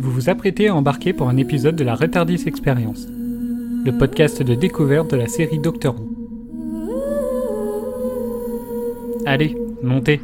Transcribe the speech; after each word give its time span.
vous 0.00 0.10
vous 0.10 0.30
apprêtez 0.30 0.68
à 0.68 0.74
embarquer 0.74 1.12
pour 1.12 1.28
un 1.28 1.36
épisode 1.36 1.76
de 1.76 1.84
la 1.84 1.94
Retardis 1.94 2.42
Experience, 2.46 3.06
le 3.06 3.92
podcast 3.98 4.42
de 4.42 4.54
découverte 4.54 5.10
de 5.10 5.16
la 5.16 5.28
série 5.28 5.58
Doctor 5.58 5.94
Who. 5.94 6.08
Allez, 9.26 9.54
montez 9.82 10.22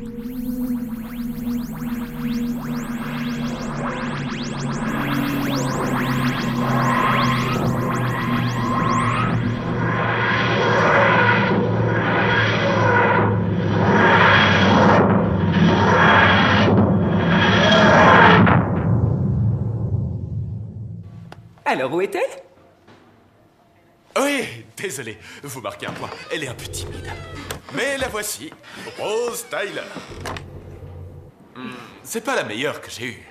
Hmm, 31.57 31.71
c'est 32.03 32.25
pas 32.25 32.35
la 32.37 32.45
meilleure 32.45 32.81
que 32.81 32.91
j'ai 32.91 33.07
eue. 33.07 33.27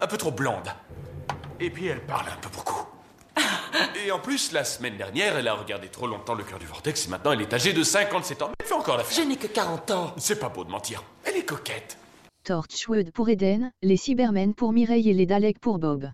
Un 0.00 0.06
peu 0.06 0.16
trop 0.16 0.30
blonde. 0.30 0.68
Et 1.60 1.70
puis 1.70 1.86
elle 1.86 2.04
parle 2.04 2.28
un 2.28 2.36
peu 2.40 2.48
beaucoup. 2.54 2.86
Et 4.06 4.10
en 4.10 4.18
plus, 4.18 4.52
la 4.52 4.64
semaine 4.64 4.96
dernière, 4.96 5.36
elle 5.36 5.48
a 5.48 5.54
regardé 5.54 5.88
trop 5.88 6.06
longtemps 6.06 6.34
le 6.34 6.44
cœur 6.44 6.58
du 6.58 6.66
vortex 6.66 7.06
et 7.06 7.10
maintenant 7.10 7.32
elle 7.32 7.40
est 7.42 7.52
âgée 7.52 7.72
de 7.72 7.82
57 7.82 8.42
ans. 8.42 8.48
Mais 8.48 8.54
elle 8.60 8.66
fait 8.66 8.74
encore 8.74 8.96
la 8.96 9.02
Je 9.04 9.08
fête. 9.08 9.28
n'ai 9.28 9.36
que 9.36 9.46
40 9.46 9.90
ans. 9.90 10.14
C'est 10.18 10.38
pas 10.38 10.48
beau 10.48 10.64
de 10.64 10.70
mentir. 10.70 11.02
Elle 11.24 11.36
est 11.36 11.44
coquette. 11.44 11.98
Torchwood 12.44 13.10
pour 13.12 13.28
Eden, 13.28 13.72
les 13.82 13.96
Cybermen 13.96 14.54
pour 14.54 14.72
Mireille 14.72 15.10
et 15.10 15.14
les 15.14 15.26
Daleks 15.26 15.58
pour 15.58 15.78
Bob. 15.78 16.10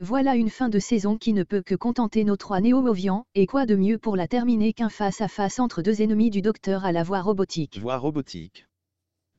Voilà 0.00 0.36
une 0.36 0.48
fin 0.48 0.68
de 0.68 0.78
saison 0.78 1.18
qui 1.18 1.32
ne 1.32 1.42
peut 1.42 1.60
que 1.60 1.74
contenter 1.74 2.22
nos 2.22 2.36
trois 2.36 2.60
néo-movians, 2.60 3.24
et 3.34 3.46
quoi 3.46 3.66
de 3.66 3.74
mieux 3.74 3.98
pour 3.98 4.14
la 4.16 4.28
terminer 4.28 4.72
qu'un 4.72 4.88
face-à-face 4.88 5.58
entre 5.58 5.82
deux 5.82 6.00
ennemis 6.02 6.30
du 6.30 6.40
docteur 6.40 6.84
à 6.84 6.92
la 6.92 7.02
voix 7.02 7.20
robotique? 7.20 7.80
Voix 7.80 7.96
robotique. 7.98 8.67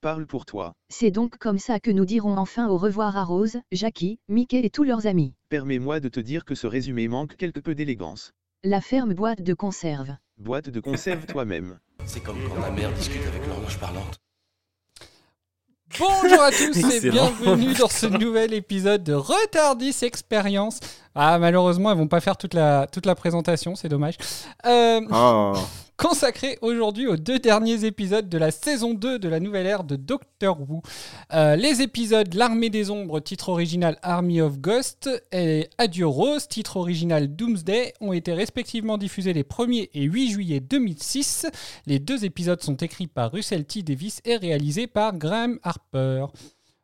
Parle 0.02 0.26
pour 0.28 0.46
toi. 0.46 0.72
C'est 0.88 1.12
donc 1.12 1.38
comme 1.40 1.60
ça 1.60 1.82
que 1.82 1.92
nous 1.92 2.06
dirons 2.06 2.38
enfin 2.38 2.70
au 2.70 2.78
revoir 2.78 3.18
à 3.18 3.26
Rose, 3.26 3.58
Jackie, 3.74 4.18
Mickey 4.30 4.62
et 4.64 4.70
tous 4.70 4.86
leurs 4.86 5.08
amis. 5.08 5.34
Permets-moi 5.50 6.00
de 6.00 6.08
te 6.08 6.22
dire 6.22 6.46
que 6.46 6.56
ce 6.56 6.68
résumé 6.68 7.10
manque 7.10 7.36
quelque 7.36 7.60
peu 7.60 7.76
d'élégance. 7.76 8.32
La 8.64 8.80
ferme 8.80 9.14
boîte 9.14 9.42
de 9.42 9.54
conserve. 9.54 10.16
Boîte 10.38 10.70
de 10.70 10.80
conserve 10.80 11.26
toi-même. 11.26 11.80
C'est 12.06 12.24
comme 12.24 12.38
quand 12.48 12.62
ma 12.62 12.72
mère 12.72 12.94
discute 12.94 13.28
avec 13.28 13.46
l'horloge 13.46 13.78
parlante. 13.78 14.20
Bonjour 16.00 16.44
à 16.44 16.52
tous 16.52 16.78
et 16.78 17.10
bienvenue 17.10 17.74
dans 17.74 17.90
ce 17.90 18.06
nouvel 18.06 18.54
épisode 18.54 19.04
de 19.04 19.12
Retardis 19.12 19.98
Experience. 20.04 20.80
Ah 21.14 21.38
malheureusement, 21.40 21.92
elles 21.92 21.98
vont 21.98 22.08
pas 22.08 22.22
faire 22.22 22.38
toute 22.38 22.54
la, 22.54 22.88
toute 22.88 23.06
la 23.06 23.16
présentation, 23.16 23.76
c'est 23.76 23.90
dommage. 23.90 24.16
Euh, 24.66 25.02
Oh. 25.12 25.56
consacré 26.00 26.58
aujourd'hui 26.62 27.08
aux 27.08 27.18
deux 27.18 27.40
derniers 27.40 27.84
épisodes 27.84 28.30
de 28.30 28.38
la 28.38 28.52
saison 28.52 28.94
2 28.94 29.20
de 29.20 29.28
la 29.28 29.42
nouvelle 29.42 29.68
ère 29.68 29.84
de 29.84 29.98
Doctor 29.98 30.62
Who. 30.62 30.82
Euh, 31.34 31.58
les 31.58 31.82
épisodes 31.82 32.34
L'Armée 32.36 32.70
des 32.70 32.90
Ombres, 32.90 33.20
titre 33.20 33.50
original 33.50 33.98
Army 34.02 34.40
of 34.40 34.60
Ghost, 34.60 35.10
et 35.34 35.70
Adieu 35.78 36.08
Rose, 36.08 36.48
titre 36.48 36.78
original 36.78 37.28
Doomsday, 37.28 37.94
ont 38.00 38.14
été 38.14 38.32
respectivement 38.34 38.98
diffusés 38.98 39.34
les 39.34 39.44
1er 39.44 39.90
et 39.94 40.04
8 40.04 40.30
juillet 40.30 40.60
2006. 40.62 41.48
Les 41.86 42.00
deux 42.00 42.24
épisodes 42.24 42.64
sont 42.64 42.78
écrits 42.78 43.08
par 43.08 43.34
Russell 43.34 43.66
T. 43.66 43.84
Davis 43.84 44.22
et 44.24 44.38
réalisés 44.38 44.88
par 44.88 45.18
Graham 45.18 45.60
Harper. 45.64 46.28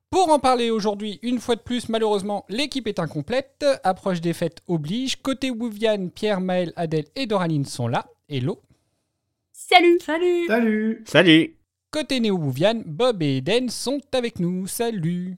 Pour 0.10 0.30
en 0.30 0.40
parler 0.40 0.72
aujourd'hui, 0.72 1.20
une 1.22 1.40
fois 1.40 1.56
de 1.56 1.62
plus, 1.62 1.88
malheureusement, 1.88 2.44
l'équipe 2.50 2.88
est 2.88 3.00
incomplète. 3.00 3.66
Approche 3.86 4.20
des 4.20 4.34
fêtes 4.34 4.62
oblige. 4.68 5.22
Côté 5.22 5.52
Wouviane, 5.52 6.12
Pierre, 6.12 6.42
Maël, 6.42 6.74
Adèle 6.76 7.06
et 7.16 7.28
Doraline 7.28 7.66
sont 7.66 7.88
là. 7.88 8.08
Hello. 8.28 8.60
Salut 9.68 10.00
Salut 10.06 10.48
Salut 10.48 11.04
Salut 11.08 11.56
Côté 11.92 12.20
Néo-Wouviane, 12.20 12.84
Bob 12.86 13.24
et 13.24 13.38
Eden 13.38 13.70
sont 13.70 14.00
avec 14.14 14.40
nous. 14.40 14.68
Salut 14.68 15.38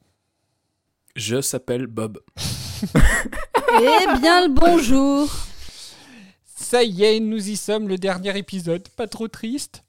Je 1.15 1.39
s'appelle 1.41 1.88
Bob. 1.88 2.19
Eh 3.79 4.19
bien 4.21 4.47
le 4.47 4.53
bonjour 4.53 5.27
Ça 6.45 6.83
y 6.83 7.03
est, 7.03 7.19
nous 7.19 7.49
y 7.49 7.55
sommes, 7.57 7.87
le 7.87 7.97
dernier 7.97 8.37
épisode. 8.37 8.87
Pas 8.89 9.07
trop 9.07 9.27
triste 9.27 9.83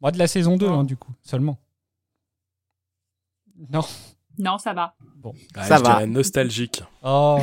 Moi, 0.00 0.10
de 0.10 0.18
la 0.18 0.26
saison 0.26 0.56
2, 0.56 0.66
hein, 0.68 0.84
du 0.84 0.96
coup, 0.96 1.12
seulement. 1.22 1.58
Non. 3.70 3.82
Non, 4.38 4.58
ça 4.58 4.72
va. 4.74 4.94
Ah, 5.54 5.64
Ça 5.64 5.78
je 5.78 5.82
va. 5.82 6.06
nostalgique. 6.06 6.82
Oh. 7.02 7.38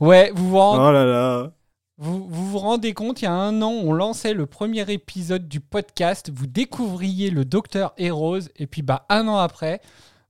Ouais, 0.00 0.30
vous 0.34 0.50
vous, 0.50 0.58
rend- 0.58 0.88
Oh 0.88 0.92
là 0.92 1.04
là. 1.04 1.52
Vous, 1.96 2.26
vous 2.28 2.50
vous 2.50 2.58
rendez 2.58 2.92
compte, 2.92 3.22
il 3.22 3.26
y 3.26 3.28
a 3.28 3.32
un 3.32 3.62
an, 3.62 3.70
on 3.70 3.92
lançait 3.92 4.34
le 4.34 4.46
premier 4.46 4.90
épisode 4.92 5.46
du 5.46 5.60
podcast. 5.60 6.30
Vous 6.34 6.48
découvriez 6.48 7.30
le 7.30 7.44
docteur 7.44 7.94
et 7.98 8.10
Rose. 8.10 8.50
Et 8.56 8.66
puis, 8.66 8.82
bah, 8.82 9.06
un 9.08 9.28
an 9.28 9.36
après, 9.36 9.80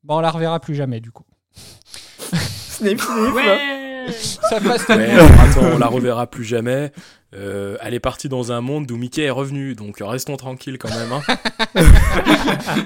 bah, 0.02 0.14
on 0.16 0.20
la 0.20 0.30
reverra 0.30 0.60
plus 0.60 0.74
jamais, 0.74 1.00
du 1.00 1.10
coup. 1.10 1.24
Snip, 1.54 3.00
snip. 3.00 3.34
Ouais 3.34 4.06
Ça 4.10 4.60
passe 4.60 4.86
Ouais, 4.88 5.10
attends, 5.14 5.74
on 5.74 5.78
la 5.78 5.86
reverra 5.86 6.26
plus 6.26 6.44
jamais. 6.44 6.92
Euh, 7.34 7.76
elle 7.80 7.94
est 7.94 8.00
partie 8.00 8.28
dans 8.28 8.52
un 8.52 8.60
monde 8.60 8.86
d'où 8.86 8.96
Mickey 8.96 9.22
est 9.22 9.30
revenu, 9.30 9.74
donc 9.74 9.96
restons 10.00 10.36
tranquilles 10.36 10.78
quand 10.78 10.90
même. 10.90 11.12
hein. 11.12 11.22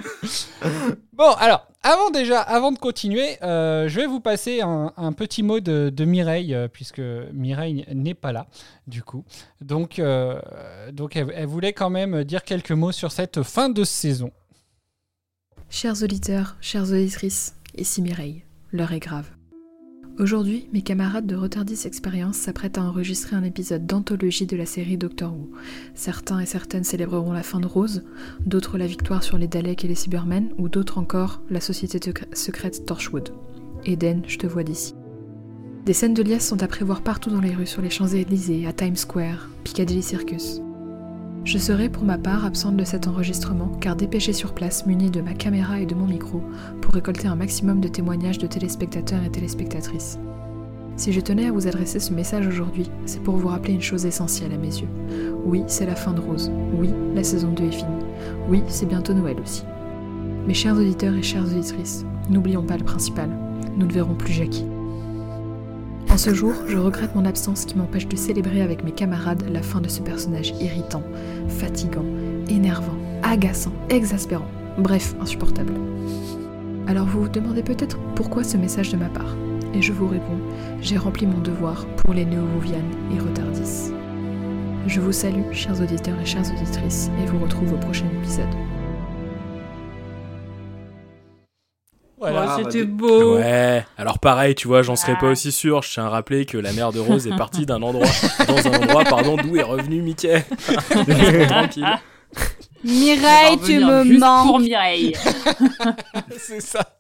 Bon, 1.12 1.32
alors, 1.32 1.66
avant 1.82 2.10
déjà, 2.10 2.40
avant 2.40 2.70
de 2.70 2.78
continuer, 2.78 3.42
euh, 3.42 3.88
je 3.88 3.96
vais 4.00 4.06
vous 4.06 4.20
passer 4.20 4.60
un, 4.60 4.92
un 4.96 5.12
petit 5.12 5.42
mot 5.42 5.58
de, 5.58 5.90
de 5.92 6.04
Mireille, 6.04 6.54
euh, 6.54 6.68
puisque 6.68 7.02
Mireille 7.32 7.84
n'est 7.92 8.14
pas 8.14 8.30
là, 8.32 8.46
du 8.86 9.02
coup. 9.02 9.24
Donc, 9.60 9.98
euh, 9.98 10.40
donc 10.92 11.16
elle, 11.16 11.32
elle 11.34 11.46
voulait 11.46 11.72
quand 11.72 11.90
même 11.90 12.22
dire 12.24 12.44
quelques 12.44 12.70
mots 12.70 12.92
sur 12.92 13.10
cette 13.10 13.42
fin 13.42 13.68
de 13.68 13.82
saison. 13.82 14.30
Chers 15.70 16.02
auditeurs, 16.02 16.56
chères 16.60 16.84
auditrices, 16.90 17.54
ici 17.76 18.00
Mireille, 18.00 18.44
l'heure 18.72 18.92
est 18.92 19.00
grave. 19.00 19.26
Aujourd'hui, 20.18 20.66
mes 20.72 20.82
camarades 20.82 21.26
de 21.26 21.36
Retardis 21.36 21.86
Experience 21.86 22.36
s'apprêtent 22.38 22.76
à 22.76 22.82
enregistrer 22.82 23.36
un 23.36 23.44
épisode 23.44 23.86
d'anthologie 23.86 24.46
de 24.46 24.56
la 24.56 24.66
série 24.66 24.96
Doctor 24.96 25.32
Who. 25.32 25.48
Certains 25.94 26.40
et 26.40 26.46
certaines 26.46 26.82
célébreront 26.82 27.32
la 27.32 27.44
fin 27.44 27.60
de 27.60 27.68
Rose, 27.68 28.02
d'autres 28.44 28.78
la 28.78 28.88
victoire 28.88 29.22
sur 29.22 29.38
les 29.38 29.46
Daleks 29.46 29.84
et 29.84 29.88
les 29.88 29.94
Cybermen, 29.94 30.48
ou 30.58 30.68
d'autres 30.68 30.98
encore 30.98 31.40
la 31.50 31.60
société 31.60 31.98
secr- 31.98 32.34
secrète 32.34 32.84
Torchwood. 32.84 33.32
Eden, 33.84 34.22
je 34.26 34.38
te 34.38 34.48
vois 34.48 34.64
d'ici. 34.64 34.92
Des 35.86 35.92
scènes 35.92 36.14
de 36.14 36.24
liesse 36.24 36.48
sont 36.48 36.64
à 36.64 36.66
prévoir 36.66 37.02
partout 37.02 37.30
dans 37.30 37.40
les 37.40 37.54
rues, 37.54 37.66
sur 37.66 37.80
les 37.80 37.88
Champs-Élysées, 37.88 38.66
à 38.66 38.72
Times 38.72 38.96
Square, 38.96 39.48
Piccadilly 39.62 40.02
Circus. 40.02 40.60
Je 41.48 41.56
serai 41.56 41.88
pour 41.88 42.04
ma 42.04 42.18
part 42.18 42.44
absente 42.44 42.76
de 42.76 42.84
cet 42.84 43.08
enregistrement 43.08 43.72
car 43.80 43.96
dépêchée 43.96 44.34
sur 44.34 44.52
place 44.52 44.84
munie 44.84 45.10
de 45.10 45.22
ma 45.22 45.32
caméra 45.32 45.80
et 45.80 45.86
de 45.86 45.94
mon 45.94 46.04
micro 46.04 46.42
pour 46.82 46.92
récolter 46.92 47.26
un 47.26 47.36
maximum 47.36 47.80
de 47.80 47.88
témoignages 47.88 48.36
de 48.36 48.46
téléspectateurs 48.46 49.24
et 49.24 49.30
téléspectatrices. 49.30 50.18
Si 50.96 51.10
je 51.10 51.20
tenais 51.22 51.46
à 51.46 51.50
vous 51.50 51.66
adresser 51.66 52.00
ce 52.00 52.12
message 52.12 52.46
aujourd'hui, 52.46 52.90
c'est 53.06 53.22
pour 53.22 53.36
vous 53.36 53.48
rappeler 53.48 53.72
une 53.72 53.80
chose 53.80 54.04
essentielle 54.04 54.52
à 54.52 54.58
mes 54.58 54.76
yeux. 54.76 54.90
Oui, 55.46 55.62
c'est 55.68 55.86
la 55.86 55.94
fin 55.94 56.12
de 56.12 56.20
Rose. 56.20 56.52
Oui, 56.74 56.90
la 57.14 57.24
saison 57.24 57.50
2 57.52 57.64
est 57.64 57.72
finie. 57.72 58.04
Oui, 58.50 58.62
c'est 58.68 58.84
bientôt 58.84 59.14
Noël 59.14 59.40
aussi. 59.42 59.62
Mes 60.46 60.52
chers 60.52 60.76
auditeurs 60.76 61.14
et 61.14 61.22
chères 61.22 61.46
auditrices, 61.46 62.04
n'oublions 62.28 62.62
pas 62.62 62.76
le 62.76 62.84
principal. 62.84 63.30
Nous 63.74 63.86
ne 63.86 63.92
verrons 63.92 64.16
plus 64.16 64.34
Jackie. 64.34 64.66
Ce 66.18 66.34
jour, 66.34 66.52
je 66.66 66.76
regrette 66.76 67.14
mon 67.14 67.24
absence 67.24 67.64
qui 67.64 67.78
m'empêche 67.78 68.08
de 68.08 68.16
célébrer 68.16 68.60
avec 68.60 68.82
mes 68.82 68.90
camarades 68.90 69.44
la 69.52 69.62
fin 69.62 69.80
de 69.80 69.88
ce 69.88 70.00
personnage 70.00 70.52
irritant, 70.60 71.04
fatigant, 71.46 72.04
énervant, 72.48 72.98
agaçant, 73.22 73.72
exaspérant, 73.88 74.48
bref, 74.78 75.14
insupportable. 75.20 75.74
Alors 76.88 77.06
vous 77.06 77.22
vous 77.22 77.28
demandez 77.28 77.62
peut-être 77.62 78.00
pourquoi 78.16 78.42
ce 78.42 78.56
message 78.56 78.90
de 78.90 78.96
ma 78.96 79.08
part. 79.08 79.36
Et 79.74 79.80
je 79.80 79.92
vous 79.92 80.08
réponds, 80.08 80.40
j'ai 80.80 80.96
rempli 80.96 81.24
mon 81.24 81.38
devoir 81.38 81.86
pour 81.98 82.12
les 82.14 82.24
néo-Wouvianes 82.24 82.96
et 83.14 83.20
Retardis. 83.20 83.92
Je 84.88 85.00
vous 85.00 85.12
salue, 85.12 85.52
chers 85.52 85.80
auditeurs 85.80 86.18
et 86.20 86.26
chères 86.26 86.50
auditrices, 86.52 87.12
et 87.22 87.26
vous 87.26 87.38
retrouve 87.38 87.74
au 87.74 87.76
prochain 87.76 88.06
épisode. 88.20 88.56
Voilà. 92.18 92.56
Oh, 92.58 92.62
C'était 92.64 92.84
beau 92.84 93.36
Ouais, 93.36 93.84
alors 93.96 94.18
pareil, 94.18 94.54
tu 94.54 94.66
vois, 94.66 94.82
j'en 94.82 94.96
serais 94.96 95.16
pas 95.16 95.28
aussi 95.28 95.52
sûr. 95.52 95.82
Je 95.82 95.92
tiens 95.92 96.06
à 96.06 96.08
rappeler 96.08 96.46
que 96.46 96.58
la 96.58 96.72
mère 96.72 96.92
de 96.92 96.98
Rose 96.98 97.26
est 97.26 97.36
partie 97.36 97.64
d'un 97.64 97.80
endroit, 97.82 98.08
dans 98.48 98.66
un 98.66 98.82
endroit, 98.82 99.04
pardon, 99.04 99.36
d'où 99.36 99.56
est 99.56 99.62
revenu 99.62 100.02
Mickey. 100.02 100.44
Tranquille. 101.48 101.86
Mireille, 102.84 103.58
tu 103.64 103.78
me 103.78 104.18
manques 104.18 104.46
pour 104.48 104.60
Mireille. 104.60 105.14
c'est 106.38 106.60
ça. 106.60 106.96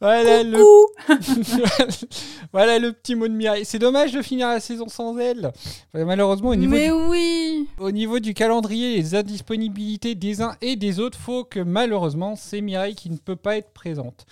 Voilà 0.00 0.42
le... 0.44 0.58
Voilà 2.52 2.78
le 2.78 2.92
petit 2.92 3.14
mot 3.14 3.26
de 3.26 3.32
Mireille. 3.32 3.64
C'est 3.64 3.78
dommage 3.78 4.12
de 4.12 4.22
finir 4.22 4.48
la 4.48 4.60
saison 4.60 4.88
sans 4.88 5.18
elle. 5.18 5.52
Malheureusement, 5.92 6.50
au 6.50 6.54
niveau, 6.54 6.72
Mais 6.72 6.86
du... 6.86 6.92
oui 6.92 7.68
au 7.78 7.90
niveau 7.90 8.18
du 8.18 8.34
calendrier 8.34 8.96
des 9.00 9.14
indisponibilités 9.14 10.14
des 10.14 10.40
uns 10.42 10.56
et 10.60 10.76
des 10.76 11.00
autres, 11.00 11.18
faut 11.18 11.44
que 11.44 11.60
malheureusement, 11.60 12.36
c'est 12.36 12.60
Mireille 12.60 12.94
qui 12.94 13.10
ne 13.10 13.16
peut 13.16 13.36
pas 13.36 13.56
être 13.56 13.72
présente. 13.72 14.26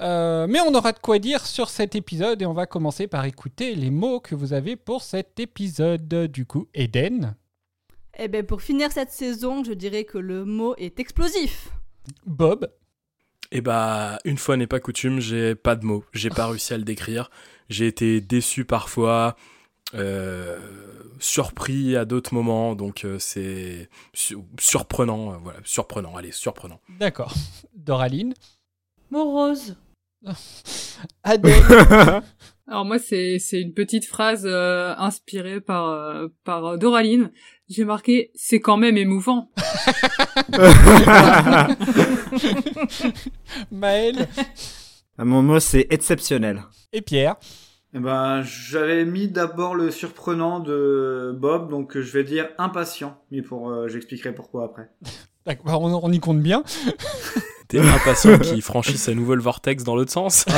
Euh, 0.00 0.46
mais 0.48 0.60
on 0.60 0.74
aura 0.74 0.92
de 0.92 0.98
quoi 0.98 1.18
dire 1.18 1.46
sur 1.46 1.70
cet 1.70 1.94
épisode 1.94 2.42
et 2.42 2.46
on 2.46 2.52
va 2.52 2.66
commencer 2.66 3.06
par 3.06 3.24
écouter 3.24 3.74
les 3.74 3.90
mots 3.90 4.20
que 4.20 4.34
vous 4.34 4.52
avez 4.52 4.76
pour 4.76 5.02
cet 5.02 5.40
épisode. 5.40 6.08
Du 6.26 6.44
coup, 6.46 6.68
Eden, 6.74 7.34
Eh 8.18 8.28
ben 8.28 8.44
pour 8.44 8.62
finir 8.62 8.92
cette 8.92 9.12
saison, 9.12 9.64
je 9.64 9.72
dirais 9.72 10.04
que 10.04 10.18
le 10.18 10.44
mot 10.44 10.74
est 10.76 11.00
explosif. 11.00 11.70
Bob, 12.24 12.68
Et 13.52 13.60
bah, 13.60 14.18
une 14.24 14.38
fois 14.38 14.56
n'est 14.56 14.66
pas 14.66 14.80
coutume, 14.80 15.20
j'ai 15.20 15.54
pas 15.54 15.76
de 15.76 15.84
mots. 15.84 16.04
J'ai 16.12 16.30
pas 16.30 16.46
réussi 16.48 16.74
à 16.74 16.78
le 16.78 16.84
décrire. 16.84 17.30
J'ai 17.68 17.86
été 17.86 18.20
déçu 18.20 18.64
parfois, 18.64 19.36
euh, 19.94 20.58
surpris 21.18 21.96
à 21.96 22.04
d'autres 22.04 22.34
moments, 22.34 22.74
donc 22.74 23.04
euh, 23.04 23.18
c'est 23.18 23.88
su- 24.12 24.36
surprenant. 24.58 25.32
euh, 25.32 25.36
voilà, 25.42 25.58
surprenant. 25.64 26.14
Allez, 26.16 26.32
surprenant. 26.32 26.80
d'accord. 26.98 27.32
Doraline, 27.74 28.34
Morose. 29.10 29.76
Adèle, 31.24 31.62
Alors 32.68 32.84
moi, 32.84 32.98
c'est 32.98 33.38
c'est 33.38 33.60
une 33.60 33.74
petite 33.74 34.04
phrase 34.06 34.42
euh, 34.44 34.92
inspirée 34.98 35.60
par 35.60 35.88
euh, 35.88 36.26
par 36.42 36.78
Doraline. 36.78 37.30
J'ai 37.68 37.84
marqué 37.84 38.32
c'est 38.34 38.58
quand 38.60 38.76
même 38.76 38.96
émouvant. 38.96 39.50
Maël 43.70 44.28
Ah, 45.18 45.24
Mon 45.24 45.42
mot, 45.42 45.60
c'est 45.60 45.86
exceptionnel. 45.90 46.62
et 46.92 47.02
Pierre. 47.02 47.36
Eh 47.94 47.98
ben, 47.98 48.42
j'avais 48.42 49.04
mis 49.06 49.28
d'abord 49.28 49.74
le 49.74 49.90
surprenant 49.90 50.60
de 50.60 51.34
Bob, 51.38 51.70
donc 51.70 51.98
je 51.98 52.12
vais 52.12 52.24
dire 52.24 52.48
impatient, 52.58 53.16
mais 53.30 53.40
pour, 53.42 53.70
euh, 53.70 53.88
j'expliquerai 53.88 54.34
pourquoi 54.34 54.64
après. 54.64 54.90
D'accord, 55.46 55.80
on, 55.80 55.94
on 56.02 56.12
y 56.12 56.20
compte 56.20 56.40
bien. 56.40 56.62
T'es 57.68 57.78
impatient 57.80 58.38
qui 58.38 58.60
franchit 58.60 58.98
sa 58.98 59.14
nouvelle 59.14 59.38
vortex 59.40 59.82
dans 59.82 59.96
l'autre 59.96 60.12
sens. 60.12 60.44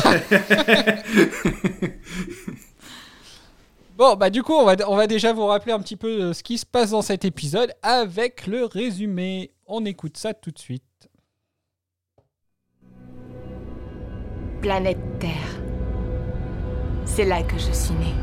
Bon, 3.97 4.15
bah 4.15 4.31
du 4.31 4.45
coup, 4.45 4.53
on 4.53 4.65
va, 4.65 4.77
on 4.89 4.95
va 4.95 5.09
déjà 5.09 5.33
vous 5.33 5.47
rappeler 5.47 5.73
un 5.73 5.81
petit 5.81 5.97
peu 5.97 6.23
euh, 6.23 6.33
ce 6.33 6.45
qui 6.45 6.57
se 6.57 6.65
passe 6.65 6.91
dans 6.91 7.03
cet 7.03 7.25
épisode 7.25 7.73
avec 7.83 8.47
le 8.47 8.65
résumé. 8.65 9.51
On 9.67 9.85
écoute 9.85 10.17
ça 10.17 10.35
tout 10.35 10.53
de 10.53 10.59
suite. 10.59 10.85
Planète 14.61 14.99
Terre. 15.21 15.61
C'est 17.05 17.25
là 17.25 17.43
que 17.43 17.57
je 17.59 17.71
suis 17.71 17.95
née. 17.95 18.15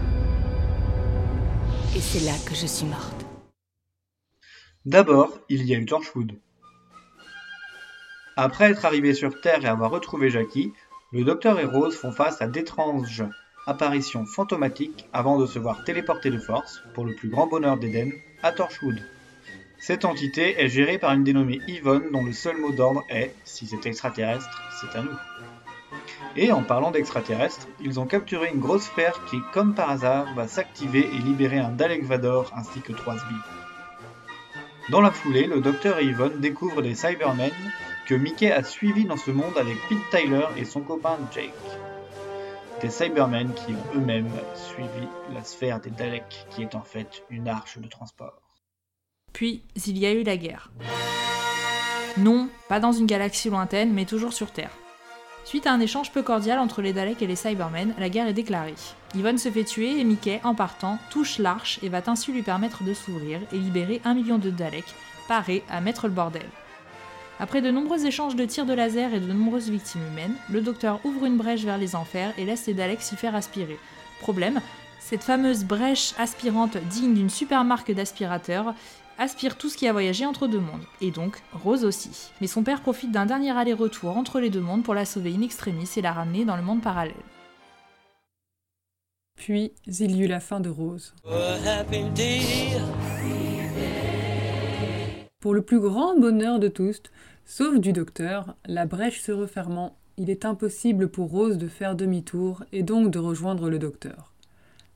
Et 1.95 2.01
c'est 2.01 2.25
là 2.25 2.33
que 2.45 2.53
je 2.53 2.65
suis 2.65 2.85
morte. 2.85 3.25
D'abord, 4.85 5.39
il 5.47 5.65
y 5.65 5.73
a 5.73 5.77
eu 5.77 5.85
Torchwood. 5.85 6.33
Après 8.35 8.69
être 8.69 8.83
arrivé 8.83 9.13
sur 9.13 9.39
Terre 9.39 9.63
et 9.63 9.69
avoir 9.69 9.91
retrouvé 9.91 10.29
Jackie, 10.29 10.73
le 11.13 11.23
Docteur 11.23 11.57
et 11.57 11.65
Rose 11.65 11.95
font 11.95 12.11
face 12.11 12.41
à 12.41 12.47
d'étranges 12.47 13.23
apparitions 13.65 14.25
fantomatiques 14.25 15.07
avant 15.13 15.39
de 15.39 15.45
se 15.45 15.57
voir 15.57 15.85
téléporter 15.85 16.31
de 16.31 16.37
force, 16.37 16.83
pour 16.93 17.05
le 17.05 17.15
plus 17.15 17.29
grand 17.29 17.47
bonheur 17.47 17.77
d'Eden, 17.77 18.11
à 18.43 18.51
Torchwood. 18.51 18.99
Cette 19.79 20.03
entité 20.03 20.61
est 20.61 20.67
gérée 20.67 20.97
par 20.97 21.13
une 21.13 21.23
dénommée 21.23 21.61
Yvonne 21.67 22.11
dont 22.11 22.25
le 22.25 22.33
seul 22.33 22.57
mot 22.57 22.73
d'ordre 22.73 23.05
est 23.09 23.33
si 23.45 23.67
c'est 23.67 23.85
extraterrestre, 23.85 24.61
c'est 24.81 24.97
à 24.97 25.01
nous. 25.01 25.15
Et 26.37 26.51
en 26.51 26.63
parlant 26.63 26.91
d'extraterrestres, 26.91 27.67
ils 27.79 27.99
ont 27.99 28.05
capturé 28.05 28.49
une 28.53 28.59
grosse 28.59 28.83
sphère 28.83 29.23
qui, 29.25 29.37
comme 29.53 29.73
par 29.73 29.89
hasard, 29.89 30.33
va 30.35 30.47
s'activer 30.47 31.07
et 31.13 31.17
libérer 31.19 31.59
un 31.59 31.69
Dalek 31.69 32.03
Vador 32.03 32.51
ainsi 32.55 32.81
que 32.81 32.91
trois 32.91 33.17
Sbires. 33.17 33.47
Dans 34.89 35.01
la 35.01 35.11
foulée, 35.11 35.47
le 35.47 35.61
docteur 35.61 35.99
et 35.99 36.05
Yvonne 36.05 36.41
découvrent 36.41 36.81
des 36.81 36.93
Cybermen 36.93 37.51
que 38.05 38.15
Mickey 38.15 38.51
a 38.51 38.63
suivis 38.63 39.05
dans 39.05 39.17
ce 39.17 39.31
monde 39.31 39.57
avec 39.57 39.77
Pete 39.87 40.09
Tyler 40.11 40.45
et 40.57 40.65
son 40.65 40.81
copain 40.81 41.17
Jake. 41.33 41.51
Des 42.81 42.89
Cybermen 42.89 43.53
qui 43.53 43.71
ont 43.71 43.97
eux-mêmes 43.97 44.29
suivi 44.53 45.07
la 45.33 45.43
sphère 45.43 45.79
des 45.79 45.89
Daleks, 45.89 46.47
qui 46.49 46.63
est 46.63 46.75
en 46.75 46.83
fait 46.83 47.23
une 47.29 47.47
arche 47.47 47.77
de 47.77 47.87
transport. 47.87 48.41
Puis, 49.31 49.63
il 49.87 49.97
y 49.97 50.05
a 50.05 50.11
eu 50.11 50.23
la 50.23 50.35
guerre. 50.35 50.71
Non, 52.17 52.49
pas 52.69 52.79
dans 52.79 52.91
une 52.91 53.05
galaxie 53.05 53.49
lointaine, 53.49 53.93
mais 53.93 54.05
toujours 54.05 54.33
sur 54.33 54.51
Terre. 54.51 54.71
Suite 55.45 55.67
à 55.67 55.71
un 55.73 55.79
échange 55.79 56.11
peu 56.11 56.23
cordial 56.23 56.57
entre 56.57 56.81
les 56.81 56.91
Daleks 56.91 57.21
et 57.21 57.27
les 57.27 57.35
Cybermen, 57.35 57.93
la 57.99 58.09
guerre 58.09 58.27
est 58.27 58.33
déclarée. 58.33 58.73
Yvonne 59.13 59.37
se 59.37 59.51
fait 59.51 59.63
tuer 59.63 59.99
et 59.99 60.03
Mickey, 60.03 60.41
en 60.43 60.55
partant, 60.55 60.97
touche 61.11 61.37
l'arche 61.37 61.77
et 61.83 61.89
va 61.89 62.01
ainsi 62.07 62.31
lui 62.31 62.41
permettre 62.41 62.83
de 62.83 62.95
s'ouvrir 62.95 63.39
et 63.53 63.57
libérer 63.59 64.01
un 64.05 64.15
million 64.15 64.39
de 64.39 64.49
Daleks, 64.49 64.95
parés 65.27 65.63
à 65.69 65.81
mettre 65.81 66.07
le 66.07 66.13
bordel. 66.13 66.49
Après 67.39 67.61
de 67.61 67.69
nombreux 67.69 68.07
échanges 68.07 68.35
de 68.35 68.45
tirs 68.45 68.65
de 68.65 68.73
laser 68.73 69.13
et 69.13 69.19
de 69.19 69.31
nombreuses 69.31 69.69
victimes 69.69 70.07
humaines, 70.11 70.35
le 70.49 70.61
docteur 70.61 70.99
ouvre 71.03 71.25
une 71.25 71.37
brèche 71.37 71.63
vers 71.63 71.77
les 71.77 71.95
enfers 71.95 72.33
et 72.39 72.45
laisse 72.45 72.65
les 72.65 72.73
Daleks 72.73 73.03
s'y 73.03 73.15
faire 73.15 73.35
aspirer. 73.35 73.77
Problème, 74.21 74.61
cette 74.99 75.23
fameuse 75.23 75.63
brèche 75.63 76.15
aspirante 76.17 76.77
digne 76.77 77.13
d'une 77.13 77.29
super 77.29 77.63
marque 77.63 77.91
d'aspirateur 77.91 78.73
aspire 79.17 79.57
tout 79.57 79.69
ce 79.69 79.77
qui 79.77 79.87
a 79.87 79.91
voyagé 79.91 80.25
entre 80.25 80.47
deux 80.47 80.59
mondes, 80.59 80.85
et 81.01 81.11
donc 81.11 81.41
Rose 81.53 81.85
aussi. 81.85 82.31
Mais 82.41 82.47
son 82.47 82.63
père 82.63 82.81
profite 82.81 83.11
d'un 83.11 83.25
dernier 83.25 83.51
aller-retour 83.51 84.17
entre 84.17 84.39
les 84.39 84.49
deux 84.49 84.61
mondes 84.61 84.83
pour 84.83 84.93
la 84.93 85.05
sauver 85.05 85.33
in 85.33 85.41
extremis 85.41 85.89
et 85.97 86.01
la 86.01 86.11
ramener 86.11 86.45
dans 86.45 86.57
le 86.57 86.63
monde 86.63 86.81
parallèle. 86.81 87.15
Puis 89.35 89.73
il 89.85 90.15
y 90.15 90.23
eut 90.23 90.27
la 90.27 90.39
fin 90.39 90.59
de 90.59 90.69
Rose. 90.69 91.13
Pour 95.39 95.53
le 95.53 95.61
plus 95.61 95.79
grand 95.79 96.19
bonheur 96.19 96.59
de 96.59 96.67
tous, 96.67 97.01
sauf 97.45 97.79
du 97.79 97.93
docteur, 97.93 98.55
la 98.65 98.85
brèche 98.85 99.21
se 99.21 99.31
refermant, 99.31 99.95
il 100.17 100.29
est 100.29 100.45
impossible 100.45 101.09
pour 101.09 101.29
Rose 101.29 101.57
de 101.57 101.67
faire 101.67 101.95
demi-tour 101.95 102.63
et 102.71 102.83
donc 102.83 103.11
de 103.11 103.19
rejoindre 103.19 103.69
le 103.69 103.77
docteur. 103.77 104.33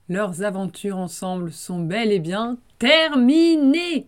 Leurs 0.08 0.42
aventures 0.42 0.98
ensemble 0.98 1.52
sont 1.52 1.80
bel 1.80 2.12
et 2.12 2.20
bien 2.20 2.58
terminées. 2.80 4.08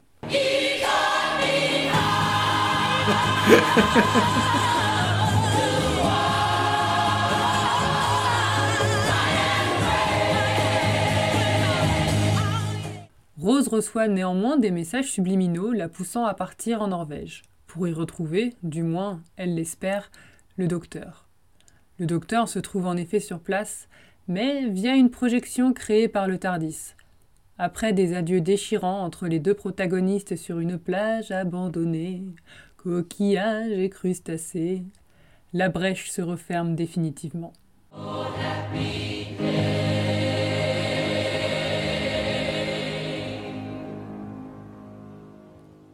Rose 13.38 13.68
reçoit 13.68 14.08
néanmoins 14.08 14.58
des 14.58 14.72
messages 14.72 15.12
subliminaux 15.12 15.74
la 15.74 15.90
poussant 15.90 16.26
à 16.26 16.34
partir 16.34 16.82
en 16.82 16.88
Norvège, 16.88 17.42
pour 17.68 17.88
y 17.88 17.94
retrouver, 17.94 18.54
du 18.64 18.84
moins 18.84 19.22
elle 19.36 19.56
l'espère, 19.56 20.12
le 20.56 20.68
docteur. 20.68 21.28
Le 21.98 22.06
docteur 22.06 22.48
se 22.48 22.60
trouve 22.60 22.88
en 22.88 22.96
effet 22.96 23.20
sur 23.20 23.40
place, 23.40 23.90
mais 24.30 24.70
via 24.70 24.96
une 24.96 25.12
projection 25.12 25.74
créée 25.74 26.08
par 26.08 26.28
le 26.28 26.38
Tardis. 26.38 26.94
Après 27.64 27.94
des 27.94 28.16
adieux 28.16 28.42
déchirants 28.42 29.06
entre 29.06 29.28
les 29.28 29.38
deux 29.38 29.54
protagonistes 29.54 30.36
sur 30.36 30.58
une 30.58 30.80
plage 30.80 31.30
abandonnée, 31.30 32.24
coquillages 32.78 33.78
et 33.78 33.88
crustacés, 33.88 34.82
la 35.54 35.70
brèche 35.70 36.10
se 36.10 36.24
referme 36.24 36.76
définitivement. 36.76 37.54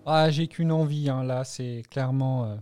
Ah, 0.05 0.29
j'ai 0.29 0.47
qu'une 0.47 0.71
envie, 0.71 1.09
hein, 1.09 1.25
là, 1.25 1.43
c'est 1.43 1.83
clairement. 1.91 2.45
euh, 2.45 2.55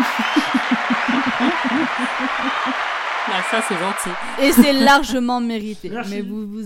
Ah, 3.30 3.42
ça 3.50 3.60
c'est 3.68 3.76
gentil. 3.78 4.08
Et 4.42 4.52
c'est 4.52 4.72
largement 4.72 5.38
mérité. 5.40 5.92
Mais 6.10 6.22
vous, 6.22 6.46
vous 6.48 6.64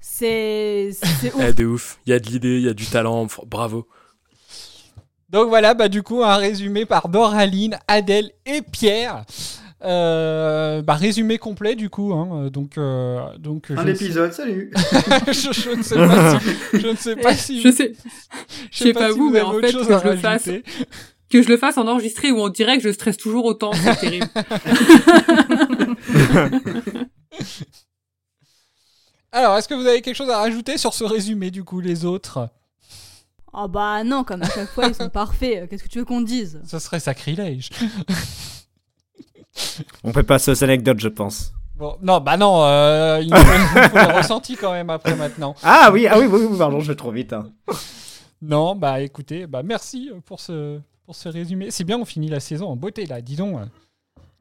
c'est 0.00 0.90
c'est 0.92 1.26
ouf. 1.34 1.42
Eh, 1.42 1.52
de 1.52 1.66
ouf. 1.66 1.98
Il 2.06 2.10
y 2.10 2.12
a 2.12 2.18
de 2.18 2.26
l'idée, 2.26 2.56
il 2.56 2.62
y 2.62 2.68
a 2.68 2.74
du 2.74 2.86
talent. 2.86 3.26
Bravo. 3.46 3.86
Donc 5.30 5.48
voilà, 5.48 5.74
bah 5.74 5.88
du 5.88 6.02
coup, 6.02 6.22
un 6.22 6.36
résumé 6.36 6.86
par 6.86 7.08
Doraline, 7.08 7.78
Adèle 7.88 8.30
et 8.46 8.62
Pierre. 8.62 9.24
Euh, 9.84 10.82
bah, 10.82 10.94
résumé 10.94 11.38
complet 11.38 11.74
du 11.74 11.90
coup. 11.90 12.12
Hein, 12.14 12.48
donc, 12.50 12.78
euh, 12.78 13.20
donc, 13.38 13.70
Un 13.76 13.86
épisode, 13.86 14.32
salut 14.32 14.72
je, 15.26 15.52
je 15.52 15.76
ne 15.76 15.82
sais 15.82 15.96
pas 15.96 16.40
si. 16.40 16.80
Je 16.80 16.88
ne 16.88 16.96
sais 16.96 17.16
pas 17.16 17.34
si. 17.34 17.60
Je 17.60 17.70
sais, 17.70 17.92
je 18.70 18.78
sais 18.78 18.92
pas 18.92 19.12
si 19.12 19.18
vous, 19.18 19.30
mais 19.30 19.42
en 19.42 19.52
fait, 19.60 19.72
que 19.72 19.82
je 19.82 20.08
le 20.08 20.16
fasse, 20.16 20.48
que 21.30 21.42
je 21.42 21.48
le 21.48 21.56
fasse 21.56 21.76
en 21.76 21.86
enregistré 21.86 22.32
ou 22.32 22.40
en 22.40 22.48
direct, 22.48 22.82
je 22.82 22.90
stresse 22.90 23.16
toujours 23.16 23.44
autant, 23.44 23.72
c'est 23.72 23.96
terrible. 23.96 24.26
Alors, 29.36 29.54
est-ce 29.58 29.68
que 29.68 29.74
vous 29.74 29.86
avez 29.86 30.00
quelque 30.00 30.14
chose 30.16 30.30
à 30.30 30.38
rajouter 30.38 30.78
sur 30.78 30.94
ce 30.94 31.04
résumé 31.04 31.50
du 31.50 31.62
coup, 31.62 31.80
les 31.80 32.06
autres? 32.06 32.48
Ah 33.52 33.68
bah 33.68 34.02
non, 34.02 34.24
comme 34.24 34.40
à 34.40 34.48
chaque 34.48 34.70
fois, 34.70 34.86
ils 34.86 34.94
sont 34.94 35.10
parfaits. 35.10 35.68
Qu'est-ce 35.68 35.82
que 35.82 35.88
tu 35.90 35.98
veux 35.98 36.06
qu'on 36.06 36.22
dise? 36.22 36.58
Ce 36.66 36.78
serait 36.78 37.00
sacrilège. 37.00 37.68
On 40.04 40.12
peut 40.12 40.22
passer 40.22 40.52
aux 40.52 40.64
anecdotes, 40.64 41.00
je 41.00 41.08
pense. 41.08 41.52
Bon, 41.76 41.98
non, 42.00 42.18
bah 42.20 42.38
non, 42.38 42.64
euh, 42.64 43.20
il 43.22 43.28
nous 43.30 43.36
faut, 43.36 43.52
il 43.52 43.60
nous 43.82 43.88
faut 43.90 44.08
le 44.10 44.16
ressenti 44.16 44.56
quand 44.56 44.72
même 44.72 44.88
après 44.88 45.14
maintenant. 45.14 45.54
Ah 45.62 45.90
oui, 45.92 46.06
ah 46.06 46.18
oui, 46.18 46.24
oui, 46.24 46.46
oui, 46.50 46.56
pardon, 46.58 46.80
je 46.80 46.88
vais 46.88 46.96
trop 46.96 47.10
vite. 47.10 47.34
hein. 47.34 47.52
Non, 48.40 48.74
bah 48.74 49.02
écoutez, 49.02 49.46
bah 49.46 49.62
merci 49.62 50.10
pour 50.24 50.40
ce, 50.40 50.80
pour 51.04 51.14
ce 51.14 51.28
résumé. 51.28 51.70
C'est 51.70 51.84
bien, 51.84 51.98
on 51.98 52.06
finit 52.06 52.30
la 52.30 52.40
saison 52.40 52.68
en 52.68 52.76
beauté 52.76 53.04
là, 53.04 53.20
dis 53.20 53.36
donc. 53.36 53.58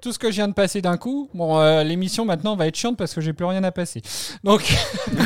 Tout 0.01 0.11
ce 0.11 0.19
que 0.19 0.29
je 0.29 0.35
viens 0.35 0.47
de 0.47 0.53
passer 0.53 0.81
d'un 0.81 0.97
coup, 0.97 1.29
bon, 1.33 1.57
euh, 1.57 1.83
l'émission 1.83 2.25
maintenant 2.25 2.55
va 2.55 2.67
être 2.67 2.75
chiante 2.75 2.95
parce 2.97 3.13
que 3.13 3.21
j'ai 3.21 3.33
plus 3.33 3.45
rien 3.45 3.63
à 3.63 3.71
passer. 3.71 4.01
Donc. 4.43 4.61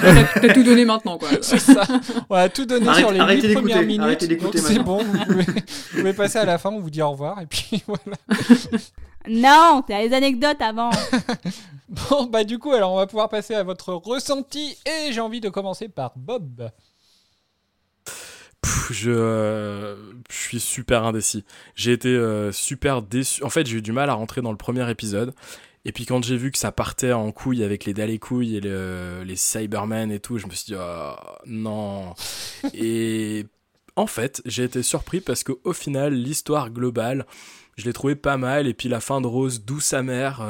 T'as- 0.41 0.53
tout 0.53 0.63
donné 0.63 0.85
maintenant, 0.85 1.17
quoi. 1.17 1.27
C'est 1.41 1.59
ça. 1.59 1.83
On 2.29 2.35
va 2.35 2.47
tout 2.49 2.65
donner 2.65 2.87
Arrête- 2.87 2.99
sur 2.99 3.11
les 3.11 3.19
arrêtez 3.19 3.47
8 3.49 3.53
premières 3.55 3.81
minutes. 3.83 4.41
Donc 4.41 4.55
c'est 4.55 4.79
bon, 4.79 5.03
vous 5.03 5.25
pouvez, 5.25 5.43
vous 5.43 5.97
pouvez 5.99 6.13
passer 6.13 6.37
à 6.37 6.45
la 6.45 6.57
fin, 6.57 6.69
on 6.69 6.79
vous 6.79 6.89
dit 6.89 7.01
au 7.01 7.11
revoir 7.11 7.41
et 7.41 7.45
puis 7.45 7.83
voilà. 7.87 8.17
Non, 9.27 9.83
t'as 9.85 10.01
les 10.01 10.13
anecdotes 10.13 10.61
avant. 10.61 10.91
Bon, 11.89 12.25
bah 12.25 12.43
du 12.43 12.57
coup, 12.59 12.71
alors 12.71 12.93
on 12.93 12.97
va 12.97 13.07
pouvoir 13.07 13.27
passer 13.29 13.55
à 13.55 13.63
votre 13.63 13.93
ressenti 13.93 14.77
et 14.85 15.11
j'ai 15.11 15.19
envie 15.21 15.41
de 15.41 15.49
commencer 15.49 15.89
par 15.89 16.13
Bob. 16.15 16.69
Pff, 18.61 18.91
je, 18.91 19.11
euh, 19.11 19.95
je 20.29 20.35
suis 20.35 20.59
super 20.59 21.03
indécis. 21.05 21.45
J'ai 21.75 21.93
été 21.93 22.09
euh, 22.09 22.51
super 22.51 23.01
déçu. 23.01 23.43
En 23.43 23.49
fait, 23.49 23.65
j'ai 23.65 23.77
eu 23.77 23.81
du 23.81 23.91
mal 23.93 24.09
à 24.09 24.13
rentrer 24.13 24.41
dans 24.41 24.51
le 24.51 24.57
premier 24.57 24.89
épisode. 24.89 25.33
Et 25.85 25.93
puis 25.93 26.05
quand 26.05 26.21
j'ai 26.23 26.35
vu 26.35 26.51
que 26.51 26.57
ça 26.57 26.73
partait 26.73 27.13
en 27.13 27.31
couille 27.31 27.63
avec 27.63 27.85
les 27.85 27.93
dalles 27.93 28.19
couilles 28.19 28.57
et 28.57 28.61
le- 28.61 29.23
les 29.23 29.37
Cybermen 29.37 30.11
et 30.11 30.19
tout, 30.19 30.37
je 30.37 30.45
me 30.45 30.51
suis 30.51 30.73
dit, 30.73 30.75
oh, 30.77 31.13
non. 31.45 32.13
et 32.73 33.45
en 33.95 34.05
fait, 34.07 34.41
j'ai 34.45 34.65
été 34.65 34.83
surpris 34.83 35.21
parce 35.21 35.43
qu'au 35.45 35.73
final, 35.73 36.13
l'histoire 36.13 36.69
globale, 36.69 37.25
je 37.77 37.85
l'ai 37.85 37.93
trouvé 37.93 38.15
pas 38.15 38.35
mal. 38.37 38.67
Et 38.67 38.73
puis 38.73 38.89
la 38.89 38.99
fin 38.99 39.21
de 39.21 39.27
Rose, 39.27 39.63
douce 39.63 39.93
amère, 39.93 40.41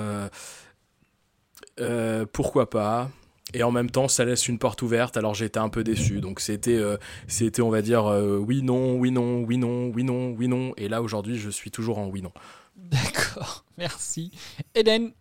euh, 1.79 2.25
pourquoi 2.33 2.69
pas 2.69 3.09
et 3.53 3.63
en 3.63 3.71
même 3.71 3.89
temps, 3.89 4.07
ça 4.07 4.25
laisse 4.25 4.47
une 4.47 4.59
porte 4.59 4.81
ouverte. 4.81 5.17
Alors 5.17 5.33
j'ai 5.33 5.45
été 5.45 5.59
un 5.59 5.69
peu 5.69 5.83
déçu. 5.83 6.21
Donc 6.21 6.39
c'était, 6.39 6.77
euh, 6.77 6.97
c'était, 7.27 7.61
on 7.61 7.69
va 7.69 7.81
dire, 7.81 8.05
euh, 8.05 8.37
oui 8.37 8.61
non, 8.61 8.95
oui 8.97 9.11
non, 9.11 9.43
oui 9.43 9.57
non, 9.57 9.91
oui 9.93 10.03
non, 10.03 10.35
oui 10.37 10.47
non. 10.47 10.73
Et 10.77 10.87
là 10.87 11.01
aujourd'hui, 11.01 11.37
je 11.37 11.49
suis 11.49 11.71
toujours 11.71 11.97
en 11.99 12.07
oui 12.07 12.21
non. 12.21 12.31
D'accord, 12.75 13.65
merci. 13.77 14.31
Eden. 14.75 15.11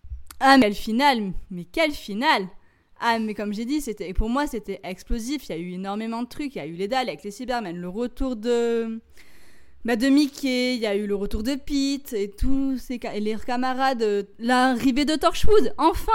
Ah, 0.41 0.57
mais 0.57 0.67
quel 0.67 0.75
final 0.75 1.33
Mais 1.51 1.65
quel 1.65 1.93
final 1.93 2.47
Ah, 3.01 3.19
mais 3.19 3.35
comme 3.35 3.53
j'ai 3.53 3.65
dit, 3.65 3.81
c'était 3.81 4.13
pour 4.13 4.29
moi, 4.29 4.47
c'était 4.47 4.81
explosif. 4.85 5.49
Il 5.49 5.53
y 5.53 5.55
a 5.55 5.59
eu 5.59 5.73
énormément 5.73 6.23
de 6.23 6.29
trucs. 6.29 6.55
Il 6.55 6.59
y 6.59 6.61
a 6.61 6.67
eu 6.67 6.75
les 6.75 6.87
Daleks, 6.87 7.25
les 7.25 7.31
Cybermen, 7.31 7.77
le 7.77 7.89
retour 7.89 8.37
de. 8.37 9.01
Bah, 9.85 9.97
de 9.97 10.09
Mickey, 10.09 10.75
il 10.75 10.81
y 10.81 10.87
a 10.87 10.95
eu 10.97 11.07
le 11.07 11.15
retour 11.15 11.43
de 11.43 11.55
Pete 11.55 12.13
et 12.13 12.31
tous 12.31 12.77
ses 12.79 13.01
et 13.15 13.21
les 13.21 13.37
camarades, 13.37 14.03
euh, 14.03 14.25
l'arrivée 14.39 15.05
de 15.05 15.15
Torchwood, 15.15 15.73
enfin 15.79 16.13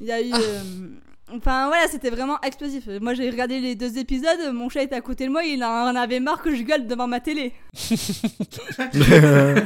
Il 0.00 0.06
y 0.06 0.12
a 0.12 0.20
eu. 0.20 0.32
euh, 0.34 0.88
Enfin 1.34 1.68
voilà, 1.68 1.86
c'était 1.88 2.10
vraiment 2.10 2.40
explosif. 2.40 2.86
Moi 3.00 3.14
j'ai 3.14 3.28
regardé 3.28 3.60
les 3.60 3.74
deux 3.74 3.98
épisodes, 3.98 4.52
mon 4.52 4.68
chat 4.68 4.82
était 4.82 4.94
à 4.94 5.00
côté 5.00 5.26
de 5.26 5.30
moi, 5.30 5.44
il 5.44 5.62
en 5.62 5.94
avait 5.94 6.20
marre 6.20 6.42
que 6.42 6.54
je 6.54 6.62
gueule 6.62 6.86
devant 6.86 7.06
ma 7.06 7.20
télé. 7.20 7.52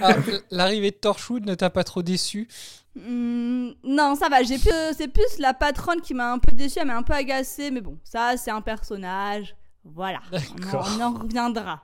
Ah, 0.02 0.16
L'arrivée 0.50 0.90
de 0.90 0.96
Torchwood 0.96 1.46
ne 1.46 1.54
t'a 1.54 1.70
pas 1.70 1.84
trop 1.84 2.02
déçu? 2.02 2.48
Hmm, 2.96 3.70
non, 3.84 4.14
ça 4.16 4.28
va. 4.28 4.42
J'ai 4.42 4.58
plus, 4.58 4.70
c'est 4.96 5.08
plus 5.08 5.38
la 5.38 5.54
patronne 5.54 6.00
qui 6.00 6.14
m'a 6.14 6.32
un 6.32 6.38
peu 6.38 6.54
déçue, 6.54 6.78
elle 6.80 6.88
m'a 6.88 6.96
un 6.96 7.02
peu 7.02 7.14
agacée, 7.14 7.70
mais 7.70 7.80
bon, 7.80 7.98
ça 8.04 8.36
c'est 8.36 8.50
un 8.50 8.60
personnage. 8.60 9.54
Voilà, 9.84 10.20
on 10.32 10.76
en, 10.76 10.84
on 10.98 11.00
en 11.00 11.12
reviendra. 11.18 11.82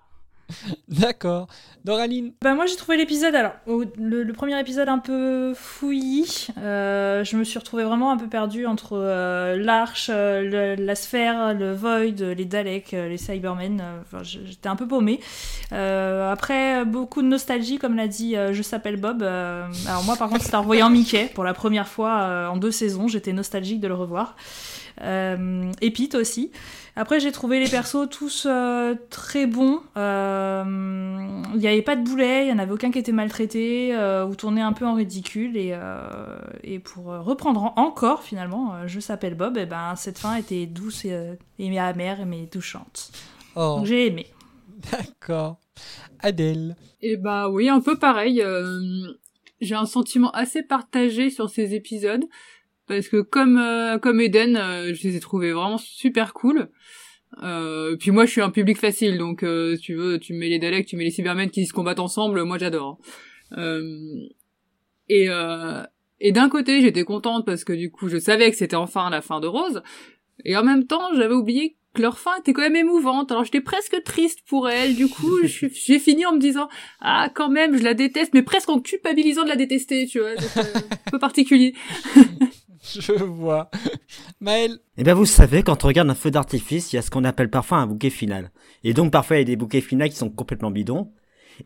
D'accord. 0.88 1.48
Doraline 1.84 2.32
Bah 2.42 2.54
moi 2.54 2.66
j'ai 2.66 2.76
trouvé 2.76 2.96
l'épisode, 2.96 3.34
alors 3.34 3.52
le, 3.66 4.22
le 4.22 4.32
premier 4.32 4.58
épisode 4.60 4.88
un 4.88 4.98
peu 4.98 5.54
fouillis, 5.54 6.48
Euh, 6.58 7.24
je 7.24 7.36
me 7.36 7.44
suis 7.44 7.58
retrouvée 7.58 7.84
vraiment 7.84 8.10
un 8.10 8.16
peu 8.16 8.26
perdue 8.26 8.66
entre 8.66 8.98
euh, 8.98 9.56
l'arche, 9.56 10.10
euh, 10.12 10.76
la 10.76 10.94
sphère, 10.94 11.54
le 11.54 11.74
void, 11.74 12.34
les 12.34 12.44
Daleks, 12.44 12.92
les 12.92 13.16
Cybermen, 13.16 13.82
enfin 14.02 14.22
j'étais 14.22 14.68
un 14.68 14.76
peu 14.76 14.86
paumée. 14.86 15.20
Après 15.70 16.84
beaucoup 16.84 17.22
de 17.22 17.28
nostalgie 17.28 17.78
comme 17.78 17.96
l'a 17.96 18.08
dit 18.08 18.34
Je 18.34 18.62
s'appelle 18.62 18.96
Bob, 18.96 19.22
alors 19.22 20.04
moi 20.04 20.16
par 20.16 20.28
contre 20.28 20.42
c'était 20.42 20.56
en 20.56 20.62
revoyant 20.62 20.90
Mickey 20.98 21.30
pour 21.34 21.44
la 21.44 21.54
première 21.54 21.88
fois 21.88 22.48
en 22.50 22.56
deux 22.56 22.72
saisons, 22.72 23.08
j'étais 23.08 23.32
nostalgique 23.32 23.80
de 23.80 23.88
le 23.88 23.94
revoir. 23.94 24.36
Euh, 25.00 25.70
et 25.80 25.90
Pete 25.90 26.14
aussi. 26.14 26.50
Après, 26.96 27.20
j'ai 27.20 27.30
trouvé 27.30 27.60
les 27.60 27.68
persos 27.68 28.08
tous 28.10 28.46
euh, 28.50 28.94
très 29.10 29.46
bons. 29.46 29.80
Euh, 29.96 30.64
Il 31.54 31.60
n'y 31.60 31.68
avait 31.68 31.82
pas 31.82 31.94
de 31.96 32.02
boulet, 32.02 32.42
il 32.42 32.46
n'y 32.46 32.52
en 32.52 32.58
avait 32.58 32.72
aucun 32.72 32.90
qui 32.90 32.98
était 32.98 33.12
maltraité 33.12 33.94
euh, 33.94 34.26
ou 34.26 34.34
tourné 34.34 34.60
un 34.60 34.72
peu 34.72 34.84
en 34.86 34.94
ridicule. 34.94 35.56
Et, 35.56 35.70
euh, 35.72 36.38
et 36.64 36.78
pour 36.80 37.04
reprendre 37.04 37.62
en- 37.62 37.74
encore, 37.76 38.22
finalement, 38.22 38.74
euh, 38.74 38.84
je 38.86 38.98
s'appelle 39.00 39.34
Bob, 39.34 39.56
et 39.56 39.66
ben, 39.66 39.94
cette 39.96 40.18
fin 40.18 40.34
était 40.34 40.66
douce 40.66 41.04
et, 41.04 41.12
euh, 41.12 41.34
et 41.58 41.78
amère 41.78 42.26
mais 42.26 42.46
touchante. 42.46 43.10
Oh. 43.54 43.76
Donc 43.78 43.86
j'ai 43.86 44.06
aimé. 44.06 44.26
D'accord. 44.90 45.58
Adèle. 46.20 46.76
Et 47.00 47.16
bah 47.16 47.48
oui, 47.48 47.68
un 47.68 47.80
peu 47.80 47.98
pareil. 47.98 48.42
euh, 48.42 48.80
j'ai 49.60 49.74
un 49.74 49.86
sentiment 49.86 50.30
assez 50.32 50.62
partagé 50.62 51.30
sur 51.30 51.50
ces 51.50 51.74
épisodes 51.74 52.24
parce 52.88 53.08
que 53.08 53.20
comme 53.20 53.58
euh, 53.58 53.98
comme 53.98 54.20
Eden, 54.20 54.56
euh, 54.56 54.94
je 54.94 55.06
les 55.06 55.16
ai 55.16 55.20
trouvés 55.20 55.52
vraiment 55.52 55.78
super 55.78 56.32
cool. 56.34 56.68
Euh, 57.42 57.96
puis 57.96 58.10
moi, 58.10 58.24
je 58.26 58.32
suis 58.32 58.40
un 58.40 58.50
public 58.50 58.78
facile, 58.78 59.18
donc 59.18 59.42
euh, 59.42 59.76
si 59.76 59.82
tu 59.82 59.94
veux, 59.94 60.18
tu 60.18 60.32
mets 60.34 60.48
les 60.48 60.58
Daleks, 60.58 60.86
tu 60.86 60.96
mets 60.96 61.04
les 61.04 61.10
Cybermen 61.10 61.50
qui 61.50 61.66
se 61.66 61.72
combattent 61.72 62.00
ensemble, 62.00 62.42
moi 62.44 62.58
j'adore. 62.58 62.98
Euh, 63.56 64.26
et 65.08 65.28
euh, 65.28 65.82
et 66.20 66.32
d'un 66.32 66.48
côté, 66.48 66.80
j'étais 66.80 67.04
contente 67.04 67.46
parce 67.46 67.64
que 67.64 67.72
du 67.72 67.90
coup, 67.90 68.08
je 68.08 68.18
savais 68.18 68.50
que 68.50 68.56
c'était 68.56 68.76
enfin 68.76 69.10
la 69.10 69.20
fin 69.20 69.40
de 69.40 69.46
Rose, 69.46 69.82
et 70.44 70.56
en 70.56 70.64
même 70.64 70.86
temps, 70.86 71.14
j'avais 71.14 71.34
oublié 71.34 71.76
que 71.94 72.02
leur 72.02 72.18
fin 72.18 72.36
était 72.38 72.52
quand 72.52 72.62
même 72.62 72.76
émouvante. 72.76 73.30
Alors 73.30 73.44
j'étais 73.44 73.60
presque 73.60 74.02
triste 74.04 74.40
pour 74.46 74.68
elle. 74.68 74.94
Du 74.94 75.08
coup, 75.08 75.36
j'ai 75.44 75.98
fini 75.98 76.26
en 76.26 76.34
me 76.34 76.40
disant 76.40 76.68
ah 77.00 77.30
quand 77.34 77.50
même, 77.50 77.76
je 77.76 77.84
la 77.84 77.94
déteste, 77.94 78.32
mais 78.34 78.42
presque 78.42 78.70
en 78.70 78.80
culpabilisant 78.80 79.44
de 79.44 79.48
la 79.48 79.56
détester, 79.56 80.06
tu 80.06 80.20
vois. 80.20 80.30
Un 80.30 81.10
peu 81.10 81.18
particulier. 81.18 81.74
Je 83.00 83.12
vois. 83.12 83.70
Maël. 84.40 84.78
Eh 84.96 85.02
bien, 85.02 85.14
vous 85.14 85.26
savez, 85.26 85.62
quand 85.62 85.84
on 85.84 85.88
regarde 85.88 86.10
un 86.10 86.14
feu 86.14 86.30
d'artifice, 86.30 86.92
il 86.92 86.96
y 86.96 86.98
a 86.98 87.02
ce 87.02 87.10
qu'on 87.10 87.24
appelle 87.24 87.50
parfois 87.50 87.78
un 87.78 87.86
bouquet 87.86 88.10
final. 88.10 88.50
Et 88.84 88.94
donc, 88.94 89.12
parfois, 89.12 89.36
il 89.36 89.40
y 89.40 89.42
a 89.42 89.44
des 89.46 89.56
bouquets 89.56 89.80
finaux 89.80 90.06
qui 90.06 90.16
sont 90.16 90.30
complètement 90.30 90.70
bidons. 90.70 91.12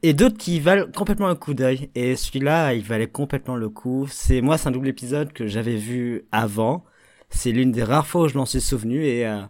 Et 0.02 0.14
d'autres 0.14 0.38
qui 0.38 0.58
valent 0.58 0.86
complètement 0.94 1.28
un 1.28 1.36
coup 1.36 1.54
d'œil. 1.54 1.90
Et 1.94 2.16
celui-là, 2.16 2.74
il 2.74 2.82
valait 2.82 3.08
complètement 3.08 3.56
le 3.56 3.68
coup. 3.68 4.06
C'est, 4.10 4.40
moi, 4.40 4.58
c'est 4.58 4.68
un 4.68 4.72
double 4.72 4.88
épisode 4.88 5.32
que 5.32 5.46
j'avais 5.46 5.76
vu 5.76 6.24
avant. 6.32 6.84
C'est 7.30 7.52
l'une 7.52 7.72
des 7.72 7.84
rares 7.84 8.06
fois 8.06 8.22
où 8.22 8.28
je 8.28 8.36
m'en 8.36 8.46
suis 8.46 8.60
souvenu 8.60 9.04
et, 9.06 9.26
euh, 9.26 9.40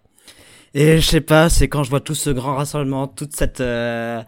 et 0.74 0.98
je 0.98 1.06
sais 1.06 1.20
pas, 1.20 1.48
c'est 1.48 1.68
quand 1.68 1.84
je 1.84 1.90
vois 1.90 2.00
tout 2.00 2.14
ce 2.14 2.30
grand 2.30 2.54
rassemblement, 2.54 3.06
toute 3.08 3.34
cette, 3.36 3.60
euh, 3.60 4.22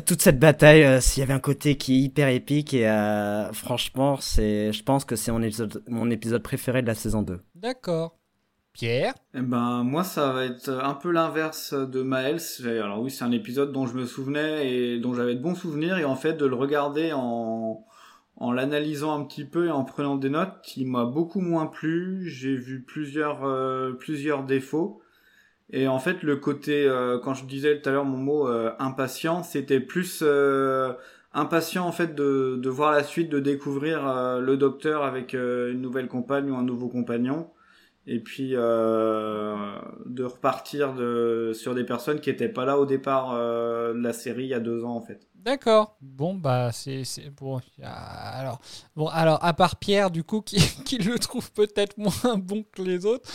toute 0.00 0.20
cette 0.22 0.38
bataille, 0.38 0.84
euh, 0.84 1.00
s'il 1.00 1.20
y 1.20 1.24
avait 1.24 1.32
un 1.32 1.38
côté 1.40 1.76
qui 1.76 1.94
est 1.94 1.98
hyper 2.00 2.28
épique 2.28 2.74
et 2.74 2.88
euh, 2.88 3.52
franchement, 3.52 4.18
c'est, 4.20 4.72
je 4.72 4.82
pense 4.82 5.04
que 5.04 5.16
c'est 5.16 5.32
mon 5.32 5.42
épisode, 5.42 5.82
mon 5.88 6.10
épisode 6.10 6.42
préféré 6.42 6.82
de 6.82 6.86
la 6.86 6.94
saison 6.94 7.22
2. 7.22 7.40
D'accord. 7.54 8.18
Pierre? 8.72 9.14
Eh 9.34 9.40
ben, 9.40 9.82
moi, 9.84 10.04
ça 10.04 10.32
va 10.32 10.44
être 10.44 10.68
un 10.68 10.92
peu 10.92 11.10
l'inverse 11.10 11.72
de 11.72 12.02
Maël. 12.02 12.40
C'est- 12.40 12.78
Alors 12.78 13.00
oui, 13.00 13.10
c'est 13.10 13.24
un 13.24 13.32
épisode 13.32 13.72
dont 13.72 13.86
je 13.86 13.94
me 13.94 14.04
souvenais 14.04 14.70
et 14.70 14.98
dont 15.00 15.14
j'avais 15.14 15.34
de 15.34 15.40
bons 15.40 15.54
souvenirs. 15.54 15.96
Et 15.96 16.04
en 16.04 16.14
fait, 16.16 16.34
de 16.34 16.44
le 16.44 16.54
regarder 16.54 17.12
en, 17.14 17.86
en 18.36 18.52
l'analysant 18.52 19.18
un 19.18 19.24
petit 19.24 19.46
peu 19.46 19.68
et 19.68 19.70
en 19.70 19.84
prenant 19.84 20.16
des 20.16 20.28
notes, 20.28 20.76
il 20.76 20.88
m'a 20.88 21.06
beaucoup 21.06 21.40
moins 21.40 21.66
plu. 21.66 22.28
J'ai 22.28 22.54
vu 22.54 22.82
plusieurs, 22.82 23.44
euh, 23.46 23.92
plusieurs 23.94 24.44
défauts. 24.44 25.00
Et 25.70 25.88
en 25.88 25.98
fait, 25.98 26.22
le 26.22 26.36
côté, 26.36 26.86
euh, 26.88 27.18
quand 27.18 27.34
je 27.34 27.44
disais 27.44 27.80
tout 27.80 27.88
à 27.88 27.92
l'heure 27.92 28.04
mon 28.04 28.18
mot 28.18 28.48
euh, 28.48 28.72
impatient, 28.78 29.42
c'était 29.42 29.80
plus 29.80 30.20
euh, 30.22 30.92
impatient 31.32 31.86
en 31.86 31.92
fait 31.92 32.14
de, 32.14 32.56
de 32.56 32.68
voir 32.70 32.92
la 32.92 33.02
suite, 33.02 33.28
de 33.30 33.40
découvrir 33.40 34.06
euh, 34.06 34.40
le 34.40 34.56
docteur 34.56 35.04
avec 35.04 35.34
une 35.34 35.80
nouvelle 35.80 36.08
compagne 36.08 36.50
ou 36.50 36.56
un 36.56 36.62
nouveau 36.62 36.88
compagnon 36.88 37.50
et 38.06 38.20
puis 38.20 38.52
euh, 38.54 39.78
de 40.06 40.24
repartir 40.24 40.94
sur 41.54 41.74
des 41.74 41.84
personnes 41.84 42.20
qui 42.20 42.30
étaient 42.30 42.48
pas 42.48 42.64
là 42.64 42.78
au 42.78 42.86
départ 42.86 43.32
euh, 43.32 43.92
de 43.92 43.98
la 43.98 44.12
série 44.12 44.44
il 44.44 44.50
y 44.50 44.54
a 44.54 44.60
deux 44.60 44.84
ans 44.84 44.94
en 44.96 45.02
fait. 45.02 45.28
D'accord. 45.34 45.96
Bon, 46.00 46.34
bah, 46.34 46.70
c'est. 46.72 47.04
Bon, 47.36 47.60
alors, 47.80 48.60
bon, 48.96 49.06
alors, 49.06 49.38
à 49.44 49.52
part 49.52 49.76
Pierre, 49.76 50.10
du 50.10 50.24
coup, 50.24 50.40
qui, 50.40 50.56
qui 50.84 50.98
le 50.98 51.20
trouve 51.20 51.52
peut-être 51.52 51.96
moins 51.98 52.36
bon 52.36 52.64
que 52.72 52.82
les 52.82 53.06
autres, 53.06 53.30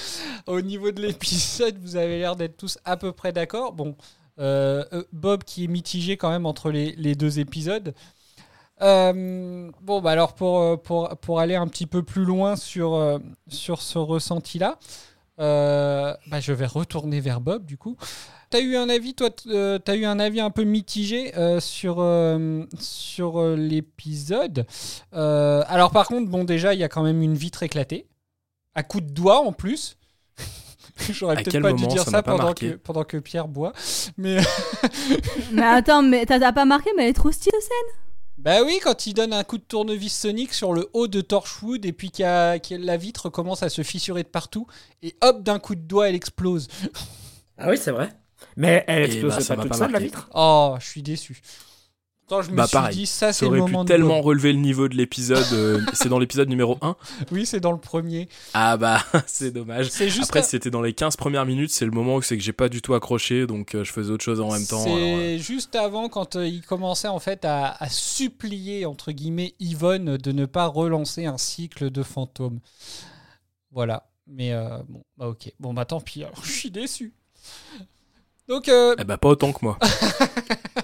au 0.45 0.59
niveau 0.59 0.91
de 0.91 1.01
l'épisode, 1.01 1.77
vous 1.77 1.95
avez 1.95 2.19
l'air 2.19 2.35
d'être 2.35 2.57
tous 2.57 2.77
à 2.83 2.97
peu 2.97 3.13
près 3.13 3.31
d'accord. 3.31 3.71
Bon, 3.71 3.95
euh, 4.39 4.83
Bob 5.13 5.45
qui 5.45 5.63
est 5.63 5.67
mitigé 5.67 6.17
quand 6.17 6.29
même 6.29 6.45
entre 6.45 6.69
les, 6.69 6.91
les 6.97 7.15
deux 7.15 7.39
épisodes. 7.39 7.93
Euh, 8.81 9.69
bon, 9.81 10.01
bah, 10.01 10.11
alors, 10.11 10.33
pour, 10.33 10.59
euh, 10.59 10.77
pour, 10.77 11.09
pour 11.17 11.39
aller 11.39 11.55
un 11.55 11.67
petit 11.67 11.87
peu 11.87 12.03
plus 12.03 12.25
loin 12.25 12.55
sur, 12.55 12.95
euh, 12.95 13.19
sur 13.47 13.81
ce 13.81 13.97
ressenti-là, 13.97 14.79
euh, 15.39 16.13
bah, 16.27 16.39
je 16.39 16.53
vais 16.53 16.65
retourner 16.65 17.19
vers 17.19 17.41
Bob, 17.41 17.65
du 17.65 17.77
coup. 17.77 17.95
t'as 18.49 18.59
eu 18.59 18.75
un 18.75 18.89
avis, 18.89 19.13
toi, 19.15 19.29
t'as 19.31 19.95
eu 19.95 20.05
un 20.05 20.19
avis 20.19 20.39
un 20.39 20.49
peu 20.51 20.63
mitigé 20.63 21.35
euh, 21.37 21.59
sur 21.59 21.97
euh, 21.99 22.63
sur 22.79 23.39
euh, 23.39 23.55
l'épisode? 23.55 24.65
Euh, 25.13 25.63
alors 25.67 25.91
par 25.91 26.07
contre, 26.07 26.29
bon, 26.29 26.43
déjà, 26.43 26.73
il 26.73 26.79
y 26.79 26.83
a 26.83 26.89
quand 26.89 27.03
même 27.03 27.21
une 27.21 27.35
vitre 27.35 27.63
éclatée, 27.63 28.07
à 28.75 28.83
coup 28.83 29.01
de 29.01 29.09
doigt 29.09 29.39
en 29.39 29.53
plus. 29.53 29.97
J'aurais 31.09 31.41
peut-être 31.41 31.61
pas 31.61 31.73
dû 31.73 31.87
dire 31.87 32.03
ça 32.03 32.21
pendant 32.21 32.53
que 32.53 32.75
pendant 32.75 33.03
que 33.03 33.17
Pierre 33.17 33.47
boit, 33.47 33.73
mais 34.17 34.37
Mais 35.51 35.63
attends, 35.63 36.03
mais 36.03 36.25
t'as 36.25 36.39
t'as 36.39 36.51
pas 36.51 36.65
marqué, 36.65 36.91
mais 36.97 37.03
elle 37.03 37.09
est 37.09 37.13
trop 37.13 37.31
stylée 37.31 37.61
scène. 37.61 38.10
Bah 38.43 38.63
oui, 38.63 38.79
quand 38.83 39.05
il 39.05 39.13
donne 39.13 39.33
un 39.33 39.43
coup 39.43 39.57
de 39.57 39.63
tournevis 39.63 40.17
sonique 40.17 40.53
sur 40.53 40.73
le 40.73 40.89
haut 40.93 41.07
de 41.07 41.21
Torchwood 41.21 41.85
et 41.85 41.93
puis 41.93 42.09
qu'il 42.09 42.25
la 42.25 42.97
vitre 42.97 43.29
commence 43.29 43.61
à 43.61 43.69
se 43.69 43.83
fissurer 43.83 44.23
de 44.23 44.27
partout 44.27 44.65
et 45.03 45.15
hop, 45.21 45.43
d'un 45.43 45.59
coup 45.59 45.75
de 45.75 45.81
doigt, 45.81 46.09
elle 46.09 46.15
explose. 46.15 46.67
Ah 47.57 47.69
oui, 47.69 47.77
c'est 47.77 47.91
vrai. 47.91 48.09
Mais 48.57 48.83
elle 48.87 49.03
Et 49.03 49.05
explose 49.05 49.35
bah, 49.35 49.41
ça 49.41 49.55
pas 49.55 49.63
toute 49.63 49.75
seule, 49.75 49.91
la 49.91 49.99
vitre? 49.99 50.29
Oh, 50.33 50.75
je 50.79 50.85
suis 50.87 51.03
déçu. 51.03 51.41
Je 52.41 52.51
me 52.51 52.55
Bah 52.55 52.67
suis 52.67 52.73
pareil, 52.73 52.95
dit, 52.95 53.05
ça 53.05 53.33
c'est 53.33 53.45
ça 53.45 53.51
le 53.51 53.59
aurait 53.59 53.69
pu 53.71 53.77
de 53.77 53.83
tellement 53.83 54.21
relever 54.21 54.53
le 54.53 54.59
niveau 54.59 54.87
de 54.87 54.95
l'épisode. 54.95 55.45
euh, 55.51 55.81
c'est 55.93 56.07
dans 56.07 56.19
l'épisode 56.19 56.47
numéro 56.47 56.77
1 56.81 56.95
Oui, 57.31 57.45
c'est 57.45 57.59
dans 57.59 57.73
le 57.73 57.77
premier. 57.79 58.29
Ah 58.53 58.77
bah, 58.77 59.03
c'est 59.27 59.51
dommage. 59.51 59.89
C'est 59.89 60.07
juste 60.09 60.29
Après, 60.29 60.43
c'était 60.43 60.69
dans 60.69 60.81
les 60.81 60.93
15 60.93 61.17
premières 61.17 61.45
minutes, 61.45 61.71
c'est 61.71 61.83
le 61.85 61.91
moment 61.91 62.15
où 62.15 62.21
c'est 62.21 62.37
que 62.37 62.43
j'ai 62.43 62.53
pas 62.53 62.69
du 62.69 62.81
tout 62.81 62.93
accroché, 62.93 63.45
donc 63.47 63.75
euh, 63.75 63.83
je 63.83 63.91
faisais 63.91 64.11
autre 64.11 64.23
chose 64.23 64.39
en 64.39 64.51
même 64.53 64.65
temps. 64.65 64.83
C'est 64.83 64.89
euh, 64.91 65.37
juste 65.37 65.75
avant 65.75 66.07
quand 66.07 66.37
euh, 66.37 66.47
il 66.47 66.61
commençait 66.61 67.09
en 67.09 67.19
fait 67.19 67.43
à, 67.43 67.75
à 67.83 67.89
supplier 67.89 68.85
entre 68.85 69.11
guillemets 69.11 69.53
Yvonne 69.59 70.15
de 70.15 70.31
ne 70.31 70.45
pas 70.45 70.67
relancer 70.67 71.25
un 71.25 71.37
cycle 71.37 71.89
de 71.89 72.03
fantômes. 72.03 72.59
Voilà. 73.71 74.07
Mais 74.27 74.53
euh, 74.53 74.77
bon, 74.87 75.03
bah 75.17 75.27
ok. 75.27 75.51
Bon 75.59 75.73
bah 75.73 75.83
tant 75.85 75.99
pis. 75.99 76.23
Alors 76.23 76.39
je 76.45 76.51
suis 76.51 76.71
déçu. 76.71 77.13
Donc 78.47 78.69
euh, 78.69 78.95
Eh 78.99 79.03
bah, 79.03 79.17
pas 79.17 79.29
autant 79.29 79.51
que 79.51 79.59
moi. 79.63 79.77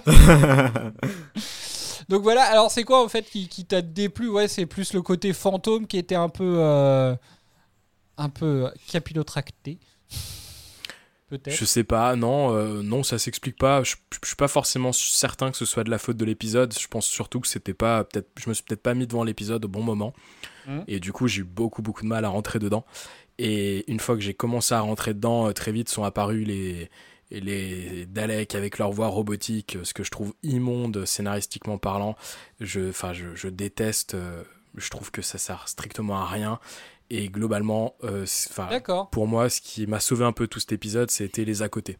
donc 2.08 2.22
voilà. 2.22 2.44
Alors 2.44 2.70
c'est 2.70 2.84
quoi 2.84 3.02
en 3.02 3.08
fait 3.08 3.22
qui, 3.22 3.48
qui 3.48 3.64
t'a 3.64 3.82
déplu? 3.82 4.28
Ouais, 4.28 4.48
c'est 4.48 4.66
plus 4.66 4.92
le 4.92 5.02
côté 5.02 5.32
fantôme 5.32 5.86
qui 5.86 5.98
était 5.98 6.14
un 6.14 6.28
peu 6.28 6.56
euh, 6.58 7.14
un 8.16 8.28
peu 8.28 8.70
capillotracté. 8.88 9.78
Peut-être. 11.28 11.54
Je 11.54 11.64
sais 11.66 11.84
pas, 11.84 12.16
non, 12.16 12.54
euh, 12.54 12.82
non, 12.82 13.02
ça 13.02 13.18
s'explique 13.18 13.58
pas. 13.58 13.82
Je, 13.82 13.96
je 14.22 14.28
suis 14.28 14.36
pas 14.36 14.48
forcément 14.48 14.92
certain 14.92 15.50
que 15.50 15.58
ce 15.58 15.66
soit 15.66 15.84
de 15.84 15.90
la 15.90 15.98
faute 15.98 16.16
de 16.16 16.24
l'épisode. 16.24 16.74
Je 16.78 16.88
pense 16.88 17.06
surtout 17.06 17.40
que 17.40 17.46
c'était 17.46 17.74
pas, 17.74 18.04
peut-être, 18.04 18.30
je 18.38 18.48
me 18.48 18.54
suis 18.54 18.64
peut-être 18.64 18.82
pas 18.82 18.94
mis 18.94 19.06
devant 19.06 19.24
l'épisode 19.24 19.62
au 19.66 19.68
bon 19.68 19.82
moment. 19.82 20.14
Mhm. 20.66 20.84
Et 20.88 21.00
du 21.00 21.12
coup, 21.12 21.28
j'ai 21.28 21.42
eu 21.42 21.44
beaucoup, 21.44 21.82
beaucoup 21.82 22.02
de 22.02 22.08
mal 22.08 22.24
à 22.24 22.30
rentrer 22.30 22.58
dedans. 22.58 22.86
Et 23.38 23.90
une 23.90 24.00
fois 24.00 24.14
que 24.14 24.22
j'ai 24.22 24.32
commencé 24.32 24.74
à 24.74 24.80
rentrer 24.80 25.12
dedans, 25.12 25.48
euh, 25.48 25.52
très 25.52 25.70
vite 25.70 25.90
sont 25.90 26.02
apparus 26.02 26.46
les, 26.46 26.88
les 27.30 28.06
Daleks 28.06 28.54
avec 28.54 28.78
leur 28.78 28.90
voix 28.90 29.08
robotique, 29.08 29.78
ce 29.82 29.94
que 29.94 30.02
je 30.04 30.10
trouve 30.10 30.34
immonde 30.42 31.04
scénaristiquement 31.04 31.78
parlant. 31.78 32.16
Je, 32.60 32.88
enfin, 32.90 33.12
je, 33.12 33.34
je 33.34 33.48
déteste. 33.48 34.14
euh, 34.14 34.42
je 34.76 34.90
trouve 34.90 35.10
que 35.10 35.22
ça 35.22 35.38
sert 35.38 35.68
strictement 35.68 36.18
à 36.20 36.26
rien. 36.26 36.60
Et 37.10 37.28
globalement, 37.28 37.94
euh, 38.04 38.26
pour 39.10 39.26
moi, 39.26 39.48
ce 39.48 39.60
qui 39.60 39.86
m'a 39.86 39.98
sauvé 39.98 40.24
un 40.24 40.32
peu 40.32 40.46
tout 40.46 40.60
cet 40.60 40.72
épisode, 40.72 41.10
c'était 41.10 41.44
les 41.44 41.62
à 41.62 41.68
côté. 41.68 41.96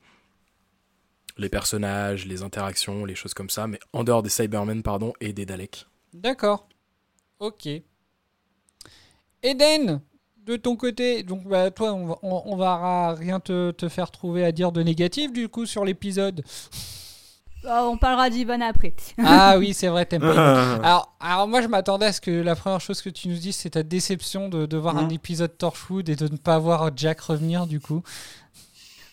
Les 1.39 1.49
personnages, 1.49 2.27
les 2.27 2.43
interactions, 2.43 3.05
les 3.05 3.15
choses 3.15 3.33
comme 3.33 3.49
ça, 3.49 3.67
mais 3.67 3.81
en 3.93 4.05
dehors 4.05 4.23
des 4.23 4.29
Cybermen, 4.29 4.83
pardon, 4.83 5.15
et 5.21 5.33
des 5.33 5.47
Daleks. 5.47 5.87
D'accord. 6.13 6.69
Ok. 7.39 7.69
Eden, 9.43 10.03
de 10.53 10.57
ton 10.57 10.77
côté, 10.77 11.23
donc 11.23 11.45
bah, 11.47 11.71
toi, 11.71 11.93
on 11.93 12.07
va, 12.07 12.19
on, 12.23 12.43
on 12.47 12.57
va 12.57 13.15
rien 13.15 13.39
te, 13.41 13.71
te 13.71 13.89
faire 13.89 14.11
trouver 14.11 14.45
à 14.45 14.53
dire 14.53 14.73
de 14.73 14.83
négatif 14.83 15.33
du 15.33 15.49
coup 15.49 15.67
sur 15.67 15.85
l'épisode. 15.85 16.43
Oh, 17.65 17.91
on 17.93 17.97
parlera 17.97 18.31
d'Yvonne 18.31 18.63
après. 18.63 18.95
Ah 19.23 19.57
oui, 19.59 19.75
c'est 19.75 19.89
vrai, 19.89 20.07
t'aimes 20.07 20.23
pas. 20.23 20.77
Alors, 20.83 21.17
alors 21.21 21.49
moi, 21.49 21.61
je 21.61 21.67
m'attendais 21.67 22.07
à 22.07 22.13
ce 22.13 22.21
que 22.21 22.31
la 22.31 22.55
première 22.55 22.81
chose 22.81 23.03
que 23.03 23.11
tu 23.11 23.29
nous 23.29 23.37
dises, 23.37 23.57
c'est 23.57 23.71
ta 23.71 23.83
déception 23.83 24.49
de, 24.49 24.65
de 24.65 24.77
voir 24.77 24.97
un 24.97 25.09
épisode 25.09 25.59
Torchwood 25.59 26.09
et 26.09 26.15
de 26.15 26.29
ne 26.29 26.37
pas 26.37 26.59
voir 26.59 26.91
Jack 26.97 27.21
revenir 27.21 27.67
du 27.67 27.81
coup. 27.81 28.03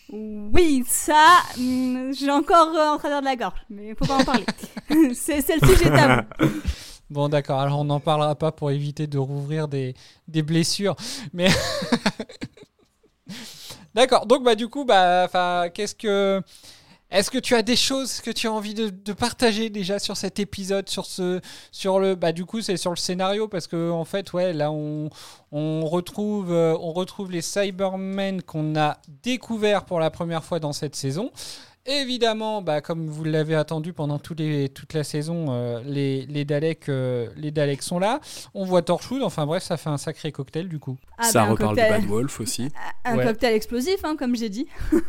Oui, 0.10 0.84
ça, 0.88 1.40
hum, 1.58 2.14
j'ai 2.14 2.30
encore 2.30 2.70
euh, 2.76 2.90
en 2.90 2.98
travers 3.00 3.22
de 3.22 3.26
la 3.26 3.36
gorge, 3.36 3.60
mais 3.72 3.96
faut 3.96 4.06
pas 4.06 4.18
en 4.18 4.24
parler. 4.24 4.46
c'est 5.16 5.42
c'est 5.42 5.60
le 5.60 5.68
sujet 5.68 5.90
tabou. 5.90 6.28
Bon, 7.10 7.30
d'accord, 7.30 7.60
alors 7.60 7.80
on 7.80 7.86
n'en 7.86 8.00
parlera 8.00 8.36
pas 8.36 8.52
pour 8.52 8.72
éviter 8.72 9.08
de 9.08 9.18
rouvrir 9.18 9.68
des, 9.68 9.94
des 10.28 10.42
blessures. 10.42 10.96
Mais. 11.34 11.50
d'accord, 13.94 14.26
donc 14.26 14.44
bah, 14.44 14.56
du 14.56 14.68
coup, 14.68 14.86
bah, 14.86 15.70
qu'est-ce 15.74 15.96
que. 15.96 16.42
Est-ce 17.12 17.30
que 17.30 17.38
tu 17.38 17.54
as 17.54 17.62
des 17.62 17.76
choses 17.76 18.20
que 18.20 18.32
tu 18.32 18.48
as 18.48 18.52
envie 18.52 18.74
de, 18.74 18.90
de 18.90 19.14
partager 19.14 19.70
déjà 19.70 20.00
sur 20.00 20.18
cet 20.18 20.40
épisode, 20.40 20.90
sur 20.90 21.06
ce, 21.06 21.40
sur 21.72 22.00
le, 22.00 22.16
bah 22.16 22.32
du 22.32 22.46
coup 22.46 22.62
c'est 22.62 22.78
sur 22.78 22.90
le 22.90 22.96
scénario 22.96 23.48
parce 23.48 23.68
que 23.68 23.92
en 23.92 24.06
fait 24.06 24.34
ouais 24.34 24.54
là 24.54 24.72
on, 24.72 25.12
on 25.52 25.86
retrouve, 25.86 26.52
euh, 26.52 26.76
on 26.82 26.94
retrouve 26.94 27.32
les 27.32 27.44
Cybermen 27.44 28.42
qu'on 28.42 28.76
a 28.76 28.98
découverts 29.22 29.86
pour 29.86 30.00
la 30.00 30.10
première 30.10 30.44
fois 30.44 30.60
dans 30.60 30.74
cette 30.74 30.96
saison. 30.96 31.32
Évidemment, 31.88 32.64
bah, 32.64 32.82
comme 32.82 33.08
vous 33.08 33.24
l'avez 33.24 33.54
attendu 33.56 33.94
pendant 33.94 34.20
les, 34.38 34.70
toute 34.70 34.94
la 34.94 35.04
saison, 35.04 35.48
euh, 35.50 35.82
les, 35.86 36.26
les, 36.26 36.44
Daleks, 36.44 36.90
euh, 36.90 37.30
les 37.36 37.52
Daleks 37.52 37.84
sont 37.84 38.00
là. 38.00 38.20
On 38.56 38.66
voit 38.66 38.82
Torchwood, 38.82 39.22
enfin 39.22 39.46
bref, 39.46 39.62
ça 39.64 39.78
fait 39.78 39.90
un 39.90 39.98
sacré 39.98 40.32
cocktail 40.32 40.68
du 40.68 40.80
coup. 40.80 40.98
Ah, 41.20 41.26
ça 41.26 41.44
bah, 41.46 41.52
reparle 41.52 41.76
cocktail- 41.76 41.94
de 41.94 42.02
Bad 42.02 42.10
Wolf 42.10 42.40
aussi. 42.40 42.70
Un 43.06 43.18
Ouais. 43.18 43.26
cocktail 43.26 43.54
explosif, 43.54 44.04
hein, 44.04 44.16
comme 44.18 44.36
j'ai 44.36 44.50
dit. 44.50 44.68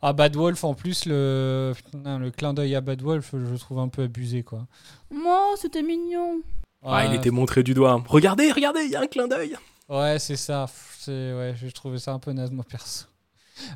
Ah, 0.00 0.14
Bad 0.14 0.34
Wolf, 0.36 0.64
en 0.64 0.72
plus, 0.72 1.04
le, 1.04 1.74
putain, 1.76 2.18
le 2.18 2.30
clin 2.30 2.54
d'œil 2.54 2.74
à 2.76 2.80
Bad 2.80 3.02
Wolf, 3.02 3.32
je 3.34 3.36
le 3.52 3.58
trouve 3.58 3.78
un 3.78 3.88
peu 3.88 4.04
abusé 4.04 4.42
quoi. 4.42 4.66
Moi, 5.10 5.38
c'était 5.56 5.82
mignon. 5.82 6.40
Ah, 6.82 7.04
il 7.04 7.14
était 7.14 7.30
montré 7.30 7.62
du 7.62 7.74
doigt. 7.74 8.02
Regardez, 8.08 8.50
regardez, 8.52 8.84
il 8.84 8.90
y 8.92 8.96
a 8.96 9.02
un 9.02 9.06
clin 9.06 9.28
d'œil. 9.28 9.54
Ouais, 9.90 10.18
c'est 10.18 10.36
ça. 10.36 10.64
Ouais, 11.08 11.54
j'ai 11.60 11.70
trouvé 11.72 11.98
ça 11.98 12.12
un 12.12 12.18
peu 12.18 12.32
naze, 12.32 12.50
moi, 12.52 12.64
perso. 12.66 13.04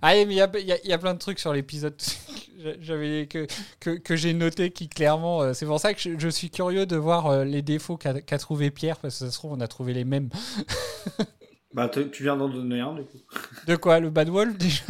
Ah, 0.03 0.13
mais 0.15 0.23
il 0.25 0.33
y 0.33 0.41
a, 0.41 0.51
y 0.59 0.73
a- 0.73 0.87
y 0.87 0.93
a 0.93 0.99
plein 0.99 1.15
de 1.15 1.19
trucs 1.19 1.39
sur 1.39 1.53
l'épisode 1.53 1.97
que 2.63 2.77
j'avais, 2.81 3.27
que, 3.27 3.47
que, 3.81 3.91
que 3.91 4.17
j'ai 4.17 4.33
noté 4.33 4.71
qui, 4.71 4.89
clairement, 4.89 5.43
euh, 5.43 5.53
c'est 5.53 5.67
pour 5.67 5.81
ça 5.81 5.95
que 5.95 6.01
je, 6.01 6.19
je 6.19 6.29
suis 6.29 6.51
curieux 6.51 6.87
de 6.87 6.97
voir 6.97 7.27
euh, 7.27 7.45
les 7.45 7.63
défauts 7.63 7.97
qu'a, 7.97 8.15
trouvé 8.39 8.71
Pierre, 8.71 8.99
parce 8.99 9.19
que 9.19 9.25
ça 9.27 9.31
se 9.31 9.37
trouve, 9.37 9.53
on 9.53 9.61
a 9.61 9.69
trouvé 9.69 9.93
les 9.95 10.05
mêmes. 10.05 10.29
Bah, 11.73 11.89
tu 11.89 12.25
viens 12.25 12.37
d'en 12.37 12.49
donner 12.49 12.81
un, 12.81 12.95
du 12.95 13.05
coup. 13.05 13.19
De 13.69 13.77
quoi 13.77 14.01
Le 14.01 14.11
Bad 14.11 14.29
Wolf, 14.29 14.59
déjà? 14.59 14.83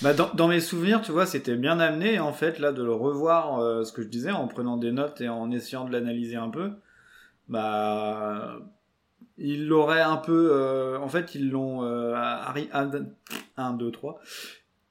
Bah, 0.00 0.14
dans, 0.14 0.32
dans 0.32 0.46
mes 0.46 0.60
souvenirs, 0.60 1.02
tu 1.02 1.10
vois, 1.10 1.26
c'était 1.26 1.56
bien 1.56 1.80
amené, 1.80 2.20
en 2.20 2.32
fait, 2.32 2.60
là, 2.60 2.70
de 2.72 2.84
le 2.84 2.92
revoir, 2.92 3.58
euh, 3.58 3.82
ce 3.84 3.92
que 3.92 4.02
je 4.02 4.08
disais, 4.08 4.30
en 4.30 4.46
prenant 4.46 4.76
des 4.76 4.92
notes 4.92 5.20
et 5.20 5.28
en 5.28 5.50
essayant 5.50 5.84
de 5.84 5.90
l'analyser 5.92 6.36
un 6.36 6.50
peu. 6.50 6.70
Bah, 7.48 8.58
ils 9.38 9.66
l'auraient 9.66 10.00
un 10.02 10.16
peu, 10.16 10.50
euh, 10.52 10.98
en 10.98 11.08
fait, 11.08 11.34
ils 11.34 11.50
l'ont, 11.50 11.82
euh, 11.84 12.14
arri- 12.14 12.68
ad- 12.72 13.14
1, 13.56 13.72
2, 13.74 13.90
3. 13.90 14.20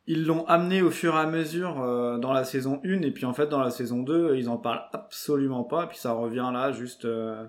Ils 0.09 0.25
l'ont 0.25 0.45
amené 0.45 0.81
au 0.81 0.89
fur 0.89 1.15
et 1.15 1.19
à 1.19 1.25
mesure 1.25 1.81
euh, 1.81 2.17
dans 2.17 2.31
la 2.31 2.45
saison 2.45 2.79
1, 2.85 3.01
et 3.01 3.11
puis 3.11 3.25
en 3.25 3.33
fait, 3.33 3.47
dans 3.47 3.59
la 3.59 3.71
saison 3.71 4.03
2, 4.03 4.35
ils 4.37 4.47
en 4.49 4.57
parlent 4.57 4.85
absolument 4.93 5.63
pas, 5.63 5.83
et 5.83 5.87
puis 5.87 5.97
ça 5.97 6.13
revient 6.13 6.49
là, 6.53 6.71
juste, 6.71 7.03
euh, 7.03 7.43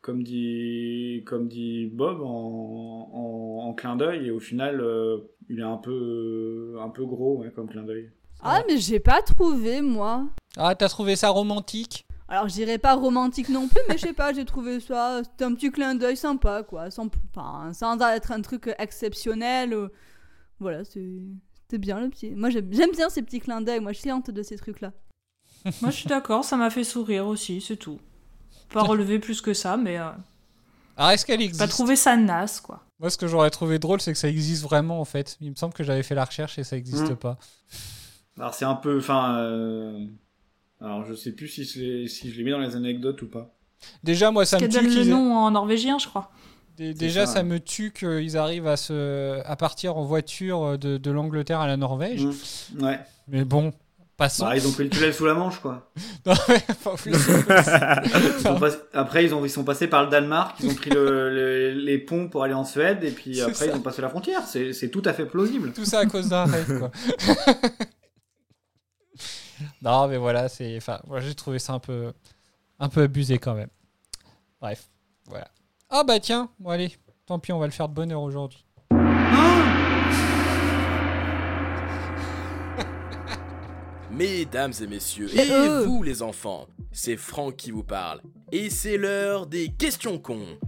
comme 0.00 0.22
dit, 0.24 1.22
comme 1.26 1.46
dit 1.48 1.86
Bob, 1.86 2.20
en, 2.22 3.10
en, 3.12 3.68
en 3.68 3.74
clin 3.74 3.94
d'œil, 3.96 4.26
et 4.26 4.30
au 4.32 4.40
final, 4.40 4.80
euh, 4.80 5.18
il 5.48 5.60
est 5.60 5.64
un 5.64 5.76
peu, 5.76 6.76
un 6.80 6.88
peu 6.88 7.04
gros, 7.04 7.36
ouais, 7.38 7.50
comme 7.54 7.68
clin 7.68 7.82
d'œil. 7.84 8.10
Ah, 8.42 8.60
mais 8.68 8.78
j'ai 8.78 9.00
pas 9.00 9.22
trouvé, 9.22 9.80
moi. 9.80 10.24
Ah, 10.56 10.74
t'as 10.74 10.88
trouvé 10.88 11.16
ça 11.16 11.28
romantique? 11.30 12.05
Alors, 12.28 12.48
je 12.48 12.54
dirais 12.54 12.78
pas 12.78 12.94
romantique 12.94 13.48
non 13.48 13.68
plus, 13.68 13.80
mais 13.88 13.96
je 13.96 14.02
sais 14.02 14.12
pas, 14.12 14.32
j'ai 14.32 14.44
trouvé 14.44 14.80
ça. 14.80 15.22
C'était 15.24 15.44
un 15.44 15.54
petit 15.54 15.70
clin 15.70 15.94
d'œil 15.94 16.16
sympa, 16.16 16.62
quoi. 16.64 16.90
Sans, 16.90 17.08
enfin, 17.34 17.72
sans 17.72 17.98
être 18.00 18.32
un 18.32 18.40
truc 18.42 18.68
exceptionnel. 18.78 19.72
euh, 19.72 19.88
Voilà, 20.58 20.84
c'est- 20.84 21.20
c'était 21.54 21.78
bien 21.78 22.00
le 22.00 22.08
petit. 22.08 22.30
Moi, 22.30 22.48
j'aime 22.50 22.66
bien 22.68 23.10
ces 23.10 23.22
petits 23.22 23.40
clins 23.40 23.60
d'œil. 23.60 23.78
Moi, 23.80 23.92
je 23.92 23.98
suis 24.00 24.10
hante 24.10 24.30
de 24.30 24.42
ces 24.42 24.56
trucs-là. 24.56 24.92
Moi, 25.82 25.90
je 25.90 25.96
suis 25.96 26.06
d'accord, 26.08 26.44
ça 26.44 26.56
m'a 26.56 26.70
fait 26.70 26.82
sourire 26.84 27.26
aussi, 27.26 27.60
c'est 27.60 27.76
tout. 27.76 27.98
Pas 28.72 28.82
relevé 28.82 29.18
plus 29.18 29.40
que 29.40 29.52
ça, 29.54 29.76
mais. 29.76 29.98
euh, 29.98 30.10
Alors, 30.96 31.10
est-ce 31.10 31.24
qu'elle 31.26 31.38
Pas 31.38 31.44
existe? 31.44 31.68
trouvé 31.68 31.94
ça 31.94 32.16
naze, 32.16 32.60
quoi. 32.60 32.82
Moi, 32.98 33.10
ce 33.10 33.18
que 33.18 33.26
j'aurais 33.28 33.50
trouvé 33.50 33.78
drôle, 33.78 34.00
c'est 34.00 34.12
que 34.12 34.18
ça 34.18 34.28
existe 34.28 34.62
vraiment, 34.62 35.00
en 35.00 35.04
fait. 35.04 35.36
Il 35.40 35.50
me 35.50 35.54
semble 35.56 35.74
que 35.74 35.84
j'avais 35.84 36.02
fait 36.02 36.14
la 36.14 36.24
recherche 36.24 36.58
et 36.58 36.64
ça 36.64 36.76
existe 36.76 37.10
Mm. 37.10 37.16
pas. 37.16 37.38
Alors 38.38 38.54
c'est 38.54 38.64
un 38.64 38.74
peu, 38.74 38.98
enfin, 38.98 39.36
euh, 39.38 40.06
alors 40.80 41.04
je 41.06 41.14
sais 41.14 41.32
plus 41.32 41.48
si 41.48 41.64
je 41.64 41.80
l'ai, 41.80 42.08
si 42.08 42.30
je 42.30 42.36
l'ai 42.38 42.44
mis 42.44 42.50
dans 42.50 42.58
les 42.58 42.76
anecdotes 42.76 43.20
ou 43.22 43.26
pas. 43.28 43.52
Déjà, 44.02 44.30
moi, 44.30 44.44
ça 44.44 44.58
me 44.58 44.62
tue 44.68 44.68
donne 44.68 44.94
le 44.94 45.04
nom 45.04 45.34
en 45.36 45.50
norvégien, 45.50 45.98
je 45.98 46.06
crois. 46.06 46.30
Dé- 46.76 46.92
Déjà, 46.94 47.26
ça, 47.26 47.42
me 47.42 47.58
tue 47.60 47.92
qu'ils 47.92 48.36
arrivent 48.36 48.66
à, 48.66 48.76
se, 48.76 49.40
à 49.46 49.56
partir 49.56 49.96
en 49.96 50.04
voiture 50.04 50.76
de, 50.78 50.98
de 50.98 51.10
l'Angleterre 51.10 51.60
à 51.60 51.66
la 51.66 51.76
Norvège. 51.76 52.24
Mm. 52.24 52.84
Ouais. 52.84 53.00
Mais 53.28 53.44
bon, 53.44 53.72
Passons. 54.16 54.46
Bah, 54.46 54.56
ils 54.56 54.66
ont 54.66 54.72
pris 54.72 54.84
le 54.84 54.88
tunnel 54.90 55.12
sous 55.12 55.26
la 55.26 55.34
Manche, 55.34 55.58
quoi. 55.60 55.90
Non, 56.26 56.32
mais 56.48 56.58
plus. 56.96 57.12
Ils 58.38 58.42
pas- 58.42 58.70
Après, 58.94 59.24
ils, 59.26 59.34
ont, 59.34 59.44
ils 59.44 59.50
sont 59.50 59.62
passés 59.62 59.88
par 59.88 60.04
le 60.04 60.10
Danemark, 60.10 60.56
ils 60.60 60.70
ont 60.70 60.74
pris 60.74 60.88
le- 60.88 61.28
le- 61.34 61.72
les 61.74 61.98
ponts 61.98 62.28
pour 62.28 62.42
aller 62.42 62.54
en 62.54 62.64
Suède, 62.64 63.04
et 63.04 63.10
puis 63.10 63.38
après, 63.42 63.52
ça. 63.54 63.66
ils 63.66 63.74
ont 63.74 63.80
passé 63.82 64.00
la 64.00 64.08
frontière. 64.08 64.42
C'est 64.46 64.72
c'est 64.72 64.88
tout 64.88 65.02
à 65.04 65.12
fait 65.12 65.26
plausible. 65.26 65.72
Tout 65.74 65.84
ça 65.84 65.98
à 65.98 66.06
cause 66.06 66.30
d'un 66.30 66.46
rêve, 66.46 66.78
quoi. 66.78 66.90
non, 69.82 70.08
mais 70.08 70.16
voilà, 70.16 70.48
c'est. 70.48 70.76
Enfin, 70.76 71.00
moi 71.06 71.20
j'ai 71.20 71.34
trouvé 71.34 71.58
ça 71.58 71.72
un 71.74 71.78
peu, 71.78 72.12
un 72.78 72.88
peu 72.88 73.02
abusé 73.02 73.38
quand 73.38 73.54
même. 73.54 73.70
Bref, 74.60 74.88
voilà. 75.26 75.48
Ah 75.88 76.04
bah 76.04 76.18
tiens, 76.20 76.50
bon 76.58 76.70
allez, 76.70 76.96
tant 77.26 77.38
pis, 77.38 77.52
on 77.52 77.58
va 77.58 77.66
le 77.66 77.72
faire 77.72 77.88
de 77.88 77.94
bonne 77.94 78.12
heure 78.12 78.22
aujourd'hui. 78.22 78.64
Mesdames 84.10 84.72
et 84.80 84.86
messieurs, 84.86 85.28
et 85.38 85.84
vous 85.84 86.02
les 86.02 86.22
enfants, 86.22 86.66
c'est 86.90 87.18
Franck 87.18 87.56
qui 87.56 87.70
vous 87.70 87.84
parle. 87.84 88.22
Et 88.50 88.70
c'est 88.70 88.96
l'heure 88.96 89.46
des 89.46 89.68
questions 89.68 90.18
cons. 90.18 90.58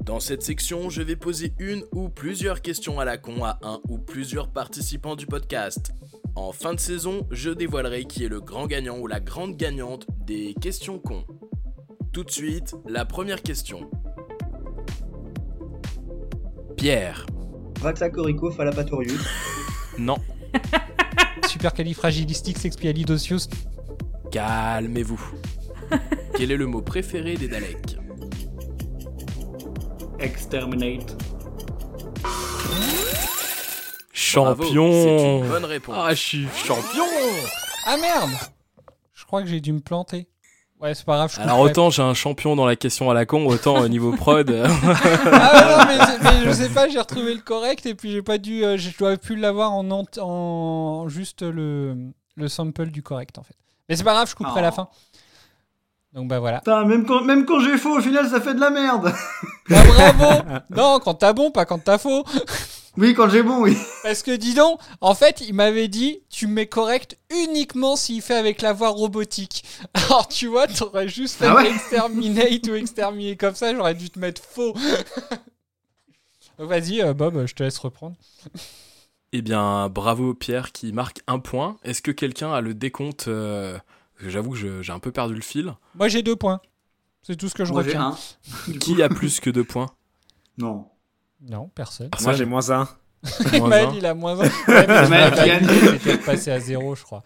Dans 0.00 0.18
cette 0.18 0.42
section, 0.42 0.90
je 0.90 1.02
vais 1.02 1.14
poser 1.14 1.52
une 1.60 1.84
ou 1.92 2.08
plusieurs 2.08 2.60
questions 2.62 2.98
à 2.98 3.04
la 3.04 3.16
con 3.16 3.44
à 3.44 3.58
un 3.62 3.78
ou 3.88 3.98
plusieurs 3.98 4.48
participants 4.48 5.14
du 5.14 5.26
podcast. 5.26 5.92
En 6.38 6.52
fin 6.52 6.72
de 6.72 6.78
saison, 6.78 7.26
je 7.32 7.50
dévoilerai 7.50 8.04
qui 8.04 8.24
est 8.24 8.28
le 8.28 8.40
grand 8.40 8.68
gagnant 8.68 8.96
ou 8.96 9.08
la 9.08 9.18
grande 9.18 9.56
gagnante 9.56 10.06
des 10.24 10.54
questions 10.60 11.00
cons. 11.00 11.24
Tout 12.12 12.22
de 12.22 12.30
suite, 12.30 12.76
la 12.86 13.04
première 13.04 13.42
question. 13.42 13.90
Pierre. 16.76 17.26
Raxacorico 17.82 18.52
Falapatorius. 18.52 19.20
Non. 19.98 20.16
Supercalifragilisticexpialidocious. 21.48 23.48
Calmez-vous. 24.30 25.20
Quel 26.36 26.52
est 26.52 26.56
le 26.56 26.66
mot 26.66 26.82
préféré 26.82 27.34
des 27.34 27.48
Daleks? 27.48 27.96
Exterminate. 30.20 31.16
Champion 34.18 34.90
c'est 34.92 35.38
une 35.38 35.48
bonne 35.48 35.64
réponse. 35.64 35.94
Ah, 35.98 36.10
je 36.10 36.14
suis 36.20 36.48
champion 36.64 37.04
Ah 37.86 37.96
merde 37.96 38.30
Je 39.14 39.24
crois 39.24 39.42
que 39.42 39.48
j'ai 39.48 39.60
dû 39.60 39.72
me 39.72 39.80
planter. 39.80 40.26
Ouais, 40.80 40.94
c'est 40.94 41.04
pas 41.04 41.16
grave, 41.16 41.32
je 41.34 41.40
Alors 41.40 41.58
autant 41.60 41.90
j'ai 41.90 42.02
un 42.02 42.14
champion 42.14 42.54
dans 42.56 42.66
la 42.66 42.76
question 42.76 43.10
à 43.10 43.14
la 43.14 43.26
con, 43.26 43.46
autant 43.46 43.78
au 43.80 43.88
niveau 43.88 44.12
prod. 44.12 44.48
euh, 44.50 44.66
Ah 45.32 45.86
ouais, 45.88 45.98
non, 45.98 46.08
mais, 46.22 46.30
mais 46.40 46.44
je 46.46 46.52
sais 46.52 46.68
pas, 46.68 46.88
j'ai 46.88 46.98
retrouvé 47.00 47.34
le 47.34 47.40
correct 47.40 47.84
et 47.86 47.94
puis 47.94 48.12
j'ai 48.12 48.22
pas 48.22 48.38
dû. 48.38 48.64
euh, 48.64 48.76
je 48.76 48.96
dois 48.96 49.16
plus 49.16 49.36
l'avoir 49.36 49.72
en, 49.72 49.88
en 50.20 51.08
juste 51.08 51.42
le, 51.42 51.96
le 52.36 52.48
sample 52.48 52.86
du 52.86 53.02
correct 53.02 53.38
en 53.38 53.42
fait. 53.42 53.56
Mais 53.88 53.96
c'est 53.96 54.04
pas 54.04 54.12
grave, 54.14 54.28
je 54.30 54.34
couperai 54.36 54.60
à 54.60 54.62
la 54.62 54.68
Oh. 54.70 54.74
fin. 54.74 54.88
Donc 56.12 56.28
bah 56.28 56.38
voilà. 56.38 56.58
Putain, 56.58 56.84
même 56.84 57.04
quand, 57.06 57.22
même 57.22 57.44
quand 57.44 57.60
j'ai 57.60 57.76
faux, 57.76 57.98
au 57.98 58.00
final, 58.00 58.28
ça 58.28 58.40
fait 58.40 58.54
de 58.54 58.60
la 58.60 58.70
merde. 58.70 59.12
Bah 59.68 59.76
bravo 59.84 60.42
Non, 60.70 60.98
quand 61.00 61.14
t'as 61.14 61.32
bon, 61.32 61.50
pas 61.50 61.64
quand 61.66 61.78
t'as 61.84 61.98
faux. 61.98 62.24
Oui, 62.98 63.14
quand 63.14 63.28
j'ai 63.28 63.44
bon, 63.44 63.62
oui. 63.62 63.76
Parce 64.02 64.24
que 64.24 64.34
dis 64.34 64.54
donc, 64.54 64.80
en 65.00 65.14
fait, 65.14 65.40
il 65.40 65.54
m'avait 65.54 65.86
dit, 65.86 66.18
tu 66.30 66.48
mets 66.48 66.66
correct 66.66 67.16
uniquement 67.30 67.94
s'il 67.94 68.22
fait 68.22 68.34
avec 68.34 68.60
la 68.60 68.72
voix 68.72 68.88
robotique. 68.88 69.64
Alors 69.94 70.26
tu 70.26 70.48
vois, 70.48 70.66
t'aurais 70.66 71.08
juste 71.08 71.36
fait 71.36 71.46
Ah 71.46 71.54
ouais 71.54 71.70
exterminate 71.70 72.66
ou 72.66 72.74
exterminer 72.74 73.36
comme 73.36 73.54
ça, 73.54 73.72
j'aurais 73.72 73.94
dû 73.94 74.10
te 74.10 74.18
mettre 74.18 74.42
faux. 74.42 74.74
Vas-y, 76.58 77.00
euh, 77.00 77.14
Bob, 77.14 77.46
je 77.46 77.54
te 77.54 77.62
laisse 77.62 77.78
reprendre. 77.78 78.16
Eh 79.30 79.42
bien, 79.42 79.88
bravo 79.88 80.34
Pierre 80.34 80.72
qui 80.72 80.92
marque 80.92 81.20
un 81.28 81.38
point. 81.38 81.76
Est-ce 81.84 82.02
que 82.02 82.10
quelqu'un 82.10 82.52
a 82.52 82.60
le 82.60 82.74
décompte 82.74 83.28
euh, 83.28 83.78
J'avoue 84.26 84.50
que 84.50 84.82
j'ai 84.82 84.92
un 84.92 84.98
peu 84.98 85.12
perdu 85.12 85.34
le 85.34 85.40
fil. 85.40 85.72
Moi 85.94 86.08
j'ai 86.08 86.22
deux 86.22 86.34
points. 86.34 86.60
C'est 87.22 87.36
tout 87.36 87.48
ce 87.48 87.54
que 87.54 87.64
je 87.64 87.72
Moi, 87.72 87.82
j'ai 87.82 87.90
retiens. 87.90 88.16
un. 88.68 88.72
Qui 88.80 89.00
a 89.02 89.08
plus 89.08 89.38
que 89.38 89.50
deux 89.50 89.62
points? 89.64 89.90
Non. 90.56 90.86
Non, 91.40 91.70
personne. 91.74 92.10
Moi, 92.22 92.32
j'ai 92.32 92.44
moins 92.44 92.70
un. 92.70 92.88
Moins 93.58 93.68
Maël, 93.68 93.88
un. 93.88 93.94
il 93.94 94.06
a 94.06 94.14
moins 94.14 94.38
un. 94.40 94.44
Ouais, 94.68 94.86
mais 94.86 94.86
Maël 94.86 95.08
Maël, 95.08 95.32
qui 95.32 95.44
gagne. 95.46 95.68
il 95.82 95.94
était 95.96 96.18
passé 96.18 96.50
à 96.52 96.60
zéro, 96.60 96.94
je 96.94 97.02
crois. 97.02 97.22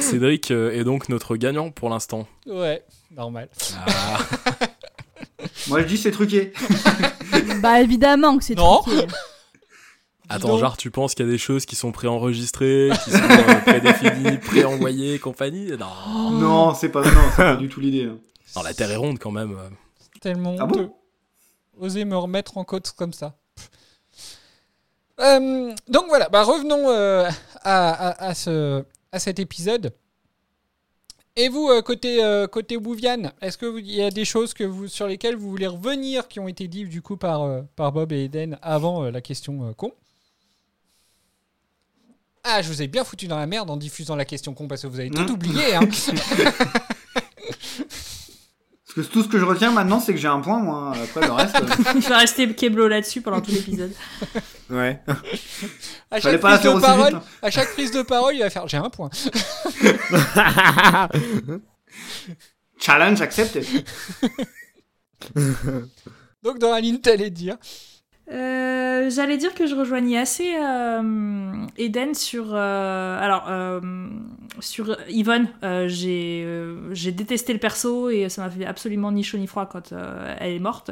Cédric 0.00 0.50
euh, 0.50 0.72
est 0.72 0.84
donc 0.84 1.08
notre 1.08 1.36
gagnant 1.36 1.70
pour 1.70 1.88
l'instant. 1.88 2.26
Ouais, 2.46 2.84
normal. 3.10 3.48
Ah. 3.86 4.18
Moi, 5.68 5.80
je 5.82 5.86
dis 5.86 5.96
c'est 5.96 6.10
truqué. 6.10 6.52
Bah 7.60 7.80
évidemment 7.80 8.36
que 8.38 8.44
c'est 8.44 8.54
truqué. 8.54 9.06
Attends, 10.28 10.58
genre 10.58 10.76
tu 10.76 10.90
penses 10.90 11.14
qu'il 11.14 11.26
y 11.26 11.28
a 11.28 11.32
des 11.32 11.38
choses 11.38 11.66
qui 11.66 11.76
sont 11.76 11.92
préenregistrées, 11.92 12.90
qui 13.04 13.10
sont 13.10 13.18
euh, 13.18 13.54
prédéfinies, 13.60 14.38
préenvoyées, 14.38 15.18
compagnie? 15.18 15.70
Non. 15.78 16.30
Non, 16.30 16.74
c'est 16.74 16.88
pas, 16.90 17.02
non, 17.02 17.10
pas 17.36 17.56
du 17.56 17.68
tout 17.68 17.80
l'idée. 17.80 18.04
hein. 18.04 18.18
Non, 18.56 18.62
la 18.62 18.72
Terre 18.74 18.90
est 18.90 18.96
ronde 18.96 19.18
quand 19.18 19.30
même. 19.30 19.56
Tellement 20.20 20.56
Ah 20.60 20.66
bon. 20.66 20.94
Oser 21.80 22.04
me 22.04 22.16
remettre 22.16 22.56
en 22.58 22.64
côte 22.64 22.92
comme 22.92 23.12
ça. 23.12 23.34
Euh, 25.22 25.72
donc 25.88 26.06
voilà, 26.08 26.28
bah 26.28 26.42
revenons 26.42 26.88
euh, 26.90 27.28
à, 27.62 27.90
à- 28.10 28.24
à 28.28 28.34
ce, 28.34 28.82
à 29.12 29.18
cet 29.18 29.38
épisode. 29.38 29.92
Et 31.36 31.48
vous, 31.48 31.68
euh, 31.70 31.80
côté, 31.80 32.22
euh, 32.22 32.46
côté 32.46 32.76
Wouvian, 32.76 33.30
est-ce 33.40 33.56
qu'il 33.56 33.90
y 33.90 34.02
a 34.02 34.10
des 34.10 34.24
choses 34.26 34.52
que 34.52 34.64
vous, 34.64 34.86
sur 34.88 35.06
lesquelles 35.06 35.36
vous 35.36 35.48
voulez 35.48 35.66
revenir 35.66 36.28
qui 36.28 36.40
ont 36.40 36.48
été 36.48 36.68
dites 36.68 36.88
du 36.90 37.00
coup 37.00 37.16
par, 37.16 37.42
euh, 37.42 37.62
par 37.76 37.90
Bob 37.92 38.12
et 38.12 38.24
Eden 38.24 38.58
avant 38.60 39.04
euh, 39.04 39.10
la 39.10 39.20
question 39.22 39.66
euh, 39.68 39.72
con? 39.72 39.92
Ah, 42.44 42.60
je 42.60 42.68
vous 42.68 42.82
ai 42.82 42.86
bien 42.88 43.04
foutu 43.04 43.28
dans 43.28 43.38
la 43.38 43.46
merde 43.46 43.70
en 43.70 43.76
diffusant 43.76 44.16
la 44.16 44.24
question 44.24 44.52
con 44.52 44.66
parce 44.68 44.82
que 44.82 44.88
vous 44.88 44.98
avez 45.00 45.08
tout 45.10 45.22
Mmh. 45.22 45.30
oublié. 45.30 45.74
Hein. 45.74 45.82
Parce 48.94 49.08
que 49.08 49.12
tout 49.14 49.22
ce 49.22 49.28
que 49.28 49.38
je 49.38 49.44
retiens 49.46 49.70
maintenant, 49.70 50.00
c'est 50.00 50.12
que 50.12 50.18
j'ai 50.20 50.28
un 50.28 50.40
point, 50.40 50.58
moi. 50.58 50.92
Après, 51.02 51.26
le 51.26 51.32
reste. 51.32 51.56
euh, 51.56 51.66
Je 52.00 52.08
vais 52.08 52.14
rester 52.14 52.54
Keblo 52.54 52.88
là-dessus 52.88 53.22
pendant 53.22 53.40
tout 53.40 53.50
l'épisode. 53.50 53.92
Ouais. 54.72 55.00
À 56.10 56.20
chaque, 56.20 56.40
pas 56.40 56.58
prise 56.58 56.74
de 56.74 56.80
parole, 56.80 57.14
hein. 57.14 57.22
à 57.40 57.50
chaque 57.50 57.72
prise 57.72 57.90
de 57.90 58.02
parole, 58.02 58.34
il 58.34 58.40
va 58.40 58.50
faire 58.50 58.68
J'ai 58.68 58.76
un 58.76 58.90
point. 58.90 59.08
Challenge 62.78 63.20
accepted. 63.20 63.64
Donc, 66.42 66.58
dans 66.58 66.70
la 66.70 66.80
ligne, 66.80 66.98
t'allais 66.98 67.30
dire. 67.30 67.56
Euh, 68.32 69.10
J'allais 69.10 69.36
dire 69.36 69.54
que 69.54 69.66
je 69.66 69.74
rejoignais 69.74 70.18
assez 70.18 70.54
euh, 70.56 71.52
Eden 71.76 72.14
sur. 72.14 72.54
euh, 72.54 73.18
alors, 73.20 73.50
sur 74.60 74.96
Yvonne, 75.08 75.48
j'ai 75.88 77.12
détesté 77.12 77.52
le 77.52 77.58
perso 77.58 78.10
et 78.10 78.28
ça 78.28 78.42
m'a 78.42 78.50
fait 78.50 78.64
absolument 78.64 79.12
ni 79.12 79.22
chaud 79.22 79.38
ni 79.38 79.46
froid 79.46 79.66
quand 79.66 79.92
elle 80.38 80.52
est 80.52 80.58
morte. 80.58 80.90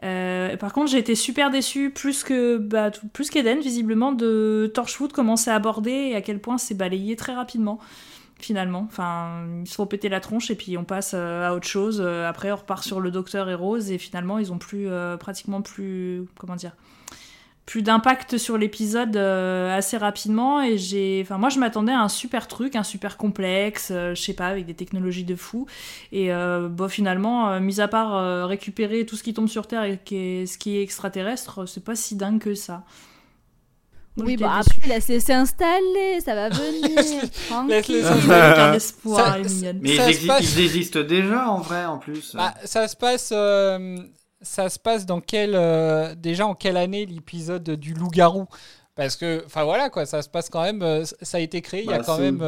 Par 0.00 0.72
contre, 0.72 0.90
j'ai 0.90 0.98
été 0.98 1.14
super 1.14 1.50
déçue, 1.50 1.90
plus 1.90 2.24
que 2.24 2.56
bah, 2.56 2.90
plus 3.12 3.30
qu'Eden, 3.30 3.60
visiblement, 3.60 4.12
de 4.12 4.70
Torchwood, 4.74 5.12
comment 5.12 5.36
c'est 5.36 5.50
abordé 5.50 5.90
et 5.90 6.16
à 6.16 6.22
quel 6.22 6.40
point 6.40 6.56
c'est 6.58 6.74
balayé 6.74 7.16
très 7.16 7.34
rapidement 7.34 7.78
finalement. 8.44 8.86
Enfin, 8.88 9.46
ils 9.62 9.68
se 9.68 9.74
font 9.74 9.86
péter 9.86 10.08
la 10.08 10.20
tronche 10.20 10.50
et 10.50 10.54
puis 10.54 10.76
on 10.76 10.84
passe 10.84 11.12
euh, 11.14 11.48
à 11.48 11.54
autre 11.54 11.66
chose. 11.66 12.02
Euh, 12.04 12.28
Après, 12.28 12.52
on 12.52 12.56
repart 12.56 12.84
sur 12.84 13.00
le 13.00 13.10
docteur 13.10 13.48
et 13.48 13.54
Rose 13.54 13.90
et 13.90 13.98
finalement, 13.98 14.38
ils 14.38 14.52
ont 14.52 14.58
plus 14.58 14.88
euh, 14.88 15.16
pratiquement 15.16 15.62
plus 15.62 16.24
comment 16.38 16.56
dire 16.56 16.72
plus 17.66 17.82
d'impact 17.82 18.36
sur 18.36 18.58
l'épisode 18.58 19.16
assez 19.16 19.96
rapidement 19.96 20.60
et 20.60 20.76
j'ai 20.76 21.20
enfin 21.22 21.38
moi 21.38 21.50
je 21.50 21.60
m'attendais 21.60 21.92
à 21.92 22.00
un 22.00 22.08
super 22.08 22.48
truc 22.48 22.74
un 22.74 22.82
super 22.82 23.16
complexe 23.16 23.92
je 23.92 24.20
sais 24.20 24.34
pas 24.34 24.48
avec 24.48 24.66
des 24.66 24.74
technologies 24.74 25.22
de 25.22 25.36
fou 25.36 25.66
et 26.10 26.32
finalement 26.88 27.60
mis 27.60 27.80
à 27.80 27.86
part 27.86 28.48
récupérer 28.48 29.06
tout 29.06 29.14
ce 29.14 29.22
qui 29.22 29.34
tombe 29.34 29.46
sur 29.46 29.68
terre 29.68 29.84
et 29.84 30.00
qui 30.04 30.16
est, 30.16 30.46
ce 30.46 30.58
qui 30.58 30.78
est 30.78 30.82
extraterrestre 30.82 31.68
c'est 31.68 31.84
pas 31.84 31.94
si 31.94 32.16
dingue 32.16 32.40
que 32.40 32.56
ça 32.56 32.82
Moi, 34.20 34.26
Oui, 34.26 34.32
j'étais 34.32 34.44
bah 34.44 34.60
déçue. 34.64 34.78
après, 34.78 34.88
laisse-les 34.94 35.20
s'installer, 35.20 36.20
ça 36.24 36.34
va 36.34 36.48
venir. 36.50 37.22
tranquille. 37.48 37.68
laisse-les 37.68 37.96
est 37.96 39.48
mignonne. 39.48 39.78
Mais 39.82 39.90
ils, 39.90 39.96
Ça 39.96 40.04
se 40.04 40.10
exi- 40.10 40.26
passe- 40.26 40.52
ils 40.56 40.60
existent 40.64 41.00
déjà, 41.00 41.48
en 41.48 41.58
vrai, 41.60 41.84
en 41.84 41.98
plus. 41.98 42.34
Bah, 42.34 42.54
ça 42.64 42.86
se 42.88 42.96
passe. 42.96 43.30
euh, 43.32 43.98
ça 44.42 44.68
se 44.68 44.78
passe 44.78 45.04
dans 45.06 45.20
quelle. 45.20 45.54
euh, 45.54 46.14
déjà, 46.14 46.46
en 46.46 46.54
quelle 46.54 46.76
année 46.76 47.04
l'épisode 47.06 47.68
du 47.70 47.94
loup-garou? 47.94 48.46
Parce 48.96 49.16
que, 49.16 49.42
enfin 49.46 49.64
voilà, 49.64 49.88
quoi, 49.90 50.04
ça 50.06 50.20
se 50.22 50.28
passe 50.28 50.48
quand 50.50 50.62
même. 50.62 50.82
euh, 50.82 51.04
ça 51.22 51.38
a 51.38 51.40
été 51.40 51.62
créé 51.62 51.82
il 51.84 51.90
y 51.90 51.92
a 51.94 51.98
Bah, 51.98 52.04
quand 52.06 52.18
même. 52.18 52.40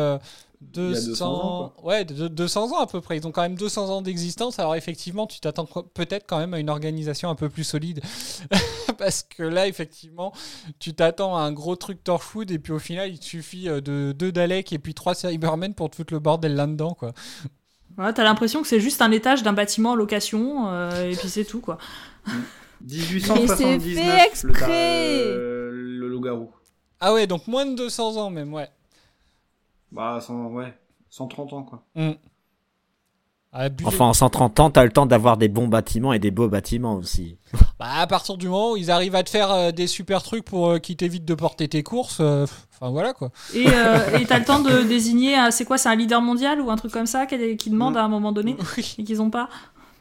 Euh, 0.78 0.88
il 0.90 0.94
y 0.94 0.96
a 0.96 1.00
200, 1.00 1.06
200 1.06 1.26
ans, 1.34 1.72
ouais, 1.82 2.04
de- 2.04 2.28
200 2.28 2.72
ans 2.72 2.80
à 2.80 2.86
peu 2.86 3.00
près. 3.00 3.16
Ils 3.16 3.26
ont 3.26 3.32
quand 3.32 3.42
même 3.42 3.56
200 3.56 3.90
ans 3.90 4.02
d'existence. 4.02 4.58
Alors 4.58 4.74
effectivement, 4.74 5.26
tu 5.26 5.40
t'attends 5.40 5.66
peut-être 5.66 6.24
quand 6.26 6.38
même 6.38 6.54
à 6.54 6.58
une 6.60 6.70
organisation 6.70 7.28
un 7.30 7.34
peu 7.34 7.48
plus 7.48 7.64
solide. 7.64 8.00
Parce 8.98 9.22
que 9.22 9.42
là, 9.42 9.66
effectivement, 9.66 10.32
tu 10.78 10.94
t'attends 10.94 11.36
à 11.36 11.40
un 11.42 11.52
gros 11.52 11.76
truc 11.76 12.02
Torchwood 12.04 12.50
et 12.50 12.58
puis 12.58 12.72
au 12.72 12.78
final, 12.78 13.10
il 13.10 13.18
te 13.18 13.24
suffit 13.24 13.68
euh, 13.68 13.80
de 13.80 14.12
deux 14.16 14.32
Daleks 14.32 14.72
et 14.72 14.78
puis 14.78 14.94
trois 14.94 15.14
Cybermen 15.14 15.74
pour 15.74 15.90
te 15.90 15.96
foutre 15.96 16.12
le 16.12 16.20
bordel 16.20 16.54
là-dedans, 16.54 16.94
quoi. 16.94 17.12
Voilà, 17.96 18.12
t'as 18.14 18.24
l'impression 18.24 18.62
que 18.62 18.68
c'est 18.68 18.80
juste 18.80 19.02
un 19.02 19.10
étage 19.10 19.42
d'un 19.42 19.52
bâtiment 19.52 19.90
en 19.90 19.94
location 19.94 20.68
euh, 20.70 21.10
et 21.10 21.14
puis 21.14 21.28
c'est 21.28 21.44
tout 21.44 21.60
quoi 21.60 21.76
1879, 22.80 23.82
Mais 23.84 23.94
c'est 23.94 24.02
fait 24.02 24.28
exprès. 24.28 24.66
le, 24.68 25.30
euh, 25.30 25.70
le 25.72 26.08
loup-garou. 26.08 26.50
Ah 27.00 27.12
ouais, 27.12 27.26
donc 27.26 27.46
moins 27.46 27.66
de 27.66 27.74
200 27.74 28.16
ans 28.16 28.30
même, 28.30 28.54
ouais. 28.54 28.68
Bah, 29.92 30.18
cent- 30.20 30.46
ouais, 30.46 30.74
130 31.10 31.52
ans, 31.52 31.62
quoi. 31.62 31.84
Mm. 31.94 32.12
Abusé. 33.54 33.86
Enfin, 33.86 34.06
en 34.06 34.12
130 34.14 34.60
ans, 34.60 34.70
t'as 34.70 34.82
le 34.82 34.90
temps 34.90 35.04
d'avoir 35.04 35.36
des 35.36 35.48
bons 35.48 35.68
bâtiments 35.68 36.14
et 36.14 36.18
des 36.18 36.30
beaux 36.30 36.48
bâtiments 36.48 36.94
aussi. 36.94 37.36
Bah, 37.78 37.96
à 37.98 38.06
partir 38.06 38.38
du 38.38 38.48
moment 38.48 38.72
où 38.72 38.76
ils 38.78 38.90
arrivent 38.90 39.14
à 39.14 39.22
te 39.22 39.28
faire 39.28 39.50
euh, 39.52 39.72
des 39.72 39.86
super 39.86 40.22
trucs 40.22 40.44
pour 40.46 40.70
euh, 40.70 40.78
qui 40.78 40.96
t'évitent 40.96 41.26
de 41.26 41.34
porter 41.34 41.68
tes 41.68 41.82
courses, 41.82 42.20
euh, 42.20 42.46
enfin 42.72 42.90
voilà 42.90 43.12
quoi. 43.12 43.30
Et 43.54 43.66
euh, 43.68 44.24
t'as 44.26 44.38
le 44.38 44.46
temps 44.46 44.60
de 44.60 44.82
désigner, 44.84 45.34
un- 45.36 45.50
c'est 45.50 45.66
quoi, 45.66 45.76
c'est 45.76 45.90
un 45.90 45.94
leader 45.96 46.22
mondial 46.22 46.62
ou 46.62 46.70
un 46.70 46.76
truc 46.76 46.92
comme 46.92 47.04
ça 47.04 47.26
qui, 47.26 47.58
qui 47.58 47.68
demande 47.68 47.98
à 47.98 48.02
un 48.04 48.08
moment 48.08 48.32
donné 48.32 48.56
et 48.98 49.04
qu'ils 49.04 49.20
ont 49.20 49.28
pas? 49.28 49.50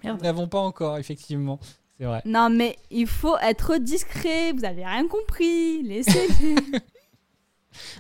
Merde. 0.06 0.20
Ils 0.22 0.24
n'avons 0.24 0.48
pas 0.48 0.60
encore, 0.60 0.98
effectivement. 0.98 1.60
C'est 1.98 2.06
vrai. 2.06 2.22
Non, 2.24 2.50
mais 2.50 2.78
il 2.90 3.06
faut 3.06 3.36
être 3.40 3.76
discret. 3.80 4.54
Vous 4.54 4.64
avez 4.64 4.86
rien 4.86 5.08
compris. 5.10 5.84
Laissez. 5.84 6.28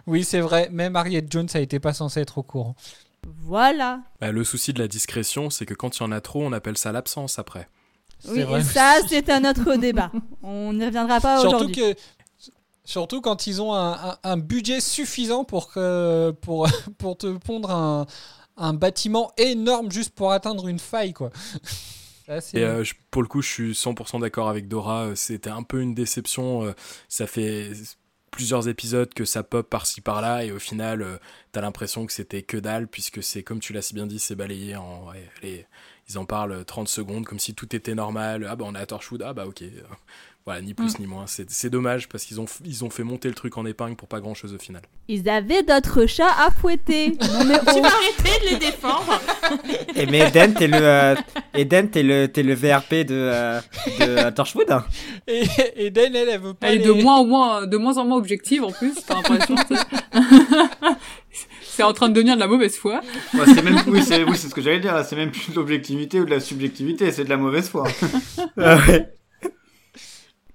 Oui, 0.08 0.24
c'est 0.24 0.39
vrai. 0.41 0.70
Même 0.72 0.96
Harriet 0.96 1.26
Jones 1.30 1.48
a 1.54 1.60
été 1.60 1.80
pas 1.80 1.94
censée 1.94 2.22
être 2.22 2.38
au 2.38 2.44
courant. 2.44 2.76
voilà. 3.44 4.02
Bah, 4.20 4.32
le 4.32 4.44
souci 4.44 4.74
de 4.74 4.80
la 4.80 4.88
discrétion, 4.88 5.50
c'est 5.50 5.65
que 5.65 5.74
quand 5.74 5.98
il 5.98 6.02
y 6.02 6.06
en 6.06 6.12
a 6.12 6.22
trop, 6.22 6.44
on 6.44 6.52
appelle 6.54 6.78
ça 6.78 6.91
l'absence 6.91 7.39
après. 7.39 7.67
Oui, 8.28 8.41
vrai 8.44 8.62
et 8.62 8.63
ça, 8.63 8.98
c'est 9.08 9.30
un 9.30 9.50
autre 9.50 9.76
débat. 9.78 10.12
On 10.44 10.74
n'y 10.74 10.86
reviendra 10.86 11.20
pas 11.20 11.39
Surtout 11.39 11.56
aujourd'hui. 11.56 11.76
que. 11.76 11.96
Surtout 12.84 13.22
quand 13.22 13.46
ils 13.48 13.62
ont 13.62 13.74
un, 13.76 13.91
un- 13.94 14.17
un 14.24 14.38
budget 14.38 14.82
suffisant 14.82 15.44
pour, 15.44 15.72
que, 15.72 16.32
pour, 16.41 16.67
pour 16.98 17.15
te 17.17 17.38
pondre 17.38 17.70
un, 17.72 18.06
un 18.58 18.74
bâtiment 18.74 19.32
énorme 19.38 19.91
juste 19.91 20.12
pour 20.15 20.32
atteindre 20.32 20.67
une 20.67 20.80
faille, 20.80 21.13
quoi. 21.13 21.30
Et 22.54 22.63
euh, 22.63 22.84
je- 22.84 22.94
pour 23.12 23.22
le 23.22 23.28
coup, 23.28 23.41
je 23.41 23.48
suis 23.50 23.72
100% 23.74 24.22
d'accord 24.22 24.48
avec 24.50 24.67
Dora. 24.67 25.04
euh, 25.08 25.15
C'était 25.15 25.50
un 25.50 25.63
peu 25.63 25.82
une 25.82 25.94
déception. 25.94 26.63
euh, 26.63 26.74
Ça 27.10 27.28
fait 27.28 27.72
plusieurs 28.32 28.67
épisodes 28.67 29.13
que 29.13 29.26
ça 29.26 29.44
pop 29.44 29.70
par-ci 29.70 30.02
par-là 30.02 30.46
et 30.46 30.52
au 30.52 30.60
final, 30.60 31.02
euh, 31.02 31.17
t'as 31.52 31.62
l'impression 31.62 32.06
que 32.06 32.13
c'était 32.13 32.41
que 32.41 32.58
dalle 32.58 32.88
puisque 32.88 33.22
c'est, 33.22 33.44
comme 33.44 33.60
tu 33.60 33.74
l'as 33.74 33.82
si 33.82 33.94
bien 33.94 34.08
dit, 34.08 34.20
c'est 34.20 34.36
balayé 34.36 34.76
en. 34.76 35.08
ils 35.44 36.17
en 36.17 36.26
parlent 36.26 36.65
30 36.65 36.88
secondes 36.88 37.26
comme 37.26 37.39
si 37.39 37.54
tout 37.54 37.76
était 37.76 37.96
normal. 37.96 38.48
Ah 38.50 38.56
bah 38.56 38.65
on 38.67 38.74
à 38.76 38.86
Torchwood. 38.86 39.22
Ah 39.22 39.34
bah 39.34 39.46
ok. 39.46 39.63
Euh, 40.42 40.44
Voilà, 40.46 40.62
ni 40.62 40.74
plus 40.74 40.98
Mm. 40.98 41.02
ni 41.02 41.08
moins. 41.08 41.28
C'est, 41.28 41.50
c'est 41.52 41.70
dommage 41.70 42.10
parce 42.10 42.26
qu'ils 42.26 42.42
ont, 42.42 42.48
ils 42.66 42.84
ont 42.84 42.90
fait 42.90 43.04
monter 43.04 43.28
le 43.28 43.36
truc 43.36 43.58
en 43.60 43.66
épingle 43.66 43.96
pour 43.96 44.08
pas 44.08 44.20
grand-chose 44.20 44.56
au 44.56 44.58
final. 44.58 44.82
Ils 45.08 45.30
avaient 45.30 45.62
d'autres 45.62 46.08
chats 46.08 46.34
à 46.36 46.50
fouetter. 46.50 47.12
Non, 47.22 47.46
mais 47.46 47.60
Tu 47.60 47.80
vas 47.80 47.90
arrêter 47.90 48.46
de 48.46 48.50
les 48.50 48.56
défendre 48.58 49.22
Et 49.96 50.08
mais 50.08 50.28
Eden, 50.28 50.56
t'es 50.56 50.66
le, 50.68 50.78
euh, 50.82 51.16
Eden, 51.54 51.92
t'es 51.92 52.02
le, 52.02 52.28
t'es 52.28 52.42
le 52.42 52.56
VRP 52.56 53.06
de, 53.06 53.10
euh, 53.12 53.62
de 54.00 54.04
euh, 54.04 54.32
Torchwood. 54.32 54.70
hein. 54.72 54.84
Et 55.28 55.44
Eden, 55.76 56.16
elle, 56.16 56.30
elle 56.30 56.42
veut 56.42 56.56
pas. 56.56 56.70
Elle 56.70 56.76
est 56.76 56.78
les- 56.80 56.86
de 56.86 56.92
moins, 56.92 57.18
en 57.18 57.26
moins, 57.26 57.68
de 57.68 57.78
moins 57.78 57.98
en 58.00 58.06
moins 58.06 58.18
objective 58.18 58.64
en 58.64 58.72
plus, 58.72 58.96
t'as 59.06 59.14
l'impression. 59.16 59.56
c'est 61.64 61.84
en 61.84 61.94
train 61.94 62.10
de 62.10 62.14
devenir 62.16 62.34
de 62.36 62.40
la 62.40 62.48
mauvaise 62.48 62.76
foi. 62.76 63.02
Ouais, 63.36 63.46
c'est 63.46 63.62
même, 63.62 63.80
oui, 63.88 64.02
c'est, 64.04 64.24
oui, 64.24 64.36
c'est 64.36 64.50
ce 64.50 64.56
que 64.56 64.62
j'allais 64.62 64.80
dire, 64.80 64.96
là. 64.96 65.04
C'est 65.04 65.16
même 65.16 65.30
plus 65.32 65.52
de 65.52 65.56
l'objectivité 65.56 66.20
ou 66.20 66.26
de 66.26 66.32
la 66.32 66.40
subjectivité, 66.40 67.12
c'est 67.12 67.26
de 67.26 67.30
la 67.30 67.38
mauvaise 67.38 67.70
foi. 67.70 67.88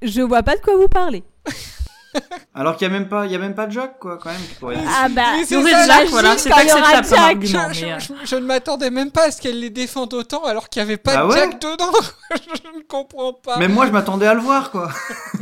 Je 0.02 0.20
vois 0.22 0.42
pas 0.42 0.56
de 0.56 0.60
quoi 0.60 0.76
vous 0.76 0.88
parlez. 0.88 1.22
Alors 2.54 2.76
qu'il 2.78 2.88
y 2.88 2.90
a 2.90 2.92
même 2.92 3.08
pas, 3.08 3.26
il 3.26 3.32
y 3.32 3.34
a 3.34 3.38
même 3.38 3.54
pas 3.54 3.66
de 3.66 3.72
Jack, 3.72 3.98
quoi, 3.98 4.16
quand 4.16 4.30
même. 4.30 4.40
Ah 4.88 5.06
bah, 5.10 5.22
Mais 5.36 5.44
c'est 5.44 5.62
ça, 5.62 5.86
Jack, 5.86 6.04
la 6.04 6.10
voilà, 6.10 6.38
c'est 6.38 6.50
acceptable 6.50 7.08
comme 7.08 7.18
argument, 7.18 7.72
Je, 7.72 7.84
mais, 7.84 7.92
euh, 7.92 7.98
je- 7.98 8.12
je 8.26 8.36
ne 8.36 8.46
m'attendais 8.46 8.88
même 8.90 9.10
pas 9.10 9.24
à 9.26 9.30
ce 9.30 9.42
qu'elle 9.42 9.60
les 9.60 9.68
défende 9.68 10.14
autant 10.14 10.42
alors 10.44 10.70
qu'il 10.70 10.80
n'y 10.82 10.88
avait 10.88 10.96
pas 10.96 11.14
Bah 11.14 11.22
de 11.24 11.28
ouais. 11.28 11.34
Jack 11.36 11.60
dedans. 11.60 11.92
je 12.30 12.78
ne 12.78 12.82
comprends 12.84 13.34
pas. 13.34 13.58
Même 13.58 13.74
moi, 13.74 13.86
je 13.86 13.90
m'attendais 13.92 14.26
à 14.26 14.32
le 14.32 14.40
voir, 14.40 14.70
quoi. 14.70 14.90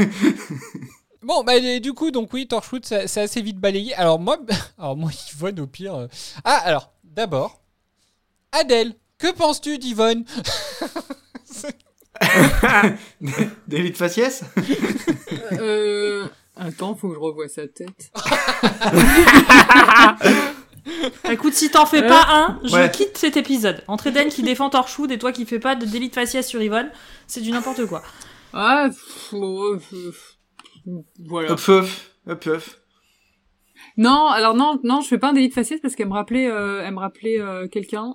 Bon, 1.23 1.43
bah, 1.43 1.57
et 1.57 1.81
du 1.81 1.95
coup, 1.95 2.11
donc 2.11 2.31
oui, 2.35 2.47
Torchwood, 2.47 2.85
c'est 2.85 3.19
assez 3.21 3.41
vite 3.41 3.59
balayé. 3.59 3.95
Alors 3.95 4.19
moi, 4.21 4.37
alors 4.79 4.95
moi, 4.97 5.11
Yvonne, 5.33 5.59
au 5.61 5.67
pire. 5.67 5.95
euh, 5.95 6.07
Ah, 6.45 6.61
alors, 6.65 6.91
d'abord, 7.03 7.63
Adèle, 8.53 8.95
que 9.17 9.31
penses-tu 9.33 9.79
d'Yvonne? 9.79 10.25
David 13.69 13.97
Faciès 13.97 14.45
Euh... 15.53 16.27
Attends, 16.57 16.95
faut 16.95 17.09
que 17.09 17.15
je 17.15 17.19
revoie 17.19 17.49
sa 17.49 17.67
tête. 17.67 18.13
Écoute, 21.31 21.55
si 21.55 21.71
t'en 21.71 21.87
fais 21.87 22.05
Euh, 22.05 22.09
pas 22.09 22.27
un, 22.29 22.61
je 22.65 22.75
ouais. 22.75 22.91
quitte 22.91 23.17
cet 23.17 23.37
épisode. 23.37 23.83
Entre 23.89 24.09
Eden 24.09 24.29
qui 24.29 24.43
défend 24.43 24.69
Torchwood 24.71 25.11
et 25.11 25.19
toi 25.19 25.33
qui 25.33 25.47
fais 25.47 25.59
pas 25.59 25.75
de 25.75 25.87
délit 25.87 26.11
de 26.11 26.15
faciès 26.15 26.47
sur 26.47 26.61
Yvonne, 26.63 26.91
c'est 27.27 27.41
du 27.41 27.51
n'importe 27.51 27.87
quoi. 27.87 28.03
Ah, 28.53 28.89
pff, 28.89 29.33
oh, 29.33 29.77
pff, 29.79 30.37
voilà. 31.27 31.53
Hop, 31.53 31.61
hop, 31.69 31.87
hop, 32.29 32.47
hop. 32.47 32.63
Non, 33.97 34.27
alors 34.29 34.55
non, 34.55 34.79
non, 34.85 35.01
je 35.01 35.09
fais 35.09 35.19
pas 35.19 35.31
un 35.31 35.33
délit 35.33 35.49
de 35.49 35.55
faciès 35.55 35.81
parce 35.81 35.95
qu'elle 35.97 36.09
me 36.09 36.15
rappelait, 36.15 36.49
euh, 36.51 36.83
elle 36.85 36.95
me 36.95 37.01
rappelait 37.01 37.41
euh, 37.41 37.67
quelqu'un. 37.67 38.15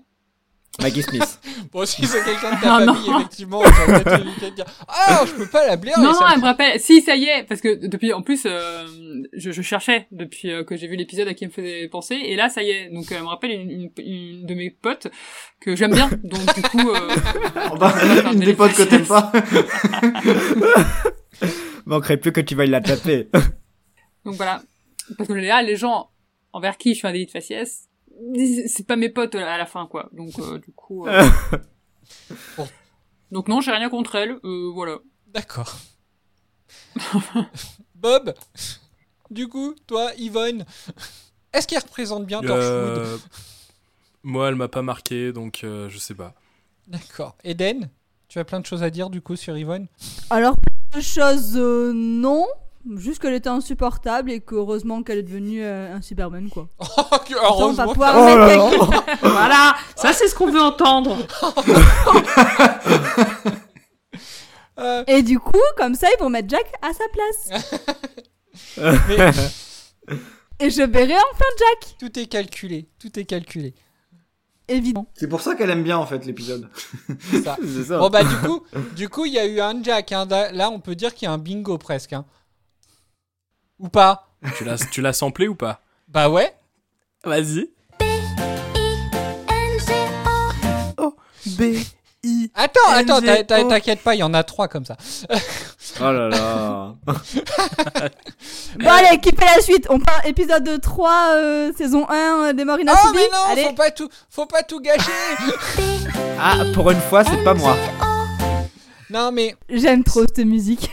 Maggie 0.81 1.03
Smith. 1.03 1.39
Bon, 1.71 1.85
si 1.85 2.03
c'est 2.07 2.23
quelqu'un 2.23 2.55
de 2.55 2.61
ta 2.61 2.79
non. 2.85 2.95
famille, 2.95 3.11
effectivement, 3.19 3.59
on 3.59 3.63
va 3.91 3.99
peut-être 3.99 4.21
éviter 4.25 4.49
de 4.49 4.55
dire 4.55 4.65
Ah, 4.87 5.23
je 5.27 5.33
peux 5.33 5.45
pas 5.45 5.67
la 5.67 5.75
blairer. 5.77 6.01
Non, 6.01 6.13
ça 6.13 6.21
non, 6.21 6.25
elle 6.33 6.39
me 6.39 6.45
rappelle. 6.45 6.79
Si, 6.79 7.01
ça 7.01 7.15
y 7.15 7.25
est, 7.25 7.43
parce 7.43 7.61
que 7.61 7.75
depuis, 7.85 8.11
en 8.11 8.23
plus, 8.23 8.43
euh, 8.47 8.87
je, 9.33 9.51
je 9.51 9.61
cherchais 9.61 10.07
depuis 10.11 10.49
euh, 10.51 10.63
que 10.63 10.75
j'ai 10.77 10.87
vu 10.87 10.95
l'épisode 10.95 11.27
à 11.27 11.35
qui 11.35 11.43
elle 11.43 11.49
me 11.51 11.53
faisait 11.53 11.87
penser, 11.89 12.15
et 12.15 12.35
là, 12.35 12.49
ça 12.49 12.63
y 12.63 12.71
est. 12.71 12.89
Donc, 12.89 13.05
elle 13.11 13.21
me 13.21 13.27
rappelle 13.27 13.51
une, 13.51 13.69
une, 13.69 13.89
une 14.03 14.45
de 14.47 14.53
mes 14.55 14.71
potes 14.71 15.07
que 15.61 15.75
j'aime 15.75 15.93
bien. 15.93 16.09
Donc, 16.23 16.55
du 16.55 16.61
coup, 16.63 16.89
euh, 16.89 17.09
Oh, 17.71 17.77
bah, 17.77 17.93
une 18.33 18.39
des 18.39 18.55
potes 18.55 18.73
que 18.73 18.83
t'aimes 18.83 19.05
pas. 19.05 19.31
Manquerait 21.85 22.17
plus 22.17 22.31
que 22.31 22.41
tu 22.41 22.55
veuilles 22.55 22.69
la 22.69 22.81
taper. 22.81 23.27
donc 24.25 24.35
voilà. 24.35 24.61
Parce 25.17 25.27
que 25.27 25.33
là, 25.33 25.61
les 25.61 25.75
gens 25.75 26.09
envers 26.53 26.77
qui 26.77 26.95
je 26.95 27.01
fais 27.01 27.07
un 27.07 27.11
délit 27.11 27.25
de 27.27 27.31
faciès, 27.31 27.88
c'est 28.67 28.85
pas 28.87 28.95
mes 28.95 29.09
potes 29.09 29.35
à 29.35 29.57
la 29.57 29.65
fin, 29.65 29.85
quoi. 29.87 30.09
Donc, 30.11 30.37
euh, 30.39 30.57
du 30.59 30.71
coup. 30.73 31.07
euh, 31.07 31.27
Bon. 32.57 32.67
Donc 33.31 33.47
non, 33.47 33.61
j'ai 33.61 33.71
rien 33.71 33.89
contre 33.89 34.15
elle. 34.15 34.39
Euh, 34.43 34.71
voilà. 34.73 34.97
D'accord. 35.27 35.75
Bob, 37.95 38.33
du 39.29 39.47
coup, 39.47 39.75
toi, 39.87 40.11
Yvonne, 40.17 40.65
est-ce 41.53 41.67
qu'elle 41.67 41.79
représente 41.83 42.25
bien 42.25 42.41
Torchwood 42.41 42.59
Euh, 42.63 43.17
Moi, 44.23 44.49
elle 44.49 44.55
m'a 44.55 44.67
pas 44.67 44.81
marqué, 44.81 45.31
donc 45.31 45.61
euh, 45.63 45.89
je 45.89 45.97
sais 45.97 46.15
pas. 46.15 46.33
D'accord. 46.87 47.35
Eden, 47.43 47.89
tu 48.27 48.39
as 48.39 48.45
plein 48.45 48.59
de 48.59 48.65
choses 48.65 48.83
à 48.83 48.89
dire 48.89 49.09
du 49.09 49.21
coup 49.21 49.35
sur 49.35 49.55
Yvonne? 49.57 49.87
Alors, 50.29 50.55
deux 50.93 51.01
choses, 51.01 51.55
euh, 51.55 51.91
non. 51.93 52.47
Juste 52.95 53.21
qu'elle 53.21 53.33
était 53.33 53.49
insupportable 53.49 54.31
et 54.31 54.39
qu'heureusement 54.39 55.03
qu'elle 55.03 55.17
est 55.19 55.23
devenue 55.23 55.61
euh, 55.63 55.93
un 55.95 56.01
Cyberman, 56.01 56.49
quoi. 56.49 56.69
on 56.79 57.71
va 57.73 57.87
pouvoir 57.87 58.15
Oh 58.17 58.23
mettre 58.25 58.37
là 58.39 58.47
quelqu'un- 58.47 58.89
là. 59.07 59.17
voilà, 59.21 59.75
ça 59.95 60.13
c'est 60.13 60.27
ce 60.27 60.35
qu'on 60.35 60.49
veut 60.51 60.61
entendre. 60.61 61.17
Euh, 64.79 65.03
Et 65.07 65.23
du 65.23 65.39
coup, 65.39 65.59
comme 65.75 65.93
ça, 65.93 66.07
ils 66.17 66.23
vont 66.23 66.29
mettre 66.29 66.47
Jack 66.49 66.65
à 66.81 66.91
sa 66.93 67.03
place. 67.11 67.83
mais 69.09 70.15
Et 70.65 70.69
je 70.69 70.81
verrai 70.83 71.15
enfin 71.33 71.45
Jack, 71.57 71.95
tout 71.99 72.17
est 72.17 72.27
calculé, 72.27 72.87
tout 72.97 73.19
est 73.19 73.25
calculé. 73.25 73.73
évidemment. 74.69 75.07
C'est 75.15 75.27
pour 75.27 75.41
ça 75.41 75.55
qu'elle 75.55 75.69
aime 75.69 75.83
bien, 75.83 75.97
en 75.97 76.05
fait, 76.05 76.25
l'épisode. 76.25 76.69
C'est 77.29 77.41
ça. 77.43 77.57
Bon 77.99 78.09
bah 78.09 78.23
du 78.23 78.35
coup, 78.37 78.63
du 78.95 79.09
coup, 79.09 79.25
il 79.25 79.33
y 79.33 79.39
a 79.39 79.45
eu 79.45 79.59
un 79.59 79.83
Jack. 79.83 80.13
hein. 80.13 80.25
Là, 80.53 80.69
on 80.69 80.79
peut 80.79 80.95
dire 80.95 81.13
qu'il 81.13 81.25
y 81.25 81.29
a 81.29 81.33
un 81.33 81.37
bingo 81.37 81.77
presque. 81.77 82.13
hein. 82.13 82.23
Ou 83.79 83.87
pas 83.89 84.27
Tu 84.57 84.63
l'as, 84.65 84.77
tu 84.91 85.01
l'as 85.01 85.13
samplé 85.13 85.47
ou 85.47 85.55
pas? 85.55 85.81
Bah 86.07 86.29
ouais. 86.29 86.53
Vas-y. 87.23 87.69
B 91.57 91.61
I. 92.23 92.51
Attends, 92.53 92.79
attends, 92.91 93.21
t'a- 93.21 93.43
t'a- 93.45 93.55
N-G-O. 93.59 93.69
t'inquiète 93.69 94.01
pas, 94.01 94.13
il 94.13 94.19
y 94.19 94.23
en 94.23 94.33
a 94.33 94.43
trois 94.43 94.67
comme 94.67 94.83
ça. 94.85 94.97
Oh 96.01 96.11
là 96.11 96.27
là. 96.27 96.93
Bon, 98.77 98.89
allez, 98.89 99.19
qui 99.19 99.29
fait 99.31 99.45
la 99.55 99.61
suite? 99.61 99.87
On 99.89 99.99
part 99.99 100.25
épisode 100.25 100.79
3, 100.81 101.11
euh, 101.35 101.71
saison 101.77 102.05
1 102.09 102.13
euh, 102.49 102.53
des 102.53 102.65
morts 102.65 102.77
Oh 102.81 103.11
mais 103.15 103.21
non, 103.31 103.51
Allez. 103.51 103.63
faut 103.63 103.73
pas 103.73 103.91
tout, 103.91 104.09
faut 104.29 104.45
pas 104.45 104.63
tout 104.63 104.81
gâcher. 104.81 105.11
Ah, 106.39 106.57
pour 106.73 106.91
une 106.91 106.99
fois, 107.01 107.23
c'est 107.23 107.43
pas 107.43 107.53
moi. 107.53 107.75
non 109.09 109.31
mais 109.31 109.55
J'aime 109.69 110.03
trop 110.03 110.21
cette 110.27 110.45
musique. 110.45 110.89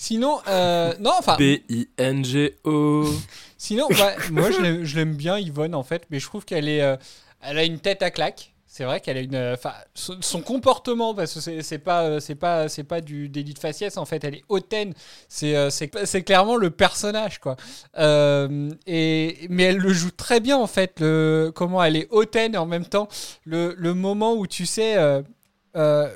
Sinon, 0.00 0.38
euh, 0.48 0.94
non, 0.98 1.12
enfin, 1.18 1.36
B-I-N-G-O. 1.36 3.04
sinon, 3.58 3.86
bah, 3.90 4.14
moi 4.30 4.50
je 4.50 4.96
l'aime- 4.96 5.14
bien 5.14 5.38
Yvonne 5.38 5.74
en 5.74 5.82
fait, 5.82 6.04
mais 6.10 6.18
je 6.18 6.26
trouve 6.26 6.44
qu'elle 6.46 6.68
est, 6.68 6.80
euh, 6.82 6.96
elle 7.42 7.58
a 7.58 7.64
une 7.64 7.78
tête 7.80 8.02
à 8.02 8.10
claque. 8.10 8.54
C'est 8.72 8.84
vrai 8.84 9.00
qu'elle 9.00 9.16
a 9.16 9.20
une, 9.20 9.34
euh, 9.34 9.54
enfin, 9.54 9.72
son, 9.94 10.16
son 10.22 10.42
comportement, 10.42 11.12
parce 11.12 11.34
que 11.34 11.60
c'est- 11.60 11.78
pas, 11.78 12.20
c'est 12.20 12.36
pas, 12.36 12.68
c'est 12.68 12.84
pas 12.84 13.00
du 13.00 13.28
délit 13.28 13.52
de 13.52 13.58
faciès 13.58 13.96
en 13.98 14.04
fait. 14.06 14.22
Elle 14.24 14.36
est 14.36 14.44
hautaine. 14.48 14.94
C'est, 15.28 15.70
c'est, 15.70 16.22
clairement 16.22 16.56
le 16.56 16.70
personnage 16.70 17.38
quoi. 17.40 17.56
Euh, 17.98 18.70
et 18.86 19.46
mais 19.50 19.64
elle 19.64 19.78
le 19.78 19.92
joue 19.92 20.12
très 20.12 20.38
bien 20.40 20.56
en 20.56 20.68
fait. 20.68 21.00
Le 21.00 21.50
comment 21.54 21.82
elle 21.82 21.96
est 21.96 22.06
hautaine 22.10 22.54
et 22.54 22.58
en 22.58 22.66
même 22.66 22.86
temps 22.86 23.08
le, 23.44 23.74
le 23.76 23.92
moment 23.92 24.34
où 24.34 24.46
tu 24.46 24.64
sais. 24.66 24.96
euh, 24.96 26.08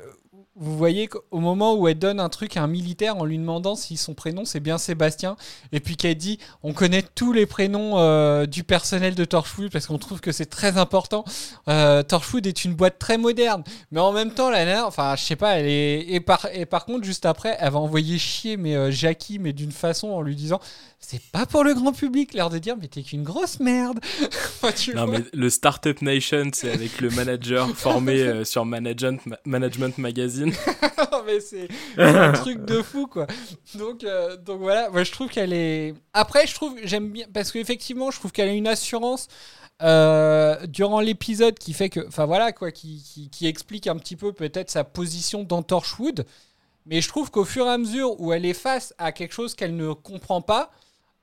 vous 0.57 0.77
voyez 0.77 1.07
qu'au 1.07 1.39
moment 1.39 1.75
où 1.75 1.87
elle 1.87 1.99
donne 1.99 2.19
un 2.19 2.29
truc 2.29 2.55
à 2.55 2.63
un 2.63 2.67
militaire 2.67 3.17
en 3.17 3.25
lui 3.25 3.37
demandant 3.37 3.75
si 3.75 3.97
son 3.97 4.13
prénom 4.13 4.45
c'est 4.45 4.61
bien 4.61 4.77
Sébastien, 4.77 5.35
et 5.73 5.79
puis 5.81 5.97
qu'elle 5.97 6.15
dit 6.15 6.39
on 6.63 6.71
connaît 6.73 7.03
tous 7.03 7.33
les 7.33 7.45
prénoms 7.45 7.99
euh, 7.99 8.45
du 8.45 8.63
personnel 8.63 9.15
de 9.15 9.25
Torchwood 9.25 9.69
parce 9.71 9.87
qu'on 9.87 9.97
trouve 9.97 10.21
que 10.21 10.31
c'est 10.31 10.45
très 10.45 10.77
important. 10.77 11.25
Euh, 11.67 12.03
Torchwood 12.03 12.47
est 12.47 12.63
une 12.63 12.73
boîte 12.73 12.99
très 12.99 13.17
moderne, 13.17 13.63
mais 13.91 13.99
en 13.99 14.13
même 14.13 14.31
temps 14.31 14.49
la 14.49 14.63
nana, 14.65 14.87
enfin 14.87 15.15
je 15.17 15.23
sais 15.23 15.35
pas, 15.35 15.59
elle 15.59 15.67
est 15.67 15.99
et 16.07 16.19
par 16.21 16.47
et 16.53 16.65
par 16.65 16.85
contre 16.85 17.03
juste 17.03 17.25
après 17.25 17.57
elle 17.59 17.71
va 17.73 17.79
envoyer 17.79 18.17
chier 18.17 18.55
mais 18.55 18.75
euh, 18.75 18.91
Jackie 18.91 19.39
mais 19.39 19.51
d'une 19.51 19.71
façon 19.73 20.09
en 20.09 20.21
lui 20.21 20.35
disant 20.35 20.59
c'est 20.99 21.21
pas 21.31 21.45
pour 21.45 21.63
le 21.63 21.73
grand 21.73 21.91
public, 21.91 22.33
l'air 22.33 22.49
de 22.49 22.57
dire 22.57 22.75
mais 22.79 22.87
t'es 22.87 23.03
qu'une 23.03 23.23
grosse 23.23 23.59
merde. 23.59 23.99
Enfin, 24.61 24.71
tu 24.71 24.95
Non, 24.95 25.05
vois. 25.05 25.19
mais 25.19 25.25
le 25.33 25.49
Startup 25.49 26.01
Nation, 26.01 26.49
c'est 26.53 26.71
avec 26.71 27.01
le 27.01 27.09
manager 27.09 27.69
formé 27.75 28.43
sur 28.45 28.65
Management, 28.65 29.19
Management 29.45 29.97
Magazine. 29.97 30.44
Mais 31.25 31.39
c'est 31.39 31.67
c'est 31.95 32.01
un 32.03 32.31
truc 32.43 32.65
de 32.65 32.81
fou 32.81 33.07
quoi. 33.07 33.27
Donc 33.75 34.03
euh, 34.03 34.37
donc 34.37 34.59
voilà, 34.59 34.89
moi 34.89 35.03
je 35.03 35.11
trouve 35.11 35.29
qu'elle 35.29 35.53
est. 35.53 35.93
Après 36.13 36.45
je 36.47 36.53
trouve 36.53 36.75
j'aime 36.83 37.09
bien 37.11 37.25
parce 37.33 37.51
qu'effectivement 37.51 38.11
je 38.11 38.19
trouve 38.19 38.31
qu'elle 38.31 38.49
a 38.49 38.53
une 38.53 38.67
assurance. 38.67 39.27
euh, 39.81 40.65
durant 40.67 41.01
l'épisode 41.01 41.59
qui 41.59 41.73
fait 41.73 41.89
que 41.89 42.07
enfin 42.07 42.25
voilà 42.25 42.53
quoi 42.53 42.71
qui, 42.71 43.03
qui, 43.03 43.29
qui 43.29 43.45
explique 43.47 43.87
un 43.87 43.97
petit 43.97 44.15
peu 44.15 44.31
peut-être 44.31 44.71
sa 44.71 44.85
position 44.85 45.43
dans 45.43 45.63
Torchwood 45.63 46.25
mais 46.85 47.01
je 47.01 47.09
trouve 47.09 47.29
qu'au 47.29 47.43
fur 47.43 47.65
et 47.65 47.69
à 47.71 47.77
mesure 47.77 48.19
où 48.21 48.31
elle 48.31 48.45
est 48.45 48.53
face 48.53 48.93
à 48.99 49.11
quelque 49.11 49.33
chose 49.33 49.53
qu'elle 49.53 49.75
ne 49.75 49.91
comprend 49.91 50.41
pas 50.41 50.71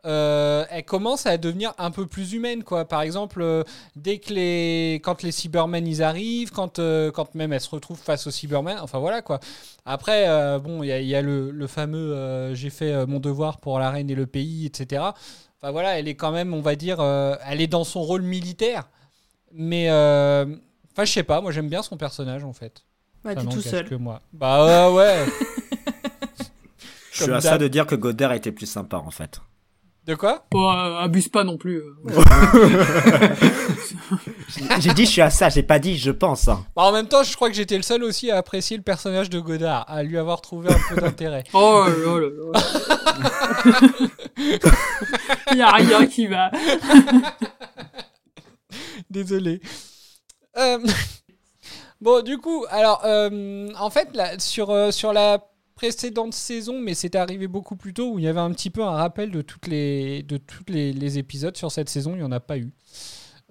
euh, 0.04 0.64
elle 0.70 0.84
commence 0.84 1.26
à 1.26 1.38
devenir 1.38 1.74
un 1.78 1.90
peu 1.90 2.06
plus 2.06 2.32
humaine 2.32 2.64
quoi. 2.64 2.84
Par 2.86 3.02
exemple 3.02 3.40
euh, 3.40 3.62
dès 3.94 4.18
que 4.18 4.32
les 4.34 4.94
quand 5.04 5.22
les 5.22 5.30
Cybermen 5.30 5.86
ils 5.86 6.02
arrivent 6.02 6.50
quand 6.50 6.78
euh, 6.78 7.10
quand 7.12 7.34
même 7.36 7.52
elle 7.52 7.60
se 7.60 7.70
retrouve 7.70 7.98
face 7.98 8.26
aux 8.26 8.30
Cybermen 8.32 8.78
enfin 8.80 8.98
voilà 8.98 9.22
quoi. 9.22 9.38
Après 9.84 10.28
euh, 10.28 10.58
bon 10.58 10.82
il 10.82 10.88
y 10.88 10.92
a, 10.92 10.98
il 11.00 11.06
y 11.06 11.14
a 11.14 11.22
le, 11.22 11.50
le 11.50 11.66
fameux 11.68 12.14
euh, 12.14 12.54
j'ai 12.54 12.70
fait 12.70 13.06
mon 13.06 13.20
devoir 13.20 13.58
pour 13.58 13.78
la 13.78 13.90
reine 13.90 14.10
et 14.10 14.14
le 14.16 14.26
pays 14.26 14.66
etc 14.66 15.02
enfin 15.60 15.70
voilà 15.70 15.98
elle 15.98 16.08
est 16.08 16.16
quand 16.16 16.32
même 16.32 16.52
on 16.54 16.60
va 16.60 16.74
dire 16.74 16.98
euh, 17.00 17.36
elle 17.46 17.60
est 17.60 17.68
dans 17.68 17.84
son 17.84 18.02
rôle 18.02 18.22
militaire. 18.22 18.88
Mais 19.52 19.88
euh, 19.90 20.46
enfin 20.92 21.04
je 21.04 21.12
sais 21.12 21.22
pas 21.22 21.40
moi 21.40 21.52
j'aime 21.52 21.68
bien 21.68 21.82
son 21.82 21.96
personnage 21.96 22.42
en 22.42 22.52
fait. 22.52 22.82
Bah, 23.22 23.36
t'es 23.36 23.44
tout 23.44 23.60
seul. 23.60 23.88
que 23.88 23.94
moi. 23.94 24.20
Bah 24.32 24.90
ouais 24.90 24.96
ouais. 24.96 25.26
Je 27.12 27.24
suis 27.24 27.32
à 27.32 27.40
ça 27.40 27.58
de 27.58 27.68
dire 27.68 27.86
que 27.86 27.94
Godard 27.94 28.32
était 28.32 28.50
plus 28.50 28.66
sympa 28.66 28.96
en 28.96 29.10
fait. 29.10 29.40
De 30.04 30.14
quoi? 30.16 30.44
Bon, 30.50 30.68
euh, 30.70 30.98
abuse 30.98 31.28
pas 31.28 31.44
non 31.44 31.56
plus. 31.56 31.76
euh. 31.78 31.94
J'ai 34.80 34.92
dit 34.94 35.04
je 35.06 35.10
suis 35.10 35.22
à 35.22 35.30
ça, 35.30 35.48
j'ai 35.48 35.62
pas 35.62 35.78
dit 35.78 35.96
je 35.96 36.10
pense. 36.10 36.48
hein. 36.48 36.64
Bah, 36.76 36.82
en 36.82 36.92
même 36.92 37.06
temps, 37.08 37.22
je 37.22 37.34
crois 37.36 37.48
que 37.48 37.54
j'étais 37.54 37.76
le 37.76 37.82
seul 37.82 38.02
aussi 38.02 38.30
à 38.30 38.36
apprécier 38.38 38.76
le 38.76 38.82
personnage 38.82 39.30
de 39.30 39.38
Godard, 39.40 39.84
à 39.88 40.02
lui 40.02 40.18
avoir 40.18 40.40
trouvé 40.40 40.70
un 40.70 40.78
peu 40.88 40.96
d'intérêt. 41.00 41.44
Oh 41.54 41.84
là 41.86 42.20
là 42.20 42.20
là 42.20 42.28
là. 45.48 45.54
y 45.54 45.62
a 45.62 45.70
rien 45.70 46.06
qui 46.06 46.26
va. 46.26 46.50
Désolé. 49.10 49.60
Euh, 50.56 50.78
Bon, 52.00 52.20
du 52.22 52.38
coup, 52.38 52.64
alors, 52.68 53.00
euh, 53.04 53.68
en 53.78 53.88
fait, 53.88 54.08
là, 54.14 54.36
sur, 54.40 54.70
euh, 54.70 54.90
sur 54.90 55.12
la 55.12 55.38
précédente 55.82 56.32
saison, 56.32 56.78
mais 56.80 56.94
c'était 56.94 57.18
arrivé 57.18 57.48
beaucoup 57.48 57.74
plus 57.74 57.92
tôt, 57.92 58.12
où 58.12 58.18
il 58.20 58.24
y 58.24 58.28
avait 58.28 58.38
un 58.38 58.52
petit 58.52 58.70
peu 58.70 58.84
un 58.84 58.90
rappel 58.92 59.32
de 59.32 59.42
toutes 59.42 59.66
les, 59.66 60.22
de 60.22 60.36
toutes 60.36 60.70
les, 60.70 60.92
les 60.92 61.18
épisodes 61.18 61.56
sur 61.56 61.72
cette 61.72 61.88
saison, 61.88 62.12
il 62.14 62.18
n'y 62.18 62.22
en 62.22 62.30
a 62.30 62.38
pas 62.38 62.56
eu. 62.56 62.70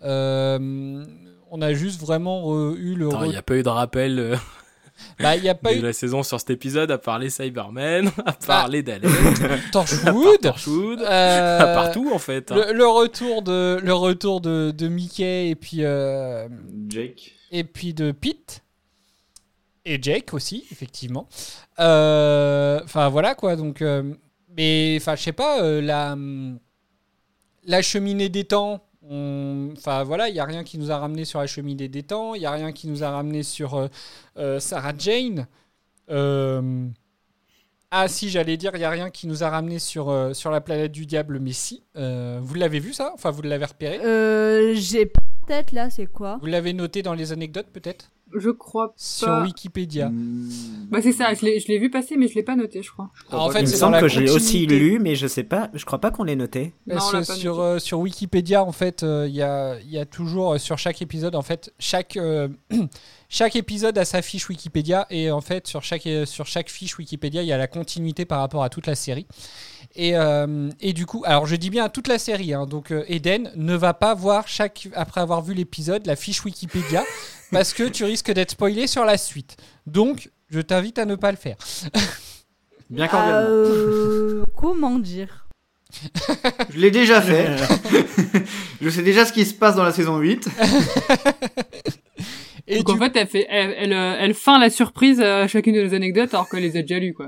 Euh, 0.04 1.04
on 1.50 1.62
a 1.62 1.74
juste 1.74 2.00
vraiment 2.00 2.42
re- 2.44 2.76
eu 2.78 2.96
le... 2.96 3.10
Il 3.26 3.30
n'y 3.32 3.36
a 3.36 3.42
pas 3.42 3.56
eu 3.58 3.64
de 3.64 3.70
rappel 3.70 4.18
euh, 4.18 4.36
Bah, 5.20 5.36
il 5.36 5.42
n'y 5.44 5.50
a 5.50 5.56
pas 5.56 5.74
de 5.74 5.80
eu... 5.80 5.82
la 5.82 5.92
saison 5.94 6.24
sur 6.24 6.40
cet 6.40 6.52
épisode, 6.52 6.90
à 6.90 6.98
part 6.98 7.20
les 7.20 7.30
Cybermen, 7.30 8.10
à 8.26 8.32
part 8.32 8.70
les 8.70 8.82
Daleks, 8.82 9.10
Torchwood, 9.74 10.40
Torchwood, 10.42 11.02
euh, 11.02 11.60
à 11.60 11.66
part 11.76 11.92
tout 11.92 12.12
en 12.14 12.20
fait. 12.20 12.50
hein. 12.52 12.56
Le, 12.70 12.74
le 12.78 12.88
retour 12.88 13.42
de 13.42 13.78
le 13.84 13.94
retour 13.94 14.40
de, 14.40 14.72
de 14.72 14.88
Mickey 14.88 15.50
et 15.50 15.56
puis 15.56 15.80
euh, 15.84 16.48
Jake. 16.88 17.34
et 17.52 17.64
puis 17.66 17.94
de 17.94 18.12
Pete 18.12 18.64
et 19.86 20.02
Jake 20.02 20.34
aussi 20.34 20.66
effectivement. 20.72 21.28
Euh, 21.80 22.80
Enfin 22.84 23.10
voilà 23.10 23.36
quoi 23.36 23.56
donc 23.56 23.82
euh, 23.82 24.14
mais 24.58 24.98
enfin 25.00 25.16
je 25.16 25.24
sais 25.24 25.32
pas 25.34 25.62
euh, 25.64 25.82
la 25.82 26.16
la 27.64 27.82
cheminée 27.82 28.30
des 28.30 28.44
temps. 28.44 28.84
Enfin 29.04 30.04
voilà, 30.04 30.30
il 30.30 30.36
y 30.36 30.40
a 30.40 30.46
rien 30.46 30.64
qui 30.64 30.78
nous 30.78 30.90
a 30.90 30.98
ramené 30.98 31.26
sur 31.26 31.40
la 31.40 31.48
cheminée 31.48 31.90
des 31.90 32.04
temps. 32.04 32.34
Il 32.34 32.42
y 32.42 32.46
a 32.46 32.52
rien 32.52 32.72
qui 32.72 32.88
nous 32.88 33.04
a 33.04 33.10
ramené 33.10 33.44
sur 33.44 33.90
euh, 34.38 34.60
Sarah 34.60 34.94
Jane. 34.98 35.48
Euh, 36.10 36.88
ah 37.90 38.08
si, 38.08 38.30
j'allais 38.30 38.56
dire, 38.56 38.72
il 38.76 38.80
y 38.80 38.86
a 38.86 38.90
rien 38.90 39.10
qui 39.10 39.28
nous 39.28 39.44
a 39.44 39.50
ramené 39.50 39.80
sur, 39.80 40.10
euh, 40.10 40.34
sur 40.34 40.50
la 40.50 40.62
planète 40.62 40.94
du 40.94 41.06
diable, 41.06 41.40
mais 41.40 41.52
si. 41.52 41.84
Vous 41.96 42.54
l'avez 42.54 42.80
vu 42.80 42.94
ça? 42.94 43.12
Enfin, 43.14 43.32
vous 43.32 43.42
l'avez 43.42 43.66
repéré? 43.66 44.00
Euh, 44.00 44.74
j'ai 44.76 45.12
tête 45.46 45.74
là, 45.74 45.90
c'est 45.90 46.06
quoi? 46.06 46.38
Vous 46.40 46.48
l'avez 46.48 46.72
noté 46.72 47.02
dans 47.02 47.14
les 47.14 47.34
anecdotes 47.34 47.68
peut-être? 47.74 48.12
Je 48.36 48.50
crois 48.50 48.94
Sur 48.98 49.28
pas. 49.28 49.44
Wikipédia. 49.44 50.10
Bah 50.90 51.00
c'est 51.02 51.12
ça, 51.12 51.34
je 51.34 51.46
l'ai 51.46 51.80
vu 51.80 51.90
passer 51.90 52.18
mais 52.18 52.28
je 52.28 52.36
l'ai 52.36 52.44
pas 52.44 52.56
noté, 52.56 52.82
je 52.84 52.92
crois. 52.92 53.10
Ah, 53.32 53.40
en 53.40 53.50
fait, 53.50 53.60
Il 53.62 53.68
me 53.68 53.74
semble 53.74 54.00
que 54.00 54.08
je 54.08 54.20
l'ai 54.20 54.32
aussi 54.32 54.66
lu, 54.66 55.00
mais 55.00 55.16
je 55.16 55.28
sais 55.28 55.44
pas, 55.44 55.70
je 55.74 55.84
crois 55.86 56.00
pas 56.00 56.12
qu'on 56.12 56.24
l'ait 56.24 56.36
noté. 56.36 56.74
Parce 56.90 57.14
Non, 57.14 57.20
on 57.20 57.24
pas 57.26 57.36
sur, 57.36 57.56
noté. 57.58 57.64
euh, 57.68 57.80
sur 57.80 58.00
Wikipédia, 58.00 58.64
en 58.64 58.72
fait, 58.72 59.04
euh, 59.04 59.26
il 59.28 59.36
y, 59.36 59.42
a, 59.42 59.80
il 59.80 59.90
y 59.90 59.98
a 59.98 60.06
toujours, 60.06 60.54
euh, 60.54 60.58
sur 60.58 60.78
chaque 60.78 61.02
épisode, 61.02 61.36
en 61.36 61.42
fait, 61.42 61.74
chaque, 61.80 62.18
euh, 62.18 62.48
chaque 63.30 63.56
épisode 63.56 63.98
a 63.98 64.06
sa 64.06 64.22
fiche 64.22 64.50
Wikipédia. 64.50 65.08
Et 65.10 65.32
en 65.32 65.42
fait, 65.42 65.68
sur 65.68 65.84
chaque, 65.84 66.08
sur 66.26 66.46
chaque 66.46 66.70
fiche 66.70 66.98
Wikipédia, 66.98 67.42
il 67.42 67.48
y 67.48 67.54
a 67.54 67.58
la 67.58 67.68
continuité 67.68 68.26
par 68.26 68.40
rapport 68.40 68.64
à 68.64 68.70
toute 68.70 68.88
la 68.88 68.96
série. 68.96 69.28
Et, 69.96 70.16
euh, 70.16 70.70
et 70.80 70.94
du 70.94 71.06
coup, 71.06 71.24
alors 71.26 71.46
je 71.46 71.56
dis 71.56 71.70
bien 71.70 71.86
à 71.86 71.90
toute 71.90 72.08
la 72.08 72.18
série, 72.18 72.54
hein, 72.54 72.66
donc 72.66 72.94
Eden 73.08 73.52
ne 73.56 73.76
va 73.76 73.94
pas 73.94 74.14
voir, 74.14 74.48
chaque, 74.48 74.88
après 74.96 75.20
avoir 75.20 75.42
vu 75.42 75.54
l'épisode, 75.54 76.06
la 76.06 76.16
fiche 76.16 76.46
Wikipédia, 76.46 77.04
parce 77.52 77.74
que 77.74 77.84
tu 77.84 78.04
risques 78.04 78.32
d'être 78.32 78.52
spoilé 78.52 78.88
sur 78.88 79.06
la 79.06 79.18
suite. 79.18 79.58
Donc, 79.86 80.30
je 80.50 80.60
t'invite 80.62 80.98
à 81.00 81.06
ne 81.06 81.16
pas 81.16 81.32
le 81.32 81.38
faire. 81.38 81.58
Bien 82.90 83.08
Ah, 83.12 83.42
euh, 83.44 84.44
Comment 84.56 85.00
dire? 85.00 85.48
Je 86.70 86.78
l'ai 86.80 86.92
déjà 86.92 87.22
fait. 87.22 87.48
je 88.82 88.90
sais 88.90 89.02
déjà 89.04 89.26
ce 89.26 89.34
qui 89.34 89.46
se 89.46 89.54
passe 89.54 89.76
dans 89.76 89.84
la 89.84 89.92
saison 89.92 90.18
8. 90.18 90.48
Et 92.68 92.84
Donc 92.84 92.90
en 92.90 92.98
fait, 92.98 93.16
elle, 93.16 93.28
fait, 93.28 93.48
elle, 93.50 93.74
elle, 93.78 93.94
euh, 93.94 94.18
elle 94.20 94.34
feint 94.34 94.60
la 94.60 94.70
surprise 94.70 95.22
à 95.22 95.48
chacune 95.48 95.76
de 95.76 95.84
nos 95.84 95.94
anecdotes 95.94 96.34
alors 96.34 96.50
qu'elle 96.50 96.64
les 96.64 96.78
a 96.78 96.82
déjà 96.82 97.00
lues, 97.00 97.14
quoi. 97.14 97.28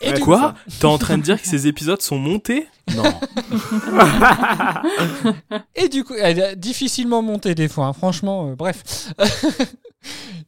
Et 0.00 0.12
Quoi 0.20 0.54
T'es 0.78 0.86
en 0.86 0.98
train 0.98 1.18
de 1.18 1.22
dire 1.22 1.42
que 1.42 1.48
ces 1.48 1.66
épisodes 1.66 2.00
sont 2.00 2.18
montés? 2.18 2.68
Non. 2.94 3.02
Et 5.74 5.88
du 5.88 6.04
coup, 6.04 6.14
elle 6.14 6.40
a 6.40 6.54
difficilement 6.54 7.20
monté 7.20 7.56
des 7.56 7.66
fois, 7.66 7.86
hein, 7.86 7.92
franchement, 7.92 8.50
euh, 8.50 8.54
bref. 8.54 9.12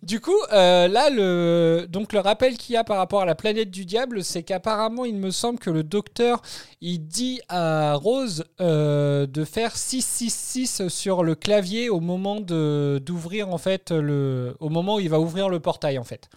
du 0.03 0.21
coup, 0.21 0.37
euh, 0.53 0.89
là, 0.89 1.11
le, 1.11 1.87
donc 1.89 2.13
le 2.13 2.21
rappel 2.21 2.57
qu'il 2.57 2.75
y 2.75 2.77
a 2.77 2.85
par 2.85 2.97
rapport 2.99 3.23
à 3.23 3.25
la 3.25 3.35
planète 3.35 3.71
du 3.71 3.85
diable, 3.85 4.23
c'est 4.25 4.43
qu'apparemment, 4.43 5.05
il 5.05 5.17
me 5.17 5.31
semble 5.31 5.59
que 5.59 5.71
le 5.71 5.83
docteur, 5.83 6.43
il 6.81 7.07
dit 7.07 7.41
à 7.49 7.95
Rose 7.95 8.45
euh, 8.61 9.27
de 9.27 9.45
faire 9.45 9.77
666 9.77 10.89
sur 10.89 11.23
le 11.25 11.35
clavier 11.35 11.89
au 11.91 12.01
moment 12.01 12.41
de 12.41 13.01
d'ouvrir, 13.05 13.49
en 13.53 13.59
fait, 13.59 13.91
le, 13.91 14.57
au 14.61 14.69
moment 14.69 14.97
où 14.97 15.01
il 15.01 15.11
va 15.11 15.21
ouvrir 15.21 15.49
le 15.49 15.61
portail, 15.61 15.99
en 15.99 16.05
fait. 16.05 16.29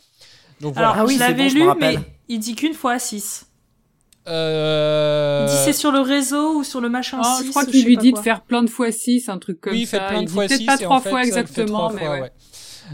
Donc 0.61 0.73
voilà. 0.73 0.89
Alors, 0.91 1.07
je 1.07 1.19
l'avais 1.19 1.49
lu, 1.49 1.63
mais 1.79 1.97
il 2.29 2.39
dit 2.39 2.55
qu'une 2.55 2.73
fois 2.73 2.99
6. 2.99 3.45
Euh, 4.25 5.45
Il 5.49 5.51
dit 5.51 5.61
c'est 5.65 5.73
sur 5.73 5.91
le 5.91 5.99
réseau 5.99 6.55
ou 6.59 6.63
sur 6.63 6.79
le 6.79 6.87
machin 6.87 7.19
Oh, 7.21 7.37
6. 7.39 7.45
je 7.45 7.49
crois 7.49 7.65
qu'il 7.65 7.83
lui 7.85 7.95
pas 7.97 8.01
dit 8.01 8.11
quoi. 8.11 8.19
de 8.19 8.23
faire 8.23 8.41
plein 8.41 8.63
de 8.63 8.69
fois 8.69 8.89
6, 8.91 9.27
un 9.27 9.37
truc 9.37 9.59
comme 9.59 9.73
oui, 9.73 9.85
ça. 9.85 9.99
faites 9.99 10.07
plein 10.07 10.21
Il 10.21 10.25
de 10.25 10.27
dit 10.27 10.33
fois 10.33 10.47
peut-être 10.47 10.59
6 10.61 10.65
pas 10.65 10.77
et 10.79 10.85
en 10.85 10.89
trois 10.89 11.01
fait, 11.01 11.09
fois 11.09 11.23
exactement, 11.23 11.91
mais 11.91 11.99
fois, 12.05 12.09
ouais. 12.11 12.21
ouais. 12.21 12.31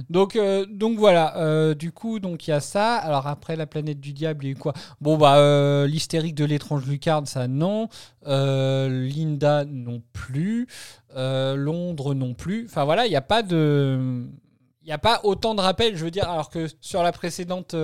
Donc, 0.09 0.35
euh, 0.35 0.65
donc 0.69 0.97
voilà, 0.97 1.37
euh, 1.37 1.73
du 1.73 1.91
coup, 1.91 2.19
donc 2.19 2.47
il 2.47 2.51
y 2.51 2.53
a 2.53 2.59
ça. 2.59 2.95
Alors 2.95 3.27
après, 3.27 3.55
la 3.55 3.65
planète 3.65 3.99
du 3.99 4.13
diable, 4.13 4.45
il 4.45 4.47
y 4.47 4.49
a 4.49 4.53
eu 4.53 4.55
quoi? 4.55 4.73
Bon, 5.01 5.17
bah, 5.17 5.37
euh, 5.37 5.87
l'hystérique 5.87 6.35
de 6.35 6.45
l'étrange 6.45 6.85
lucarne, 6.85 7.25
ça 7.25 7.47
non. 7.47 7.89
Linda 8.25 9.65
non 9.65 10.01
plus. 10.13 10.67
Londres 11.15 12.13
non 12.13 12.33
plus. 12.33 12.65
Enfin 12.65 12.85
voilà, 12.85 13.05
il 13.05 13.09
n'y 13.09 13.15
a 13.15 13.21
pas 13.21 13.43
de. 13.43 14.25
Il 14.81 14.85
n'y 14.85 14.93
a 14.93 14.97
pas 14.97 15.19
autant 15.23 15.53
de 15.53 15.61
rappels, 15.61 15.95
je 15.97 16.03
veux 16.03 16.09
dire, 16.09 16.27
alors 16.27 16.49
que 16.49 16.65
sur 16.81 17.03
la 17.03 17.11
précédente, 17.11 17.75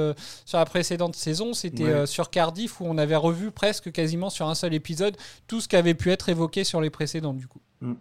sur 0.46 0.58
la 0.58 0.66
précédente 0.66 1.16
saison, 1.16 1.54
c'était 1.54 1.84
Ouais. 1.84 2.06
sur 2.08 2.32
Cardiff 2.32 2.82
où 2.82 2.86
on 2.86 2.98
avait 2.98 3.16
revu 3.16 3.52
presque 3.52 3.92
quasiment 3.92 4.32
sur 4.32 4.48
un 4.48 4.56
seul 4.56 4.74
épisode 4.74 5.16
tout 5.46 5.62
ce 5.62 5.68
qui 5.68 5.76
avait 5.76 5.94
pu 5.94 6.10
être 6.12 6.30
évoqué 6.30 6.64
sur 6.64 6.82
les 6.82 6.90
précédentes, 6.90 7.38
du 7.38 7.48
coup. 7.48 7.62
Mm. 7.82 7.94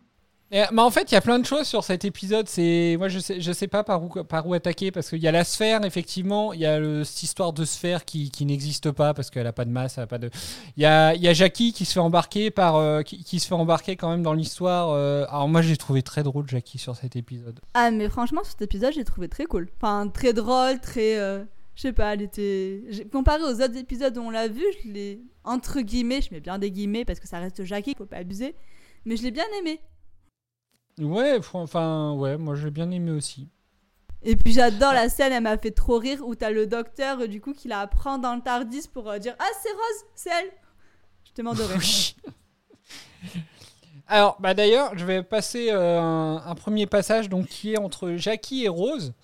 Mais 0.51 0.79
en 0.83 0.91
fait, 0.91 1.11
il 1.11 1.15
y 1.15 1.19
a 1.19 1.21
plein 1.21 1.41
de 1.41 1.47
choses 1.47 1.67
sur 1.67 1.83
cet 1.83 2.05
épisode. 2.05 2.49
C'est 2.49 2.95
moi, 2.97 3.09
je 3.09 3.19
sais, 3.19 3.41
je 3.41 3.51
sais 3.51 3.67
pas 3.67 3.83
par 3.83 4.05
où, 4.05 4.09
par 4.23 4.47
où 4.47 4.55
attaquer 4.55 4.93
parce 4.93 5.09
qu'il 5.09 5.19
y 5.19 5.27
a 5.27 5.33
la 5.33 5.43
sphère, 5.43 5.85
effectivement. 5.85 6.53
Il 6.53 6.61
y 6.61 6.67
a 6.67 6.79
cette 7.05 7.25
histoire 7.25 7.53
de 7.53 7.65
sphère 7.65 8.05
qui, 8.05 8.31
qui 8.31 8.45
n'existe 8.47 8.93
pas 8.93 9.15
parce 9.15 9.31
qu'elle 9.31 9.49
a 9.49 9.53
pas 9.53 9.65
de 9.65 9.71
masse, 9.71 9.99
elle 9.99 10.05
a 10.05 10.07
pas 10.07 10.19
de. 10.19 10.31
Il 10.77 10.83
y 10.83 10.87
a, 10.87 11.15
y 11.17 11.27
a 11.27 11.33
Jackie 11.33 11.73
qui 11.73 11.85
se 11.85 11.95
fait 11.95 12.01
embarquer 12.01 12.53
par, 12.53 12.77
euh, 12.77 13.03
qui, 13.03 13.25
qui 13.25 13.41
se 13.41 13.49
fait 13.49 13.55
embarquer 13.55 13.97
quand 13.97 14.11
même 14.11 14.23
dans 14.23 14.33
l'histoire. 14.35 14.91
euh. 14.91 15.25
Alors 15.29 15.49
moi, 15.49 15.61
j'ai 15.61 15.77
trouvé 15.77 16.03
très 16.03 16.23
drôle 16.23 16.49
Jackie 16.49 16.79
sur 16.79 16.95
cet 16.95 17.17
épisode. 17.17 17.59
Ah, 17.75 17.91
mais 17.91 18.09
franchement, 18.09 18.43
cet 18.45 18.63
épisode, 18.63 18.93
j'ai 18.95 19.05
trouvé 19.05 19.29
très 19.29 19.47
cool. 19.47 19.69
Enfin, 19.81 20.07
très 20.09 20.33
drôle, 20.35 20.79
très. 20.81 21.19
euh, 21.19 21.43
Je 21.75 21.83
sais 21.83 21.93
pas, 21.93 22.15
elle 22.15 22.23
était. 22.23 22.83
Comparé 23.11 23.43
aux 23.43 23.61
autres 23.61 23.77
épisodes 23.77 24.17
où 24.19 24.21
on 24.21 24.31
l'a 24.31 24.47
vu, 24.47 24.63
je 24.85 24.89
l'ai. 24.93 25.21
Entre 25.43 25.81
guillemets, 25.81 26.21
je 26.23 26.33
mets 26.33 26.41
bien 26.41 26.59
des 26.61 26.71
guillemets 26.71 27.05
parce 27.05 27.19
que 27.19 27.27
ça 27.27 27.41
reste 27.41 27.65
Jackie, 27.65 27.95
faut 27.99 28.07
pas 28.07 28.19
abuser. 28.19 28.55
Mais 29.05 29.17
je 29.17 29.23
l'ai 29.25 29.33
bien 29.33 29.45
aimé. 29.59 29.81
Ouais, 31.01 31.39
enfin, 31.55 32.13
ouais, 32.15 32.37
moi 32.37 32.55
j'ai 32.55 32.71
bien 32.71 32.91
aimé 32.91 33.11
aussi. 33.11 33.49
Et 34.23 34.37
puis 34.37 34.53
j'adore 34.53 34.93
la 34.93 35.09
scène, 35.09 35.33
elle 35.33 35.43
m'a 35.43 35.59
fait 35.59 35.71
trop 35.73 35.99
rire 35.99 36.21
où 36.27 36.35
t'as 36.35 36.51
le 36.51 36.67
docteur 36.67 37.29
du 37.29 37.41
coup 37.41 37.53
qui 37.53 37.69
la 37.69 37.81
apprend 37.81 38.17
dans 38.19 38.35
le 38.35 38.41
Tardis 38.41 38.89
pour 38.93 39.11
euh, 39.11 39.19
dire 39.19 39.35
Ah, 39.39 39.49
c'est 39.63 39.71
Rose, 39.71 40.05
c'est 40.15 40.31
elle. 40.31 40.51
Je 41.27 41.33
te 41.33 41.43
mort 41.43 41.55
de 41.55 41.63
rire. 41.63 41.81
Alors, 44.07 44.37
bah 44.39 44.55
d'ailleurs, 44.55 44.97
je 44.97 45.05
vais 45.05 45.23
passer 45.23 45.69
euh, 45.71 46.01
un, 46.01 46.37
un 46.47 46.55
premier 46.55 46.87
passage 46.87 47.29
donc 47.29 47.47
qui 47.47 47.73
est 47.73 47.79
entre 47.79 48.13
Jackie 48.17 48.65
et 48.65 48.69
Rose. 48.69 49.15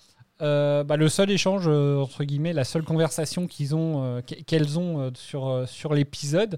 Euh, 0.41 0.83
bah, 0.83 0.97
le 0.97 1.07
seul 1.07 1.29
échange 1.29 1.67
entre 1.67 2.23
guillemets, 2.23 2.53
la 2.53 2.63
seule 2.63 2.83
conversation 2.83 3.45
qu'ils 3.47 3.75
ont, 3.75 4.21
qu- 4.25 4.43
qu'elles 4.43 4.79
ont 4.79 5.11
sur 5.15 5.63
sur 5.67 5.93
l'épisode. 5.93 6.57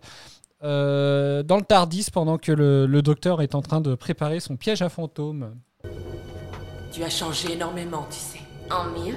Euh, 0.63 1.43
dans 1.43 1.57
le 1.57 1.63
Tardis, 1.63 2.07
pendant 2.11 2.37
que 2.37 2.51
le, 2.51 2.85
le 2.85 3.01
docteur 3.01 3.41
est 3.41 3.53
en 3.53 3.61
train 3.61 3.81
de 3.81 3.95
préparer 3.95 4.39
son 4.39 4.55
piège 4.55 4.81
à 4.81 4.89
fantômes. 4.89 5.55
Tu 6.91 7.03
as 7.03 7.09
changé 7.09 7.53
énormément, 7.53 8.07
tu 8.09 8.17
sais. 8.17 8.39
En 8.71 8.85
mieux 8.85 9.15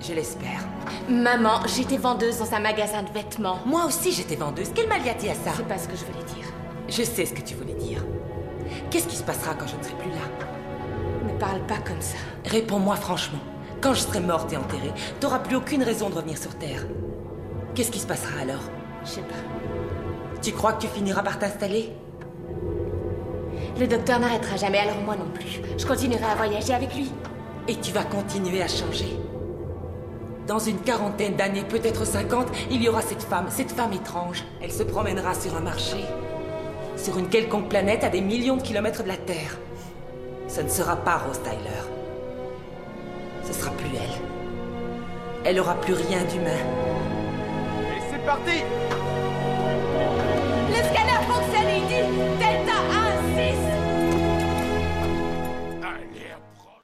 Je 0.00 0.14
l'espère. 0.14 0.60
Maman, 1.08 1.60
j'étais 1.66 1.98
vendeuse 1.98 2.38
dans 2.38 2.54
un 2.54 2.60
magasin 2.60 3.02
de 3.02 3.10
vêtements. 3.10 3.58
Moi 3.66 3.84
aussi, 3.86 4.12
j'étais 4.12 4.36
vendeuse. 4.36 4.70
Quel 4.74 4.88
mal 4.88 5.04
y 5.04 5.10
a-t-il 5.10 5.30
à 5.30 5.34
ça? 5.34 5.50
C'est 5.56 5.68
pas 5.68 5.78
ce 5.78 5.88
que 5.88 5.96
je 5.96 6.04
voulais 6.04 6.24
dire. 6.24 6.46
Je 6.88 7.02
sais 7.02 7.26
ce 7.26 7.34
que 7.34 7.42
tu 7.42 7.54
voulais 7.54 7.74
dire. 7.74 8.04
Qu'est-ce 8.90 9.08
qui 9.08 9.16
se 9.16 9.22
passera 9.22 9.54
quand 9.54 9.66
je 9.66 9.76
ne 9.76 9.82
serai 9.82 9.96
plus 9.96 10.10
là? 10.10 11.32
Ne 11.32 11.38
parle 11.38 11.60
pas 11.66 11.78
comme 11.78 12.00
ça. 12.00 12.16
Réponds-moi 12.46 12.96
franchement. 12.96 13.40
Quand 13.80 13.92
je 13.92 14.00
serai 14.00 14.20
morte 14.20 14.52
et 14.52 14.56
enterrée, 14.56 14.92
t'auras 15.20 15.40
plus 15.40 15.56
aucune 15.56 15.82
raison 15.82 16.08
de 16.08 16.14
revenir 16.14 16.38
sur 16.38 16.54
Terre. 16.58 16.86
Qu'est-ce 17.74 17.90
qui 17.90 17.98
se 17.98 18.06
passera 18.06 18.40
alors? 18.40 18.62
Je 19.04 19.10
sais 19.10 19.20
pas. 19.22 19.63
Tu 20.44 20.52
crois 20.52 20.74
que 20.74 20.82
tu 20.82 20.88
finiras 20.88 21.22
par 21.22 21.38
t'installer? 21.38 21.90
Le 23.80 23.86
docteur 23.86 24.20
n'arrêtera 24.20 24.58
jamais, 24.58 24.76
alors 24.76 25.00
moi 25.02 25.16
non 25.16 25.30
plus. 25.32 25.62
Je 25.78 25.86
continuerai 25.86 26.22
à 26.22 26.34
voyager 26.34 26.74
avec 26.74 26.94
lui. 26.94 27.10
Et 27.66 27.76
tu 27.76 27.92
vas 27.92 28.04
continuer 28.04 28.60
à 28.60 28.68
changer. 28.68 29.18
Dans 30.46 30.58
une 30.58 30.80
quarantaine 30.80 31.36
d'années, 31.36 31.64
peut-être 31.64 32.04
50, 32.04 32.48
il 32.70 32.82
y 32.82 32.90
aura 32.90 33.00
cette 33.00 33.22
femme, 33.22 33.46
cette 33.48 33.72
femme 33.72 33.94
étrange. 33.94 34.44
Elle 34.60 34.70
se 34.70 34.82
promènera 34.82 35.32
sur 35.32 35.56
un 35.56 35.60
marché, 35.60 36.04
sur 36.98 37.16
une 37.18 37.30
quelconque 37.30 37.70
planète 37.70 38.04
à 38.04 38.10
des 38.10 38.20
millions 38.20 38.58
de 38.58 38.62
kilomètres 38.62 39.02
de 39.02 39.08
la 39.08 39.16
Terre. 39.16 39.56
Ce 40.46 40.60
ne 40.60 40.68
sera 40.68 40.96
pas 40.96 41.22
Rose 41.26 41.40
Tyler. 41.42 41.88
Ce 43.44 43.54
sera 43.54 43.70
plus 43.70 43.96
elle. 43.96 44.20
Elle 45.46 45.58
aura 45.58 45.80
plus 45.80 45.94
rien 45.94 46.22
d'humain. 46.24 46.50
Et 47.96 48.02
c'est 48.10 48.26
parti 48.26 48.62
Le 50.70 50.76
scanner 50.76 51.20
fonctionne 51.28 51.68
et 51.68 51.78
il 51.78 51.86
dit 51.86 52.04
Delta 52.38 52.78
1, 52.90 52.94
6 53.36 53.58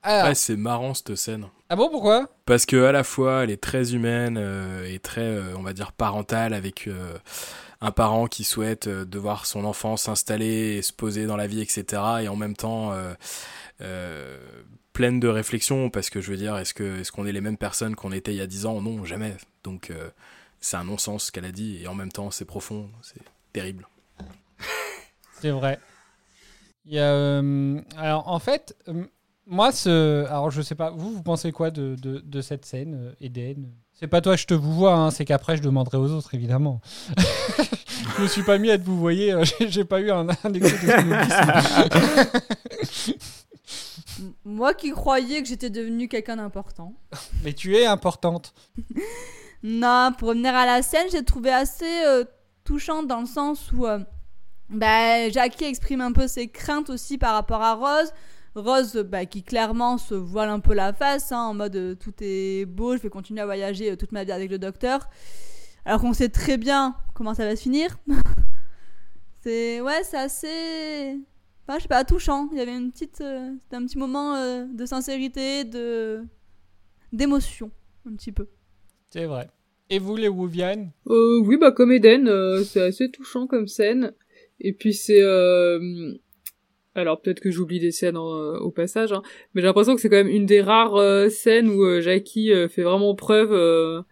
Alors- 0.03 0.27
Ouais, 0.29 0.35
c'est 0.35 0.57
marrant 0.57 0.95
cette 0.95 1.15
scène. 1.17 1.47
Ah 1.69 1.77
bon, 1.77 1.89
pourquoi? 1.91 2.29
Parce 2.47 2.67
que 2.67 2.85
à 2.85 2.93
la 2.93 3.05
fois, 3.05 3.45
elle 3.45 3.51
est 3.51 3.61
très 3.63 3.95
humaine 3.95 4.37
euh, 4.39 4.85
et 4.93 4.99
très, 4.99 5.21
euh, 5.21 5.55
on 5.57 5.63
va 5.63 5.73
dire, 5.73 5.93
parentale 5.93 6.53
avec 6.55 6.89
euh, 6.89 7.17
un 7.81 7.91
parent 7.93 8.27
qui 8.27 8.43
souhaite 8.45 8.87
euh, 8.89 9.05
de 9.05 9.19
voir 9.19 9.47
son 9.47 9.65
enfant 9.65 9.97
s'installer 9.97 10.77
et 10.79 10.83
se 10.83 10.93
poser 10.93 11.27
dans 11.27 11.37
la 11.37 11.47
vie, 11.47 11.61
etc. 11.61 12.03
Et 12.23 12.29
en 12.29 12.35
même 12.37 12.57
temps, 12.57 12.93
euh, 12.93 13.13
euh, 13.83 14.39
pleine 14.95 15.21
de 15.21 15.29
réflexion 15.29 15.91
parce 15.91 16.11
que 16.11 16.21
je 16.21 16.31
veux 16.31 16.37
dire, 16.37 16.57
est-ce 16.59 16.75
que 16.75 17.01
est-ce 17.01 17.13
qu'on 17.13 17.27
est 17.27 17.33
les 17.33 17.41
mêmes 17.41 17.57
personnes 17.59 17.95
qu'on 17.95 18.11
était 18.13 18.33
il 18.33 18.39
y 18.39 18.43
a 18.43 18.47
10 18.49 18.67
ans? 18.67 18.81
Non, 18.81 19.05
jamais. 19.05 19.35
Donc 19.65 19.91
euh, 19.91 20.09
c'est 20.61 20.77
un 20.77 20.85
non-sens 20.85 21.25
ce 21.27 21.33
qu'elle 21.33 21.45
a 21.45 21.53
dit 21.53 21.79
et 21.83 21.87
en 21.89 21.95
même 21.95 22.13
temps, 22.13 22.31
c'est 22.31 22.45
profond, 22.45 22.91
c'est 23.03 23.21
terrible. 23.53 23.87
C'est 25.41 25.51
vrai. 25.51 25.79
Il 26.85 26.93
y 26.95 26.99
a, 26.99 27.13
euh, 27.13 27.81
alors 27.97 28.29
en 28.29 28.39
fait, 28.39 28.77
euh, 28.89 29.05
moi, 29.47 29.73
ce, 29.73 30.27
alors 30.27 30.51
je 30.51 30.61
sais 30.61 30.75
pas, 30.75 30.91
vous, 30.91 31.13
vous 31.15 31.23
pensez 31.23 31.51
quoi 31.51 31.71
de, 31.71 31.97
de, 32.01 32.19
de 32.19 32.41
cette 32.43 32.67
scène, 32.67 32.95
euh, 32.95 33.15
Eden? 33.23 33.71
C'est 33.95 34.07
pas 34.07 34.21
toi, 34.21 34.37
je 34.37 34.45
te 34.47 34.53
vous 34.55 34.73
vois, 34.75 34.95
hein, 34.95 35.11
c'est 35.11 35.25
qu'après 35.25 35.57
je 35.57 35.63
demanderai 35.63 35.97
aux 35.99 36.11
autres, 36.11 36.35
évidemment. 36.35 36.81
je 38.17 38.23
me 38.23 38.29
suis 38.29 38.43
pas 38.43 38.59
mis 38.59 38.71
à 38.71 38.77
te 38.79 38.85
vous 38.85 38.99
voyez, 38.99 39.33
euh, 39.33 39.45
j'ai- 39.61 39.85
pas 39.85 40.01
eu 40.01 40.11
un, 40.11 40.29
un 40.29 40.53
excès 40.53 41.03
de 41.03 42.21
Moi 44.45 44.75
qui 44.75 44.91
croyais 44.91 45.43
que 45.43 45.49
j'étais 45.49 45.71
devenue 45.71 46.09
quelqu'un 46.09 46.37
d'important. 46.37 46.95
Mais 47.45 47.53
tu 47.55 47.77
es 47.77 47.87
importante. 47.87 48.53
Non, 49.63 50.13
pour 50.19 50.29
revenir 50.29 50.55
à 50.55 50.67
la 50.67 50.83
scène, 50.83 51.07
j'ai 51.11 51.25
trouvé 51.25 51.51
assez 51.53 52.05
euh, 52.07 52.25
touchante 52.65 53.07
dans 53.07 53.21
le 53.21 53.27
sens 53.27 53.71
où 53.73 53.87
euh, 53.87 53.99
bah, 54.71 55.29
Jackie 55.31 55.65
exprime 55.65 56.01
un 56.01 56.13
peu 56.13 56.29
ses 56.29 56.49
craintes 56.49 56.91
aussi 56.91 57.19
par 57.19 57.35
rapport 57.35 57.63
à 57.63 57.75
Rose. 57.75 58.13
Rose, 58.55 58.97
bah, 59.09 59.27
qui 59.27 59.43
clairement 59.43 59.99
se 59.99 60.15
voile 60.15 60.49
un 60.49 60.61
peu 60.61 60.75
la 60.75 60.93
face, 60.93 61.31
hein, 61.33 61.43
en 61.43 61.55
mode 61.55 61.77
euh, 61.77 61.95
tout 61.95 62.15
est 62.21 62.67
beau, 62.67 62.97
je 62.97 63.03
vais 63.03 63.09
continuer 63.09 63.41
à 63.41 63.47
voyager 63.47 63.93
euh, 63.93 63.97
toute 63.97 64.13
ma 64.13 64.25
vie 64.25 64.33
avec 64.33 64.51
le 64.51 64.59
docteur. 64.59 65.09
Alors 65.85 66.01
qu'on 66.01 66.13
sait 66.13 66.29
très 66.29 66.57
bien 66.57 66.97
comment 67.15 67.35
ça 67.35 67.45
va 67.45 67.55
se 67.55 67.63
finir. 67.63 67.97
c'est 69.41 69.81
ouais, 69.81 70.03
c'est 70.03 70.19
assez, 70.19 71.19
enfin, 71.67 71.79
je 71.79 71.83
sais 71.83 71.89
pas, 71.89 72.05
touchant. 72.05 72.49
Il 72.53 72.59
y 72.59 72.61
avait 72.61 72.77
une 72.77 72.91
petite, 72.91 73.21
euh, 73.21 73.55
un 73.73 73.87
petit 73.87 73.99
moment 73.99 74.35
de 74.67 74.87
sincérité, 74.87 75.65
de 75.65 76.25
d'émotion, 77.13 77.71
un 78.09 78.15
petit 78.15 78.33
peu. 78.33 78.49
C'est 79.11 79.27
vrai. 79.27 79.49
Et 79.91 79.99
vous, 79.99 80.17
les 80.17 80.29
Wuvian 80.29 80.89
Euh, 81.09 81.41
oui, 81.45 81.57
bah 81.57 81.73
comme 81.73 81.91
Eden, 81.91 82.29
euh, 82.29 82.63
c'est 82.63 82.81
assez 82.81 83.11
touchant 83.11 83.47
comme 83.47 83.67
scène. 83.67 84.13
Et 84.61 84.73
puis 84.73 84.95
c'est... 84.95 85.23
Euh... 85.23 86.15
Alors 86.95 87.21
peut-être 87.21 87.41
que 87.41 87.51
j'oublie 87.51 87.79
des 87.79 87.93
scènes 87.93 88.17
euh, 88.17 88.59
au 88.59 88.71
passage, 88.71 89.13
hein, 89.13 89.23
mais 89.55 89.61
j'ai 89.61 89.67
l'impression 89.67 89.95
que 89.95 90.01
c'est 90.01 90.09
quand 90.09 90.17
même 90.17 90.29
une 90.29 90.47
des 90.47 90.61
rares 90.61 90.97
euh, 90.97 91.29
scènes 91.29 91.69
où 91.69 91.85
euh, 91.85 92.01
Jackie 92.01 92.53
fait 92.69 92.83
vraiment 92.83 93.15
preuve... 93.15 94.05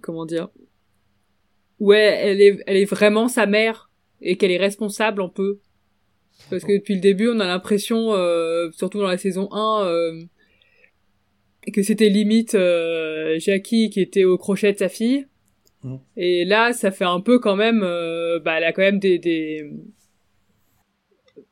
comment 0.00 0.26
dire? 0.26 0.48
Ouais, 1.80 2.18
elle 2.22 2.40
est, 2.40 2.62
elle 2.66 2.76
est 2.76 2.84
vraiment 2.84 3.28
sa 3.28 3.46
mère 3.46 3.90
et 4.20 4.36
qu'elle 4.36 4.52
est 4.52 4.58
responsable 4.58 5.22
un 5.22 5.28
peu. 5.28 5.58
Parce 6.50 6.64
que 6.64 6.72
depuis 6.72 6.94
le 6.94 7.00
début, 7.00 7.28
on 7.28 7.40
a 7.40 7.46
l'impression, 7.46 8.12
surtout 8.72 8.98
dans 8.98 9.08
la 9.08 9.18
saison 9.18 9.48
1, 9.52 9.84
euh, 9.86 10.22
que 11.72 11.82
c'était 11.82 12.08
limite 12.08 12.54
euh, 12.54 13.38
Jackie 13.38 13.90
qui 13.90 14.00
était 14.00 14.24
au 14.24 14.38
crochet 14.38 14.72
de 14.72 14.78
sa 14.78 14.88
fille. 14.88 15.26
Mm. 15.82 15.96
Et 16.16 16.44
là, 16.44 16.72
ça 16.72 16.90
fait 16.90 17.04
un 17.04 17.20
peu 17.20 17.38
quand 17.38 17.56
même, 17.56 17.82
euh, 17.82 18.40
bah, 18.40 18.58
elle 18.58 18.64
a 18.64 18.72
quand 18.72 18.82
même 18.82 18.98
des, 18.98 19.18
des 19.18 19.70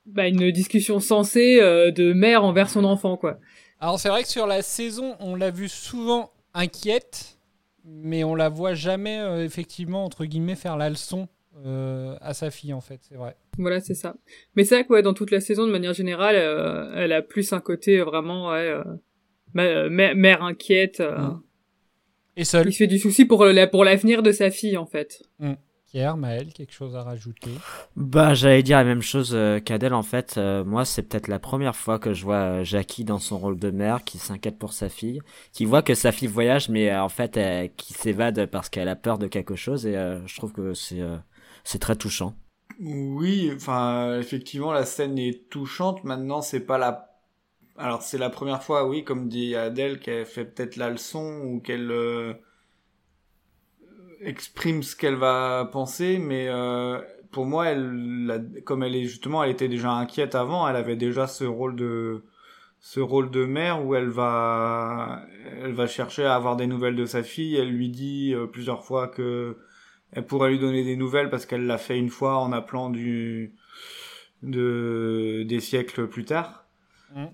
bah, 0.06 0.28
une 0.28 0.50
discussion 0.50 1.00
sensée 1.00 1.58
euh, 1.60 1.90
de 1.90 2.12
mère 2.12 2.44
envers 2.44 2.70
son 2.70 2.84
enfant, 2.84 3.16
quoi. 3.16 3.38
Alors 3.80 3.98
c'est 3.98 4.08
vrai 4.08 4.22
que 4.22 4.28
sur 4.28 4.46
la 4.46 4.62
saison, 4.62 5.16
on 5.18 5.34
l'a 5.34 5.50
vu 5.50 5.68
souvent 5.68 6.30
inquiète, 6.54 7.38
mais 7.84 8.22
on 8.22 8.34
la 8.34 8.48
voit 8.48 8.74
jamais 8.74 9.18
euh, 9.18 9.44
effectivement 9.44 10.04
entre 10.04 10.24
guillemets 10.24 10.54
faire 10.54 10.76
la 10.76 10.88
leçon 10.88 11.28
euh, 11.66 12.16
à 12.20 12.32
sa 12.32 12.50
fille 12.50 12.72
en 12.72 12.80
fait, 12.80 13.00
c'est 13.02 13.16
vrai. 13.16 13.36
Voilà, 13.58 13.80
c'est 13.80 13.94
ça. 13.94 14.14
Mais 14.56 14.64
c'est 14.64 14.76
vrai 14.76 14.84
que 14.84 14.92
ouais, 14.92 15.02
dans 15.02 15.14
toute 15.14 15.30
la 15.30 15.40
saison, 15.40 15.66
de 15.66 15.72
manière 15.72 15.92
générale, 15.92 16.36
euh, 16.36 16.92
elle 16.96 17.12
a 17.12 17.22
plus 17.22 17.52
un 17.52 17.60
côté 17.60 18.00
vraiment 18.00 18.50
ouais, 18.50 18.68
euh, 18.68 18.84
ma- 19.54 19.62
euh, 19.64 19.88
mère, 19.90 20.14
mère 20.16 20.42
inquiète. 20.42 21.00
euh, 21.00 21.30
Et 22.36 22.44
seule. 22.44 22.68
Il 22.68 22.72
se 22.72 22.78
fait 22.78 22.86
du 22.86 22.98
souci 22.98 23.24
pour 23.24 23.44
la 23.44 23.66
pour 23.66 23.84
l'avenir 23.84 24.22
de 24.22 24.32
sa 24.32 24.50
fille, 24.50 24.76
en 24.76 24.86
fait. 24.86 25.22
Mm. 25.38 25.52
Pierre, 25.86 26.16
Maël, 26.16 26.46
quelque 26.54 26.72
chose 26.72 26.96
à 26.96 27.02
rajouter? 27.02 27.50
Bah, 27.96 28.32
j'allais 28.32 28.62
dire 28.62 28.78
la 28.78 28.84
même 28.84 29.02
chose 29.02 29.32
euh, 29.34 29.60
qu'Adèle 29.60 29.92
en 29.92 30.02
fait. 30.02 30.36
Euh, 30.38 30.64
moi, 30.64 30.86
c'est 30.86 31.02
peut-être 31.02 31.28
la 31.28 31.38
première 31.38 31.76
fois 31.76 31.98
que 31.98 32.14
je 32.14 32.24
vois 32.24 32.36
euh, 32.36 32.64
Jackie 32.64 33.04
dans 33.04 33.18
son 33.18 33.38
rôle 33.38 33.58
de 33.58 33.70
mère, 33.70 34.02
qui 34.02 34.16
s'inquiète 34.16 34.58
pour 34.58 34.72
sa 34.72 34.88
fille, 34.88 35.20
qui 35.52 35.66
voit 35.66 35.82
que 35.82 35.94
sa 35.94 36.10
fille 36.10 36.28
voyage, 36.28 36.70
mais 36.70 36.90
euh, 36.90 37.02
en 37.02 37.10
fait, 37.10 37.36
euh, 37.36 37.68
qui 37.76 37.92
s'évade 37.92 38.46
parce 38.46 38.70
qu'elle 38.70 38.88
a 38.88 38.96
peur 38.96 39.18
de 39.18 39.26
quelque 39.26 39.54
chose, 39.54 39.84
et 39.84 39.94
euh, 39.94 40.26
je 40.26 40.34
trouve 40.34 40.52
que 40.52 40.72
c'est 40.72 41.02
euh, 41.02 41.18
c'est 41.62 41.78
très 41.78 41.94
touchant. 41.96 42.34
Oui, 42.80 43.52
enfin, 43.54 44.18
effectivement, 44.18 44.72
la 44.72 44.86
scène 44.86 45.18
est 45.18 45.50
touchante. 45.50 46.04
Maintenant, 46.04 46.40
c'est 46.40 46.60
pas 46.60 46.78
la. 46.78 47.11
Alors, 47.76 48.02
c'est 48.02 48.18
la 48.18 48.30
première 48.30 48.62
fois, 48.62 48.86
oui, 48.86 49.04
comme 49.04 49.28
dit 49.28 49.56
Adèle, 49.56 49.98
qu'elle 49.98 50.26
fait 50.26 50.44
peut-être 50.44 50.76
la 50.76 50.90
leçon 50.90 51.40
ou 51.44 51.60
qu'elle 51.60 51.90
euh, 51.90 52.34
exprime 54.20 54.82
ce 54.82 54.94
qu'elle 54.96 55.16
va 55.16 55.68
penser, 55.72 56.18
mais 56.18 56.48
euh, 56.48 57.00
pour 57.30 57.46
moi, 57.46 57.66
elle, 57.66 58.62
comme 58.64 58.82
elle 58.82 58.94
est 58.94 59.04
justement, 59.04 59.42
elle 59.42 59.50
était 59.50 59.68
déjà 59.68 59.90
inquiète 59.90 60.34
avant, 60.34 60.68
elle 60.68 60.76
avait 60.76 60.96
déjà 60.96 61.26
ce 61.26 61.44
rôle 61.44 61.76
de 61.76 62.24
ce 62.80 62.98
rôle 63.00 63.30
de 63.30 63.44
mère 63.44 63.84
où 63.86 63.94
elle 63.94 64.08
va 64.08 65.24
elle 65.62 65.72
va 65.72 65.86
chercher 65.86 66.24
à 66.24 66.34
avoir 66.34 66.56
des 66.56 66.66
nouvelles 66.66 66.96
de 66.96 67.06
sa 67.06 67.22
fille. 67.22 67.56
Elle 67.56 67.70
lui 67.70 67.88
dit 67.88 68.34
euh, 68.34 68.46
plusieurs 68.46 68.84
fois 68.84 69.08
que 69.08 69.56
elle 70.12 70.26
pourrait 70.26 70.50
lui 70.50 70.58
donner 70.58 70.84
des 70.84 70.96
nouvelles 70.96 71.30
parce 71.30 71.46
qu'elle 71.46 71.66
l'a 71.66 71.78
fait 71.78 71.98
une 71.98 72.10
fois 72.10 72.38
en 72.38 72.52
appelant 72.52 72.90
du 72.90 73.54
de 74.42 75.44
des 75.48 75.60
siècles 75.60 76.08
plus 76.08 76.24
tard. 76.24 76.61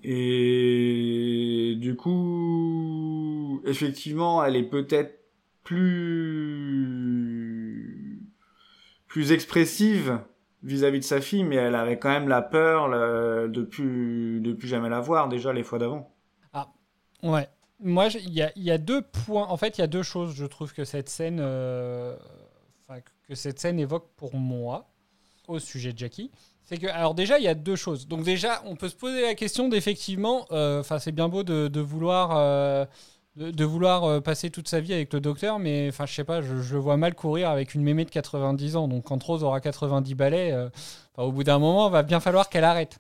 Et 0.03 1.75
du 1.79 1.95
coup, 1.97 3.61
effectivement, 3.67 4.45
elle 4.45 4.57
est 4.57 4.69
peut-être 4.69 5.15
plus 7.29 8.23
plus 9.07 9.33
expressive 9.33 10.21
vis-à-vis 10.63 10.99
de 10.99 11.05
sa 11.05 11.21
fille, 11.21 11.45
mais 11.45 11.57
elle 11.57 11.75
avait 11.75 11.99
quand 11.99 12.11
même 12.11 12.29
la 12.29 12.43
peur 12.43 12.89
le- 12.89 13.49
de 13.49 13.63
plus 13.63 14.41
de 14.41 14.53
plus 14.53 14.69
jamais 14.69 14.89
la 14.89 15.01
voir 15.01 15.29
déjà 15.29 15.53
les 15.53 15.63
fois 15.63 15.79
d'avant. 15.79 16.15
Ah, 16.53 16.69
ouais. 17.23 17.49
Moi, 17.81 18.09
il 18.09 18.31
y 18.31 18.45
y 18.57 18.71
a 18.71 18.79
deux 18.79 19.03
points. 19.03 19.47
En 19.47 19.57
fait, 19.57 19.79
il 19.79 19.83
y 19.83 19.85
a 19.85 19.87
deux 19.87 20.03
choses, 20.03 20.35
je 20.35 20.45
trouve, 20.47 20.75
que 20.75 20.85
cette 20.85 21.09
scène, 21.09 21.39
euh, 21.41 22.17
que 23.29 23.35
cette 23.35 23.61
scène 23.61 23.79
évoque 23.79 24.09
pour 24.17 24.35
moi 24.35 24.89
au 25.47 25.59
sujet 25.59 25.93
de 25.93 25.99
Jackie. 25.99 26.31
C'est 26.69 26.77
que, 26.77 26.87
alors 26.87 27.15
déjà, 27.15 27.39
il 27.39 27.45
y 27.45 27.49
a 27.49 27.55
deux 27.55 27.77
choses. 27.77 28.07
Donc 28.09 28.25
déjà, 28.25 28.61
on 28.67 28.77
peut 28.77 28.91
se 28.91 28.95
poser 28.95 29.23
la 29.23 29.35
question 29.35 29.71
d'effectivement, 29.71 30.45
euh, 30.53 30.81
enfin, 30.81 30.99
c'est 30.99 31.13
bien 31.13 31.31
beau 31.31 31.43
de, 31.43 31.81
vouloir, 31.81 32.33
euh, 32.37 32.85
de, 33.37 33.65
vouloir 33.65 34.05
euh, 34.05 34.21
passer 34.21 34.51
toute 34.51 34.69
sa 34.69 34.79
vie 34.79 34.93
avec 34.93 35.11
le 35.15 35.21
docteur, 35.21 35.59
mais 35.59 35.89
enfin, 35.89 36.05
je 36.05 36.13
sais 36.13 36.25
pas, 36.25 36.43
je, 36.43 36.77
vois 36.77 36.99
mal 36.99 37.15
courir 37.15 37.49
avec 37.49 37.75
une 37.75 37.83
mémé 37.83 38.05
de 38.05 38.11
90 38.11 38.77
ans. 38.77 38.87
Donc 38.87 39.05
quand 39.05 39.23
Rose 39.23 39.45
aura 39.45 39.63
90 39.63 40.15
balais, 40.15 40.53
euh, 40.53 40.69
au 41.17 41.33
bout 41.33 41.43
d'un 41.43 41.59
moment, 41.59 41.89
va 41.89 42.03
bien 42.03 42.21
falloir 42.21 42.51
qu'elle 42.51 42.65
arrête. 42.65 42.99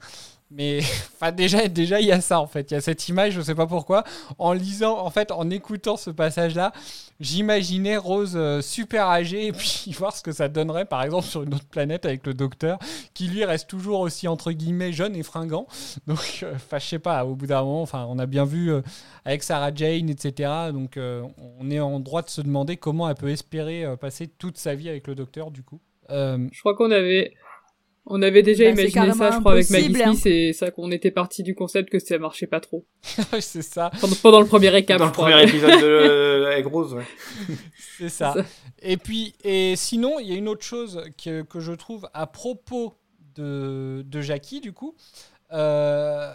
Mais 0.51 0.81
enfin 1.15 1.33
déjà, 1.33 1.69
déjà 1.69 2.01
il 2.01 2.07
y 2.07 2.13
a 2.13 2.21
ça 2.21 2.41
en 2.41 2.47
fait, 2.47 2.71
il 2.71 2.75
y 2.75 2.77
a 2.77 2.81
cette 2.81 3.09
image, 3.09 3.35
je 3.35 3.41
sais 3.41 3.55
pas 3.55 3.67
pourquoi. 3.67 4.05
En 4.39 4.53
lisant, 4.53 4.99
en 4.99 5.11
fait, 5.11 5.31
en 5.31 5.51
écoutant 5.51 5.97
ce 5.97 6.11
passage-là, 6.11 6.73
j'imaginais 7.21 7.97
Rose 7.97 8.35
euh, 8.37 8.61
super 8.63 9.07
âgée 9.09 9.47
et 9.47 9.53
puis 9.53 9.93
voir 9.99 10.17
ce 10.17 10.23
que 10.23 10.33
ça 10.33 10.49
donnerait, 10.49 10.85
par 10.87 11.03
exemple, 11.03 11.27
sur 11.27 11.43
une 11.43 11.55
autre 11.55 11.67
planète 11.67 12.07
avec 12.07 12.27
le 12.27 12.35
docteur, 12.35 12.79
qui 13.15 13.29
lui 13.29 13.45
reste 13.45 13.69
toujours 13.69 14.01
aussi 14.01 14.29
entre 14.29 14.53
guillemets 14.53 14.93
jeune 14.93 15.17
et 15.17 15.23
fringant. 15.23 15.67
Donc, 16.07 16.41
euh, 16.43 16.55
enfin, 16.55 16.79
je 16.79 16.87
sais 16.87 16.99
pas, 16.99 17.25
au 17.25 17.35
bout 17.35 17.47
d'un 17.47 17.63
moment, 17.63 17.83
enfin, 17.83 18.07
on 18.09 18.19
a 18.19 18.27
bien 18.27 18.45
vu 18.45 18.73
euh, 18.73 18.81
avec 19.25 19.43
Sarah 19.43 19.75
Jane, 19.75 20.09
etc. 20.09 20.51
Donc, 20.73 20.97
euh, 20.97 21.23
on 21.61 21.71
est 21.71 21.81
en 21.81 22.01
droit 22.01 22.23
de 22.23 22.31
se 22.31 22.41
demander 22.41 22.77
comment 22.79 23.09
elle 23.09 23.15
peut 23.15 23.29
espérer 23.29 23.85
euh, 23.85 23.97
passer 23.97 24.27
toute 24.27 24.57
sa 24.57 24.75
vie 24.75 24.89
avec 24.89 25.07
le 25.07 25.15
docteur, 25.15 25.51
du 25.51 25.63
coup. 25.63 25.81
Euh, 26.11 26.49
Je 26.53 26.61
crois 26.61 26.75
qu'on 26.75 26.91
avait, 26.91 27.35
on 28.11 28.23
avait 28.23 28.43
déjà 28.43 28.65
Bah, 28.65 28.71
imaginé 28.71 29.13
ça, 29.13 29.31
je 29.33 29.39
crois, 29.39 29.53
avec 29.53 29.71
Maggie 29.71 30.03
hein. 30.03 30.15
Smith, 30.15 30.27
et 30.27 30.53
ça 30.53 30.71
qu'on 30.71 30.91
était 30.91 31.11
parti 31.11 31.43
du 31.43 31.55
concept 31.55 31.91
que 31.91 31.99
ça 31.99 32.19
marchait 32.19 32.47
pas 32.47 32.61
trop. 32.61 32.87
c'est 33.41 33.63
ça. 33.63 33.91
Pendant, 34.01 34.17
pendant 34.23 34.41
le 34.41 34.47
premier 34.47 34.71
récap. 34.71 34.99
Dans 34.99 35.07
le 35.07 35.13
premier 35.13 35.43
épisode 35.43 35.81
de 35.81 36.45
avec 36.53 36.67
Rose, 36.67 36.95
ouais. 36.95 37.05
C'est 37.99 38.09
ça. 38.09 38.35
Et 38.81 38.97
puis, 38.97 39.35
et 39.45 39.75
sinon, 39.77 40.19
il 40.21 40.29
y 40.29 40.33
a 40.33 40.37
une 40.37 40.49
autre 40.49 40.65
chose 40.65 41.03
que, 41.23 41.43
que 41.43 41.61
je 41.61 41.73
trouve 41.73 42.09
à 42.15 42.27
propos 42.27 42.95
de, 43.35 44.05
de 44.07 44.21
Jackie, 44.21 44.61
du 44.61 44.73
coup. 44.73 44.95
Euh, 45.53 46.33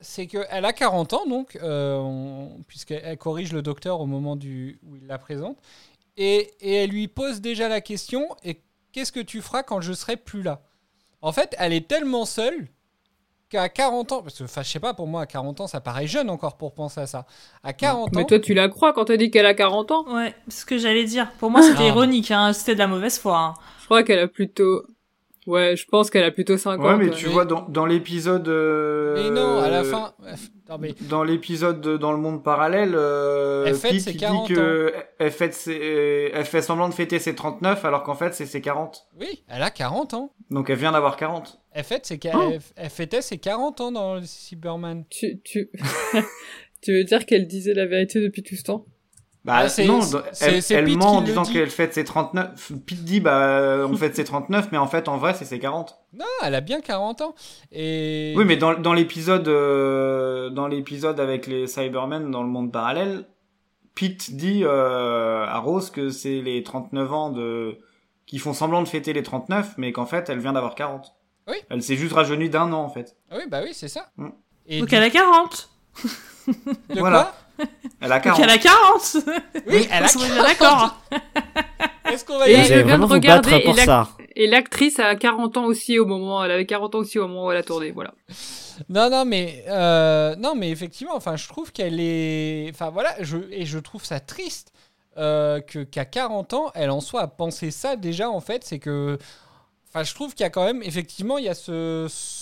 c'est 0.00 0.26
qu'elle 0.26 0.64
a 0.64 0.72
40 0.72 1.12
ans, 1.12 1.26
donc, 1.26 1.56
euh, 1.62 2.46
puisqu'elle 2.66 3.02
elle 3.04 3.16
corrige 3.16 3.52
le 3.52 3.62
docteur 3.62 4.00
au 4.00 4.06
moment 4.06 4.36
du, 4.36 4.80
où 4.82 4.96
il 4.96 5.06
la 5.06 5.18
présente. 5.18 5.58
Et, 6.16 6.50
et 6.60 6.74
elle 6.74 6.90
lui 6.90 7.08
pose 7.08 7.40
déjà 7.40 7.68
la 7.68 7.80
question 7.80 8.28
et 8.44 8.60
qu'est-ce 8.92 9.12
que 9.12 9.20
tu 9.20 9.40
feras 9.42 9.62
quand 9.62 9.80
je 9.80 9.92
serai 9.92 10.16
plus 10.16 10.42
là? 10.42 10.60
En 11.20 11.32
fait, 11.32 11.54
elle 11.58 11.72
est 11.72 11.86
tellement 11.88 12.24
seule 12.24 12.68
qu'à 13.48 13.68
40 13.68 14.12
ans, 14.12 14.22
parce 14.22 14.38
que, 14.38 14.44
enfin, 14.44 14.62
je 14.62 14.70
sais 14.70 14.80
pas, 14.80 14.94
pour 14.94 15.06
moi, 15.06 15.22
à 15.22 15.26
40 15.26 15.60
ans, 15.60 15.66
ça 15.66 15.80
paraît 15.80 16.06
jeune 16.06 16.30
encore 16.30 16.56
pour 16.56 16.72
penser 16.74 17.00
à 17.00 17.06
ça. 17.06 17.26
À 17.62 17.72
40 17.72 18.14
Mais 18.14 18.22
ans. 18.22 18.24
toi, 18.24 18.38
tu 18.40 18.54
la 18.54 18.68
crois 18.68 18.92
quand 18.92 19.04
t'as 19.04 19.16
dit 19.18 19.30
qu'elle 19.30 19.46
a 19.46 19.54
40 19.54 19.90
ans? 19.90 20.04
Ouais, 20.14 20.34
c'est 20.48 20.60
ce 20.62 20.66
que 20.66 20.78
j'allais 20.78 21.04
dire. 21.04 21.30
Pour 21.38 21.50
moi, 21.50 21.62
c'était 21.62 21.82
Ah. 21.84 21.88
ironique, 21.88 22.30
hein. 22.30 22.52
c'était 22.54 22.74
de 22.74 22.78
la 22.78 22.86
mauvaise 22.86 23.18
foi. 23.18 23.38
hein. 23.38 23.54
Je 23.80 23.84
crois 23.84 24.02
qu'elle 24.04 24.20
a 24.20 24.28
plutôt, 24.28 24.84
ouais, 25.46 25.76
je 25.76 25.86
pense 25.86 26.10
qu'elle 26.10 26.24
a 26.24 26.30
plutôt 26.30 26.56
50. 26.56 26.84
Ouais, 26.86 26.96
mais 26.96 27.10
tu 27.10 27.26
vois 27.26 27.44
dans, 27.44 27.62
dans 27.68 27.86
l'épisode. 27.86 28.48
euh, 28.48 29.14
Mais 29.16 29.30
non, 29.30 29.58
à 29.58 29.68
la 29.70 29.84
fin. 29.84 30.14
Non, 30.68 30.78
mais 30.78 30.94
Dans 31.02 31.22
l'épisode 31.22 31.80
de- 31.80 31.96
dans 31.96 32.12
le 32.12 32.18
monde 32.18 32.42
parallèle, 32.42 32.92
euh, 32.94 33.64
Elle 33.66 33.74
fête 33.74 33.92
Pete, 33.92 34.06
il 34.06 34.16
40 34.16 34.46
dit 34.48 34.54
que 34.54 34.94
elle 35.18 35.30
fête 35.30 35.52
ses- 35.54 36.30
elle 36.32 36.44
fait 36.46 36.62
semblant 36.62 36.88
de 36.88 36.94
fêter 36.94 37.18
ses 37.18 37.34
39 37.34 37.84
alors 37.84 38.02
qu'en 38.04 38.14
fait 38.14 38.32
c'est 38.34 38.46
ses 38.46 38.60
40. 38.62 39.06
Oui, 39.20 39.44
elle 39.48 39.62
a 39.62 39.70
40 39.70 40.14
ans. 40.14 40.32
Donc 40.50 40.70
elle 40.70 40.78
vient 40.78 40.92
d'avoir 40.92 41.16
40. 41.16 41.60
Elle, 41.72 41.84
fête 41.84 42.06
ses, 42.06 42.18
Oh. 42.32 42.50
elle, 42.52 42.60
elle 42.76 42.90
fêtait 42.90 43.20
ses 43.22 43.36
40 43.38 43.80
ans 43.82 43.92
dans 43.92 44.14
le 44.14 44.22
Cyberman. 44.24 45.04
Tu, 45.10 45.40
tu, 45.44 45.70
tu 46.82 46.92
veux 46.92 47.04
dire 47.04 47.26
qu'elle 47.26 47.46
disait 47.46 47.74
la 47.74 47.86
vérité 47.86 48.20
depuis 48.20 48.42
tout 48.42 48.54
ce 48.56 48.62
temps? 48.62 48.86
Bah 49.44 49.54
Ah, 49.56 49.68
c'est- 49.68 49.86
non, 49.86 49.98
elle, 50.40 50.62
elle 50.70 50.84
Pete 50.84 50.96
ment 50.96 51.16
en 51.16 51.20
disant 51.20 51.42
qu'elle 51.44 51.68
fête 51.70 51.92
ses 51.94 52.04
39. 52.04 52.72
Pete 52.86 53.02
dit 53.04 53.18
bah 53.18 53.84
on 53.90 53.96
fête 53.96 54.14
ses 54.14 54.22
39 54.22 54.68
mais 54.70 54.78
en 54.78 54.86
fait 54.86 55.08
en 55.08 55.16
vrai 55.16 55.34
c'est 55.34 55.44
ses 55.44 55.58
40. 55.58 55.98
Non, 56.12 56.24
elle 56.44 56.54
a 56.54 56.60
bien 56.60 56.80
40 56.80 57.22
ans. 57.22 57.34
Et... 57.72 58.34
Oui 58.36 58.44
mais 58.44 58.56
dans, 58.56 58.74
dans 58.74 58.92
l'épisode 58.92 59.48
euh, 59.48 60.48
dans 60.50 60.68
l'épisode 60.68 61.18
avec 61.18 61.48
les 61.48 61.66
Cybermen 61.66 62.30
dans 62.30 62.44
le 62.44 62.48
monde 62.48 62.70
parallèle, 62.70 63.24
Pete 63.96 64.30
dit 64.36 64.62
euh, 64.64 65.44
à 65.44 65.58
Rose 65.58 65.90
que 65.90 66.10
c'est 66.10 66.40
les 66.40 66.62
39 66.62 67.12
ans 67.12 67.30
de 67.30 67.78
qui 68.26 68.38
font 68.38 68.52
semblant 68.52 68.80
de 68.82 68.88
fêter 68.88 69.12
les 69.12 69.24
39 69.24 69.74
mais 69.76 69.90
qu'en 69.90 70.06
fait 70.06 70.28
elle 70.30 70.38
vient 70.38 70.52
d'avoir 70.52 70.76
40. 70.76 71.12
Oui. 71.48 71.56
Elle 71.68 71.82
s'est 71.82 71.96
juste 71.96 72.12
rajeunie 72.14 72.48
d'un 72.48 72.72
an 72.72 72.84
en 72.84 72.88
fait. 72.90 73.16
Ah 73.28 73.34
Oui, 73.38 73.42
bah 73.48 73.60
oui, 73.64 73.70
c'est 73.74 73.88
ça. 73.88 74.06
Mm. 74.16 74.28
Et 74.68 74.78
Donc 74.78 74.90
du- 74.90 74.94
elle 74.94 75.02
a 75.02 75.10
40. 75.10 75.68
De 76.46 77.00
Voilà. 77.00 77.34
Elle 78.00 78.10
a 78.12 78.16
Donc 78.20 78.24
40. 78.36 78.40
elle 78.42 78.50
a 78.50 78.58
40. 78.58 79.16
Oui, 79.68 79.88
elle 79.92 80.04
a 80.04 80.08
On 80.16 80.22
est 80.22 80.26
bien 80.26 80.44
40. 80.44 80.46
d'accord. 80.46 80.96
Est-ce 82.10 82.24
qu'on 82.24 82.38
va 82.38 82.48
Et 82.48 82.54
y 82.54 82.82
vraiment 82.82 83.06
vous 83.06 83.20
battre 83.20 83.52
et 83.52 83.62
pour 83.64 83.74
l'ac- 83.74 83.86
ça. 83.86 84.08
Et 84.34 84.46
l'actrice 84.46 84.98
a 84.98 85.14
40 85.14 85.56
ans 85.58 85.64
aussi 85.66 85.98
au 85.98 86.06
moment, 86.06 86.42
elle 86.44 86.50
avait 86.50 86.66
40 86.66 86.94
ans 86.94 86.98
aussi 86.98 87.18
au 87.18 87.28
moment 87.28 87.46
où 87.46 87.50
elle 87.52 87.58
a 87.58 87.62
tourné, 87.62 87.90
voilà. 87.90 88.14
Non, 88.88 89.10
non, 89.10 89.24
mais 89.26 89.62
euh, 89.68 90.34
non, 90.36 90.54
mais 90.56 90.70
effectivement, 90.70 91.14
enfin, 91.14 91.36
je 91.36 91.46
trouve 91.48 91.70
qu'elle 91.72 92.00
est, 92.00 92.70
enfin 92.72 92.88
voilà, 92.90 93.14
je 93.20 93.36
et 93.50 93.66
je 93.66 93.78
trouve 93.78 94.04
ça 94.04 94.20
triste 94.20 94.72
euh, 95.18 95.60
que 95.60 95.80
qu'à 95.80 96.06
40 96.06 96.54
ans, 96.54 96.70
elle 96.74 96.90
en 96.90 97.00
soit 97.00 97.20
à 97.20 97.26
penser 97.26 97.70
ça 97.70 97.96
déjà. 97.96 98.30
En 98.30 98.40
fait, 98.40 98.64
c'est 98.64 98.78
que, 98.78 99.18
enfin, 99.90 100.02
je 100.02 100.14
trouve 100.14 100.34
qu'il 100.34 100.44
y 100.44 100.46
a 100.46 100.50
quand 100.50 100.64
même, 100.64 100.82
effectivement, 100.82 101.36
il 101.36 101.44
y 101.44 101.48
a 101.50 101.54
ce, 101.54 102.06
ce- 102.08 102.41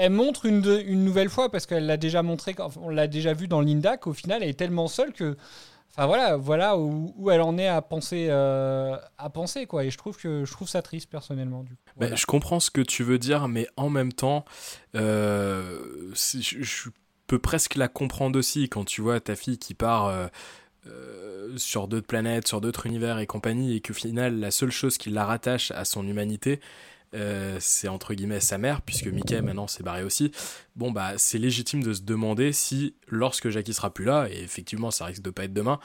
elle 0.00 0.12
montre 0.12 0.46
une, 0.46 0.62
de- 0.62 0.80
une 0.80 1.04
nouvelle 1.04 1.28
fois 1.28 1.50
parce 1.50 1.66
qu'elle 1.66 1.84
l'a 1.84 1.98
déjà 1.98 2.22
montré, 2.22 2.56
on 2.80 2.88
l'a 2.88 3.06
déjà 3.06 3.34
vu 3.34 3.48
dans 3.48 3.60
Linda, 3.60 3.98
qu'au 3.98 4.14
final, 4.14 4.42
elle 4.42 4.48
est 4.48 4.54
tellement 4.54 4.88
seule 4.88 5.12
que, 5.12 5.36
enfin 5.90 6.06
voilà, 6.06 6.36
voilà 6.36 6.78
où, 6.78 7.12
où 7.16 7.30
elle 7.30 7.42
en 7.42 7.58
est 7.58 7.68
à 7.68 7.82
penser, 7.82 8.28
euh, 8.30 8.96
à 9.18 9.28
penser 9.28 9.66
quoi. 9.66 9.84
Et 9.84 9.90
je 9.90 9.98
trouve 9.98 10.16
que 10.16 10.44
je 10.46 10.52
trouve 10.52 10.68
ça 10.68 10.80
triste 10.80 11.10
personnellement. 11.10 11.62
Du 11.64 11.72
coup. 11.74 11.82
Bah, 11.98 12.14
je 12.14 12.24
comprends 12.24 12.60
ce 12.60 12.70
que 12.70 12.80
tu 12.80 13.04
veux 13.04 13.18
dire, 13.18 13.46
mais 13.46 13.66
en 13.76 13.90
même 13.90 14.12
temps, 14.12 14.46
euh, 14.96 15.78
je, 16.14 16.62
je 16.62 16.88
peux 17.26 17.38
presque 17.38 17.74
la 17.76 17.88
comprendre 17.88 18.38
aussi 18.38 18.68
quand 18.68 18.84
tu 18.84 19.02
vois 19.02 19.20
ta 19.20 19.36
fille 19.36 19.58
qui 19.58 19.74
part 19.74 20.06
euh, 20.06 20.26
euh, 20.86 21.56
sur 21.58 21.88
d'autres 21.88 22.06
planètes, 22.06 22.48
sur 22.48 22.60
d'autres 22.60 22.86
univers 22.86 23.18
et 23.18 23.26
compagnie, 23.26 23.76
et 23.76 23.80
qu'au 23.80 23.92
final, 23.92 24.40
la 24.40 24.50
seule 24.50 24.70
chose 24.72 24.96
qui 24.98 25.10
la 25.10 25.24
rattache 25.26 25.70
à 25.72 25.84
son 25.84 26.06
humanité, 26.08 26.60
euh, 27.14 27.56
c'est 27.60 27.88
entre 27.88 28.14
guillemets 28.14 28.40
sa 28.40 28.58
mère, 28.58 28.82
puisque 28.82 29.06
Mickey 29.06 29.40
maintenant 29.42 29.66
s'est 29.66 29.82
barré 29.82 30.04
aussi. 30.04 30.30
Bon, 30.76 30.90
bah, 30.90 31.12
c'est 31.16 31.38
légitime 31.38 31.82
de 31.82 31.92
se 31.92 32.02
demander 32.02 32.52
si, 32.52 32.94
lorsque 33.08 33.48
Jackie 33.50 33.74
sera 33.74 33.92
plus 33.92 34.04
là, 34.04 34.28
et 34.30 34.42
effectivement, 34.42 34.90
ça 34.90 35.06
risque 35.06 35.22
de 35.22 35.30
pas 35.30 35.44
être 35.44 35.52
demain, 35.52 35.80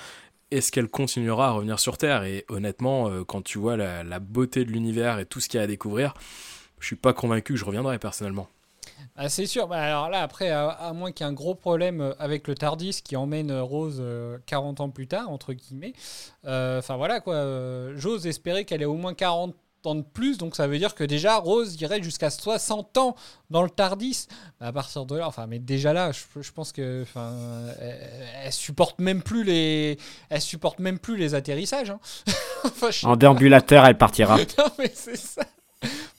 est-ce 0.52 0.72
qu'elle 0.72 0.88
continuera 0.88 1.48
à 1.48 1.52
revenir 1.52 1.80
sur 1.80 1.98
Terre? 1.98 2.24
Et 2.24 2.46
honnêtement, 2.50 3.10
euh, 3.10 3.24
quand 3.24 3.44
tu 3.44 3.58
vois 3.58 3.78
la, 3.78 4.20
beauté 4.20 4.66
de 4.66 4.72
l'univers 4.72 5.20
et 5.20 5.26
tout 5.26 5.40
ce 5.40 5.50
qu'il 5.50 5.58
y 5.58 5.62
a 5.62 5.64
à 5.64 5.68
découvrir, 5.68 6.14
je 6.80 6.88
suis 6.88 6.96
pas 6.96 7.14
convaincu 7.14 7.54
que 7.54 7.60
je 7.60 7.66
reviendrai 7.66 7.98
personnellement. 8.00 8.48
Ah, 9.16 9.30
c'est 9.30 9.48
sûr. 9.48 9.68
Bah, 9.68 9.82
alors 9.82 10.10
là, 10.10 10.22
après, 10.22 10.50
à, 10.50 10.92
moins 10.94 11.12
qu'il 11.12 11.26
y 11.26 11.28
ait 11.28 11.32
un 11.32 11.34
gros 11.34 11.56
problème 11.56 12.02
euh, 12.02 12.14
avec 12.20 12.48
le 12.48 12.54
Tardis 12.54 13.02
qui 13.04 13.16
emmène 13.16 13.52
Rose 13.52 13.98
euh, 14.00 14.38
40 14.46 14.82
ans 14.82 14.90
plus 14.90 15.08
tard, 15.08 15.30
entre 15.32 15.54
guillemets. 15.54 15.94
Enfin 16.44 16.96
voilà 16.96 17.20
quoi. 17.20 17.96
J'ose 17.96 18.28
espérer 18.28 18.66
qu'elle 18.66 18.84
ait 18.84 18.86
au 18.86 18.96
moins 18.96 19.14
40 19.14 19.56
ans 19.88 19.96
de 19.96 20.02
plus. 20.04 20.38
Donc 20.38 20.56
ça 20.56 20.68
veut 20.68 20.78
dire 20.78 20.96
que 20.96 21.04
déjà, 21.04 21.38
Rose 21.38 21.80
irait 21.82 22.02
jusqu'à 22.04 22.30
60 22.30 22.98
ans 22.98 23.16
dans 23.50 23.62
le 23.64 23.70
Tardis. 23.70 24.28
À 24.60 24.72
partir 24.72 25.06
de 25.06 25.16
là, 25.18 25.28
enfin, 25.28 25.48
mais 25.48 25.60
déjà 25.60 25.94
là, 25.94 26.12
je, 26.12 26.42
je 26.42 26.52
pense 26.52 26.72
que. 26.72 27.04
enfin, 27.04 27.34
Elle, 27.80 28.10
elle 28.46 28.54
supporte 28.54 29.00
même 29.00 29.22
plus 29.22 29.44
les. 29.44 29.98
Elle 30.30 30.42
supporte 30.42 30.80
même 30.80 31.00
plus 31.00 31.18
les 31.18 31.36
atterrissages. 31.36 31.90
hein. 31.92 32.00
Enfin, 32.66 32.90
je 32.92 33.00
sais 33.02 33.06
En 33.08 33.16
déambulateur, 33.16 33.86
elle 33.86 33.98
partira. 33.98 34.38
non, 34.58 34.66
mais 34.80 34.92
c'est 34.94 35.18
ça. 35.18 35.44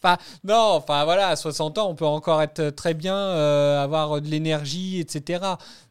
Enfin, 0.01 0.17
non, 0.45 0.55
enfin 0.77 1.05
voilà, 1.05 1.29
à 1.29 1.37
60 1.37 1.79
ans, 1.79 1.89
on 1.91 1.95
peut 1.97 2.07
encore 2.07 2.41
être 2.41 2.71
très 2.71 2.95
bien, 2.95 3.17
euh, 3.17 3.83
avoir 3.83 4.21
de 4.21 4.29
l'énergie, 4.29 5.01
etc. 5.01 5.43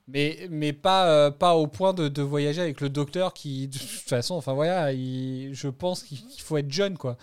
Mais, 0.08 0.48
mais 0.50 0.72
pas, 0.72 1.08
euh, 1.08 1.32
pas 1.32 1.56
au 1.56 1.68
point 1.68 1.92
de, 1.92 2.08
de 2.08 2.22
voyager 2.22 2.62
avec 2.62 2.80
le 2.80 2.90
docteur 2.90 3.34
qui, 3.34 3.68
de 3.68 3.78
toute 3.78 3.88
façon, 4.08 4.36
enfin 4.36 4.54
voilà, 4.54 4.94
il- 4.94 5.50
je 5.54 5.68
pense 5.68 6.04
qu'il 6.04 6.20
faut 6.42 6.56
être 6.58 6.72
jeune, 6.72 6.98
quoi. 6.98 7.18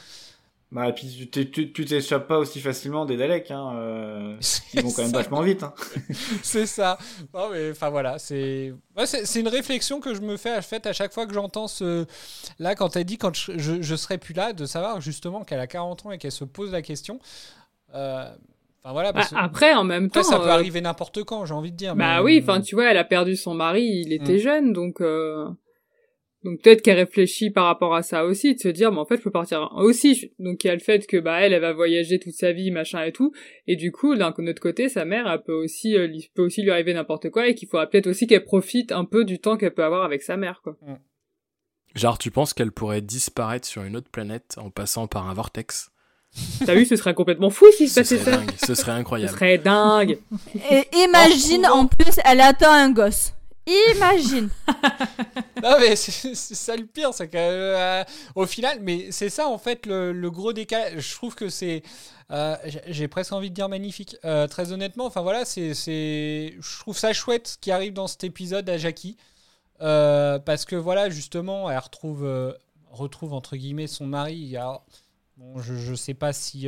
Bah 0.74 0.88
et 0.88 0.94
puis 0.94 1.06
tu 1.06 1.28
t'es- 1.28 1.50
tu 1.50 1.70
tu 1.70 1.84
t'échappes 1.84 2.26
pas 2.26 2.38
aussi 2.38 2.58
facilement 2.58 3.04
des 3.04 3.18
Daleks 3.18 3.50
hein. 3.50 3.74
euh, 3.76 4.36
ils 4.72 4.82
vont 4.82 4.90
quand 4.90 5.02
même 5.02 5.12
vachement 5.12 5.42
vite 5.42 5.62
hein. 5.64 5.74
c'est 6.42 6.64
ça. 6.64 6.96
Non, 7.34 7.50
mais 7.52 7.70
enfin 7.72 7.90
voilà, 7.90 8.18
c'est 8.18 8.72
ouais, 8.96 9.04
c'est 9.04 9.26
c'est 9.26 9.40
une 9.40 9.48
réflexion 9.48 10.00
que 10.00 10.14
je 10.14 10.22
me 10.22 10.38
fais 10.38 10.50
à, 10.52 10.62
fait, 10.62 10.86
à 10.86 10.94
chaque 10.94 11.12
fois 11.12 11.26
que 11.26 11.34
j'entends 11.34 11.68
ce. 11.68 12.06
Là, 12.58 12.74
quand 12.74 12.96
elle 12.96 13.04
dit 13.04 13.18
quand 13.18 13.34
je, 13.36 13.58
je, 13.58 13.82
je 13.82 13.94
serai 13.96 14.16
plus 14.16 14.32
là, 14.32 14.54
de 14.54 14.64
savoir 14.64 15.00
justement 15.02 15.44
qu'elle 15.44 15.60
a 15.60 15.66
40 15.66 16.06
ans 16.06 16.10
et 16.10 16.16
qu'elle 16.16 16.32
se 16.32 16.44
pose 16.44 16.72
la 16.72 16.80
question. 16.82 17.20
Euh, 17.94 18.24
Enfin 18.84 18.94
voilà. 18.94 19.12
Bah, 19.12 19.20
parce 19.20 19.30
que- 19.30 19.36
après, 19.36 19.74
en 19.74 19.84
même 19.84 20.06
Après, 20.06 20.22
temps. 20.22 20.28
ça 20.30 20.38
peut 20.40 20.48
euh, 20.48 20.52
arriver 20.54 20.80
n'importe 20.80 21.22
quand, 21.22 21.44
j'ai 21.46 21.54
envie 21.54 21.70
de 21.70 21.76
dire. 21.76 21.94
Bah 21.94 22.16
mais- 22.16 22.22
oui, 22.24 22.40
enfin 22.42 22.60
tu 22.60 22.74
vois, 22.74 22.90
elle 22.90 22.96
a 22.98 23.04
perdu 23.04 23.36
son 23.36 23.54
mari, 23.54 23.84
il 23.84 24.12
était 24.12 24.36
Mm. 24.36 24.38
jeune, 24.38 24.72
donc 24.72 25.00
euh, 25.00 25.46
donc 26.44 26.60
peut-être 26.62 26.82
qu'elle 26.82 26.96
réfléchit 26.98 27.50
par 27.50 27.66
rapport 27.66 27.94
à 27.94 28.02
ça 28.02 28.24
aussi, 28.24 28.54
de 28.54 28.60
se 28.60 28.68
dire, 28.68 28.90
mais 28.92 28.98
en 28.98 29.04
fait, 29.06 29.16
je 29.18 29.22
peux 29.22 29.30
partir 29.30 29.70
aussi. 29.76 30.32
Donc 30.38 30.64
il 30.64 30.66
y 30.66 30.70
a 30.70 30.74
le 30.74 30.80
fait 30.80 31.06
que 31.06 31.16
bah 31.18 31.40
elle, 31.40 31.52
elle 31.52 31.60
va 31.60 31.72
voyager 31.72 32.18
toute 32.18 32.32
sa 32.34 32.52
vie, 32.52 32.70
machin 32.70 33.02
et 33.04 33.12
tout, 33.12 33.32
et 33.66 33.76
du 33.76 33.92
coup, 33.92 34.14
d'un 34.16 34.32
autre 34.32 34.60
côté, 34.60 34.88
sa 34.88 35.04
mère, 35.04 35.26
elle 35.30 35.42
peut 35.42 35.52
aussi, 35.54 35.96
euh, 35.96 36.06
lui- 36.06 36.30
peut 36.34 36.42
aussi 36.42 36.62
lui 36.62 36.70
arriver 36.70 36.94
n'importe 36.94 37.30
quoi, 37.30 37.46
et 37.48 37.54
qu'il 37.54 37.68
faudra 37.68 37.86
peut-être 37.86 38.08
aussi 38.08 38.26
qu'elle 38.26 38.44
profite 38.44 38.90
un 38.92 39.04
peu 39.04 39.24
du 39.24 39.38
temps 39.38 39.56
qu'elle 39.56 39.74
peut 39.74 39.84
avoir 39.84 40.02
avec 40.04 40.22
sa 40.22 40.36
mère, 40.36 40.60
quoi. 40.62 40.76
Genre, 41.94 42.16
tu 42.18 42.30
penses 42.30 42.54
qu'elle 42.54 42.72
pourrait 42.72 43.02
disparaître 43.02 43.68
sur 43.68 43.82
une 43.82 43.96
autre 43.96 44.08
planète 44.10 44.54
en 44.56 44.70
passant 44.70 45.06
par 45.06 45.28
un 45.28 45.34
vortex? 45.34 45.90
T'as 46.64 46.74
vu, 46.74 46.86
ce 46.86 46.96
serait 46.96 47.12
complètement 47.12 47.50
fou 47.50 47.66
s'il 47.72 47.88
se 47.88 47.94
Ce 47.96 48.00
passait 48.00 48.16
serait 48.18 48.30
ça. 48.30 48.36
dingue, 48.38 48.50
ce 48.66 48.74
serait 48.74 48.92
incroyable. 48.92 49.30
Ce 49.32 49.36
serait 49.36 49.58
dingue. 49.58 50.18
Et 50.70 50.84
imagine 51.04 51.66
en 51.66 51.86
plus, 51.86 52.18
elle 52.24 52.40
attend 52.40 52.72
un 52.72 52.90
gosse. 52.90 53.34
Imagine. 53.66 54.48
Non 55.62 55.76
mais 55.78 55.94
c'est 55.94 56.34
ça 56.34 56.74
le 56.76 56.86
pire, 56.86 57.14
c'est 57.14 57.28
que 57.28 57.36
euh, 57.38 58.46
final, 58.46 58.78
mais 58.80 59.12
c'est 59.12 59.30
ça 59.30 59.46
en 59.46 59.58
fait 59.58 59.86
le, 59.86 60.12
gros 60.28 60.52
décalage. 60.52 61.00
Je 61.10 61.14
trouve 61.14 61.36
que 61.36 61.48
c'est, 61.48 61.84
euh, 62.32 62.56
j'ai- 62.88 63.06
presque 63.06 63.32
envie 63.32 63.48
de 63.50 63.54
dire 63.54 63.68
magnifique. 63.68 64.16
Euh, 64.24 64.48
très 64.48 64.72
honnêtement, 64.72 65.06
enfin 65.06 65.20
voilà, 65.20 65.44
c'est, 65.44 65.72
je 65.72 66.78
trouve 66.80 66.98
ça 66.98 67.12
chouette 67.12 67.46
ce 67.46 67.58
qui 67.58 67.70
arrive 67.70 67.92
dans 67.92 68.08
cet 68.08 68.24
épisode 68.24 68.68
à 68.68 68.76
Jackie, 68.76 69.16
parce 69.78 70.64
que 70.64 70.74
voilà 70.74 71.10
justement, 71.10 71.70
elle 71.70 71.78
retrouve, 71.78 72.56
retrouve 72.90 73.32
entre 73.32 73.54
guillemets 73.56 73.86
son 73.86 74.06
mari. 74.08 74.56
Alors, 74.56 74.84
bon, 75.36 75.60
je, 75.62 75.76
je 75.76 75.94
sais 75.94 76.14
pas 76.14 76.32
si, 76.32 76.66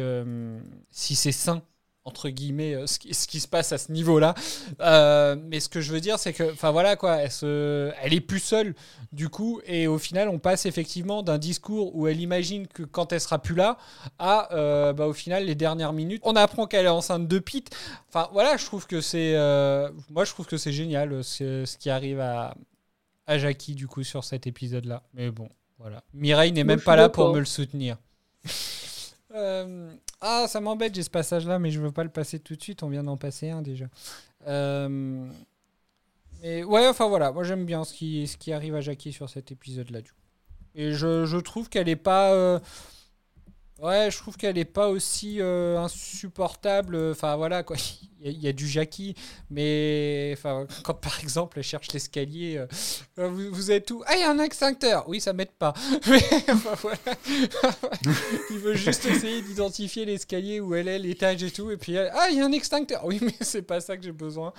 si 0.93 1.17
c'est 1.17 1.33
sain 1.33 1.63
entre 2.05 2.29
guillemets 2.29 2.75
euh, 2.75 2.87
ce 2.87 2.99
qui, 2.99 3.15
ce 3.15 3.27
qui 3.27 3.41
se 3.41 3.49
passe 3.49 3.73
à 3.73 3.79
ce 3.79 3.91
niveau-là. 3.91 4.35
Euh, 4.81 5.37
mais 5.49 5.61
ce 5.61 5.69
que 5.69 5.81
je 5.81 5.93
veux 5.93 6.01
dire, 6.01 6.19
c'est 6.19 6.33
que, 6.33 6.53
enfin 6.53 6.71
voilà 6.71 6.97
quoi, 6.97 7.17
elle, 7.17 7.31
se, 7.31 7.93
elle 8.03 8.13
est 8.13 8.21
plus 8.21 8.41
seule 8.41 8.75
du 9.13 9.29
coup, 9.29 9.61
et 9.65 9.87
au 9.87 9.99
final, 9.99 10.29
on 10.29 10.39
passe 10.39 10.67
effectivement 10.67 11.23
d'un 11.23 11.39
discours 11.39 11.95
où 11.97 12.07
elle 12.07 12.21
imagine 12.21 12.67
que 12.67 12.83
quand 12.83 13.13
elle 13.13 13.21
sera 13.21 13.39
plus 13.39 13.55
là, 13.55 13.79
à 14.19 14.53
euh, 14.55 14.93
bah, 14.93 15.07
au 15.07 15.13
final 15.13 15.45
les 15.45 15.55
dernières 15.55 15.93
minutes, 15.93 16.21
on 16.25 16.37
apprend 16.37 16.67
qu'elle 16.67 16.87
est 16.87 16.91
enceinte 16.91 17.29
de 17.29 17.39
Pete. 17.39 17.75
Enfin 18.09 18.29
voilà, 18.33 18.57
je 18.57 18.65
trouve 18.65 18.87
que 18.87 19.01
c'est, 19.01 19.35
euh, 19.37 19.91
moi 20.11 20.25
je 20.25 20.33
trouve 20.33 20.47
que 20.47 20.57
c'est 20.57 20.73
génial 20.73 21.23
ce, 21.25 21.65
ce 21.65 21.79
qui 21.79 21.91
arrive 21.91 22.21
à, 22.21 22.55
à 23.27 23.39
Jackie 23.39 23.75
du 23.75 23.87
coup 23.87 24.03
sur 24.03 24.25
cet 24.25 24.47
épisode-là. 24.47 25.03
Mais 25.15 25.31
bon, 25.31 25.49
voilà. 25.79 26.03
Mireille 26.13 26.53
n'est 26.53 26.65
même 26.65 26.81
pas 26.81 26.97
là 26.97 27.09
pour 27.09 27.33
me 27.33 27.39
le 27.39 27.45
soutenir. 27.47 27.97
Euh, 29.35 29.93
ah, 30.21 30.47
ça 30.49 30.61
m'embête, 30.61 30.95
j'ai 30.95 31.03
ce 31.03 31.11
passage-là, 31.11 31.59
mais 31.59 31.71
je 31.71 31.81
veux 31.81 31.93
pas 31.93 32.05
le 32.05 32.11
passer 32.11 32.39
tout 32.39 32.57
de 32.57 32.63
suite. 32.63 32.83
On 32.83 32.89
vient 32.89 33.03
d'en 33.03 33.17
passer 33.17 33.51
un 33.51 33.63
déjà. 33.63 33.87
Euh, 34.47 35.27
mais 36.43 36.63
ouais, 36.63 36.87
enfin 36.87 37.09
voilà, 37.09 37.33
moi 37.33 37.43
j'aime 37.43 37.65
bien 37.65 37.85
ce 37.85 37.95
qui, 37.95 38.53
arrive 38.53 38.75
à 38.75 38.81
Jackie 38.81 39.13
sur 39.13 39.29
cet 39.29 39.51
épisode-là. 39.51 40.03
Du. 40.03 40.13
Et 40.75 40.93
je, 40.93 41.25
je 41.25 41.39
trouve 41.39 41.69
qu'elle 41.69 41.89
est 41.89 41.97
pas. 41.97 42.61
Euh, 43.85 43.89
Ouais, 43.89 44.11
je 44.11 44.19
trouve 44.19 44.37
qu'elle 44.37 44.59
est 44.59 44.65
pas 44.65 44.89
aussi 44.89 45.41
euh, 45.41 45.79
insupportable. 45.79 46.97
Enfin 47.11 47.37
voilà 47.37 47.63
quoi, 47.63 47.77
il 48.25 48.39
y, 48.43 48.49
a- 48.49 48.53
du 48.53 48.67
Jackie, 48.67 49.15
mais 49.51 50.37
quand 50.83 50.95
par 50.95 51.21
exemple 51.21 51.59
elle 51.59 51.65
cherche 51.65 51.93
l'escalier, 51.93 52.57
euh, 52.57 52.67
euh, 53.19 53.29
vous, 53.29 53.71
êtes 53.71 53.91
où? 53.91 54.03
Ah 54.07 54.15
il 54.15 54.21
y 54.21 54.23
a 54.23 54.31
un 54.31 54.39
extincteur. 54.39 55.09
Oui, 55.09 55.21
ça 55.21 55.33
m'aide 55.33 55.53
pas. 55.53 55.75
Mais 56.09 56.21
voilà, 56.83 56.99
il 58.51 58.59
veut 58.59 58.75
juste 58.75 59.05
essayer 59.07 59.43
d'identifier 59.43 60.05
l'escalier 60.05 60.61
où 60.61 60.75
elle 60.75 60.89
est, 60.89 60.99
l'étage 60.99 61.43
et 61.43 61.51
tout, 61.51 61.71
et 61.71 61.77
puis 61.77 61.95
elle, 61.95 62.11
ah 62.15 62.29
il 62.31 62.39
y 62.39 62.41
a 62.41 62.45
un 62.47 62.53
extincteur. 62.53 63.05
Oui, 63.05 63.19
mais 63.21 63.35
c'est 63.41 63.63
pas 63.63 63.81
ça 63.81 63.97
que 63.97 64.03
j'ai 64.03 64.13
besoin. 64.13 64.53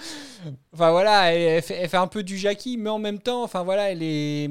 Enfin 0.73 0.91
voilà, 0.91 1.33
elle, 1.33 1.41
elle 1.41 1.61
fait, 1.63 1.75
elle 1.75 1.89
fait 1.89 1.97
un 1.97 2.07
peu 2.07 2.23
du 2.23 2.37
Jackie, 2.37 2.77
mais 2.77 2.89
en 2.89 2.99
même 2.99 3.19
temps, 3.19 3.43
enfin 3.43 3.63
voilà, 3.63 3.91
elle 3.91 4.03
est, 4.03 4.49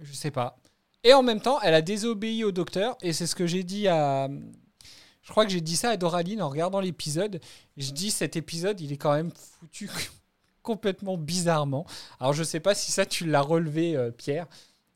je 0.00 0.12
sais 0.12 0.30
pas. 0.30 0.61
Et 1.04 1.14
en 1.14 1.22
même 1.22 1.40
temps, 1.40 1.60
elle 1.60 1.74
a 1.74 1.82
désobéi 1.82 2.44
au 2.44 2.52
docteur, 2.52 2.96
et 3.02 3.12
c'est 3.12 3.26
ce 3.26 3.34
que 3.34 3.46
j'ai 3.46 3.64
dit 3.64 3.88
à. 3.88 4.28
Je 5.22 5.30
crois 5.30 5.44
que 5.44 5.52
j'ai 5.52 5.60
dit 5.60 5.76
ça 5.76 5.90
à 5.90 5.96
Doraline 5.96 6.42
en 6.42 6.48
regardant 6.48 6.80
l'épisode. 6.80 7.40
Je 7.76 7.92
dis 7.92 8.10
cet 8.10 8.36
épisode, 8.36 8.80
il 8.80 8.92
est 8.92 8.96
quand 8.96 9.14
même 9.14 9.30
foutu 9.30 9.88
complètement 10.62 11.16
bizarrement. 11.16 11.86
Alors 12.20 12.32
je 12.32 12.42
sais 12.42 12.60
pas 12.60 12.74
si 12.74 12.92
ça 12.92 13.06
tu 13.06 13.26
l'as 13.26 13.40
relevé, 13.40 13.96
euh, 13.96 14.10
Pierre. 14.10 14.46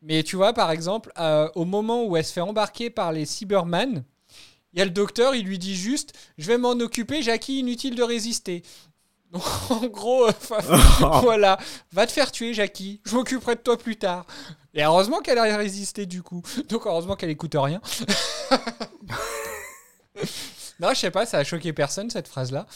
Mais 0.02 0.22
tu 0.22 0.36
vois, 0.36 0.52
par 0.52 0.70
exemple, 0.70 1.12
euh, 1.18 1.48
au 1.54 1.64
moment 1.64 2.04
où 2.04 2.16
elle 2.16 2.24
se 2.24 2.32
fait 2.32 2.40
embarquer 2.40 2.90
par 2.90 3.12
les 3.12 3.24
Cybermen, 3.24 4.04
il 4.72 4.78
y 4.78 4.82
a 4.82 4.84
le 4.84 4.90
docteur, 4.90 5.34
il 5.34 5.46
lui 5.46 5.58
dit 5.58 5.74
juste 5.74 6.12
Je 6.38 6.46
vais 6.48 6.58
m'en 6.58 6.72
occuper, 6.72 7.22
Jackie, 7.22 7.60
inutile 7.60 7.94
de 7.94 8.02
résister. 8.02 8.62
Donc 9.36 9.44
en 9.70 9.86
gros, 9.86 10.26
euh, 10.28 10.32
voilà, 11.22 11.58
va 11.92 12.06
te 12.06 12.12
faire 12.12 12.30
tuer, 12.32 12.54
Jackie, 12.54 13.00
je 13.04 13.14
m'occuperai 13.14 13.54
de 13.56 13.60
toi 13.60 13.76
plus 13.76 13.96
tard. 13.96 14.24
Et 14.74 14.82
heureusement 14.82 15.20
qu'elle 15.20 15.38
a 15.38 15.56
résisté 15.56 16.06
du 16.06 16.22
coup. 16.22 16.42
Donc 16.68 16.86
heureusement 16.86 17.16
qu'elle 17.16 17.30
écoute 17.30 17.54
rien. 17.56 17.80
non, 20.80 20.88
je 20.90 20.94
sais 20.98 21.10
pas, 21.10 21.26
ça 21.26 21.38
a 21.38 21.44
choqué 21.44 21.72
personne 21.72 22.10
cette 22.10 22.28
phrase-là. 22.28 22.66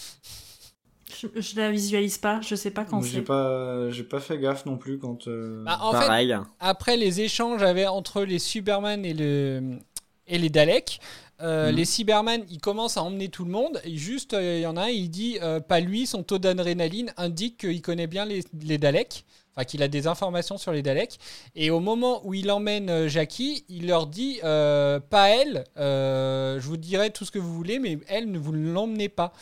Je, 1.21 1.27
je 1.41 1.57
la 1.57 1.71
visualise 1.71 2.17
pas, 2.19 2.41
je 2.41 2.55
sais 2.55 2.71
pas 2.71 2.85
quand 2.85 3.03
J'ai 3.03 3.17
c'est. 3.19 3.23
pas, 3.23 3.91
j'ai 3.91 4.05
pas 4.05 4.21
fait 4.21 4.39
gaffe 4.39 4.65
non 4.65 4.79
plus 4.79 4.99
quand. 4.99 5.27
euh, 5.29 5.65
Bah, 5.65 5.79
en 5.83 5.93
fait, 5.93 6.35
après 6.61 6.97
les 6.97 7.21
échanges 7.21 7.63
avait 7.63 7.87
entre 7.87 8.23
les 8.23 8.39
Cybermen 8.39 9.05
et, 9.05 9.13
le, 9.13 9.79
et 10.27 10.39
les 10.39 10.49
Daleks, 10.49 10.99
euh, 11.43 11.71
Mhm. 11.71 11.77
les 11.77 11.85
Cybermen, 11.85 12.45
ils 12.51 12.61
commencent 12.61 12.97
à 12.97 13.03
emmener 13.03 13.29
tout 13.29 13.45
le 13.45 13.51
monde. 13.51 13.81
Et 13.85 13.97
juste, 13.97 14.35
euh, 14.35 14.59
il 14.59 14.63
y 14.63 14.67
en 14.67 14.77
a 14.77 14.83
un, 14.83 14.89
il 14.89 15.11
dit 15.11 15.39
euh, 15.43 15.61
pas 15.61 15.81
lui, 15.81 16.07
son 16.07 16.23
taux 16.23 16.39
d'adrénaline 16.39 17.13
indique 17.17 17.59
qu'il 17.59 17.83
connaît 17.83 18.07
bien 18.07 18.25
les, 18.25 18.43
les 18.63 18.79
Daleks. 18.79 19.25
Enfin, 19.57 19.65
qu'il 19.65 19.83
a 19.83 19.89
des 19.89 20.07
informations 20.07 20.59
sur 20.59 20.73
les 20.73 20.83
Daleks. 20.83 21.19
Et 21.57 21.71
au 21.71 21.81
moment 21.81 22.21
où 22.25 22.35
il 22.35 22.51
emmène 22.53 23.09
Jackie, 23.09 23.65
il 23.69 23.89
leur 23.89 24.07
dit 24.07 24.39
pas 24.43 25.29
elle, 25.29 25.65
je 25.77 26.61
vous 26.61 26.77
dirai 26.77 27.11
tout 27.11 27.25
ce 27.25 27.33
que 27.33 27.41
vous 27.41 27.53
voulez, 27.53 27.81
mais 27.81 27.99
elle, 28.07 28.31
ne 28.31 28.39
vous 28.39 28.53
l'emmenez 28.53 29.09
pas. 29.09 29.33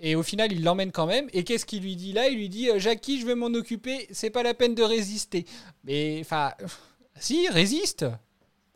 Et 0.00 0.16
au 0.16 0.22
final, 0.22 0.50
il 0.50 0.64
l'emmène 0.64 0.92
quand 0.92 1.04
même. 1.06 1.28
Et 1.34 1.44
qu'est-ce 1.44 1.66
qu'il 1.66 1.82
lui 1.82 1.94
dit 1.94 2.14
là? 2.14 2.28
Il 2.28 2.38
lui 2.38 2.48
dit 2.48 2.70
Jackie, 2.78 3.20
je 3.20 3.26
vais 3.26 3.34
m'en 3.34 3.48
occuper, 3.48 4.08
c'est 4.10 4.30
pas 4.30 4.42
la 4.42 4.54
peine 4.54 4.74
de 4.74 4.82
résister. 4.82 5.44
Mais 5.84 6.18
enfin, 6.22 6.52
si, 7.20 7.46
résiste 7.48 8.06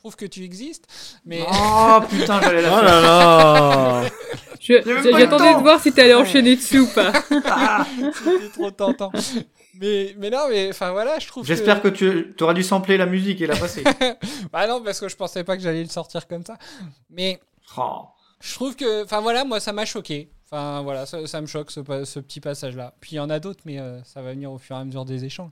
Prouve 0.05 0.17
que 0.17 0.27
tu 0.27 0.45
existes. 0.45 0.85
Mais... 1.25 1.41
Oh, 1.51 1.99
putain, 2.11 2.39
j'allais 2.43 2.61
la 2.61 2.69
Oh 2.75 2.77
faire. 2.77 2.85
là 2.85 4.03
là 4.03 4.11
J'attendais 4.61 5.55
de 5.55 5.61
voir 5.63 5.81
si 5.81 5.93
t'allais 5.93 6.13
enchaîner 6.13 6.57
dessus 6.57 6.81
ou 6.81 6.87
pas. 6.89 7.11
C'était 8.23 8.51
trop 8.53 8.71
tentant. 8.71 9.11
Mais, 9.81 10.15
mais 10.19 10.29
non, 10.29 10.41
mais 10.51 10.69
enfin 10.69 10.91
voilà, 10.93 11.19
je 11.19 11.27
trouve 11.27 11.47
J'espère 11.47 11.81
que 11.81 11.89
tu 11.89 12.35
auras 12.43 12.53
dû 12.53 12.63
sampler 12.63 12.99
la 12.99 13.07
musique 13.07 13.41
et 13.41 13.47
la 13.47 13.57
passer. 13.57 13.83
bah 14.53 14.67
non, 14.67 14.83
parce 14.83 15.01
que 15.01 15.09
je 15.09 15.17
pensais 15.17 15.43
pas 15.43 15.57
que 15.57 15.63
j'allais 15.63 15.83
le 15.83 15.89
sortir 15.89 16.29
comme 16.29 16.45
ça. 16.45 16.59
Mais 17.09 17.41
Oh. 17.79 18.03
je 18.43 18.53
trouve 18.53 18.77
que, 18.77 19.05
enfin 19.05 19.23
voilà, 19.23 19.47
moi 19.47 19.59
ça 19.59 19.73
m'a 19.73 19.87
choqué. 19.87 20.29
Enfin 20.45 20.83
voilà, 20.83 21.07
ça, 21.07 21.27
ça 21.27 21.41
me 21.41 21.47
choque 21.47 21.71
ce 21.71 21.81
petit 21.81 22.41
passage-là. 22.41 22.93
Puis 23.01 23.13
il 23.13 23.17
y 23.17 23.21
en 23.21 23.31
a 23.31 23.41
d'autres, 23.41 23.63
mais 23.65 23.79
euh, 23.79 24.03
ça 24.05 24.21
va 24.21 24.33
venir 24.33 24.53
au 24.53 24.59
fur 24.59 24.77
et 24.77 24.81
à 24.81 24.85
mesure 24.85 25.07
des 25.07 25.25
échanges. 25.25 25.51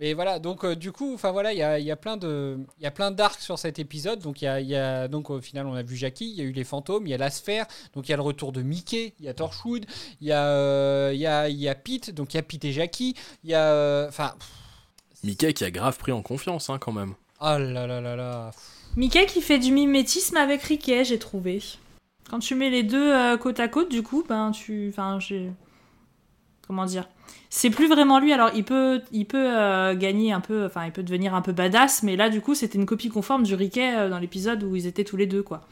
Mais 0.00 0.12
voilà, 0.14 0.38
donc 0.38 0.64
euh, 0.64 0.76
du 0.76 0.92
coup, 0.92 1.12
enfin 1.14 1.32
voilà, 1.32 1.52
il 1.52 1.58
y 1.58 1.62
a, 1.62 1.78
il 1.80 1.84
y 1.84 1.90
a 1.90 1.96
plein 1.96 2.16
de, 2.16 2.58
il 2.78 2.84
y 2.84 2.86
a 2.86 2.90
plein 2.92 3.10
d'arcs 3.10 3.40
sur 3.40 3.58
cet 3.58 3.80
épisode. 3.80 4.20
Donc 4.20 4.42
il 4.42 4.44
y 4.44 4.48
a, 4.48 4.60
y 4.60 5.08
donc 5.08 5.30
au 5.30 5.40
final, 5.40 5.66
on 5.66 5.74
a 5.74 5.82
vu 5.82 5.96
Jackie, 5.96 6.30
il 6.30 6.36
y 6.36 6.40
a 6.40 6.44
eu 6.44 6.52
les 6.52 6.64
fantômes, 6.64 7.06
il 7.06 7.10
y 7.10 7.14
a 7.14 7.18
la 7.18 7.30
sphère, 7.30 7.66
donc 7.94 8.08
il 8.08 8.12
y 8.12 8.14
a 8.14 8.16
le 8.16 8.22
retour 8.22 8.52
de 8.52 8.62
Mickey, 8.62 9.14
il 9.18 9.26
y 9.26 9.28
a 9.28 9.34
Torchwood, 9.34 9.86
il 10.20 10.28
y 10.28 10.32
a, 10.32 10.46
euh, 10.46 11.10
il 11.12 11.20
y 11.20 11.26
a, 11.26 11.48
il 11.48 11.56
y 11.56 11.68
a 11.68 11.74
Pete, 11.74 12.12
donc 12.12 12.34
il 12.34 12.36
y 12.36 12.40
a 12.40 12.42
Pete 12.42 12.64
et 12.64 12.72
Jackie, 12.72 13.14
il 13.42 13.50
y 13.50 13.54
a, 13.54 13.72
euh, 13.72 14.08
enfin, 14.08 14.34
Mickey 15.24 15.52
qui 15.52 15.64
a 15.64 15.70
grave 15.72 15.98
pris 15.98 16.12
en 16.12 16.22
confiance, 16.22 16.70
hein, 16.70 16.78
quand 16.78 16.92
même. 16.92 17.14
oh 17.40 17.58
là 17.58 17.86
là 17.86 18.00
là 18.00 18.14
là. 18.14 18.52
Mickey 18.96 19.26
qui 19.26 19.42
fait 19.42 19.58
du 19.58 19.72
mimétisme 19.72 20.36
avec 20.36 20.62
Riquet, 20.62 21.04
j'ai 21.04 21.18
trouvé. 21.18 21.60
Quand 22.30 22.38
tu 22.38 22.54
mets 22.54 22.70
les 22.70 22.82
deux 22.82 23.12
euh, 23.14 23.36
côte 23.36 23.58
à 23.60 23.68
côte, 23.68 23.90
du 23.90 24.02
coup, 24.02 24.24
ben 24.28 24.50
tu. 24.52 24.88
Enfin, 24.90 25.18
j'ai. 25.18 25.50
Comment 26.66 26.84
dire 26.84 27.08
C'est 27.50 27.70
plus 27.70 27.88
vraiment 27.88 28.18
lui. 28.20 28.32
Alors, 28.32 28.50
il 28.54 28.64
peut, 28.64 29.02
il 29.10 29.26
peut 29.26 29.56
euh, 29.58 29.94
gagner 29.94 30.32
un 30.32 30.40
peu. 30.40 30.66
Enfin, 30.66 30.84
il 30.86 30.92
peut 30.92 31.02
devenir 31.02 31.34
un 31.34 31.40
peu 31.42 31.52
badass, 31.52 32.02
mais 32.02 32.16
là, 32.16 32.28
du 32.28 32.40
coup, 32.42 32.54
c'était 32.54 32.78
une 32.78 32.86
copie 32.86 33.08
conforme 33.08 33.42
du 33.44 33.54
Riquet 33.54 33.96
euh, 33.96 34.08
dans 34.10 34.18
l'épisode 34.18 34.62
où 34.64 34.76
ils 34.76 34.86
étaient 34.86 35.04
tous 35.04 35.16
les 35.16 35.26
deux, 35.26 35.42
quoi. 35.42 35.66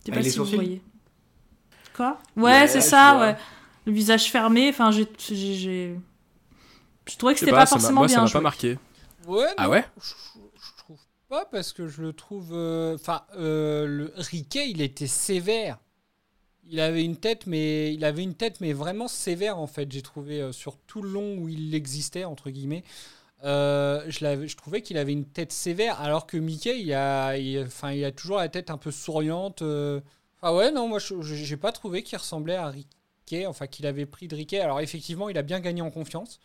Je 0.00 0.12
sais 0.12 0.12
Avec 0.12 0.24
pas 0.24 0.30
si 0.30 0.38
vous 0.38 0.44
voyez. 0.46 0.82
Quoi? 1.94 2.18
Ouais, 2.36 2.42
Ouais, 2.44 2.66
c'est 2.68 2.80
ça, 2.80 3.14
vois. 3.14 3.22
ouais. 3.26 3.36
Le 3.86 3.92
visage 3.92 4.30
fermé. 4.30 4.68
Enfin, 4.70 4.90
j'ai. 4.90 5.06
Je 7.06 7.16
trouvais 7.16 7.34
que 7.34 7.40
c'était 7.40 7.52
pas, 7.52 7.58
pas 7.60 7.66
ça 7.66 7.78
m'a- 7.78 7.80
forcément 7.80 8.00
moi, 8.00 8.08
ça 8.08 8.14
bien 8.16 8.22
m'a 8.22 8.26
joué. 8.26 8.32
pas 8.32 8.40
marqué. 8.40 8.78
Ouais, 9.26 9.46
Ah 9.56 9.68
ouais? 9.68 9.84
je, 10.00 10.14
je 10.62 10.76
trouve 10.78 10.98
pas 11.28 11.44
parce 11.44 11.72
que 11.72 11.88
je 11.88 12.02
le 12.02 12.12
trouve. 12.12 12.50
euh, 12.52 12.94
Enfin, 12.94 13.22
euh, 13.36 13.86
le 13.86 14.12
Riquet, 14.16 14.70
il 14.70 14.80
était 14.80 15.06
sévère. 15.06 15.78
Il 16.70 16.78
avait 16.78 17.04
une 17.04 17.16
tête, 17.16 17.46
mais 17.46 17.92
il 17.94 18.04
avait 18.04 18.22
une 18.22 18.34
tête, 18.34 18.60
mais 18.60 18.72
vraiment 18.72 19.08
sévère 19.08 19.58
en 19.58 19.66
fait. 19.66 19.90
J'ai 19.90 20.02
trouvé 20.02 20.40
euh, 20.40 20.52
sur 20.52 20.76
tout 20.78 21.02
le 21.02 21.10
long 21.10 21.36
où 21.36 21.48
il 21.48 21.74
existait 21.74 22.24
entre 22.24 22.48
guillemets. 22.50 22.84
Euh, 23.44 24.04
je, 24.08 24.56
trouvais 24.56 24.80
qu'il 24.82 24.96
avait 24.98 25.12
une 25.12 25.24
tête 25.26 25.50
sévère, 25.52 26.00
alors 26.00 26.26
que 26.26 26.36
Mickey, 26.36 26.80
il 26.80 26.92
a, 26.92 27.34
enfin, 27.64 27.92
il 27.92 28.04
a 28.04 28.12
toujours 28.12 28.36
la 28.38 28.48
tête 28.48 28.70
un 28.70 28.78
peu 28.78 28.90
souriante. 28.92 29.62
euh, 29.62 30.00
Ah 30.42 30.54
ouais, 30.54 30.70
non, 30.70 30.88
moi 30.88 30.98
j'ai 31.00 31.56
pas 31.56 31.72
trouvé 31.72 32.02
qu'il 32.04 32.18
ressemblait 32.18 32.54
à 32.54 32.68
Riquet, 32.68 33.46
enfin 33.46 33.66
qu'il 33.66 33.86
avait 33.86 34.06
pris 34.06 34.28
de 34.28 34.36
Riquet. 34.36 34.60
Alors 34.60 34.80
effectivement, 34.80 35.28
il 35.28 35.38
a 35.38 35.42
bien 35.42 35.60
gagné 35.60 35.82
en 35.82 35.90
confiance. 35.90 36.40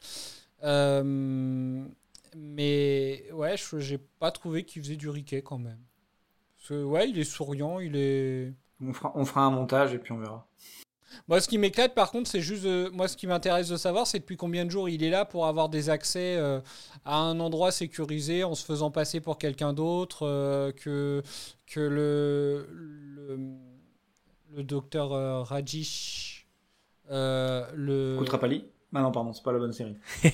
Mais 2.35 3.23
ouais, 3.33 3.55
j'ai 3.77 3.97
pas 3.97 4.31
trouvé 4.31 4.63
qu'il 4.65 4.81
faisait 4.83 4.95
du 4.97 5.09
Riquet 5.09 5.41
quand 5.41 5.59
même. 5.59 5.79
Parce 6.57 6.69
que 6.69 6.83
ouais, 6.83 7.09
il 7.09 7.19
est 7.19 7.23
souriant, 7.23 7.79
il 7.79 7.95
est. 7.95 8.53
On 8.81 8.93
fera, 8.93 9.11
on 9.15 9.25
fera 9.25 9.41
un 9.41 9.51
montage 9.51 9.93
et 9.93 9.99
puis 9.99 10.11
on 10.11 10.17
verra. 10.19 10.45
Moi, 11.29 11.39
ce 11.39 11.47
qui 11.47 11.57
m'éclate, 11.57 11.93
par 11.95 12.11
contre, 12.11 12.29
c'est 12.29 12.41
juste. 12.41 12.65
euh, 12.65 12.89
moi, 12.91 13.07
ce 13.07 13.15
qui 13.15 13.25
m'intéresse 13.25 13.69
de 13.69 13.77
savoir, 13.77 14.05
c'est 14.05 14.19
depuis 14.19 14.35
combien 14.35 14.65
de 14.65 14.69
jours 14.71 14.89
il 14.89 15.01
est 15.03 15.09
là 15.09 15.23
pour 15.23 15.45
avoir 15.47 15.69
des 15.69 15.89
accès 15.89 16.35
euh, 16.35 16.59
à 17.05 17.17
un 17.17 17.39
endroit 17.39 17.71
sécurisé 17.71 18.43
en 18.43 18.53
se 18.53 18.65
faisant 18.65 18.91
passer 18.91 19.21
pour 19.21 19.37
quelqu'un 19.37 19.71
d'autre, 19.71 20.23
euh, 20.27 20.71
que, 20.73 21.21
que 21.67 21.79
le, 21.79 22.67
le, 22.69 23.39
le 24.57 24.63
docteur 24.63 25.13
euh, 25.13 25.41
Rajish. 25.41 26.47
euh, 27.11 27.65
le... 27.73 28.17
Kutrapali 28.19 28.65
Ah 28.93 29.01
non, 29.01 29.11
pardon, 29.11 29.31
c'est 29.31 29.43
pas 29.43 29.53
la 29.53 29.59
bonne 29.59 29.73
série. 29.73 29.95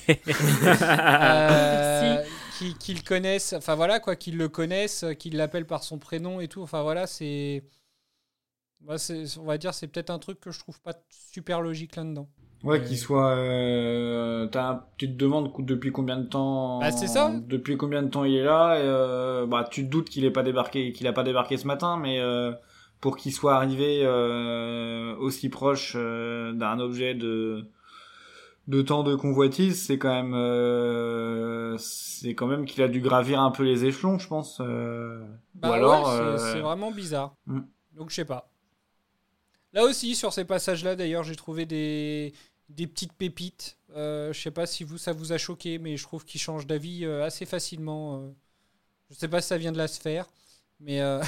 Euh, 0.83 2.23
qui- 2.57 2.73
qu'ils 2.75 3.03
connaissent, 3.03 3.53
enfin 3.53 3.75
voilà 3.75 3.99
quoi, 3.99 4.15
qu'ils 4.15 4.37
le 4.37 4.49
connaissent, 4.49 5.05
qu'ils 5.19 5.35
l'appellent 5.35 5.65
par 5.67 5.83
son 5.83 5.97
prénom 5.99 6.39
et 6.41 6.47
tout. 6.47 6.61
Enfin 6.61 6.81
voilà, 6.83 7.07
c'est, 7.07 7.63
C'est- 8.97 9.37
on 9.37 9.43
va 9.45 9.57
dire, 9.57 9.73
c'est 9.73 9.87
peut-être 9.87 10.09
un 10.09 10.19
truc 10.19 10.39
que 10.39 10.51
je 10.51 10.59
trouve 10.59 10.79
pas 10.81 10.93
super 11.09 11.61
logique 11.61 11.95
là-dedans. 11.95 12.27
Ouais, 12.63 12.79
Mais- 12.79 12.85
qu'il 12.85 12.97
soit. 12.97 13.31
Euh, 13.31 14.47
tu 14.97 15.07
te 15.07 15.13
demandes 15.17 15.51
depuis 15.59 15.91
combien 15.91 16.17
de 16.17 16.27
temps. 16.27 16.79
Bah, 16.79 16.91
c'est 16.91 17.07
ça. 17.07 17.31
Depuis 17.47 17.75
combien 17.77 18.03
de 18.03 18.09
temps 18.09 18.23
il 18.23 18.35
est 18.35 18.43
là. 18.43 18.77
Et, 18.77 18.81
euh, 18.83 19.45
bah, 19.47 19.67
tu 19.69 19.83
te 19.85 19.89
doutes 19.89 20.09
qu'il 20.09 20.25
est 20.25 20.31
pas 20.31 20.43
débarqué, 20.43 20.91
qu'il 20.91 21.07
a 21.07 21.13
pas 21.13 21.23
débarqué 21.23 21.57
ce 21.57 21.65
matin, 21.65 21.97
mais 21.97 22.19
euh, 22.19 22.51
pour 22.99 23.17
qu'il 23.17 23.33
soit 23.33 23.55
arrivé 23.55 24.01
euh, 24.03 25.15
aussi 25.17 25.49
proche 25.49 25.93
euh, 25.95 26.53
d'un 26.53 26.79
objet 26.79 27.15
de 27.15 27.65
de 28.67 28.81
temps 28.83 29.01
de 29.03 29.15
convoitise, 29.15 29.83
c'est 29.83 29.97
quand 29.97 30.13
même 30.13 30.33
euh, 30.35 31.75
c'est 31.79 32.35
quand 32.35 32.45
même 32.47 32.65
qu'il 32.65 32.83
a 32.83 32.87
dû 32.87 33.01
gravir 33.01 33.41
un 33.41 33.49
peu 33.51 33.63
les 33.63 33.85
échelons, 33.85 34.19
je 34.19 34.27
pense. 34.27 34.61
euh, 34.61 35.19
Bah 35.55 35.69
ou 35.69 35.73
alors. 35.73 36.07
ouais, 36.07 36.37
c'est- 36.37 36.53
c'est 36.53 36.59
vraiment 36.59 36.91
bizarre. 36.91 37.35
Mm. 37.47 37.61
Donc 37.97 38.11
je 38.11 38.15
sais 38.15 38.25
pas. 38.25 38.50
Là 39.73 39.83
aussi, 39.83 40.15
sur 40.15 40.33
ces 40.33 40.43
passages-là, 40.45 40.95
d'ailleurs, 40.95 41.23
j'ai 41.23 41.35
trouvé 41.35 41.65
des, 41.65 42.33
des 42.69 42.87
petites 42.87 43.13
pépites. 43.13 43.77
Euh, 43.95 44.31
je 44.33 44.39
sais 44.41 44.51
pas 44.51 44.65
si 44.65 44.83
vous, 44.83 44.97
ça 44.97 45.13
vous 45.13 45.31
a 45.33 45.37
choqué, 45.37 45.77
mais 45.77 45.97
je 45.97 46.03
trouve 46.03 46.25
qu'il 46.25 46.39
change 46.41 46.67
d'avis 46.67 47.05
euh, 47.05 47.23
assez 47.25 47.45
facilement. 47.45 48.17
euh. 48.17 48.29
Je 49.09 49.15
sais 49.15 49.27
pas 49.27 49.41
si 49.41 49.47
ça 49.49 49.57
vient 49.57 49.71
de 49.71 49.77
la 49.77 49.87
sphère, 49.87 50.27
mais 50.79 51.01
euh, 51.01 51.21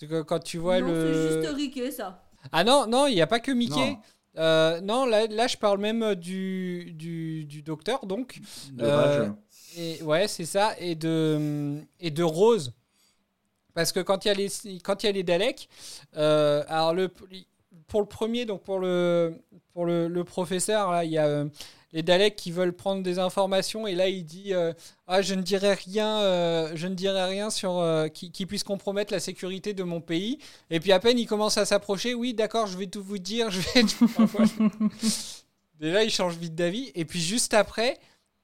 quand- 0.26 0.38
tu 0.42 0.58
vois 0.58 0.80
non, 0.80 0.88
le. 0.88 0.94
c'est 1.32 1.40
juste 1.42 1.56
Riquet, 1.56 1.90
ça. 1.90 2.24
Ah 2.52 2.64
non, 2.64 2.86
non, 2.86 3.06
il 3.06 3.14
n'y 3.14 3.22
a 3.22 3.26
pas 3.26 3.40
que 3.40 3.50
Mickey. 3.50 3.74
Non. 3.92 3.98
Euh, 4.36 4.80
non, 4.80 5.06
là, 5.06 5.26
là, 5.26 5.48
je 5.48 5.56
parle 5.56 5.78
même 5.80 6.14
du, 6.14 6.92
du, 6.94 7.44
du 7.44 7.62
docteur, 7.62 8.06
donc. 8.06 8.40
Et, 9.76 10.02
ouais, 10.02 10.28
c'est 10.28 10.44
ça. 10.44 10.74
Et 10.78 10.94
de, 10.94 11.80
et 12.00 12.10
de 12.10 12.22
Rose. 12.22 12.72
Parce 13.78 13.92
que 13.92 14.00
quand 14.00 14.24
il 14.24 14.28
y 14.28 14.30
a 14.32 14.34
les, 14.34 14.48
quand 14.82 15.04
il 15.04 15.06
y 15.06 15.08
a 15.08 15.12
les 15.12 15.22
Daleks, 15.22 15.68
euh, 16.16 16.64
alors 16.66 16.94
le, 16.94 17.08
pour 17.86 18.00
le 18.00 18.08
premier, 18.08 18.44
donc 18.44 18.64
pour 18.64 18.80
le, 18.80 19.40
pour 19.72 19.86
le, 19.86 20.08
le 20.08 20.24
professeur, 20.24 20.90
là, 20.90 21.04
il 21.04 21.12
y 21.12 21.16
a 21.16 21.26
euh, 21.26 21.44
les 21.92 22.02
Daleks 22.02 22.34
qui 22.34 22.50
veulent 22.50 22.72
prendre 22.72 23.04
des 23.04 23.20
informations 23.20 23.86
et 23.86 23.94
là 23.94 24.08
il 24.08 24.24
dit 24.24 24.52
euh, 24.52 24.72
ah 25.06 25.22
je 25.22 25.32
ne 25.34 25.42
dirai 25.42 25.74
rien, 25.74 26.18
euh, 26.22 26.72
je 26.74 26.88
ne 26.88 26.96
dirai 26.96 27.22
rien 27.26 27.50
sur 27.50 27.80
qui, 28.12 28.32
qui 28.32 28.46
puisse 28.46 28.64
compromettre 28.64 29.12
la 29.12 29.20
sécurité 29.20 29.74
de 29.74 29.84
mon 29.84 30.00
pays. 30.00 30.40
Et 30.70 30.80
puis 30.80 30.90
à 30.90 30.98
peine 30.98 31.16
il 31.16 31.26
commence 31.26 31.56
à 31.56 31.66
s'approcher, 31.66 32.14
oui 32.14 32.34
d'accord, 32.34 32.66
je 32.66 32.76
vais 32.76 32.88
tout 32.88 33.04
vous 33.04 33.18
dire, 33.18 33.48
je 33.52 33.60
vais. 33.60 33.84
Déjà 35.78 36.02
il 36.02 36.10
change 36.10 36.36
vite 36.36 36.56
d'avis 36.56 36.90
et 36.96 37.04
puis 37.04 37.20
juste 37.20 37.54
après. 37.54 37.96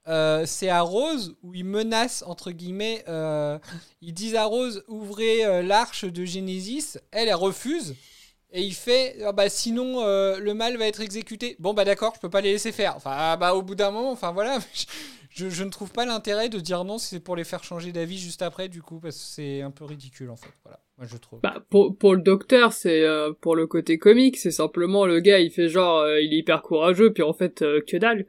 Euh, 0.06 0.44
c'est 0.46 0.68
à 0.68 0.82
Rose 0.82 1.34
où 1.42 1.54
ils 1.54 1.64
menacent, 1.64 2.24
entre 2.26 2.50
guillemets, 2.50 3.04
euh, 3.08 3.58
ils 4.02 4.12
disent 4.12 4.34
à 4.34 4.44
Rose, 4.44 4.84
ouvrez 4.86 5.44
euh, 5.44 5.62
l'arche 5.62 6.04
de 6.04 6.24
Genesis. 6.24 6.98
Elle, 7.10 7.28
elle 7.28 7.34
refuse. 7.34 7.94
Et 8.52 8.62
il 8.62 8.74
fait, 8.74 9.16
Ah 9.24 9.32
bah 9.32 9.48
sinon 9.48 10.04
le 10.04 10.52
mal 10.52 10.76
va 10.76 10.86
être 10.86 11.00
exécuté. 11.00 11.56
Bon 11.58 11.74
bah 11.74 11.84
d'accord, 11.84 12.12
je 12.14 12.20
peux 12.20 12.30
pas 12.30 12.40
les 12.40 12.52
laisser 12.52 12.70
faire. 12.70 12.94
Enfin 12.94 13.10
ah 13.12 13.36
bah 13.36 13.54
au 13.54 13.62
bout 13.62 13.74
d'un 13.74 13.90
moment, 13.90 14.12
enfin 14.12 14.30
voilà, 14.30 14.60
je, 15.30 15.64
ne 15.64 15.70
trouve 15.70 15.90
pas 15.90 16.06
l'intérêt 16.06 16.48
de 16.48 16.60
dire 16.60 16.84
non 16.84 16.98
si 16.98 17.08
c'est 17.08 17.20
pour 17.20 17.34
les 17.34 17.42
faire 17.42 17.64
changer 17.64 17.90
d'avis 17.90 18.16
juste 18.16 18.42
après 18.42 18.68
du 18.68 18.80
coup 18.80 19.00
parce 19.00 19.16
que 19.16 19.24
c'est 19.24 19.60
un 19.60 19.72
peu 19.72 19.84
ridicule 19.84 20.30
en 20.30 20.36
fait. 20.36 20.52
Voilà, 20.62 20.78
moi 20.98 21.08
je 21.10 21.16
trouve. 21.16 21.40
Bah, 21.40 21.64
pour, 21.68 21.98
pour 21.98 22.14
le 22.14 22.22
docteur, 22.22 22.72
c'est 22.72 23.04
pour 23.40 23.56
le 23.56 23.66
côté 23.66 23.98
comique, 23.98 24.36
c'est 24.36 24.52
simplement 24.52 25.04
le 25.04 25.18
gars, 25.18 25.40
il 25.40 25.50
fait 25.50 25.68
genre, 25.68 26.08
il 26.08 26.32
est 26.32 26.38
hyper 26.38 26.62
courageux, 26.62 27.12
puis 27.12 27.24
en 27.24 27.32
fait, 27.32 27.58
que 27.58 27.96
dalle. 27.96 28.24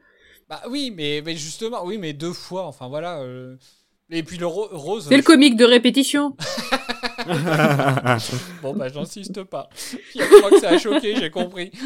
Bah 0.48 0.62
oui, 0.70 0.92
mais, 0.96 1.22
mais 1.26 1.36
justement, 1.36 1.84
oui, 1.86 1.98
mais 1.98 2.14
deux 2.14 2.34
fois, 2.34 2.68
enfin 2.68 2.88
voilà. 2.88 3.18
euh, 3.20 3.56
Et 4.12 4.22
puis 4.24 4.38
le 4.38 4.46
ro- 4.46 4.70
rose. 4.72 5.08
C'est 5.10 5.18
le 5.18 5.24
comique 5.24 5.56
de 5.56 5.66
répétition. 5.66 6.36
bon 8.62 8.76
bah 8.76 8.88
j'insiste 8.90 9.42
pas. 9.44 9.68
Je 10.16 10.38
crois 10.40 10.52
que 10.52 10.60
ça 10.60 10.70
a 10.70 10.78
choqué, 10.78 11.16
j'ai 11.16 11.32
compris. 11.32 11.72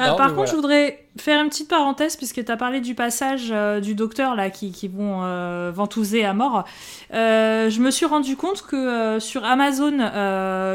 Euh, 0.00 0.06
Non, 0.10 0.16
par 0.16 0.34
contre, 0.34 0.50
je 0.50 0.56
voudrais 0.56 1.06
faire 1.18 1.42
une 1.42 1.48
petite 1.50 1.68
parenthèse, 1.68 2.16
puisque 2.16 2.44
tu 2.44 2.50
as 2.50 2.56
parlé 2.56 2.80
du 2.80 2.94
passage 2.94 3.48
euh, 3.50 3.80
du 3.80 3.94
docteur 3.94 4.34
là, 4.34 4.48
qui, 4.50 4.72
qui 4.72 4.88
vont 4.88 5.22
euh, 5.24 5.70
ventouser 5.74 6.24
à 6.24 6.32
mort. 6.32 6.64
Euh, 7.12 7.68
je 7.70 7.80
me 7.80 7.90
suis 7.90 8.06
rendu 8.06 8.36
compte 8.36 8.62
que 8.62 9.18
sur 9.20 9.44
Amazon, 9.44 9.98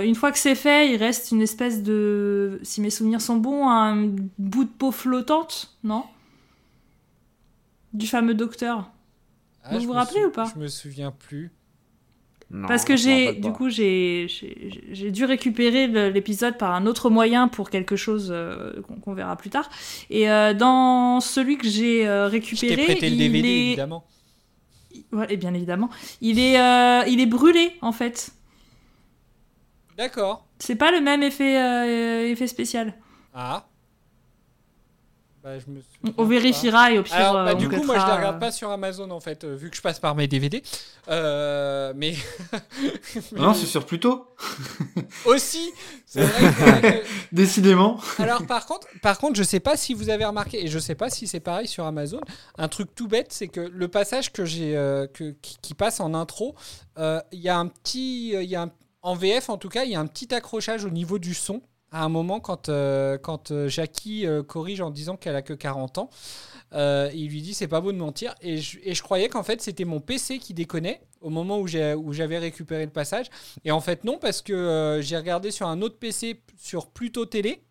une 0.04 0.16
fois 0.16 0.32
que 0.32 0.38
c'est 0.38 0.56
fait, 0.56 0.92
il 0.94 0.98
reste 0.98 1.32
une 1.32 1.42
espèce 1.42 1.82
de, 1.84 2.60
si 2.64 2.82
mes 2.82 2.90
souvenirs 2.90 3.22
sont 3.22 3.38
bons, 3.38 3.68
un 3.68 4.08
bout 4.38 4.66
de 4.66 4.70
peau 4.70 4.92
flottante, 4.92 5.76
non? 5.84 6.04
Du 7.94 8.08
fameux 8.08 8.34
docteur. 8.34 8.90
Ah, 9.64 9.78
vous 9.78 9.86
vous 9.86 9.94
rappelez 9.94 10.22
sou- 10.22 10.28
ou 10.28 10.32
pas? 10.32 10.46
Je 10.54 10.60
me 10.60 10.68
souviens 10.68 11.12
plus. 11.12 11.52
Parce 12.68 12.86
que 12.86 12.96
j'ai, 12.96 13.34
du 13.34 13.52
coup, 13.52 13.70
j'ai, 13.70 14.28
j'ai 14.92 15.12
dû 15.12 15.26
récupérer 15.26 15.88
l'épisode 16.12 16.58
par 16.58 16.74
un 16.74 16.86
autre 16.86 17.10
moyen 17.10 17.48
pour 17.48 17.70
quelque 17.70 17.96
chose 17.96 18.30
euh, 18.32 18.82
qu'on 19.04 19.14
verra 19.14 19.36
plus 19.36 19.50
tard. 19.50 19.70
Et 20.10 20.30
euh, 20.30 20.54
dans 20.54 21.20
celui 21.22 21.58
que 21.58 21.68
j'ai 21.68 22.08
euh, 22.08 22.28
récupéré, 22.28 22.84
prêté 22.84 23.10
le 23.10 23.16
il 23.16 23.18
DVD 23.18 23.48
est, 23.48 23.68
évidemment. 23.68 24.06
Ouais, 25.12 25.26
et 25.30 25.38
bien 25.38 25.54
évidemment, 25.54 25.90
il 26.22 26.40
est, 26.40 26.60
euh, 26.60 27.04
il 27.08 27.20
est 27.20 27.26
brûlé 27.26 27.74
en 27.82 27.92
fait. 27.92 28.32
D'accord. 29.98 30.46
C'est 30.60 30.76
pas 30.76 30.92
le 30.92 31.02
même 31.02 31.24
effet, 31.24 32.32
effet 32.32 32.48
spécial. 32.48 32.94
Ah. 33.34 33.66
Bah, 35.46 35.60
je 35.60 35.70
me 35.72 35.80
souviens 35.80 36.14
On 36.18 36.24
vérifiera 36.26 36.92
et 36.92 36.98
au 36.98 37.04
pire, 37.04 37.14
Alors, 37.18 37.34
bah, 37.34 37.52
euh, 37.52 37.54
on 37.54 37.58
du 37.60 37.70
coup, 37.70 37.84
moi, 37.84 38.00
je 38.00 38.06
les 38.08 38.12
regarde 38.14 38.38
euh, 38.38 38.40
pas 38.40 38.52
sur 38.52 38.72
Amazon 38.72 39.12
en 39.12 39.20
fait, 39.20 39.44
euh, 39.44 39.54
vu 39.56 39.70
que 39.70 39.78
je 39.78 39.82
passe 39.84 40.00
par 40.00 40.16
mes 40.16 40.28
DVD. 40.28 40.64
Euh, 41.08 41.94
mais. 41.96 42.16
Non, 43.36 43.54
c'est 43.54 43.68
sur 43.68 43.86
Pluto. 43.86 44.26
Aussi, 45.26 45.72
c'est 46.08 46.24
vrai 46.24 46.82
que- 46.82 47.04
Décidément. 47.36 48.00
Alors 48.18 48.44
par 48.48 48.66
contre, 48.66 48.88
par 49.04 49.20
contre, 49.20 49.36
je 49.38 49.44
sais 49.44 49.60
pas 49.60 49.78
si 49.78 49.94
vous 49.94 50.10
avez 50.10 50.26
remarqué 50.26 50.64
et 50.66 50.68
je 50.68 50.80
sais 50.80 50.96
pas 50.96 51.12
si 51.12 51.28
c'est 51.28 51.40
pareil 51.40 51.68
sur 51.68 51.86
Amazon. 51.86 52.22
Un 52.58 52.68
truc 52.68 52.96
tout 52.96 53.08
bête, 53.08 53.32
c'est 53.32 53.48
que 53.48 53.60
le 53.62 53.88
passage 53.88 54.34
que 54.34 54.46
j'ai 54.46 54.76
euh, 54.76 55.06
que- 55.06 55.36
qui, 55.44 55.58
qui 55.62 55.74
passe 55.76 56.00
en 56.00 56.16
intro, 56.16 56.56
euh, 56.98 57.22
il 57.32 57.40
y 57.40 57.50
a 57.50 57.58
un 57.60 57.68
petit, 57.68 58.30
il 58.30 58.50
y 58.50 58.56
a 58.56 58.64
un- 58.64 58.72
en 59.04 59.14
VF 59.14 59.50
en 59.52 59.58
tout 59.58 59.70
cas, 59.70 59.84
il 59.84 59.92
y 59.92 59.96
a 59.96 60.00
un 60.00 60.08
petit 60.08 60.34
accrochage 60.34 60.86
au 60.86 60.90
niveau 60.90 61.20
du 61.20 61.36
son. 61.36 61.62
À 61.96 62.04
un 62.04 62.10
moment, 62.10 62.42
quand, 62.42 62.68
euh, 62.68 63.18
quand 63.18 63.52
euh, 63.52 63.70
Jackie 63.70 64.28
euh, 64.28 64.44
corrige 64.44 64.82
en 64.82 64.90
disant 64.90 65.16
qu'elle 65.16 65.38
a 65.38 65.42
que 65.42 65.54
40 65.54 65.98
ans, 65.98 66.10
il 66.74 67.30
lui 67.30 67.42
dit 67.42 67.54
c'est 67.54 67.70
pas 67.70 67.80
beau 67.80 67.94
de 67.94 67.98
mentir. 67.98 68.36
Et 68.42 68.58
je, 68.58 68.80
et 68.84 68.94
je 68.94 69.02
croyais 69.02 69.30
qu'en 69.30 69.44
fait 69.44 69.62
c'était 69.62 69.86
mon 69.86 70.02
PC 70.02 70.40
qui 70.40 70.54
déconnait 70.54 71.00
au 71.22 71.30
moment 71.30 71.58
où 71.58 71.68
j'avais 71.68 72.38
récupéré 72.38 72.84
le 72.84 72.92
passage. 72.92 73.28
Et 73.64 73.72
en 73.72 73.80
fait 73.80 74.04
non, 74.04 74.18
parce 74.18 74.42
que 74.42 75.00
j'ai 75.02 75.16
regardé 75.16 75.52
sur 75.52 75.68
un 75.68 75.82
autre 75.82 75.98
PC 75.98 76.42
sur 76.58 76.88
Pluto 76.88 77.26
Télé. 77.26 77.64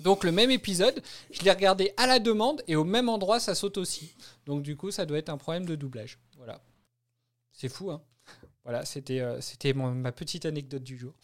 Donc 0.00 0.24
le 0.24 0.32
même 0.32 0.50
épisode, 0.50 1.00
je 1.30 1.42
l'ai 1.42 1.52
regardé 1.52 1.92
à 1.96 2.08
la 2.08 2.18
demande 2.18 2.60
et 2.66 2.74
au 2.74 2.82
même 2.82 3.08
endroit 3.08 3.38
ça 3.38 3.54
saute 3.54 3.78
aussi. 3.78 4.16
Donc 4.46 4.62
du 4.62 4.76
coup 4.76 4.90
ça 4.90 5.06
doit 5.06 5.18
être 5.18 5.28
un 5.28 5.38
problème 5.38 5.64
de 5.64 5.76
doublage. 5.76 6.18
Voilà. 6.38 6.60
C'est 7.52 7.68
fou 7.68 7.92
hein. 7.92 8.02
Voilà, 8.64 8.84
c'était 8.84 9.22
c'était 9.40 9.74
ma 9.74 10.10
petite 10.10 10.44
anecdote 10.44 10.82
du 10.82 10.98
jour. 10.98 11.14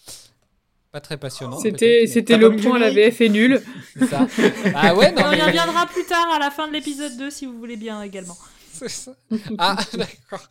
Pas 0.95 1.01
très 1.01 1.17
passionnante. 1.17 1.61
C'était, 1.61 2.07
c'était 2.07 2.37
le 2.37 2.55
point, 2.55 2.79
la 2.79 2.89
VF 2.91 3.21
est 3.21 3.29
nulle. 3.29 3.61
C'est 3.99 4.07
ça. 4.07 4.29
Ah 4.77 4.95
ouais, 4.95 5.11
non, 5.17 5.23
on 5.27 5.33
y 5.33 5.41
reviendra 5.43 5.87
plus 5.87 6.05
tard 6.05 6.31
à 6.33 6.39
la 6.39 6.53
fin 6.53 6.69
de 6.69 6.73
l'épisode 6.73 7.17
2 7.17 7.31
si 7.31 7.47
vous 7.47 7.59
voulez 7.59 7.77
bien 7.77 8.01
également. 8.01 8.37
C'est 8.73 8.89
ça. 8.89 9.13
Ah, 9.59 9.77
d'accord. 9.95 10.47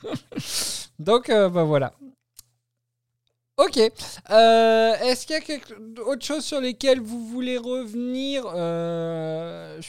Donc, 0.99 1.29
euh, 1.29 1.47
bah 1.47 1.63
voilà. 1.63 1.93
Ok. 3.55 3.77
Euh, 3.77 4.93
Est-ce 5.03 5.25
qu'il 5.27 5.33
y 5.35 5.39
a 5.39 5.41
quelque... 5.41 5.73
autre 6.01 6.25
chose 6.25 6.43
sur 6.43 6.59
lesquelles 6.59 6.99
vous 6.99 7.25
voulez 7.25 7.57
revenir 7.57 8.43
Euh, 8.53 9.79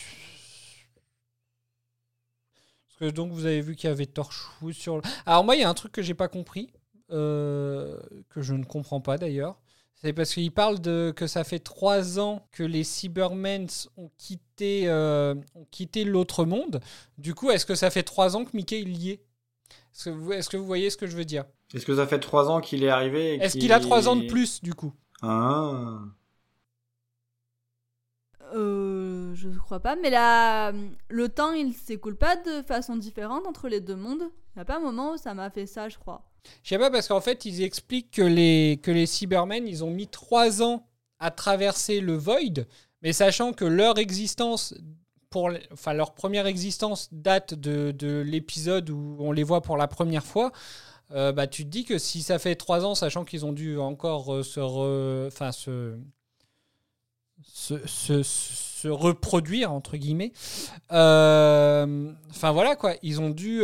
Parce 2.86 2.98
que 3.00 3.10
donc 3.16 3.32
vous 3.32 3.44
avez 3.46 3.60
vu 3.60 3.74
qu'il 3.74 3.88
y 3.90 3.92
avait 3.92 4.06
Torchwood 4.06 4.72
sur. 4.74 4.96
le- 4.98 5.02
Alors 5.26 5.42
moi, 5.42 5.56
il 5.56 5.62
y 5.62 5.64
a 5.64 5.68
un 5.68 5.74
truc 5.74 5.90
que 5.90 6.02
j'ai 6.02 6.14
pas 6.14 6.28
compris. 6.28 6.70
euh, 7.10 7.98
que 8.30 8.40
je 8.40 8.54
ne 8.54 8.64
comprends 8.64 9.00
pas 9.00 9.18
d'ailleurs. 9.18 9.56
C'est 9.94 10.12
parce 10.12 10.34
qu'il 10.34 10.52
parle 10.52 10.80
de 10.80 11.12
que 11.16 11.26
ça 11.26 11.44
fait 11.44 11.60
trois 11.60 12.18
ans 12.18 12.46
que 12.52 12.62
les 12.62 12.84
Cybermen 12.84 13.66
ont 13.96 14.10
quitté, 14.18 14.88
euh, 14.88 15.34
ont 15.54 15.66
quitté 15.70 16.04
l'autre 16.04 16.44
monde. 16.44 16.80
Du 17.16 17.34
coup, 17.34 17.50
est-ce 17.50 17.64
que 17.64 17.74
ça 17.74 17.90
fait 17.90 18.02
trois 18.02 18.36
ans 18.36 18.44
que 18.44 18.54
Mickey 18.54 18.80
il 18.80 18.96
y 18.96 19.10
est? 19.12 19.24
Est-ce 19.94 20.04
que, 20.06 20.10
vous, 20.10 20.32
est-ce 20.32 20.50
que 20.50 20.56
vous 20.56 20.66
voyez 20.66 20.90
ce 20.90 20.96
que 20.96 21.06
je 21.06 21.16
veux 21.16 21.24
dire? 21.24 21.44
Est-ce 21.72 21.86
que 21.86 21.96
ça 21.96 22.06
fait 22.06 22.18
trois 22.18 22.50
ans 22.50 22.60
qu'il 22.60 22.84
est 22.84 22.88
arrivé 22.88 23.34
et 23.34 23.42
Est-ce 23.42 23.56
qu'il 23.56 23.72
a 23.72 23.80
trois 23.80 24.08
ans 24.08 24.16
de 24.16 24.26
plus 24.26 24.62
du 24.62 24.74
coup? 24.74 24.92
Ah. 25.22 26.00
Euh, 28.54 29.34
je 29.34 29.48
ne 29.48 29.56
crois 29.56 29.80
pas, 29.80 29.96
mais 29.96 30.10
là, 30.10 30.72
le 31.08 31.28
temps, 31.28 31.52
il 31.52 31.72
s'écoule 31.72 32.16
pas 32.16 32.36
de 32.36 32.62
façon 32.62 32.96
différente 32.96 33.46
entre 33.46 33.68
les 33.68 33.80
deux 33.80 33.96
mondes. 33.96 34.22
Il 34.22 34.58
n'y 34.58 34.62
a 34.62 34.64
pas 34.64 34.76
un 34.76 34.80
moment 34.80 35.12
où 35.12 35.16
ça 35.16 35.34
m'a 35.34 35.50
fait 35.50 35.66
ça, 35.66 35.88
je 35.88 35.98
crois. 35.98 36.22
Je 36.62 36.68
sais 36.70 36.78
pas 36.78 36.90
parce 36.90 37.08
qu'en 37.08 37.20
fait 37.20 37.44
ils 37.44 37.62
expliquent 37.62 38.10
que 38.12 38.22
les 38.22 38.80
que 38.82 38.90
les 38.90 39.06
Cybermen 39.06 39.66
ils 39.68 39.84
ont 39.84 39.90
mis 39.90 40.08
trois 40.08 40.62
ans 40.62 40.86
à 41.18 41.30
traverser 41.30 42.00
le 42.00 42.14
Void, 42.16 42.66
mais 43.02 43.12
sachant 43.12 43.52
que 43.52 43.64
leur 43.64 43.98
existence 43.98 44.74
pour 45.30 45.50
enfin 45.72 45.92
leur 45.94 46.14
première 46.14 46.46
existence 46.46 47.08
date 47.12 47.54
de, 47.54 47.90
de 47.92 48.20
l'épisode 48.20 48.90
où 48.90 49.16
on 49.20 49.32
les 49.32 49.42
voit 49.42 49.62
pour 49.62 49.76
la 49.76 49.88
première 49.88 50.24
fois. 50.24 50.52
euh, 51.12 51.32
bah, 51.32 51.46
tu 51.46 51.64
te 51.64 51.70
dis 51.70 51.84
que 51.84 51.98
si 51.98 52.22
ça 52.22 52.38
fait 52.38 52.56
trois 52.56 52.84
ans, 52.84 52.94
sachant 52.94 53.24
qu'ils 53.24 53.44
ont 53.46 53.52
dû 53.52 53.78
encore 53.78 54.34
euh, 54.34 54.42
se, 54.42 55.26
enfin, 55.28 55.52
se, 55.52 55.96
se, 57.42 57.86
se- 57.86 58.22
se 58.22 58.88
reproduire, 58.88 59.72
entre 59.72 59.96
guillemets, 59.96 60.32
euh, 60.92 62.12
enfin 62.30 62.52
voilà 62.52 62.76
quoi, 62.76 62.94
ils 63.02 63.20
ont 63.20 63.30
dû, 63.30 63.60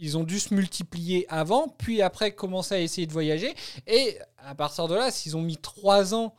ils 0.00 0.16
ont 0.16 0.24
dû 0.24 0.38
se 0.38 0.54
multiplier 0.54 1.26
avant, 1.28 1.68
puis 1.68 2.02
après 2.02 2.32
commencer 2.32 2.74
à 2.74 2.80
essayer 2.80 3.06
de 3.06 3.12
voyager. 3.12 3.54
Et 3.86 4.18
à 4.38 4.54
partir 4.54 4.88
de 4.88 4.94
là, 4.94 5.10
s'ils 5.10 5.36
ont 5.36 5.42
mis 5.42 5.56
trois 5.56 6.14
ans 6.14 6.34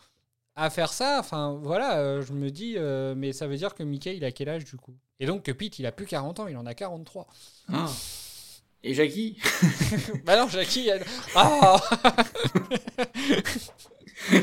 à 0.56 0.70
faire 0.70 0.92
ça, 0.94 1.18
enfin 1.20 1.60
voilà, 1.62 2.00
euh, 2.00 2.22
je 2.22 2.34
me 2.34 2.52
dis, 2.52 2.76
euh, 2.78 3.16
mais 3.16 3.34
ça 3.34 3.48
veut 3.48 3.58
dire 3.58 3.76
que 3.76 3.84
Mickey, 3.84 4.18
il 4.18 4.26
a 4.26 4.32
quel 4.32 4.50
âge 4.50 4.66
du 4.66 4.76
coup? 4.78 4.96
Et 5.20 5.26
donc 5.26 5.44
que 5.44 5.52
Pete, 5.52 5.80
il 5.80 5.86
a 5.86 5.92
plus 5.92 6.06
40 6.06 6.40
ans, 6.40 6.48
il 6.48 6.58
en 6.58 6.66
a 6.66 6.74
43. 6.74 7.28
Ah. 7.72 7.86
Et 8.84 8.94
Jackie? 8.94 9.38
Bah 10.26 10.38
non, 10.38 10.48
Jackie, 10.48 10.88
elle... 10.88 11.04
Ah 11.36 11.82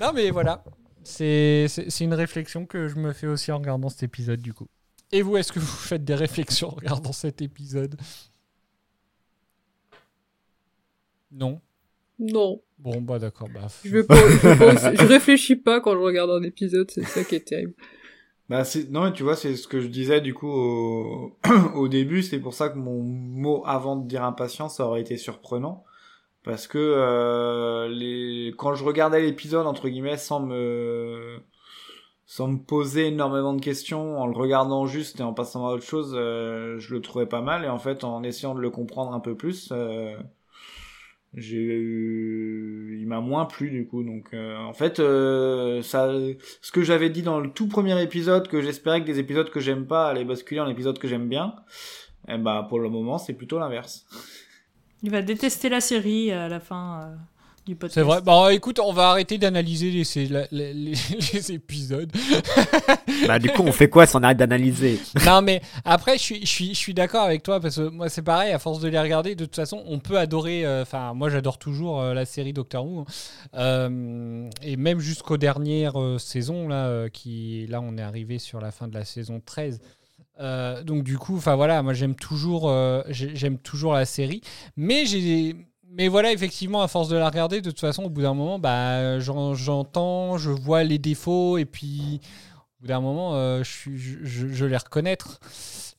Non 0.00 0.12
mais 0.14 0.30
voilà, 0.30 0.64
c'est 1.04 1.66
une 2.00 2.14
réflexion 2.14 2.66
que 2.66 2.88
je 2.88 2.96
me 2.96 3.12
fais 3.12 3.26
aussi 3.26 3.52
en 3.52 3.58
regardant 3.58 3.88
cet 3.88 4.02
épisode 4.02 4.40
du 4.40 4.52
coup. 4.54 4.68
Et 5.12 5.22
vous, 5.22 5.36
est-ce 5.36 5.52
que 5.52 5.58
vous 5.58 5.66
faites 5.66 6.04
des 6.04 6.14
réflexions 6.14 6.68
en 6.68 6.74
regardant 6.74 7.12
cet 7.12 7.42
épisode? 7.42 7.96
Non 11.32 11.60
Non. 12.18 12.60
Bon, 12.78 13.00
bah 13.00 13.18
d'accord. 13.18 13.48
Bah, 13.52 13.66
Je, 13.84 13.90
veux 13.90 14.06
pas, 14.06 14.16
je, 14.16 14.48
veux 14.48 14.56
pas 14.58 14.74
aussi- 14.74 14.96
je 14.96 15.06
réfléchis 15.06 15.56
pas 15.56 15.80
quand 15.80 15.92
je 15.92 15.98
regarde 16.00 16.30
un 16.30 16.42
épisode, 16.42 16.90
c'est 16.90 17.04
ça 17.04 17.24
qui 17.24 17.34
est 17.36 17.40
terrible. 17.46 17.74
Bah 18.48 18.64
c'est 18.64 18.90
non 18.90 19.04
mais 19.04 19.12
tu 19.12 19.22
vois 19.22 19.36
c'est 19.36 19.54
ce 19.54 19.68
que 19.68 19.80
je 19.80 19.86
disais 19.86 20.20
du 20.20 20.34
coup 20.34 20.48
au, 20.50 21.36
au 21.76 21.86
début 21.86 22.20
c'est 22.20 22.40
pour 22.40 22.52
ça 22.52 22.68
que 22.68 22.78
mon 22.78 23.00
mot 23.00 23.62
avant 23.64 23.94
de 23.94 24.08
dire 24.08 24.24
impatience 24.24 24.78
ça 24.78 24.86
aurait 24.86 25.02
été 25.02 25.16
surprenant 25.18 25.84
parce 26.42 26.66
que 26.66 26.76
euh, 26.78 27.86
les 27.88 28.52
quand 28.58 28.74
je 28.74 28.82
regardais 28.82 29.20
l'épisode 29.22 29.68
entre 29.68 29.88
guillemets 29.88 30.16
sans 30.16 30.40
me 30.40 31.38
sans 32.30 32.46
me 32.46 32.58
poser 32.58 33.08
énormément 33.08 33.54
de 33.54 33.60
questions 33.60 34.20
en 34.20 34.28
le 34.28 34.36
regardant 34.36 34.86
juste 34.86 35.18
et 35.18 35.24
en 35.24 35.34
passant 35.34 35.66
à 35.66 35.72
autre 35.72 35.82
chose 35.82 36.14
euh, 36.14 36.78
je 36.78 36.94
le 36.94 37.00
trouvais 37.00 37.26
pas 37.26 37.40
mal. 37.40 37.64
Et 37.64 37.68
en 37.68 37.80
fait 37.80 38.04
en 38.04 38.22
essayant 38.22 38.54
de 38.54 38.60
le 38.60 38.70
comprendre 38.70 39.12
un 39.12 39.18
peu 39.18 39.34
plus 39.34 39.70
euh, 39.72 40.16
j'ai 41.34 41.56
eu... 41.56 42.98
il 43.00 43.08
m'a 43.08 43.18
moins 43.18 43.46
plu 43.46 43.70
du 43.70 43.84
coup. 43.84 44.04
Donc 44.04 44.32
euh, 44.32 44.56
en 44.58 44.72
fait 44.74 45.00
euh, 45.00 45.82
ça 45.82 46.08
ce 46.62 46.70
que 46.70 46.82
j'avais 46.82 47.10
dit 47.10 47.22
dans 47.22 47.40
le 47.40 47.50
tout 47.50 47.66
premier 47.66 48.00
épisode 48.00 48.46
que 48.46 48.62
j'espérais 48.62 49.00
que 49.00 49.06
des 49.06 49.18
épisodes 49.18 49.50
que 49.50 49.58
j'aime 49.58 49.88
pas 49.88 50.06
allaient 50.06 50.24
basculer 50.24 50.60
en 50.60 50.68
épisodes 50.68 51.00
que 51.00 51.08
j'aime 51.08 51.28
bien 51.28 51.56
et 52.28 52.38
bah 52.38 52.64
pour 52.68 52.78
le 52.78 52.90
moment 52.90 53.18
c'est 53.18 53.34
plutôt 53.34 53.58
l'inverse. 53.58 54.06
Il 55.02 55.10
va 55.10 55.22
détester 55.22 55.68
la 55.68 55.80
série 55.80 56.30
à 56.30 56.48
la 56.48 56.60
fin 56.60 57.02
euh, 57.02 57.16
du 57.70 57.76
podcast. 57.76 57.94
C'est 57.94 58.02
vrai. 58.02 58.20
Bon, 58.20 58.48
écoute, 58.48 58.78
on 58.78 58.92
va 58.92 59.10
arrêter 59.10 59.38
d'analyser 59.38 59.90
les, 59.90 60.28
les, 60.52 60.72
les- 60.74 60.94
les 61.32 61.52
épisodes. 61.52 62.10
Bah, 63.26 63.38
du 63.38 63.48
coup, 63.50 63.62
on 63.62 63.72
fait 63.72 63.88
quoi 63.88 64.06
si 64.06 64.16
on 64.16 64.22
arrête 64.22 64.36
d'analyser? 64.38 64.98
Non, 65.26 65.42
mais 65.42 65.60
après, 65.84 66.16
je 66.16 66.22
suis, 66.22 66.40
je 66.40 66.46
suis, 66.50 66.68
je 66.70 66.78
suis 66.78 66.94
d'accord 66.94 67.24
avec 67.24 67.42
toi 67.42 67.60
parce 67.60 67.76
que 67.76 67.88
moi, 67.88 68.08
c'est 68.08 68.22
pareil. 68.22 68.52
À 68.52 68.58
force 68.58 68.80
de 68.80 68.88
les 68.88 68.98
regarder, 68.98 69.34
de 69.34 69.44
toute 69.44 69.56
façon, 69.56 69.82
on 69.86 69.98
peut 69.98 70.18
adorer. 70.18 70.64
euh, 70.64 70.82
Enfin, 70.82 71.12
moi, 71.14 71.28
j'adore 71.30 71.58
toujours 71.58 72.00
euh, 72.00 72.14
la 72.14 72.24
série 72.24 72.52
Doctor 72.52 72.86
Who. 72.86 73.00
hein. 73.00 73.04
Euh, 73.54 74.48
et 74.62 74.76
même 74.76 75.00
jusqu'aux 75.00 75.36
dernières 75.36 76.00
euh, 76.00 76.18
saisons, 76.18 76.68
là, 76.68 76.86
euh, 76.86 77.08
qui, 77.08 77.66
là, 77.68 77.80
on 77.80 77.96
est 77.98 78.02
arrivé 78.02 78.38
sur 78.38 78.60
la 78.60 78.70
fin 78.70 78.88
de 78.88 78.94
la 78.94 79.04
saison 79.04 79.40
13. 79.44 79.80
Euh, 80.40 80.82
donc 80.82 81.02
du 81.04 81.18
coup, 81.18 81.36
enfin 81.36 81.54
voilà, 81.54 81.82
moi 81.82 81.92
j'aime 81.92 82.14
toujours, 82.14 82.70
euh, 82.70 83.02
j'ai- 83.10 83.36
j'aime 83.36 83.58
toujours 83.58 83.92
la 83.92 84.06
série, 84.06 84.40
mais 84.74 85.04
j'ai, 85.04 85.54
mais 85.90 86.08
voilà, 86.08 86.32
effectivement, 86.32 86.82
à 86.82 86.88
force 86.88 87.08
de 87.08 87.16
la 87.16 87.28
regarder, 87.28 87.60
de 87.60 87.70
toute 87.70 87.80
façon, 87.80 88.04
au 88.04 88.10
bout 88.10 88.22
d'un 88.22 88.34
moment, 88.34 88.58
bah, 88.58 89.18
j'en- 89.20 89.54
j'entends, 89.54 90.38
je 90.38 90.50
vois 90.50 90.84
les 90.84 90.98
défauts, 90.98 91.58
et 91.58 91.64
puis 91.64 92.20
au 92.78 92.82
bout 92.82 92.88
d'un 92.88 93.00
moment, 93.00 93.34
euh, 93.34 93.62
je, 93.64 93.70
suis, 93.70 93.98
je, 93.98 94.18
je- 94.22 94.48
je 94.48 94.64
les 94.64 94.76
reconnaître. 94.76 95.40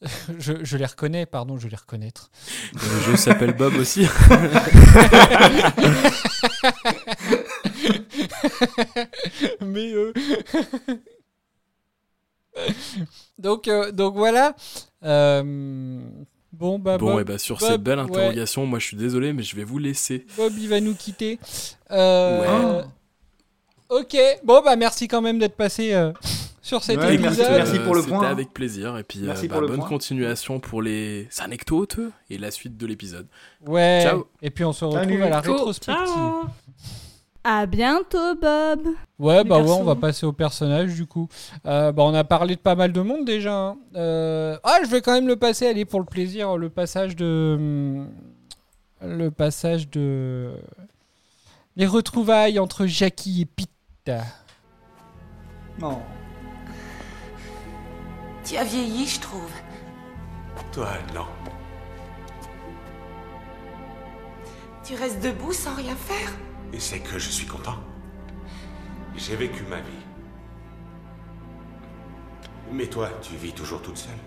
je, 0.39 0.53
je 0.63 0.77
les 0.77 0.85
reconnais, 0.85 1.25
pardon, 1.27 1.57
je 1.57 1.67
les 1.67 1.75
reconnaître. 1.75 2.31
Le 2.73 2.99
jeu 3.01 3.15
s'appelle 3.17 3.53
Bob 3.53 3.75
aussi. 3.75 4.07
mais 9.61 9.93
euh, 9.93 10.13
donc, 13.37 13.67
euh, 13.67 13.91
donc 13.91 14.15
voilà. 14.15 14.55
Bon, 16.61 16.77
bah, 16.79 16.97
Bon, 16.99 17.13
Bob- 17.13 17.21
et 17.21 17.23
bah 17.23 17.37
sur 17.39 17.57
Bob, 17.57 17.67
cette 17.69 17.81
belle 17.81 17.97
ouais, 17.99 18.05
interrogation, 18.05 18.65
moi 18.67 18.77
je 18.79 18.85
suis 18.85 18.95
désolé, 18.97 19.33
mais 19.33 19.41
je 19.43 19.55
vais 19.55 19.63
vous 19.63 19.79
laisser. 19.79 20.25
Bob, 20.37 20.53
il 20.57 20.69
va 20.69 20.79
nous 20.79 20.93
quitter. 20.95 21.39
Euh, 21.89 22.83
Ok, 23.89 24.15
bon, 24.45 24.61
bah 24.63 24.75
merci 24.77 25.07
quand 25.09 25.21
même 25.21 25.37
d'être 25.39 25.57
passé 25.57 25.93
euh, 25.93 26.13
sur 26.61 26.81
cet 26.83 26.97
Ouais, 26.99 27.15
épisode. 27.15 27.31
écoute, 27.73 27.95
euh, 27.97 28.01
C'était 28.01 28.25
avec 28.25 28.53
plaisir. 28.53 28.97
Et 28.97 29.03
puis, 29.03 29.19
Merci 29.19 29.45
euh, 29.45 29.49
pour 29.49 29.57
bah, 29.57 29.61
le 29.63 29.67
bonne 29.67 29.79
point. 29.79 29.89
continuation 29.89 30.59
pour 30.61 30.81
les 30.81 31.27
anecdotes 31.39 31.99
et 32.29 32.37
la 32.37 32.51
suite 32.51 32.77
de 32.77 32.85
l'épisode. 32.85 33.27
Ouais. 33.65 33.99
Ciao. 34.03 34.27
Et 34.41 34.49
puis 34.49 34.63
on 34.63 34.71
se 34.71 34.85
retrouve 34.85 35.03
Salut. 35.03 35.23
à 35.23 35.29
la 35.29 35.41
Ciao. 35.41 36.43
À 37.43 37.65
bientôt, 37.65 38.35
Bob. 38.39 38.87
Ouais, 39.17 39.43
Les 39.43 39.49
bah 39.49 39.59
ouais, 39.59 39.71
on 39.71 39.83
va 39.83 39.95
passer 39.95 40.25
au 40.27 40.31
personnage 40.31 40.93
du 40.93 41.07
coup. 41.07 41.27
Euh, 41.65 41.91
bah, 41.91 42.03
on 42.03 42.13
a 42.13 42.23
parlé 42.23 42.55
de 42.55 42.59
pas 42.61 42.75
mal 42.75 42.91
de 42.93 43.01
monde 43.01 43.25
déjà. 43.25 43.53
hein. 43.55 43.77
Euh, 43.95 44.57
Ah, 44.63 44.77
je 44.83 44.89
vais 44.89 45.01
quand 45.01 45.13
même 45.13 45.27
le 45.27 45.35
passer, 45.35 45.67
allez, 45.67 45.85
pour 45.85 45.99
le 45.99 46.05
plaisir, 46.05 46.55
le 46.57 46.69
passage 46.69 47.15
de. 47.15 47.55
hum, 47.57 48.09
Le 49.01 49.29
passage 49.31 49.89
de. 49.89 50.51
Les 51.75 51.87
retrouvailles 51.87 52.59
entre 52.59 52.85
Jackie 52.85 53.41
et 53.41 53.45
Pete. 53.45 54.11
Non. 55.79 55.99
Tu 58.43 58.55
as 58.57 58.63
vieilli, 58.63 59.07
je 59.07 59.19
trouve. 59.19 59.49
Toi, 60.73 60.89
non. 61.15 61.25
Tu 64.83 64.95
restes 64.95 65.21
debout 65.23 65.53
sans 65.53 65.73
rien 65.75 65.95
faire? 65.95 66.31
Et 66.73 66.79
c'est 66.79 66.99
que 66.99 67.19
je 67.19 67.29
suis 67.29 67.45
content. 67.45 67.77
J'ai 69.15 69.35
vécu 69.35 69.63
ma 69.63 69.81
vie. 69.81 70.05
Mais 72.71 72.87
toi, 72.87 73.09
tu 73.21 73.35
vis 73.35 73.53
toujours 73.53 73.81
toute 73.81 73.97
seule. 73.97 74.17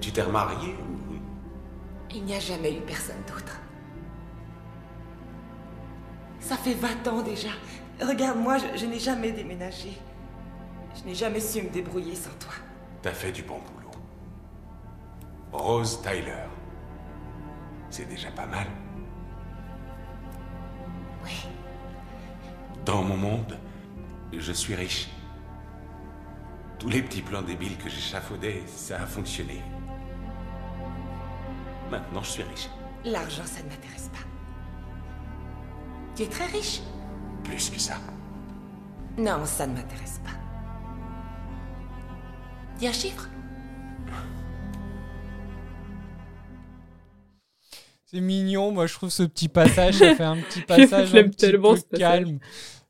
Tu 0.00 0.12
t'es 0.12 0.22
remariée 0.22 0.74
ou... 0.74 1.14
Il 2.14 2.24
n'y 2.24 2.34
a 2.34 2.40
jamais 2.40 2.74
eu 2.74 2.80
personne 2.80 3.22
d'autre. 3.26 3.60
Ça 6.40 6.56
fait 6.56 6.74
20 6.74 7.06
ans 7.08 7.22
déjà. 7.22 7.50
Regarde-moi, 8.00 8.56
je, 8.58 8.78
je 8.78 8.86
n'ai 8.86 8.98
jamais 8.98 9.32
déménagé. 9.32 9.98
Je 10.94 11.04
n'ai 11.04 11.14
jamais 11.14 11.40
su 11.40 11.62
me 11.62 11.68
débrouiller 11.68 12.14
sans 12.14 12.30
toi. 12.40 12.54
T'as 13.02 13.12
fait 13.12 13.32
du 13.32 13.42
bon 13.42 13.58
boulot. 13.58 13.90
Rose 15.52 16.00
Tyler. 16.02 16.46
C'est 17.90 18.08
déjà 18.08 18.30
pas 18.30 18.46
mal. 18.46 18.66
Oui. 21.28 21.48
Dans 22.84 23.02
mon 23.02 23.16
monde, 23.16 23.58
je 24.32 24.52
suis 24.52 24.74
riche. 24.74 25.08
Tous 26.78 26.88
les 26.88 27.02
petits 27.02 27.22
plans 27.22 27.42
débiles 27.42 27.76
que 27.76 27.90
j'échafaudais, 27.90 28.62
ça 28.66 29.02
a 29.02 29.06
fonctionné. 29.06 29.62
Maintenant, 31.90 32.22
je 32.22 32.30
suis 32.30 32.42
riche. 32.42 32.68
L'argent, 33.04 33.44
ça 33.44 33.62
ne 33.62 33.68
m'intéresse 33.68 34.08
pas. 34.08 34.26
Tu 36.16 36.22
es 36.22 36.26
très 36.26 36.46
riche? 36.46 36.80
Plus 37.44 37.70
que 37.70 37.78
ça. 37.80 37.96
Non, 39.16 39.44
ça 39.44 39.66
ne 39.66 39.74
m'intéresse 39.74 40.20
pas. 40.24 40.30
Dis 42.78 42.86
un 42.86 42.92
chiffre 42.92 43.28
C'est 48.10 48.20
mignon, 48.20 48.70
moi 48.70 48.86
je 48.86 48.94
trouve 48.94 49.10
ce 49.10 49.22
petit 49.22 49.48
passage, 49.48 49.94
ça 49.96 50.14
fait 50.14 50.22
un 50.24 50.38
petit 50.38 50.60
passage 50.66 51.14
un 51.14 51.24
petit 51.28 51.36
tellement, 51.36 51.74
peu 51.74 51.98
calme. 51.98 52.38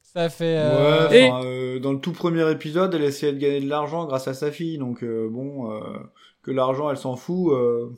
Ça 0.02 0.28
fait... 0.28 0.56
euh, 0.58 1.08
Ouais, 1.08 1.28
enfin, 1.30 1.44
euh, 1.44 1.78
dans 1.80 1.92
le 1.92 1.98
tout 2.00 2.12
premier 2.12 2.48
épisode, 2.50 2.94
elle 2.94 3.02
essayait 3.04 3.32
de 3.32 3.38
gagner 3.38 3.60
de 3.60 3.68
l'argent 3.68 4.06
grâce 4.06 4.28
à 4.28 4.34
sa 4.34 4.52
fille, 4.52 4.78
donc 4.78 5.02
euh, 5.02 5.28
bon, 5.28 5.72
euh, 5.72 5.80
que 6.42 6.50
l'argent, 6.52 6.88
elle 6.90 6.96
s'en 6.96 7.16
fout. 7.16 7.52
euh, 7.52 7.88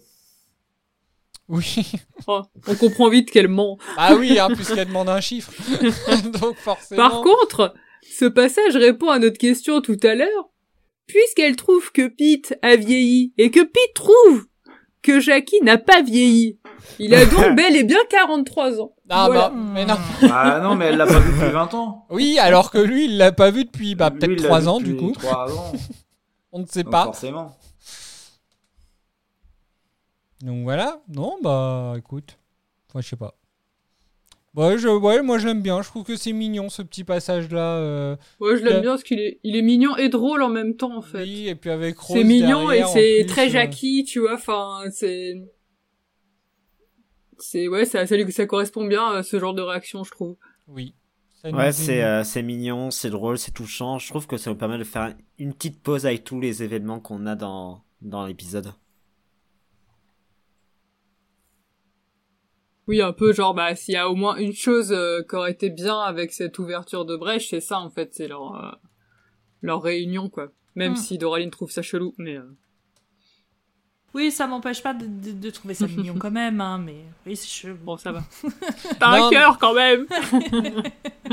Oui. 1.49 1.93
Oh, 2.27 2.43
on 2.67 2.75
comprend 2.75 3.09
vite 3.11 3.31
qu'elle 3.31 3.49
ment. 3.49 3.77
Ah 3.97 4.15
oui, 4.15 4.39
hein, 4.39 4.49
puisqu'elle 4.55 4.89
demande 4.89 5.09
un 5.09 5.21
chiffre. 5.21 5.53
Donc 6.41 6.57
forcément... 6.57 7.09
Par 7.09 7.23
contre, 7.23 7.75
ce 8.03 8.25
passage 8.25 8.77
répond 8.77 9.09
à 9.11 9.19
notre 9.19 9.39
question 9.39 9.81
tout 9.81 9.99
à 10.03 10.15
l'heure. 10.15 10.49
Puisqu'elle 11.07 11.57
trouve 11.57 11.91
que 11.93 12.07
Pete 12.07 12.55
a 12.63 12.77
vieilli 12.77 13.33
et 13.37 13.51
que 13.51 13.61
Pete 13.61 13.95
trouve 13.95 14.47
que 15.03 15.19
Jackie 15.19 15.61
n'a 15.63 15.77
pas 15.79 16.03
vieilli, 16.03 16.60
il 16.99 17.15
a 17.15 17.25
donc 17.27 17.55
bel 17.57 17.77
et 17.77 17.85
bien 17.85 17.99
43 18.09 18.81
ans. 18.81 18.93
Ah 19.09 19.27
Voilà. 19.27 19.49
bah, 19.51 19.55
mais 19.57 19.85
non. 19.85 19.97
Ah 20.33 20.61
non, 20.63 20.75
mais 20.75 20.87
elle 20.87 20.97
l'a 20.97 21.07
pas 21.07 21.19
vu 21.21 21.33
depuis 21.33 21.51
20 21.53 21.75
ans. 21.75 22.07
Oui, 22.11 22.39
alors 22.39 22.71
que 22.71 22.79
lui, 22.79 23.07
il 23.07 23.17
l'a 23.19 23.33
pas 23.33 23.51
vu 23.51 23.65
depuis 23.65 23.95
bah, 23.95 24.11
peut-être 24.11 24.31
il 24.33 24.43
l'a 24.43 24.49
3 24.49 24.61
vu 24.61 24.69
ans 24.69 24.81
du 24.81 24.97
coup. 24.97 25.13
3 25.13 25.57
ans. 25.59 25.73
On 26.53 26.61
ne 26.61 26.67
sait 26.67 26.83
Donc 26.83 26.93
pas. 26.93 27.05
Forcément. 27.05 27.57
Donc 30.43 30.63
voilà. 30.65 31.01
Non, 31.09 31.37
bah 31.43 31.95
écoute. 31.99 32.39
Moi, 32.95 33.03
je 33.03 33.09
sais 33.09 33.17
pas. 33.17 33.35
Ouais, 34.57 34.79
je, 34.79 34.89
ouais, 34.89 35.23
moi 35.23 35.39
je 35.39 35.47
l'aime 35.47 35.63
bien. 35.63 35.81
Je 35.81 35.89
trouve 35.89 36.03
que 36.03 36.17
c'est 36.17 36.33
mignon 36.33 36.69
ce 36.71 36.83
petit 36.83 37.05
passage 37.05 37.51
là. 37.51 37.77
euh, 37.77 38.17
Ouais, 38.41 38.57
je 38.57 38.65
l'aime 38.65 38.81
bien 38.81 38.91
parce 38.93 39.05
qu'il 39.05 39.21
est, 39.21 39.39
il 39.45 39.55
est 39.55 39.63
mignon 39.63 39.97
et 39.97 40.09
drôle 40.09 40.43
en 40.43 40.49
même 40.49 40.75
temps, 40.77 40.97
en 40.97 41.03
fait. 41.03 41.23
Oui, 41.23 41.47
et 41.47 41.55
puis 41.55 41.71
avec 41.71 41.97
Rose. 41.99 42.17
C'est 42.17 42.25
mignon 42.25 42.63
et 42.71 42.79
derrière, 42.79 42.89
c'est 42.89 43.17
plus, 43.21 43.27
très 43.27 43.47
euh, 43.47 43.51
Jackie, 43.51 44.03
tu 44.05 44.19
vois, 44.21 44.35
enfin, 44.35 44.81
c'est... 44.91 45.37
C'est, 47.41 47.69
ouais, 47.69 47.85
ça, 47.85 48.07
ça, 48.07 48.47
correspond 48.47 48.85
bien 48.85 49.07
à 49.09 49.23
ce 49.23 49.39
genre 49.39 49.55
de 49.55 49.63
réaction, 49.63 50.05
je 50.05 50.11
trouve. 50.11 50.37
Oui. 50.69 50.95
Ça 51.43 51.51
Ouais, 51.51 51.73
c'est 51.73 52.05
euh, 52.05 52.23
c'est 52.23 52.43
mignon, 52.43 52.91
c'est 52.91 53.09
drôle, 53.11 53.39
c'est 53.39 53.53
touchant. 53.53 53.99
Je 53.99 54.09
trouve 54.09 54.27
que 54.27 54.37
ça 54.37 54.51
nous 54.51 54.57
permet 54.57 54.77
de 54.79 54.85
faire 54.85 55.15
une 55.39 55.55
petite 55.55 55.83
pause 55.83 56.05
avec 56.05 56.23
tous 56.25 56.39
les 56.39 56.63
événements 56.63 57.01
qu'on 57.01 57.27
a 57.27 57.35
dans, 57.35 57.83
dans 58.03 58.27
l'épisode. 58.27 58.73
Oui, 62.87 63.01
un 63.01 63.13
peu 63.13 63.33
genre, 63.33 63.55
bah, 63.55 63.75
s'il 63.77 63.95
y 63.95 63.97
a 63.97 64.09
au 64.11 64.17
moins 64.17 64.37
une 64.37 64.53
chose 64.53 64.93
euh, 64.93 65.23
qui 65.23 65.37
aurait 65.37 65.53
été 65.53 65.71
bien 65.71 65.99
avec 66.01 66.33
cette 66.33 66.59
ouverture 66.59 67.05
de 67.05 67.17
brèche, 67.17 67.49
c'est 67.49 67.61
ça, 67.61 67.79
en 67.79 67.89
fait, 67.89 68.13
c'est 68.13 68.27
leur, 68.27 68.57
euh, 68.57 68.73
leur 69.63 69.81
réunion, 69.81 70.29
quoi. 70.29 70.51
Même 70.75 70.93
Hmm. 70.93 70.97
si 70.97 71.17
Doraline 71.17 71.51
trouve 71.51 71.71
ça 71.71 71.83
chelou, 71.83 72.15
mais... 72.19 72.37
euh, 74.15 74.19
Oui, 74.19 74.31
ça 74.31 74.47
m'empêche 74.47 74.83
pas 74.83 74.95
de, 74.95 75.07
de- 75.07 75.33
de 75.33 75.51
trouver 75.51 75.75
ça 75.75 75.87
mignon 75.87 76.15
quand 76.19 76.31
même, 76.31 76.61
hein, 76.61 76.79
mais 76.79 77.05
oui, 77.27 77.37
c'est 77.37 77.49
chelou. 77.49 77.77
Bon, 77.85 77.97
ça 77.97 78.13
va. 78.13 78.23
T'as 78.99 79.19
Non, 79.19 79.27
un 79.27 79.31
cœur, 79.31 79.59
quand 79.59 79.75
même 79.75 80.07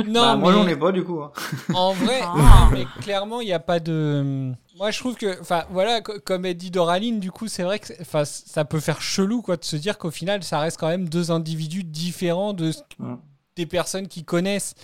Non, 0.07 0.21
Bah, 0.21 0.35
moi, 0.35 0.51
j'en 0.53 0.67
ai 0.67 0.75
pas 0.75 0.91
du 0.91 1.03
coup. 1.03 1.21
hein. 1.21 1.31
En 1.73 1.93
vrai, 1.93 2.19
Ah. 2.23 2.69
mais 2.71 2.85
clairement, 3.01 3.41
il 3.41 3.45
n'y 3.45 3.53
a 3.53 3.59
pas 3.59 3.79
de. 3.79 4.51
Moi, 4.77 4.91
je 4.91 4.99
trouve 4.99 5.15
que, 5.15 5.41
enfin, 5.41 5.63
voilà, 5.71 6.01
co- 6.01 6.19
comme 6.23 6.45
elle 6.45 6.55
dit 6.55 6.69
Doraline, 6.69 7.19
du 7.19 7.31
coup, 7.31 7.47
c'est 7.47 7.63
vrai 7.63 7.79
que, 7.79 7.93
ça 8.25 8.65
peut 8.65 8.79
faire 8.79 9.01
chelou, 9.01 9.41
quoi, 9.41 9.57
de 9.57 9.65
se 9.65 9.75
dire 9.75 9.97
qu'au 9.97 10.11
final, 10.11 10.43
ça 10.43 10.59
reste 10.59 10.79
quand 10.79 10.87
même 10.87 11.09
deux 11.09 11.31
individus 11.31 11.83
différents 11.83 12.53
de 12.53 12.71
Ouais. 12.99 13.15
des 13.55 13.65
personnes 13.65 14.07
qui 14.07 14.23
connaissent. 14.23 14.75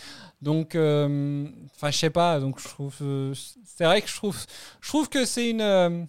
Donc, 0.41 0.73
euh, 0.75 1.45
enfin, 1.75 1.91
je 1.91 1.97
sais 1.97 2.09
pas. 2.09 2.39
Donc, 2.39 2.59
je 2.59 2.67
trouve, 2.67 2.95
euh, 3.01 3.33
c'est 3.65 3.85
vrai 3.85 4.01
que 4.01 4.09
je 4.09 4.15
trouve, 4.15 4.37
je 4.81 4.89
trouve 4.89 5.09
que 5.09 5.25
c'est 5.25 5.49
une. 5.49 5.61
euh, 5.61 6.03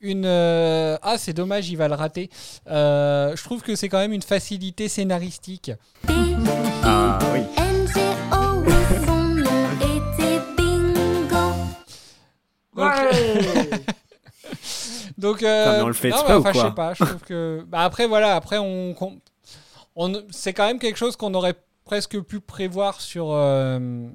une 0.00 0.24
euh, 0.26 0.96
ah 1.02 1.18
c'est 1.18 1.32
dommage 1.34 1.68
il 1.70 1.76
va 1.76 1.88
le 1.88 1.94
rater 1.94 2.30
Euh, 2.68 3.34
je 3.36 3.42
trouve 3.44 3.62
que 3.62 3.74
c'est 3.76 3.88
quand 3.88 3.98
même 3.98 4.12
une 4.12 4.22
facilité 4.22 4.88
scénaristique 4.88 5.72
Ah 6.82 7.18
oui. 7.32 7.40
Donc, 12.76 12.92
Donc, 15.18 15.42
euh, 15.42 15.64
Putain, 15.64 15.76
mais 15.76 15.82
on 15.82 15.86
le 15.88 15.92
fait 15.92 16.08
non, 16.10 16.16
exprès 16.16 16.32
mais 16.32 16.38
ou 16.38 16.40
enfin, 16.40 16.52
je 16.52 16.58
quoi 16.58 16.68
sais 16.68 16.74
pas. 16.74 16.94
Je 16.94 17.04
trouve 17.04 17.20
que. 17.22 17.64
Bah, 17.68 17.80
après, 17.82 18.06
voilà. 18.06 18.36
Après, 18.36 18.58
on, 18.58 18.94
qu'on- 18.94 19.20
on, 19.96 20.22
c'est 20.30 20.52
quand 20.52 20.66
même 20.66 20.78
quelque 20.78 20.96
chose 20.96 21.16
qu'on 21.16 21.34
aurait 21.34 21.54
presque 21.84 22.18
pu 22.20 22.40
prévoir 22.40 23.00
sur. 23.00 23.30
euh, 23.32 24.08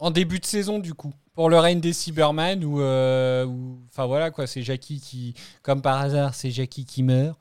en 0.00 0.10
début 0.10 0.38
de 0.38 0.44
saison, 0.46 0.78
du 0.78 0.94
coup. 0.94 1.12
Pour 1.38 1.50
le 1.50 1.58
règne 1.60 1.78
des 1.78 1.92
Cybermen, 1.92 2.64
où. 2.64 2.80
euh, 2.80 3.46
Enfin, 3.92 4.06
voilà, 4.06 4.32
quoi. 4.32 4.48
C'est 4.48 4.62
Jackie 4.62 4.98
qui. 4.98 5.34
Comme 5.62 5.82
par 5.82 6.00
hasard, 6.00 6.34
c'est 6.34 6.50
Jackie 6.50 6.84
qui 6.84 7.04
meurt. 7.04 7.38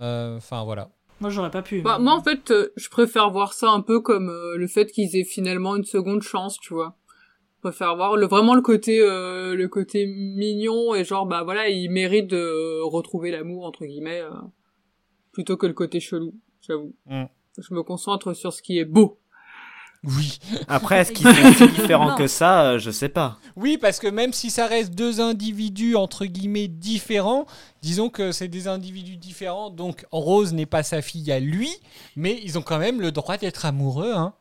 Euh, 0.00 0.36
Enfin, 0.36 0.62
voilà. 0.62 0.88
Moi, 1.18 1.30
j'aurais 1.30 1.50
pas 1.50 1.62
pu. 1.62 1.82
Bah, 1.82 1.98
moi, 1.98 2.12
en 2.14 2.22
fait, 2.22 2.52
euh, 2.52 2.72
je 2.76 2.88
préfère 2.88 3.32
voir 3.32 3.52
ça 3.52 3.70
un 3.70 3.80
peu 3.80 3.98
comme 3.98 4.28
euh, 4.28 4.56
le 4.56 4.68
fait 4.68 4.86
qu'ils 4.92 5.16
aient 5.16 5.24
finalement 5.24 5.74
une 5.74 5.82
seconde 5.82 6.22
chance, 6.22 6.60
tu 6.60 6.74
vois. 6.74 6.94
Je 7.56 7.70
préfère 7.70 7.96
voir 7.96 8.16
le, 8.16 8.24
vraiment 8.28 8.54
le 8.54 8.62
côté, 8.62 9.00
euh, 9.00 9.56
le 9.56 9.66
côté 9.66 10.06
mignon 10.06 10.94
et 10.94 11.02
genre, 11.02 11.26
bah 11.26 11.42
voilà, 11.42 11.68
ils 11.68 11.88
méritent 11.90 12.30
de 12.30 12.82
retrouver 12.84 13.32
l'amour, 13.32 13.64
entre 13.64 13.84
guillemets, 13.84 14.20
euh, 14.20 14.30
plutôt 15.32 15.56
que 15.56 15.66
le 15.66 15.72
côté 15.72 15.98
chelou, 15.98 16.34
j'avoue. 16.60 16.94
Mm. 17.06 17.24
Je 17.58 17.74
me 17.74 17.82
concentre 17.82 18.32
sur 18.32 18.52
ce 18.52 18.62
qui 18.62 18.78
est 18.78 18.84
beau. 18.84 19.18
Oui. 20.04 20.38
Après, 20.68 20.98
est-ce 20.98 21.12
qu'ils 21.12 21.26
sont 21.34 21.66
si 21.66 21.68
différents 21.68 22.10
Non. 22.10 22.16
que 22.16 22.26
ça 22.26 22.62
euh, 22.64 22.78
Je 22.78 22.90
sais 22.90 23.08
pas. 23.08 23.38
Oui, 23.56 23.78
parce 23.78 23.98
que 23.98 24.06
même 24.06 24.32
si 24.32 24.50
ça 24.50 24.66
reste 24.66 24.94
deux 24.94 25.20
individus 25.20 25.96
entre 25.96 26.26
guillemets 26.26 26.68
différents, 26.68 27.46
disons 27.82 28.10
que 28.10 28.32
c'est 28.32 28.48
des 28.48 28.68
individus 28.68 29.16
différents, 29.16 29.70
donc 29.70 30.04
Rose 30.12 30.52
n'est 30.52 30.66
pas 30.66 30.82
sa 30.82 31.02
fille 31.02 31.30
à 31.32 31.40
lui, 31.40 31.70
mais 32.16 32.40
ils 32.44 32.58
ont 32.58 32.62
quand 32.62 32.78
même 32.78 33.00
le 33.00 33.12
droit 33.12 33.36
d'être 33.36 33.64
amoureux. 33.64 34.12
Hein. 34.14 34.34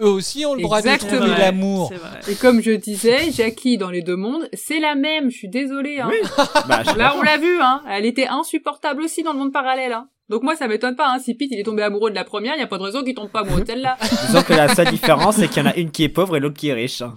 Eux 0.00 0.06
aussi 0.08 0.46
ont 0.46 0.54
le 0.54 0.62
droit 0.62 0.80
de 0.80 0.86
Exactement. 0.88 1.20
trouver 1.26 1.38
l'amour. 1.40 1.92
Et 2.28 2.34
comme 2.34 2.62
je 2.62 2.70
disais, 2.70 3.30
Jackie 3.32 3.78
dans 3.78 3.90
les 3.90 4.02
deux 4.02 4.16
mondes, 4.16 4.48
c'est 4.52 4.78
la 4.78 4.94
même, 4.94 5.30
je 5.30 5.36
suis 5.36 5.48
désolée. 5.48 5.98
Hein. 6.00 6.10
Bah, 6.68 6.82
Là, 6.96 7.14
on 7.18 7.22
l'a 7.22 7.36
vu, 7.38 7.58
hein. 7.60 7.82
Elle 7.90 8.06
était 8.06 8.28
insupportable 8.28 9.02
aussi 9.02 9.22
dans 9.22 9.32
le 9.32 9.38
monde 9.38 9.52
parallèle, 9.52 9.92
hein. 9.92 10.08
Donc 10.28 10.42
moi, 10.42 10.54
ça 10.56 10.68
m'étonne 10.68 10.94
pas, 10.94 11.08
hein. 11.08 11.18
Si 11.18 11.34
Pete, 11.34 11.48
il 11.52 11.58
est 11.58 11.64
tombé 11.64 11.82
amoureux 11.82 12.10
de 12.10 12.14
la 12.14 12.24
première, 12.24 12.54
il 12.54 12.60
y 12.60 12.62
a 12.62 12.66
pas 12.66 12.78
de 12.78 12.82
raison 12.82 13.02
qu'il 13.02 13.14
tombe 13.14 13.30
pas 13.30 13.40
amoureux 13.40 13.62
de 13.62 13.66
celle-là. 13.66 13.96
Disons 14.26 14.42
que 14.42 14.52
la 14.52 14.68
seule 14.74 14.90
différence, 14.90 15.36
c'est 15.36 15.48
qu'il 15.48 15.62
y 15.64 15.66
en 15.66 15.70
a 15.70 15.74
une 15.74 15.90
qui 15.90 16.04
est 16.04 16.08
pauvre 16.08 16.36
et 16.36 16.40
l'autre 16.40 16.56
qui 16.56 16.68
est 16.68 16.74
riche. 16.74 17.02
hein. 17.02 17.14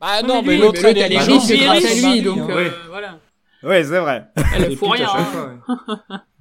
Ah 0.00 0.22
Non, 0.22 0.42
mais 0.42 0.56
l'autre 0.56 0.84
elle 0.84 0.96
est 0.98 1.08
l'autre, 1.08 1.12
elle 1.12 1.12
est 1.12 1.18
riche 1.18 1.44
riche 1.50 1.60
grâce 1.64 1.84
à 1.84 1.94
lui, 2.12 2.22
donc, 2.22 2.48
euh, 2.50 2.54
Ouais. 2.56 2.72
voilà. 2.88 3.18
Oui, 3.64 3.76
c'est 3.84 4.00
vrai. 4.00 4.24
Elle 4.56 4.68
Pete 4.76 4.82
à 4.82 4.90
rien, 4.92 5.08
hein. 5.14 5.24
fois, 5.24 5.76
ouais. 6.10 6.16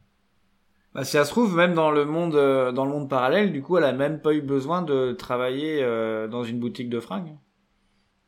Bah, 0.93 1.05
si 1.05 1.11
ça 1.11 1.23
se 1.25 1.29
trouve, 1.31 1.55
même 1.55 1.73
dans 1.73 1.89
le 1.91 2.05
monde, 2.05 2.35
euh, 2.35 2.71
dans 2.71 2.85
le 2.85 2.91
monde 2.91 3.09
parallèle, 3.09 3.53
du 3.53 3.61
coup, 3.61 3.77
elle 3.77 3.85
a 3.85 3.93
même 3.93 4.21
pas 4.21 4.33
eu 4.33 4.41
besoin 4.41 4.81
de 4.81 5.13
travailler 5.13 5.81
euh, 5.83 6.27
dans 6.27 6.43
une 6.43 6.59
boutique 6.59 6.89
de 6.89 6.99
fringues. 6.99 7.37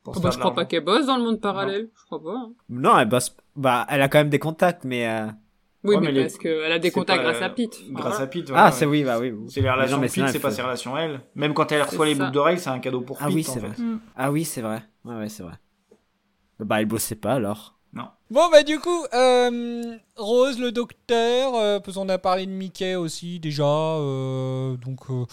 Pour 0.04 0.16
se 0.16 0.20
Oh, 0.20 0.24
bah, 0.24 0.30
faire 0.30 0.32
je 0.32 0.38
de 0.38 0.40
crois 0.42 0.54
pas 0.54 0.62
l'argent. 0.62 0.70
qu'elle 0.70 0.84
bosse 0.86 1.06
dans 1.06 1.18
le 1.18 1.24
monde 1.24 1.42
parallèle. 1.42 1.90
Je 1.98 2.06
crois 2.06 2.22
pas. 2.24 2.36
hein. 2.38 2.54
Non, 2.70 2.98
elle 3.00 3.10
bosse. 3.10 3.36
Bah, 3.56 3.86
elle 3.90 4.02
a 4.02 4.08
quand 4.10 4.20
même 4.20 4.30
des 4.30 4.40
contacts, 4.40 4.84
mais. 4.86 5.08
euh, 5.08 5.28
Oui, 5.84 5.96
Ouais, 5.96 6.02
mais, 6.02 6.08
mais 6.08 6.12
les- 6.14 6.22
parce 6.24 6.38
qu'elle 6.38 6.72
a 6.72 6.80
des 6.80 6.88
c'est 6.88 6.94
contacts 6.94 7.18
pas, 7.20 7.24
grâce 7.32 7.42
à 7.42 7.46
euh, 7.46 7.50
Pete. 7.50 7.80
Grâce 7.92 8.20
à 8.22 8.28
Pete, 8.28 8.46
Ah, 8.50 8.52
voilà, 8.54 8.72
c'est 8.72 8.86
ouais. 8.86 8.92
oui, 8.92 9.04
bah 9.04 9.20
oui. 9.20 9.34
C'est 9.50 9.62
les 9.62 9.70
relations 9.70 9.98
mais 10.00 10.08
de 10.08 10.12
sinon, 10.12 10.26
Pete, 10.26 10.34
c'est 10.34 10.40
pas 10.40 10.52
ses 10.52 10.62
relations 10.62 10.98
elle. 10.98 11.22
Même 11.36 11.54
quand 11.54 11.72
elle 11.74 11.82
reçoit 11.82 12.06
C'est 12.06 12.12
les 12.12 12.16
ça. 12.16 12.24
boucles 12.26 12.34
d'oreilles, 12.34 12.60
c'est 12.60 12.70
un 12.70 12.80
cadeau 12.80 13.02
pour 13.02 13.18
Ah 13.20 13.26
Pete, 13.28 13.36
oui, 13.36 13.46
en 13.48 13.54
c'est 13.54 13.60
fait. 13.60 13.68
vrai. 13.68 13.78
Mm. 13.78 14.00
Ah 14.16 14.32
oui, 14.32 14.46
c'est 14.46 14.62
vrai. 14.62 14.82
Ouais, 15.06 15.16
ouais, 15.16 15.30
c'est 15.30 15.44
vrai. 15.44 15.54
Bah, 16.60 16.80
elle 16.82 16.86
bossait 16.88 17.16
pas 17.16 17.34
alors. 17.34 17.73
Bon 18.34 18.50
bah 18.50 18.64
du 18.64 18.80
coup, 18.80 19.06
euh, 19.14 19.96
Rose 20.16 20.58
le 20.58 20.72
docteur, 20.72 21.54
euh, 21.54 21.80
parce 21.80 21.96
qu'on 21.98 22.10
a 22.10 22.18
parlé 22.18 22.48
de 22.48 22.52
Mickey 22.52 22.96
aussi 22.96 23.40
déjà, 23.40 23.64
euh, 23.64 24.76
donc 24.78 25.02
euh, 25.12 25.26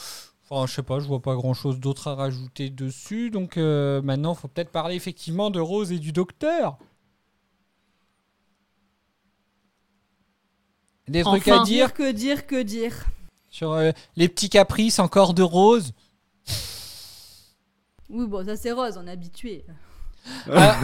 enfin 0.51 0.67
je 0.67 0.75
sais 0.75 0.83
pas, 0.83 1.01
je 1.01 1.07
vois 1.07 1.23
pas 1.23 1.35
grand 1.35 1.55
chose 1.55 1.81
d'autre 1.81 2.09
à 2.09 2.15
rajouter 2.15 2.69
dessus, 2.69 3.31
donc 3.31 3.57
euh, 3.57 4.03
maintenant 4.03 4.35
faut 4.35 4.49
peut-être 4.49 4.69
parler 4.71 4.97
effectivement 4.97 5.49
de 5.49 5.61
Rose 5.61 5.93
et 5.93 5.99
du 5.99 6.13
docteur. 6.13 6.77
Des 11.09 11.23
trucs 11.23 11.49
à 11.49 11.55
Enfin, 11.55 11.65
dire 11.65 11.95
que 11.95 12.13
dire, 12.13 12.47
que 12.47 12.61
dire. 12.63 13.07
sur 13.49 13.73
euh, 13.73 13.93
les 14.17 14.29
petits 14.29 14.51
caprices 14.51 14.99
encore 14.99 15.33
de 15.33 15.43
Rose. 15.43 15.93
Oui, 18.11 18.27
bon, 18.27 18.45
ça 18.45 18.57
c'est 18.57 18.73
rose, 18.73 18.99
on 19.03 19.07
est 19.07 19.11
habitué. 19.13 19.65
Ah, 20.53 20.79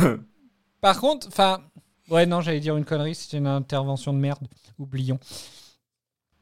par 0.80 0.98
contre, 0.98 1.26
enfin, 1.28 1.60
ouais 2.10 2.26
non 2.26 2.40
j'allais 2.40 2.60
dire 2.60 2.76
une 2.76 2.84
connerie, 2.84 3.14
c'était 3.14 3.38
une 3.38 3.46
intervention 3.46 4.12
de 4.12 4.18
merde, 4.18 4.46
oublions. 4.78 5.18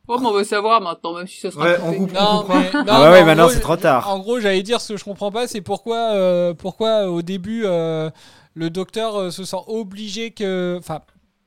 Oh, 0.06 0.18
mais 0.20 0.26
on 0.26 0.32
veut 0.32 0.44
savoir 0.44 0.82
maintenant, 0.82 1.14
même 1.14 1.26
si 1.26 1.40
ça 1.40 1.50
sera 1.50 1.64
Ouais, 1.64 1.78
on 1.82 1.94
coupe, 1.94 2.10
on 2.10 2.14
Non, 2.14 2.44
mais, 2.46 2.70
non, 2.72 2.84
Ah 2.88 3.02
ouais, 3.02 3.08
mais 3.08 3.12
ouais, 3.12 3.22
en 3.22 3.24
maintenant, 3.24 3.48
c'est 3.48 3.60
trop 3.60 3.76
tard. 3.76 4.06
En 4.10 4.18
gros, 4.18 4.38
j'allais 4.38 4.62
dire 4.62 4.82
ce 4.82 4.92
que 4.92 4.98
je 4.98 5.04
comprends 5.04 5.32
pas, 5.32 5.48
c'est 5.48 5.62
pourquoi, 5.62 6.12
euh, 6.12 6.52
pourquoi 6.52 7.08
au 7.08 7.22
début 7.22 7.62
euh, 7.64 8.10
le 8.52 8.68
docteur 8.68 9.16
euh, 9.16 9.30
se 9.30 9.44
sent 9.44 9.56
obligé 9.66 10.32
que, 10.32 10.76
enfin, 10.78 11.00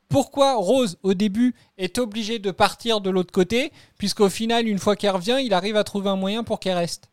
pourquoi 0.10 0.56
Rose 0.56 0.98
au 1.04 1.14
début 1.14 1.54
est 1.78 2.00
obligée 2.00 2.40
de 2.40 2.50
partir 2.50 3.02
de 3.02 3.10
l'autre 3.12 3.32
côté, 3.32 3.72
puisqu'au 4.00 4.30
final, 4.30 4.68
une 4.68 4.80
fois 4.80 4.96
qu'elle 4.96 5.12
revient, 5.12 5.38
il 5.44 5.54
arrive 5.54 5.76
à 5.76 5.84
trouver 5.84 6.10
un 6.10 6.16
moyen 6.16 6.44
pour 6.44 6.60
qu'elle 6.60 6.78
reste. 6.78 7.10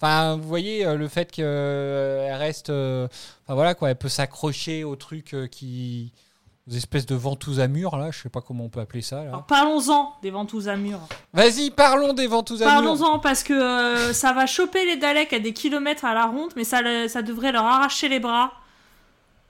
Enfin, 0.00 0.36
vous 0.36 0.46
voyez 0.46 0.86
euh, 0.86 0.94
le 0.94 1.08
fait 1.08 1.30
qu'elle 1.32 2.32
reste, 2.34 2.70
euh, 2.70 3.08
enfin 3.44 3.54
voilà 3.54 3.74
quoi, 3.74 3.90
elle 3.90 3.96
peut 3.96 4.08
s'accrocher 4.08 4.84
au 4.84 4.94
truc 4.94 5.34
euh, 5.34 5.48
qui, 5.48 6.12
aux 6.68 6.74
espèces 6.74 7.06
de 7.06 7.14
ventouses 7.14 7.60
à 7.60 7.68
murs, 7.68 7.96
là, 7.96 8.10
je 8.10 8.20
sais 8.20 8.28
pas 8.28 8.40
comment 8.42 8.64
on 8.64 8.68
peut 8.68 8.80
appeler 8.80 9.00
ça. 9.02 9.22
Là. 9.24 9.28
Alors, 9.30 9.46
parlons-en 9.46 10.12
des 10.22 10.30
ventouses 10.30 10.68
à 10.68 10.76
murs. 10.76 11.00
Vas-y, 11.32 11.70
parlons 11.70 12.12
des 12.12 12.26
ventouses 12.26 12.62
à 12.62 12.66
murs. 12.66 12.74
Parlons-en 12.74 13.18
parce 13.20 13.42
que 13.42 13.54
euh, 13.54 14.12
ça 14.12 14.32
va 14.34 14.44
choper 14.46 14.84
les 14.84 14.96
Daleks 14.96 15.32
à 15.32 15.38
des 15.38 15.52
kilomètres 15.54 16.04
à 16.04 16.12
la 16.14 16.26
ronde, 16.26 16.52
mais 16.56 16.64
ça, 16.64 16.82
le- 16.82 17.08
ça 17.08 17.22
devrait 17.22 17.52
leur 17.52 17.64
arracher 17.64 18.08
les 18.08 18.20
bras. 18.20 18.52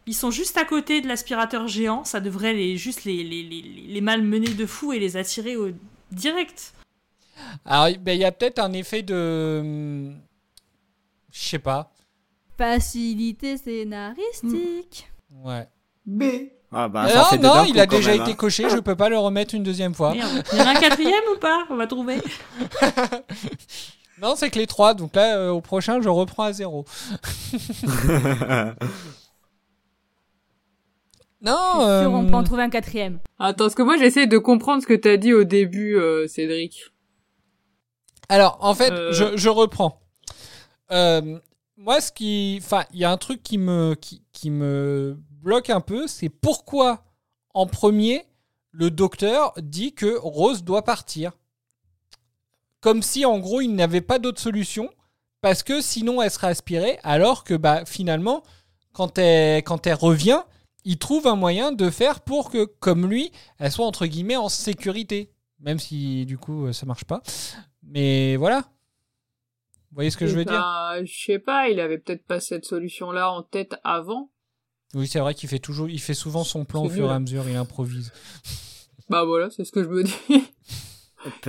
Ils 0.07 0.15
sont 0.15 0.31
juste 0.31 0.57
à 0.57 0.65
côté 0.65 1.01
de 1.01 1.09
l'aspirateur 1.09 1.67
géant, 1.69 2.05
ça 2.05 2.21
devrait 2.21 2.55
les, 2.55 2.77
juste 2.77 3.05
les, 3.05 3.23
les, 3.25 3.43
les, 3.43 3.63
les 3.89 4.01
malmener 4.01 4.55
de 4.55 4.65
fou 4.67 4.93
et 4.93 4.99
les 4.99 5.17
attirer 5.17 5.57
au 5.57 5.71
direct. 6.13 6.73
Alors, 7.65 7.89
ben, 8.01 8.13
il 8.13 8.21
y 8.21 8.25
a 8.25 8.33
peut-être 8.33 8.59
un 8.59 8.73
effet 8.73 9.03
de. 9.03 9.59
hum, 9.61 10.17
Je 11.33 11.41
sais 11.49 11.59
pas. 11.59 11.93
Facilité 12.57 13.57
scénaristique. 13.57 15.11
Ouais. 15.45 15.69
B. 16.07 16.23
Ah 16.71 16.89
bah, 16.89 17.05
non, 17.05 17.09
ça 17.09 17.23
en 17.23 17.25
fait 17.27 17.39
deux 17.39 17.47
non, 17.47 17.55
d'un 17.55 17.65
il 17.65 17.81
a 17.81 17.87
déjà 17.87 18.13
même, 18.13 18.21
été 18.23 18.33
hein. 18.33 18.35
coché, 18.35 18.69
je 18.69 18.77
peux 18.77 18.95
pas 18.97 19.09
le 19.09 19.17
remettre 19.19 19.55
une 19.55 19.63
deuxième 19.63 19.95
fois. 19.95 20.13
Merde. 20.13 20.45
Il 20.53 20.59
y 20.59 20.63
en 20.63 20.67
a 20.67 20.71
un 20.71 20.75
quatrième 20.75 21.25
ou 21.35 21.39
pas? 21.39 21.65
On 21.71 21.77
va 21.77 21.87
trouver. 21.87 22.19
Non, 24.21 24.35
c'est 24.35 24.51
que 24.51 24.59
les 24.59 24.67
trois, 24.67 24.95
donc 24.95 25.15
là, 25.15 25.37
euh, 25.37 25.51
au 25.51 25.61
prochain, 25.61 26.01
je 26.01 26.09
reprends 26.09 26.43
à 26.43 26.53
zéro. 26.53 26.85
non, 31.41 31.57
sûr, 31.57 32.13
on 32.13 32.25
euh, 32.25 32.29
peut 32.29 32.35
en 32.35 32.43
trouver 32.43 32.65
un 32.65 32.71
quatrième. 32.71 33.21
Attends, 33.39 33.67
parce 33.67 33.77
que 33.77 33.83
moi 33.83 33.97
j'essaie 33.97 34.27
de 34.27 34.39
comprendre 34.39 34.83
ce 34.83 34.89
que 34.89 34.95
t'as 34.95 35.17
dit 35.17 35.33
au 35.33 35.45
début, 35.45 35.95
euh, 35.97 36.27
Cédric. 36.27 36.87
Alors, 38.29 38.59
en 38.61 38.75
fait, 38.75 38.91
Euh. 38.93 39.13
je, 39.13 39.37
je 39.37 39.49
reprends. 39.49 40.01
Euh, 40.91 41.39
moi, 41.77 42.01
ce 42.01 42.11
qui. 42.11 42.61
Enfin, 42.63 42.85
il 42.93 42.99
y 42.99 43.05
a 43.05 43.11
un 43.13 43.17
truc 43.19 43.43
qui 43.43 43.57
me, 43.57 43.95
qui, 43.95 44.23
qui 44.33 44.51
me 44.51 45.17
bloque 45.43 45.71
un 45.71 45.81
peu, 45.81 46.07
c'est 46.07 46.29
pourquoi, 46.29 47.05
en 47.55 47.67
premier, 47.67 48.25
le 48.71 48.91
docteur 48.91 49.53
dit 49.59 49.95
que 49.95 50.17
Rose 50.19 50.65
doit 50.65 50.83
partir. 50.85 51.33
Comme 52.81 53.03
si, 53.03 53.25
en 53.25 53.39
gros, 53.39 53.61
il 53.61 53.75
n'avait 53.75 54.01
pas 54.01 54.19
d'autre 54.19 54.41
solution, 54.41 54.91
parce 55.41 55.63
que 55.63 55.81
sinon, 55.81 56.23
elle 56.23 56.31
serait 56.31 56.49
aspirée, 56.49 56.99
alors 57.03 57.45
que, 57.45 57.55
bah, 57.55 57.85
finalement, 57.85 58.43
quand 58.93 59.19
elle, 59.19 59.63
quand 59.63 59.87
elle 59.87 59.95
revient, 59.95 60.43
il 60.85 60.99
trouve 60.99 61.27
un 61.27 61.37
moyen 61.37 61.73
de 61.73 61.91
faire 61.91 62.21
pour 62.21 62.51
que, 62.51 62.65
comme 62.65 63.09
lui, 63.09 63.33
elle 63.59 63.73
soit, 63.73 63.87
entre 63.87 64.07
guillemets, 64.07 64.37
en 64.37 64.49
sécurité. 64.49 65.33
Même 65.61 65.79
si, 65.81 66.25
du 66.25 66.39
coup, 66.39 66.73
ça 66.73 66.87
marche 66.87 67.05
pas. 67.05 67.21
Mais 67.83 68.37
voilà. 68.37 68.61
Vous 69.91 69.95
voyez 69.95 70.11
ce 70.11 70.17
que 70.17 70.27
je 70.27 70.35
veux 70.35 70.43
Et 70.43 70.45
dire? 70.45 70.61
ben, 70.61 71.05
Je 71.05 71.25
sais 71.25 71.39
pas, 71.39 71.69
il 71.69 71.81
avait 71.81 71.99
peut-être 71.99 72.25
pas 72.27 72.41
cette 72.41 72.65
solution-là 72.65 73.31
en 73.33 73.43
tête 73.43 73.75
avant. 73.83 74.31
Oui, 74.95 75.07
c'est 75.07 75.19
vrai 75.21 75.35
qu'il 75.35 75.49
fait 75.49 75.59
toujours, 75.59 75.89
il 75.89 76.01
fait 76.01 76.15
souvent 76.15 76.45
son 76.45 76.65
plan 76.65 76.85
au 76.85 76.89
fur 76.89 77.11
et 77.11 77.15
à 77.15 77.19
mesure, 77.19 77.45
il 77.49 77.57
improvise. 77.57 78.13
Bah 79.11 79.25
voilà, 79.25 79.49
c'est 79.51 79.65
ce 79.65 79.73
que 79.73 79.83
je 79.83 79.89
me 79.89 80.03
dis. 80.03 80.13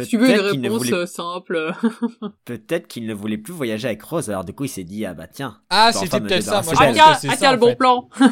si 0.02 0.08
tu 0.08 0.18
veux 0.18 0.30
une 0.30 0.62
réponse 0.68 0.88
voulait- 0.88 1.08
simple. 1.08 1.74
Peut-être 2.46 2.88
qu'il 2.88 3.06
ne 3.06 3.14
voulait 3.14 3.38
plus 3.38 3.54
voyager 3.54 3.88
avec 3.88 4.02
Rose, 4.04 4.30
alors 4.30 4.44
du 4.44 4.54
coup 4.54 4.66
il 4.66 4.70
s'est 4.70 4.84
dit 4.84 5.06
ah 5.06 5.14
bah 5.14 5.28
tiens. 5.28 5.58
Ah, 5.70 5.92
c'était 5.94 6.20
peut-être 6.20 6.44
ça, 6.44 6.62
moi, 6.64 6.74
ah 6.80 7.18
tiens, 7.38 7.50
en 7.50 7.52
le 7.54 7.58
bon 7.58 7.70
fait. 7.70 7.76
plan. 7.76 8.10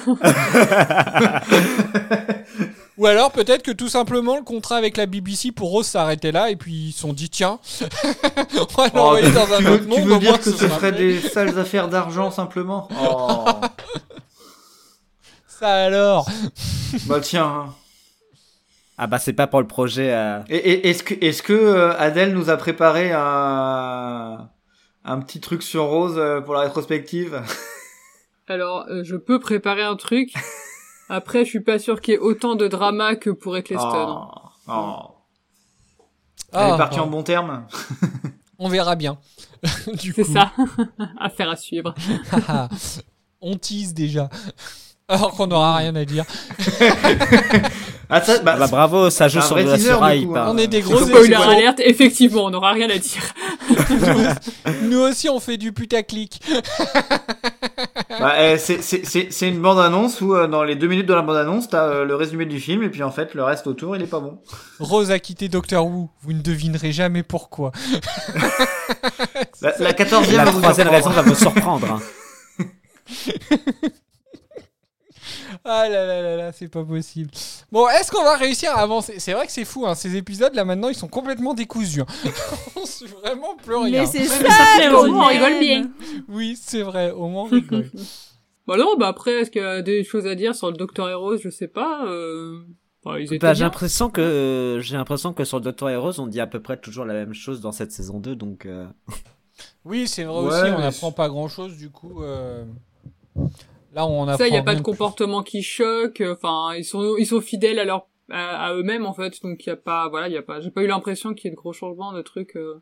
Ou 2.98 3.06
alors 3.06 3.32
peut-être 3.32 3.62
que 3.62 3.72
tout 3.72 3.90
simplement 3.90 4.38
le 4.38 4.44
contrat 4.44 4.78
avec 4.78 4.98
la 4.98 5.06
BBC 5.06 5.52
pour 5.52 5.70
Rose 5.70 5.86
s'arrêtait 5.86 6.32
là 6.32 6.50
et 6.50 6.56
puis 6.56 6.88
ils 6.88 6.92
se 6.94 7.02
sont 7.02 7.14
dit 7.14 7.30
tiens, 7.30 7.60
on 7.82 8.82
va 8.82 8.90
Oh, 8.94 8.96
l'envoyer 8.96 9.28
tu 9.28 9.34
dans 9.34 9.54
un 9.54 9.62
veux, 9.62 9.72
autre 9.74 9.84
tu 9.84 9.90
monde. 9.90 10.00
veux 10.08 10.16
au 10.16 10.20
dire 10.20 10.40
que 10.40 10.46
ce 10.46 10.52
sera 10.58 10.76
serait 10.78 10.92
des 10.94 11.20
sales 11.22 11.60
affaires 11.60 11.90
d'argent 11.90 12.32
simplement? 12.32 12.88
Oh. 13.00 13.46
Ça 15.60 15.86
alors 15.86 16.28
Bah 17.08 17.20
tiens. 17.22 17.74
Ah 18.98 19.08
bah 19.08 19.20
c'est 19.20 19.34
pas 19.34 19.48
pour 19.48 19.62
le 19.62 19.68
projet. 19.68 20.14
euh, 20.14 20.40
Et, 20.50 20.56
et- 20.58 20.90
est-ce 20.90 21.04
que, 21.04 21.14
est-ce 21.24 21.44
que 21.44 21.54
euh, 21.54 21.98
Adèle 22.00 22.34
nous 22.34 22.50
a 22.50 22.58
préparé 22.58 23.12
un, 23.14 24.50
un 25.06 25.20
petit 25.22 25.40
truc 25.40 25.62
sur 25.64 25.84
Rose 25.86 26.16
euh, 26.18 26.42
pour 26.42 26.54
la 26.54 26.62
rétrospective? 26.62 27.42
Alors, 28.48 28.86
euh, 28.90 29.04
je 29.04 29.16
peux 29.16 29.40
préparer 29.40 29.84
un 29.84 29.96
truc. 29.98 30.34
Après, 31.10 31.44
je 31.46 31.50
suis 31.50 31.60
pas 31.60 31.80
sûr 31.80 32.02
qu'il 32.02 32.14
y 32.14 32.18
ait 32.18 32.20
autant 32.20 32.56
de 32.56 32.68
drama 32.68 33.16
que 33.16 33.30
pour 33.30 33.56
Eccleston. 33.58 34.18
Oh. 34.20 34.32
Oh. 34.70 34.96
Elle 36.54 36.60
Ah, 36.60 36.74
est 36.74 36.78
partie 36.78 37.00
en 37.00 37.08
bon 37.08 37.24
terme 37.24 37.66
On 38.60 38.70
verra 38.70 38.96
bien. 38.96 39.18
Du 39.94 40.14
C'est 40.14 40.24
coup. 40.24 40.34
ça. 40.34 40.52
Affaire 41.20 41.50
à 41.50 41.56
suivre. 41.56 41.94
Haha. 42.32 42.70
on 43.42 43.56
tease 43.58 43.94
déjà. 43.94 44.30
Alors 45.10 45.32
qu'on 45.32 45.48
n'aura 45.48 45.78
rien 45.78 45.96
à 45.96 46.04
dire. 46.06 46.26
Ah, 48.10 48.22
ça, 48.22 48.40
bah, 48.40 48.54
Ah 48.56 48.60
bah 48.60 48.68
bravo, 48.68 49.10
ça 49.10 49.28
joue 49.28 49.42
sur 49.42 49.58
de 49.58 49.64
la 49.64 49.78
coup, 49.78 50.32
pas- 50.34 50.44
hein. 50.46 50.52
On 50.54 50.58
est 50.58 50.68
des 50.68 50.80
gros 50.80 50.98
Spoiler 50.98 51.34
alerte, 51.36 51.82
effectivement, 51.84 52.46
on 52.46 52.50
n'aura 52.52 52.72
rien 52.72 52.90
à 52.90 52.98
dire. 52.98 53.22
Nous 54.84 55.00
aussi 55.00 55.28
on 55.28 55.42
fait 55.42 55.58
du 55.58 55.74
putaclic. 55.74 56.42
Bah, 58.18 58.36
eh, 58.40 58.58
c'est- 58.58 59.42
une 59.50 59.60
bande-annonce 59.62 60.22
où 60.22 60.34
euh, 60.34 60.48
dans 60.48 60.64
les 60.64 60.76
deux 60.78 60.88
minutes 60.88 61.06
de 61.06 61.14
la 61.14 61.22
bande-annonce, 61.22 61.68
t'as 61.68 61.84
euh, 61.84 62.06
le 62.06 62.16
résumé 62.16 62.46
du 62.46 62.62
film 62.62 62.82
et 62.82 62.88
puis 62.90 63.04
en 63.04 63.12
fait 63.12 63.34
le 63.34 63.44
reste 63.44 63.68
autour 63.68 63.98
il 63.98 64.02
est 64.02 64.08
pas 64.08 64.22
bon. 64.22 64.40
Rose 64.80 65.12
a 65.12 65.20
quitté 65.20 65.50
Doctor 65.50 65.86
Who. 65.86 66.10
Vous 66.22 66.32
ne 66.32 66.40
devinerez 66.42 66.94
jamais 66.94 67.24
pourquoi. 67.24 67.74
La, 69.62 69.92
14e 69.92 70.34
La 70.34 70.46
va 70.46 70.52
vous 70.52 70.62
troisième 70.62 70.88
raison 70.88 71.12
surprendre. 71.12 71.24
va 71.26 71.30
me 71.30 71.36
surprendre. 71.36 71.88
hein. 71.92 72.02
Ah 75.70 75.90
là 75.90 76.06
là 76.06 76.22
là 76.22 76.36
là, 76.38 76.52
c'est 76.54 76.70
pas 76.70 76.84
possible. 76.86 77.30
Bon, 77.72 77.88
est-ce 77.90 78.10
qu'on 78.10 78.24
va 78.24 78.38
réussir 78.38 78.72
à 78.72 78.80
avancer? 78.82 79.20
C'est 79.20 79.34
vrai 79.34 79.46
que 79.46 79.52
c'est 79.52 79.66
fou, 79.66 79.86
hein, 79.86 79.96
ces 79.96 80.16
épisodes 80.16 80.56
là 80.56 80.64
maintenant 80.64 80.88
ils 80.88 80.96
sont 80.96 81.10
complètement 81.10 81.54
décousus. 81.54 82.02
hein. 82.02 82.06
on 82.78 82.86
sait 82.86 83.06
vraiment 83.08 83.56
plus 83.58 83.76
rien. 83.76 84.02
Mais 84.02 84.06
c'est 84.08 84.20
Ouais, 84.22 84.50
ça, 84.50 84.90
qu'on 84.90 85.10
aux 85.10 85.16
on 85.16 85.26
rigole 85.26 85.60
bien. 85.60 85.90
Oui, 86.30 86.58
c'est 86.62 86.84
vrai, 86.84 87.12
au 87.12 87.28
moins 87.28 87.44
on 87.44 87.48
rigole. 87.48 87.92
Bah 88.66 88.76
non, 88.76 88.98
bah 88.98 89.08
après, 89.08 89.32
est-ce 89.32 89.50
qu'il 89.52 89.62
y 89.62 89.66
a 89.66 89.82
des 89.82 90.04
choses 90.04 90.28
à 90.28 90.36
dire 90.36 90.54
sur 90.54 90.68
le 90.70 90.76
Docteur 90.76 91.08
Heroes 91.10 91.38
Je 91.38 91.50
sais 91.50 91.70
pas. 91.70 92.06
Euh... 92.06 92.60
bah, 93.06 93.18
ils 93.18 93.24
étaient 93.26 93.38
Bah, 93.40 93.54
j'ai 93.54 93.64
l'impression 93.64 94.10
que 94.10 94.80
j'ai 94.82 94.98
l'impression 94.98 95.32
que 95.32 95.46
sur 95.46 95.62
Doctor 95.62 95.90
Heroes 95.90 96.20
on 96.20 96.28
dit 96.28 96.42
à 96.42 96.48
peu 96.48 96.62
près 96.62 96.76
toujours 96.76 97.06
la 97.06 97.14
même 97.14 97.34
chose 97.34 97.62
dans 97.62 97.72
cette 97.72 97.94
saison 97.94 98.20
2 98.20 98.36
donc 98.36 98.66
euh, 98.66 98.86
Oui, 99.86 100.06
c'est 100.06 100.26
vrai 100.26 100.42
Ouais, 100.42 100.48
aussi, 100.64 100.72
on 100.76 100.80
n'apprend 100.80 101.12
pas 101.14 101.30
grand 101.30 101.48
chose 101.48 101.78
du 101.78 101.90
coup. 101.90 102.22
Là, 103.98 104.06
on 104.06 104.24
apprend. 104.24 104.38
Ça, 104.38 104.48
il 104.48 104.54
y 104.54 104.58
a 104.58 104.62
pas 104.64 104.76
de 104.76 104.82
comportement 104.82 105.42
qui 105.44 105.64
choque. 105.64 106.22
Enfin, 106.26 106.76
ils 106.76 106.86
sont 106.86 107.18
ils 107.18 107.26
sont 107.26 107.42
fidèles 107.42 107.80
à 107.80 107.84
leur 107.84 108.08
à, 108.30 108.68
à 108.68 108.74
eux-mêmes 108.76 109.06
en 109.08 109.14
fait. 109.14 109.42
Donc 109.42 109.66
il 109.66 109.70
y 109.70 109.72
a 109.72 109.76
pas 109.76 110.08
voilà, 110.08 110.28
il 110.28 110.34
y 110.34 110.38
a 110.38 110.42
pas. 110.44 110.62
J'ai 110.62 110.70
pas 110.72 110.84
eu 110.84 110.88
l'impression 110.88 111.34
qu'il 111.34 111.46
y 111.46 111.48
ait 111.48 111.52
de 111.52 111.56
gros 111.60 111.74
changements, 111.74 112.14
de 112.14 112.22
trucs. 112.22 112.56
euh. 112.56 112.82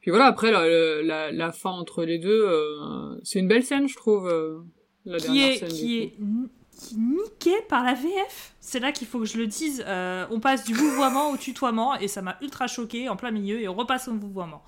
Puis 0.00 0.10
voilà, 0.10 0.26
après 0.26 0.50
la, 0.50 0.66
la, 1.02 1.30
la 1.30 1.52
fin 1.52 1.70
entre 1.70 2.02
les 2.04 2.18
deux, 2.18 2.44
euh, 2.44 3.16
c'est 3.22 3.38
une 3.38 3.46
belle 3.46 3.62
scène, 3.62 3.86
je 3.88 3.94
trouve. 3.96 4.26
euh, 4.28 4.58
la 5.04 5.18
qui 5.18 5.24
dernière 5.26 5.48
est, 5.48 5.56
scène, 5.58 5.68
qui 5.68 5.98
est 6.02 6.14
qui 6.76 6.94
est 6.96 6.98
niqué 6.98 7.52
par 7.68 7.84
la 7.84 7.94
VF. 7.94 8.54
C'est 8.58 8.80
là 8.80 8.90
qu'il 8.90 9.06
faut 9.06 9.20
que 9.20 9.26
je 9.26 9.38
le 9.38 9.46
dise. 9.46 9.84
Euh, 9.86 10.26
on 10.32 10.40
passe 10.40 10.64
du 10.64 10.74
vouvoiement 10.74 11.30
au 11.30 11.36
tutoiement 11.36 11.94
et 11.96 12.08
ça 12.08 12.20
m'a 12.20 12.36
ultra 12.42 12.66
choqué 12.66 13.08
en 13.08 13.14
plein 13.14 13.30
milieu 13.30 13.60
et 13.60 13.68
on 13.68 13.74
repasse 13.74 14.08
au 14.08 14.14
vouvoiement. 14.14 14.64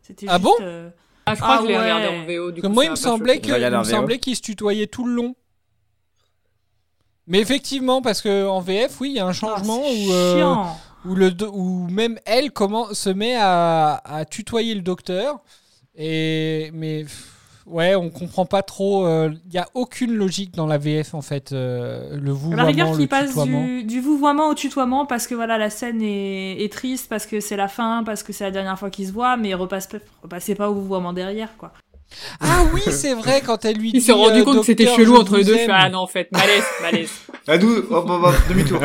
C'était 0.00 0.24
Ah 0.30 0.36
juste, 0.38 0.44
bon? 0.44 0.54
euh, 0.62 0.88
Ah, 1.30 1.34
je 1.34 1.40
crois 1.40 1.54
Ah 1.54 1.58
que 1.58 1.62
je 1.64 1.68
l'ai 1.68 1.74
ouais. 1.78 1.82
regardé 1.92 2.06
en 2.08 2.24
VO. 2.26 2.50
Du 2.52 2.60
Que 2.62 2.66
coup, 2.66 2.72
moi, 2.72 2.84
il 2.84 2.90
me 2.90 2.96
semblait 2.96 3.34
choqué. 3.34 3.48
que, 3.48 3.52
Regarde 3.54 3.72
il 3.72 3.76
me 3.76 3.80
en 3.80 3.82
VO. 3.82 3.90
semblait 3.90 4.18
qu'ils 4.18 4.36
se 4.36 4.42
tutoyaient 4.42 4.86
tout 4.86 5.04
le 5.04 5.12
long. 5.14 5.34
Mais 7.26 7.38
effectivement, 7.40 8.02
parce 8.02 8.20
que 8.22 8.46
en 8.46 8.60
VF, 8.60 9.00
oui, 9.00 9.10
il 9.10 9.16
y 9.16 9.20
a 9.20 9.26
un 9.26 9.32
changement 9.32 9.80
Ah, 9.84 9.88
c'est 9.90 10.06
où, 10.08 10.12
euh, 10.12 10.64
où, 11.04 11.14
le, 11.14 11.32
où 11.52 11.86
même 11.88 12.18
elle 12.26 12.50
comment, 12.50 12.92
se 12.92 13.10
met 13.10 13.36
à, 13.36 14.00
à 14.04 14.24
tutoyer 14.24 14.74
le 14.74 14.80
docteur. 14.82 15.40
Et, 15.94 16.70
mais 16.74 17.02
pff, 17.04 17.28
ouais, 17.66 17.94
on 17.94 18.10
comprend 18.10 18.46
pas 18.46 18.62
trop. 18.62 19.06
euh, 19.06 19.30
Il 19.46 19.52
y 19.54 19.58
a 19.58 19.66
aucune 19.74 20.14
logique 20.14 20.54
dans 20.54 20.66
la 20.66 20.78
VF 20.78 21.14
en 21.14 21.22
fait. 21.22 21.52
euh, 21.52 22.16
le 22.16 22.30
À 22.30 22.34
vouvoiement, 22.34 22.56
la 22.62 22.68
rigueur 22.68 22.92
le 22.92 22.98
qui 22.98 23.06
passe 23.06 23.34
du, 23.36 23.84
du 23.84 24.00
vouvoiement 24.00 24.48
au 24.48 24.54
tutoiement 24.54 25.06
parce 25.06 25.26
que 25.26 25.34
voilà 25.34 25.58
la 25.58 25.70
scène 25.70 26.02
est, 26.02 26.62
est 26.64 26.72
triste, 26.72 27.08
parce 27.08 27.26
que 27.26 27.40
c'est 27.40 27.56
la 27.56 27.68
fin, 27.68 28.02
parce 28.04 28.22
que 28.22 28.32
c'est 28.32 28.44
la 28.44 28.50
dernière 28.50 28.78
fois 28.78 28.90
qu'ils 28.90 29.06
se 29.08 29.12
voient, 29.12 29.36
mais 29.36 29.54
repasse, 29.54 29.88
repassez 30.22 30.54
pas 30.54 30.70
au 30.70 30.74
vouvoiement 30.74 31.12
derrière 31.12 31.56
quoi. 31.56 31.72
Ah 32.40 32.64
oui, 32.74 32.80
c'est 32.90 33.14
vrai 33.14 33.40
quand 33.40 33.64
elle 33.64 33.76
lui 33.76 33.92
dit. 33.92 33.98
Il 33.98 34.02
s'est 34.02 34.10
rendu 34.10 34.40
euh, 34.40 34.44
compte 34.44 34.58
que 34.58 34.66
c'était 34.66 34.86
chelou 34.86 35.16
entre 35.16 35.36
les 35.36 35.44
deux. 35.44 35.54
Aime. 35.54 35.70
ah 35.72 35.88
non, 35.88 36.00
en 36.00 36.06
fait, 36.08 36.28
malaise, 36.32 36.64
malaise. 36.82 37.12
À 37.46 37.56
nous, 37.56 37.72
hop, 37.88 38.04
hop, 38.10 38.22
hop, 38.24 38.34
demi-tour. 38.48 38.80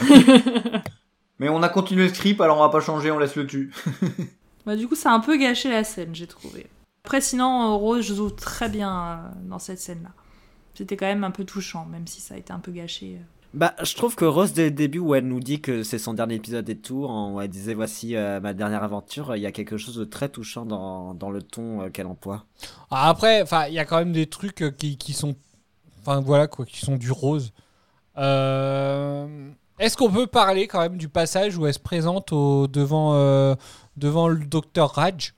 Mais 1.40 1.48
on 1.48 1.62
a 1.62 1.68
continué 1.68 2.04
le 2.04 2.14
script, 2.14 2.40
alors 2.40 2.58
on 2.58 2.60
va 2.60 2.68
pas 2.68 2.80
changer, 2.80 3.10
on 3.10 3.18
laisse 3.18 3.36
le 3.36 3.46
tu. 3.46 3.72
Bah, 4.66 4.76
du 4.76 4.86
coup, 4.86 4.94
ça 4.96 5.10
a 5.10 5.14
un 5.14 5.20
peu 5.20 5.36
gâché 5.38 5.70
la 5.70 5.82
scène, 5.82 6.10
j'ai 6.14 6.26
trouvé. 6.26 6.66
Après, 7.08 7.22
sinon, 7.22 7.62
euh, 7.62 7.74
Rose 7.74 8.02
joue 8.14 8.28
très 8.28 8.68
bien 8.68 8.92
euh, 8.92 9.16
dans 9.48 9.58
cette 9.58 9.80
scène-là. 9.80 10.10
C'était 10.74 10.94
quand 10.98 11.06
même 11.06 11.24
un 11.24 11.30
peu 11.30 11.44
touchant, 11.44 11.86
même 11.86 12.06
si 12.06 12.20
ça 12.20 12.34
a 12.34 12.36
été 12.36 12.52
un 12.52 12.58
peu 12.58 12.70
gâché. 12.70 13.16
euh. 13.18 13.24
Bah, 13.54 13.72
je 13.82 13.94
trouve 13.96 14.14
que 14.14 14.26
Rose, 14.26 14.52
dès 14.52 14.64
le 14.64 14.72
début, 14.72 14.98
où 14.98 15.14
elle 15.14 15.26
nous 15.26 15.40
dit 15.40 15.62
que 15.62 15.82
c'est 15.84 15.98
son 15.98 16.12
dernier 16.12 16.34
épisode 16.34 16.68
et 16.68 16.76
tout, 16.76 17.06
où 17.08 17.40
elle 17.40 17.48
disait 17.48 17.72
voici 17.72 18.14
euh, 18.14 18.40
ma 18.40 18.52
dernière 18.52 18.82
aventure, 18.84 19.34
il 19.36 19.40
y 19.40 19.46
a 19.46 19.52
quelque 19.52 19.78
chose 19.78 19.96
de 19.96 20.04
très 20.04 20.28
touchant 20.28 20.66
dans, 20.66 21.14
dans 21.14 21.30
le 21.30 21.40
ton 21.40 21.80
euh, 21.80 21.88
qu'elle 21.88 22.06
emploie. 22.08 22.44
Ah, 22.90 23.08
Après, 23.08 23.40
enfin, 23.40 23.68
il 23.68 23.72
y 23.72 23.78
a 23.78 23.86
quand 23.86 23.96
même 23.96 24.12
des 24.12 24.26
trucs 24.26 24.76
qui, 24.76 24.98
qui 24.98 25.14
sont, 25.14 25.34
enfin 26.02 26.20
voilà 26.20 26.46
quoi, 26.46 26.66
qui 26.66 26.80
sont 26.84 26.96
du 26.96 27.10
rose. 27.10 27.54
Euh, 28.18 29.48
Est-ce 29.78 29.96
qu'on 29.96 30.10
peut 30.10 30.26
parler 30.26 30.66
quand 30.68 30.80
même 30.80 30.98
du 30.98 31.08
passage 31.08 31.56
où 31.56 31.66
elle 31.66 31.72
se 31.72 31.78
présente 31.78 32.34
au, 32.34 32.66
devant, 32.66 33.14
euh, 33.14 33.54
devant 33.96 34.28
le 34.28 34.44
docteur 34.44 34.90
Raj? 34.90 35.32
Euh, 35.32 35.37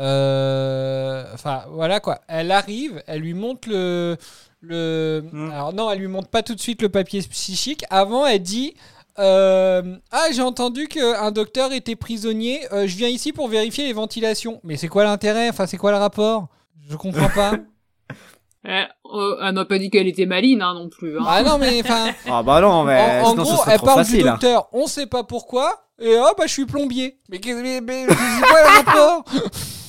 Enfin, 0.00 1.64
voilà 1.70 2.00
quoi. 2.00 2.20
Elle 2.28 2.50
arrive, 2.52 3.02
elle 3.06 3.20
lui 3.20 3.34
montre 3.34 3.68
le. 3.68 4.16
le... 4.60 5.24
Alors, 5.52 5.72
non, 5.72 5.90
elle 5.90 5.98
lui 5.98 6.08
montre 6.08 6.28
pas 6.28 6.42
tout 6.42 6.54
de 6.54 6.60
suite 6.60 6.82
le 6.82 6.88
papier 6.88 7.20
psychique. 7.22 7.84
Avant, 7.90 8.26
elle 8.26 8.42
dit. 8.42 8.74
euh, 9.18 9.82
ah, 10.10 10.26
j'ai 10.32 10.42
entendu 10.42 10.88
qu'un 10.88 11.30
docteur 11.30 11.72
était 11.72 11.96
prisonnier. 11.96 12.60
Euh, 12.72 12.86
je 12.86 12.96
viens 12.96 13.08
ici 13.08 13.32
pour 13.32 13.48
vérifier 13.48 13.84
les 13.86 13.92
ventilations. 13.92 14.60
Mais 14.64 14.76
c'est 14.76 14.88
quoi 14.88 15.04
l'intérêt? 15.04 15.48
Enfin, 15.50 15.66
c'est 15.66 15.76
quoi 15.76 15.90
le 15.90 15.98
rapport? 15.98 16.48
Je 16.88 16.96
comprends 16.96 17.28
pas. 17.28 17.52
Eh, 18.62 18.84
euh, 19.14 19.36
elle 19.42 19.54
n'a 19.54 19.64
pas 19.64 19.78
dit 19.78 19.88
qu'elle 19.88 20.06
était 20.06 20.26
maline 20.26 20.60
hein, 20.60 20.74
non 20.74 20.90
plus. 20.90 21.18
Hein. 21.18 21.24
Ah 21.26 21.42
non, 21.42 21.56
mais 21.56 21.80
enfin. 21.82 22.10
Ah 22.30 22.42
bah 22.42 22.60
non, 22.60 22.84
mais 22.84 23.22
en, 23.22 23.28
en 23.28 23.30
sinon 23.30 23.44
ce 23.46 23.52
gros, 23.54 23.62
elle 23.66 23.80
parle 23.80 23.98
facile. 24.00 24.22
du 24.22 24.28
hein. 24.28 24.32
docteur, 24.32 24.68
on 24.74 24.86
sait 24.86 25.06
pas 25.06 25.24
pourquoi, 25.24 25.86
et 25.98 26.14
hop, 26.16 26.34
bah, 26.36 26.44
je 26.46 26.52
suis 26.52 26.66
plombier. 26.66 27.18
Mais 27.30 27.38
qu'est-ce 27.38 27.62
mais, 27.62 27.80
mais, 27.80 28.04
mais 28.06 28.14
c'est 28.14 28.46
quoi 28.46 28.60
le 28.60 28.84
rapport? 28.84 29.24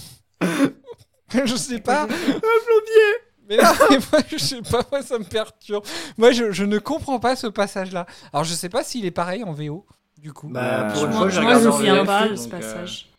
Je 1.45 1.55
sais 1.55 1.79
pas. 1.79 2.03
Un 2.03 2.07
plombier 2.07 3.11
Mais 3.49 3.57
mais 3.57 3.97
moi, 4.11 4.21
je 4.29 4.37
sais 4.37 4.61
pas, 4.61 4.83
moi, 4.91 5.01
ça 5.01 5.17
me 5.17 5.23
perturbe. 5.23 5.85
Moi, 6.17 6.31
je, 6.31 6.51
je 6.51 6.65
ne 6.65 6.77
comprends 6.77 7.19
pas 7.19 7.35
ce 7.35 7.47
passage-là. 7.47 8.05
Alors, 8.33 8.43
je 8.43 8.53
sais 8.53 8.69
pas 8.69 8.83
s'il 8.83 9.05
est 9.05 9.11
pareil 9.11 9.43
en 9.43 9.53
VO, 9.53 9.85
du 10.17 10.33
coup. 10.33 10.49
Bah, 10.49 10.89
pour 10.93 11.05
une 11.05 11.11
Moi, 11.11 11.19
fois, 11.19 11.29
je 11.29 11.41
me 11.41 11.71
souviens 11.71 12.05
pas 12.05 12.27
de 12.27 12.35
ce 12.35 12.47
euh, 12.47 12.51
passage. 12.51 13.09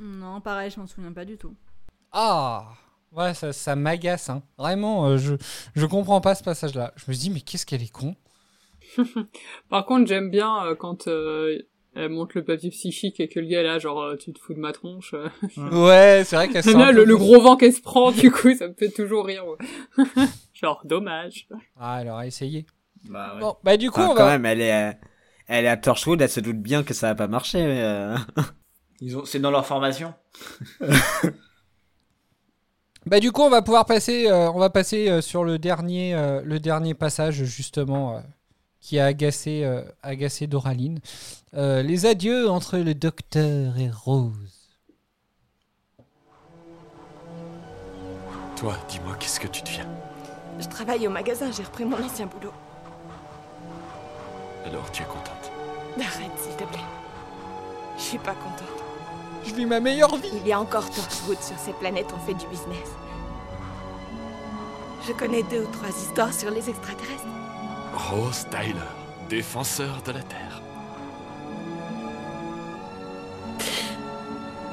Non, 0.00 0.40
pareil, 0.40 0.70
je 0.70 0.78
m'en 0.80 0.86
souviens 0.86 1.12
pas 1.12 1.24
du 1.24 1.36
tout. 1.36 1.54
Ah 2.12 2.64
Ouais, 3.12 3.34
ça, 3.34 3.52
ça 3.52 3.74
m'agace, 3.74 4.28
hein. 4.28 4.42
Vraiment, 4.58 5.06
euh, 5.06 5.16
je, 5.16 5.34
je 5.74 5.86
comprends 5.86 6.20
pas 6.20 6.34
ce 6.34 6.44
passage-là. 6.44 6.92
Je 6.96 7.10
me 7.10 7.16
dis, 7.16 7.30
mais 7.30 7.40
qu'est-ce 7.40 7.64
qu'elle 7.66 7.82
est 7.82 7.90
con? 7.92 8.14
Par 9.68 9.86
contre, 9.86 10.06
j'aime 10.06 10.30
bien 10.30 10.64
euh, 10.66 10.74
quand 10.74 11.08
euh, 11.08 11.58
elle 11.94 12.10
montre 12.10 12.32
le 12.36 12.44
papier 12.44 12.70
psychique 12.70 13.18
et 13.20 13.28
que 13.28 13.40
le 13.40 13.46
gars 13.46 13.62
là, 13.62 13.78
genre, 13.78 14.00
euh, 14.02 14.16
tu 14.16 14.32
te 14.32 14.38
fous 14.38 14.54
de 14.54 14.58
ma 14.60 14.72
tronche. 14.72 15.14
euh. 15.14 15.28
Ouais, 15.56 16.22
c'est 16.24 16.36
vrai 16.36 16.48
qu'elle 16.48 16.62
sent 16.64 16.74
un 16.74 16.92
le, 16.92 17.04
le 17.04 17.16
gros 17.16 17.40
vent 17.40 17.56
qu'elle 17.56 17.72
se 17.72 17.80
prend, 17.80 18.12
du 18.12 18.30
coup, 18.30 18.54
ça 18.54 18.68
me 18.68 18.74
fait 18.74 18.90
toujours 18.90 19.26
rire. 19.26 19.44
ouais. 19.46 20.04
genre, 20.54 20.80
dommage. 20.84 21.48
Ah, 21.78 21.98
elle 22.00 22.08
aura 22.08 22.26
essayé. 22.26 22.66
Bah, 23.08 23.32
ouais. 23.34 23.40
Bon, 23.40 23.56
bah 23.64 23.76
du 23.76 23.90
coup, 23.90 24.00
Enfin, 24.00 24.10
on 24.12 24.14
quand 24.14 24.24
va... 24.26 24.32
même, 24.38 24.46
elle 24.46 24.60
est, 24.60 24.90
euh, 24.90 24.92
elle 25.46 25.64
est 25.64 25.68
à 25.68 25.76
Torchwood, 25.76 26.20
elle 26.20 26.28
se 26.28 26.40
doute 26.40 26.60
bien 26.60 26.82
que 26.82 26.94
ça 26.94 27.08
va 27.08 27.14
pas 27.14 27.28
marcher. 27.28 27.64
mais, 27.64 27.82
euh. 27.82 28.16
Ils 29.00 29.16
ont, 29.16 29.24
c'est 29.24 29.38
dans 29.38 29.50
leur 29.52 29.64
formation. 29.66 30.12
Bah 33.06 33.20
du 33.20 33.32
coup, 33.32 33.42
on 33.42 33.48
va 33.48 33.62
pouvoir 33.62 33.86
passer, 33.86 34.26
euh, 34.28 34.50
on 34.50 34.58
va 34.58 34.68
passer 34.70 35.08
euh, 35.08 35.20
sur 35.22 35.42
le 35.44 35.58
dernier, 35.58 36.14
euh, 36.14 36.42
le 36.44 36.60
dernier 36.60 36.92
passage 36.94 37.42
justement 37.44 38.16
euh, 38.16 38.20
qui 38.88 38.98
a 38.98 39.04
agacé, 39.04 39.64
euh, 39.64 39.82
agacé 40.02 40.46
Doraline. 40.46 41.00
Euh, 41.52 41.82
les 41.82 42.06
adieux 42.06 42.48
entre 42.48 42.78
le 42.78 42.94
docteur 42.94 43.76
et 43.76 43.90
Rose. 43.90 44.32
Toi, 48.56 48.74
dis-moi, 48.88 49.14
qu'est-ce 49.20 49.40
que 49.40 49.46
tu 49.46 49.60
deviens? 49.60 49.86
Je 50.58 50.66
travaille 50.68 51.06
au 51.06 51.10
magasin, 51.10 51.50
j'ai 51.52 51.64
repris 51.64 51.84
mon 51.84 52.02
ancien 52.02 52.24
boulot. 52.24 52.54
Alors, 54.64 54.90
tu 54.90 55.02
es 55.02 55.06
contente? 55.06 55.52
Arrête, 55.98 56.38
s'il 56.38 56.56
te 56.56 56.64
plaît. 56.64 56.88
Je 57.98 58.02
suis 58.02 58.18
pas 58.18 58.34
contente. 58.34 58.82
Je 59.44 59.54
vis 59.54 59.66
ma 59.66 59.80
meilleure 59.80 60.16
vie. 60.16 60.32
Il 60.32 60.48
y 60.48 60.52
a 60.52 60.58
encore 60.58 60.88
Torchwood 60.88 61.42
sur 61.42 61.58
ces 61.58 61.74
planètes, 61.74 62.08
on 62.16 62.26
fait 62.26 62.32
du 62.32 62.46
business. 62.46 62.88
Je 65.06 65.12
connais 65.12 65.42
deux 65.42 65.64
ou 65.64 65.70
trois 65.72 65.90
histoires 65.90 66.32
sur 66.32 66.50
les 66.50 66.70
extraterrestres. 66.70 67.47
Rose 67.94 68.46
Tyler, 68.50 68.74
défenseur 69.28 70.02
de 70.02 70.12
la 70.12 70.22
Terre. 70.22 70.62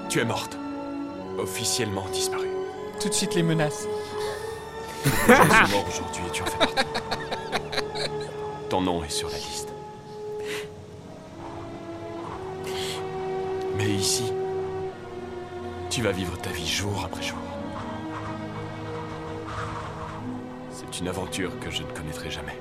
Tu 0.09 0.19
es 0.19 0.25
morte. 0.25 0.57
Officiellement 1.37 2.05
disparue. 2.13 2.49
Tout 3.01 3.09
de 3.09 3.13
suite 3.13 3.35
les 3.35 3.43
menaces. 3.43 3.87
Je 5.03 5.09
suis 5.09 5.75
mort 5.75 5.85
aujourd'hui 5.87 6.23
et 6.27 6.31
tu 6.31 6.41
en 6.43 6.45
fais 6.45 6.57
partie. 6.57 6.75
Ton 8.69 8.81
nom 8.81 9.03
est 9.03 9.09
sur 9.09 9.29
la 9.29 9.37
liste. 9.37 9.73
Mais 13.77 13.89
ici, 13.89 14.31
tu 15.89 16.01
vas 16.01 16.11
vivre 16.11 16.37
ta 16.37 16.49
vie 16.49 16.67
jour 16.67 17.03
après 17.03 17.21
jour. 17.21 17.37
C'est 20.71 20.99
une 20.99 21.07
aventure 21.09 21.59
que 21.59 21.69
je 21.69 21.83
ne 21.83 21.91
connaîtrai 21.91 22.31
jamais. 22.31 22.57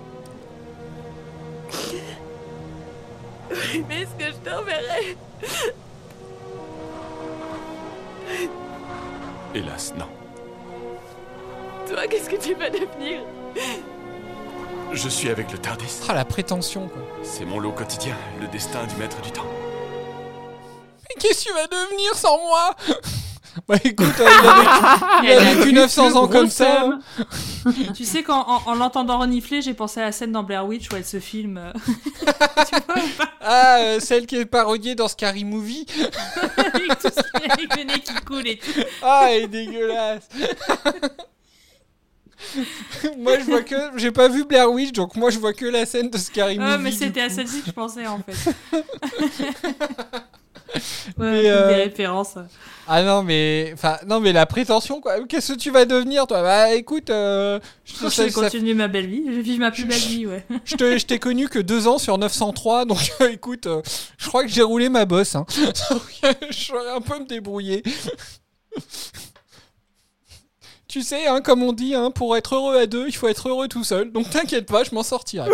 Mais 3.89 4.03
est-ce 4.03 4.15
que 4.19 4.31
je 4.33 4.51
t'enverrai? 4.51 5.17
Hélas, 9.55 9.93
non. 9.99 10.07
Toi, 11.89 12.07
qu'est-ce 12.09 12.29
que 12.31 12.37
tu 12.37 12.55
vas 12.55 12.71
devenir? 12.71 13.21
Je 14.93 15.09
suis 15.09 15.29
avec 15.29 15.51
le 15.53 15.59
Tardis. 15.59 16.01
Ah 16.09 16.15
la 16.15 16.25
prétention 16.25 16.89
quoi. 16.89 17.03
C'est 17.23 17.45
mon 17.45 17.59
lot 17.59 17.73
quotidien, 17.73 18.15
le 18.41 18.47
destin 18.49 18.85
du 18.87 18.95
maître 18.97 19.21
du 19.23 19.31
temps. 19.33 19.47
Mais 21.03 21.21
qu'est-ce 21.21 21.45
que 21.45 21.49
tu 21.51 21.55
vas 21.55 21.67
devenir 21.67 22.15
sans 22.15 22.39
moi? 22.39 22.71
Bah 23.69 23.77
écoute, 23.85 24.09
euh, 24.19 24.27
il 24.43 24.49
a 24.49 24.53
vécu- 24.53 25.05
il 25.23 25.29
a 25.29 25.33
Elle 25.33 25.39
a 25.39 25.55
vécu 25.55 25.67
vu 25.69 25.73
900 25.75 26.09
le 26.09 26.17
ans 26.17 26.27
comme 26.27 26.51
ça. 26.51 26.89
tu 27.95 28.05
sais 28.05 28.23
qu'en 28.23 28.41
en, 28.41 28.63
en 28.67 28.75
l'entendant 28.75 29.19
renifler, 29.19 29.63
j'ai 29.63 29.75
pensé 29.75 30.01
à 30.01 30.05
la 30.05 30.13
scène 30.13 30.33
dans 30.33 30.43
Blair 30.43 30.67
Witch 30.67 30.89
où 30.93 30.97
elle 30.97 31.05
se 31.05 31.21
filme. 31.21 31.59
euh, 31.59 31.73
Ah, 33.41 33.77
euh, 33.81 34.01
celle 34.01 34.27
qui 34.27 34.37
est 34.37 34.47
parodiée 34.47 34.95
dans 34.95 35.09
Scary 35.09 35.45
Movie. 35.45 35.87
avec, 36.57 36.99
tout 36.99 37.09
ce 37.15 37.51
avec 37.53 37.77
le 37.77 37.85
nez 37.85 38.01
qui 38.01 38.15
coule 38.25 38.49
et 38.49 38.57
tout. 38.59 38.81
Ah, 39.03 39.27
elle 39.31 39.43
est 39.45 39.49
dégueulasse. 39.49 40.29
moi, 43.19 43.39
je 43.39 43.45
vois 43.45 43.63
que. 43.63 43.77
J'ai 43.99 44.11
pas 44.13 44.29
vu 44.29 44.45
Blair 44.45 44.71
Witch, 44.71 44.93
donc 44.93 45.17
moi, 45.17 45.31
je 45.31 45.39
vois 45.39 45.53
que 45.53 45.65
la 45.67 45.85
scène 45.87 46.11
de 46.11 46.19
Scary 46.19 46.59
Movie. 46.59 46.71
Ah, 46.75 46.79
mais 46.79 46.91
du 46.91 46.97
c'était 46.97 47.21
à 47.21 47.29
coup. 47.29 47.35
celle-ci 47.35 47.61
que 47.61 47.67
je 47.67 47.73
pensais 47.73 48.07
en 48.07 48.21
fait. 48.21 48.55
ouais, 51.19 51.31
Mais, 51.31 51.37
toutes 51.43 51.47
euh, 51.51 51.69
des 51.69 51.83
références. 51.83 52.35
Ah 52.87 53.03
non, 53.03 53.23
mais. 53.23 53.71
Enfin, 53.75 53.97
non, 54.07 54.21
mais 54.21 54.33
la 54.33 54.45
prétention, 54.47 55.01
quoi. 55.01 55.25
Qu'est-ce 55.27 55.55
que 55.55 55.59
tu 55.59 55.71
vas 55.71 55.85
devenir, 55.85 56.27
toi? 56.27 56.43
Bah 56.43 56.75
écoute. 56.75 57.09
euh, 57.11 57.59
je, 57.85 58.09
Je 58.09 58.23
vais 58.23 58.31
continuer 58.31 58.75
ma 58.75 58.89
belle 58.89 59.07
vie. 59.07 59.23
Je 59.27 59.41
vis 59.41 59.59
ma 59.59 59.71
plus 59.71 59.85
belle 59.85 59.99
vie, 59.99 60.27
ouais. 60.27 60.45
je 60.65 60.75
te- 60.77 60.99
je 60.99 61.07
t'ai 61.07 61.19
connu 61.19 61.49
que 61.49 61.59
deux 61.59 61.87
ans 61.89 61.99
sur 61.99 62.19
903, 62.19 62.85
donc 62.85 62.99
euh, 63.21 63.31
écoute, 63.31 63.67
euh, 63.67 63.81
je 64.19 64.29
crois 64.29 64.43
que 64.43 64.51
j'ai 64.51 64.63
roulé 64.63 64.89
ma 64.89 65.05
bosse. 65.07 65.35
Hein. 65.35 65.47
Je 66.51 66.53
saurais 66.53 66.91
un 66.91 67.01
peu 67.01 67.19
me 67.19 67.27
débrouiller. 67.27 67.83
Tu 70.87 71.03
sais, 71.03 71.27
hein, 71.27 71.41
comme 71.41 71.63
on 71.63 71.73
dit, 71.73 71.95
hein, 71.95 72.11
pour 72.11 72.37
être 72.37 72.55
heureux 72.55 72.77
à 72.77 72.87
deux, 72.87 73.07
il 73.09 73.17
faut 73.17 73.27
être 73.29 73.49
heureux 73.49 73.67
tout 73.69 73.83
seul. 73.83 74.13
Donc 74.13 74.31
t'inquiète 74.31 74.67
pas, 74.67 74.85
je 74.85 74.95
m'en 74.95 75.03
sortirai. 75.03 75.49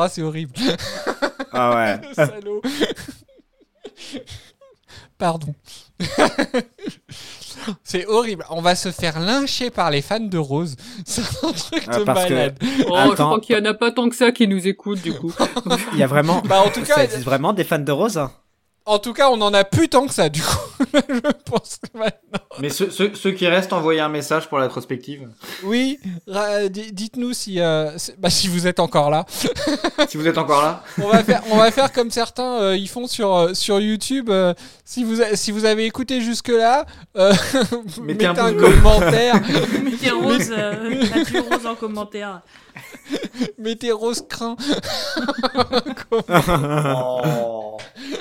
Ah, 0.00 0.08
c'est 0.08 0.22
horrible. 0.22 0.52
Ah 1.50 1.74
ouais. 1.74 2.00
Salaud. 2.14 2.60
Pardon. 5.16 5.54
c'est 7.82 8.06
horrible. 8.06 8.44
On 8.50 8.60
va 8.60 8.74
se 8.74 8.90
faire 8.90 9.18
lyncher 9.18 9.70
par 9.70 9.90
les 9.90 10.02
fans 10.02 10.20
de 10.20 10.38
Rose. 10.38 10.76
C'est 11.06 11.22
un 11.42 11.52
truc 11.52 11.84
Ah, 11.88 11.98
de 11.98 12.04
que- 12.04 12.06
malade. 12.06 12.58
Oh, 12.88 12.96
je 13.10 13.14
crois 13.14 13.40
qu'il 13.40 13.56
y 13.56 13.58
en 13.60 13.64
a 13.64 13.74
pas 13.74 13.90
tant 13.90 14.08
que 14.08 14.14
ça 14.14 14.30
qui 14.30 14.46
nous 14.46 14.68
écoutent, 14.68 15.02
du 15.02 15.12
coup. 15.14 15.32
Il 15.94 15.98
y 15.98 16.02
a 16.02 16.06
vraiment. 16.06 16.42
Bah, 16.42 16.60
en 16.64 16.70
tout 16.70 16.82
cas, 16.82 16.96
ça 16.96 17.04
existe 17.04 17.24
vraiment 17.24 17.52
des 17.52 17.64
fans 17.64 17.78
de 17.78 17.92
Rose 17.92 18.18
hein 18.18 18.30
En 18.88 18.98
tout 18.98 19.12
cas, 19.12 19.28
on 19.28 19.38
en 19.42 19.52
a 19.52 19.64
plus 19.64 19.90
tant 19.90 20.06
que 20.06 20.14
ça, 20.14 20.30
du 20.30 20.40
coup. 20.40 20.84
je 21.10 21.20
pense 21.44 21.76
que 21.76 21.98
maintenant. 21.98 22.40
Mais 22.58 22.70
ceux, 22.70 22.90
ceux- 22.90 23.14
ceux 23.14 23.32
qui 23.32 23.46
restent, 23.46 23.74
envoyez 23.74 24.00
un 24.00 24.08
message 24.08 24.48
pour 24.48 24.56
la 24.56 24.64
rétrospective. 24.64 25.28
Oui, 25.62 25.98
dites-nous 26.70 27.34
si, 27.34 27.60
euh, 27.60 27.90
bah, 28.16 28.30
si 28.30 28.48
vous 28.48 28.66
êtes 28.66 28.80
encore 28.80 29.10
là. 29.10 29.26
si 30.08 30.16
vous 30.16 30.26
êtes 30.26 30.38
encore 30.38 30.62
là. 30.62 30.82
on, 31.02 31.08
va 31.08 31.22
faire, 31.22 31.42
on 31.50 31.56
va 31.58 31.70
faire 31.70 31.92
comme 31.92 32.10
certains 32.10 32.62
euh, 32.62 32.76
ils 32.76 32.88
font 32.88 33.06
sur, 33.06 33.34
euh, 33.34 33.52
sur 33.52 33.78
YouTube. 33.78 34.30
euh, 34.30 34.54
si, 34.86 35.04
vous 35.04 35.16
si 35.34 35.52
vous 35.52 35.66
avez 35.66 35.84
écouté 35.84 36.22
jusque-là, 36.22 36.86
euh, 37.18 37.34
mettez, 38.00 38.24
un 38.24 38.34
commentaire. 38.54 39.34
Mettez 39.84 40.10
rose, 40.12 40.50
euh, 40.50 41.02
adieu 41.14 41.40
rose 41.40 41.66
en 41.66 41.74
commentaire. 41.74 42.40
mettez 43.58 43.92
rose 43.92 44.24
crin. 44.28 44.56
Oh. 46.92 47.76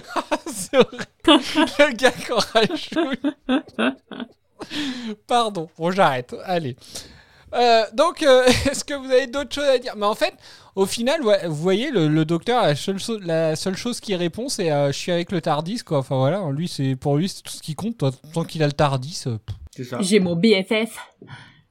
C'est 0.48 0.78
horrible. 0.78 1.06
Le 1.26 1.94
gars 1.96 2.14
rajoute. 2.54 4.00
Pardon, 5.28 5.70
bon 5.78 5.92
j'arrête, 5.92 6.36
allez. 6.46 6.76
Euh, 7.54 7.84
donc, 7.94 8.24
euh, 8.24 8.44
est-ce 8.70 8.84
que 8.84 8.94
vous 8.94 9.10
avez 9.10 9.28
d'autres 9.28 9.54
choses 9.56 9.64
à 9.64 9.78
dire? 9.78 9.94
Mais 9.96 10.06
en 10.06 10.16
fait, 10.16 10.34
au 10.76 10.86
final, 10.86 11.24
ouais, 11.24 11.48
vous 11.48 11.56
voyez, 11.56 11.92
le, 11.92 12.08
le 12.10 12.26
docteur, 12.26 12.62
la 12.64 12.76
seule, 12.76 13.00
chose- 13.00 13.22
la 13.24 13.56
seule 13.56 13.78
chose 13.78 14.00
qui 14.02 14.16
répond, 14.16 14.50
c'est 14.50 14.70
euh, 14.72 14.88
je 14.92 14.98
suis 14.98 15.12
avec 15.14 15.32
le 15.32 15.40
Tardis, 15.40 15.80
quoi. 15.80 16.00
Enfin 16.00 16.18
voilà, 16.18 16.42
lui, 16.52 16.68
c'est 16.68 16.96
pour 16.98 17.16
lui, 17.18 17.30
c'est 17.30 17.42
tout 17.44 17.54
ce 17.54 17.62
qui 17.62 17.74
compte. 17.76 17.98
Toi, 17.98 18.12
Tant 18.34 18.44
qu'il 18.44 18.64
a 18.64 18.66
le 18.66 18.74
Tardis, 18.74 19.24
euh, 19.28 19.38
pff. 19.38 19.56
C'est 19.76 19.84
ça. 19.86 19.98
J'ai 20.02 20.20
mon 20.20 20.36
BFF. 20.36 20.98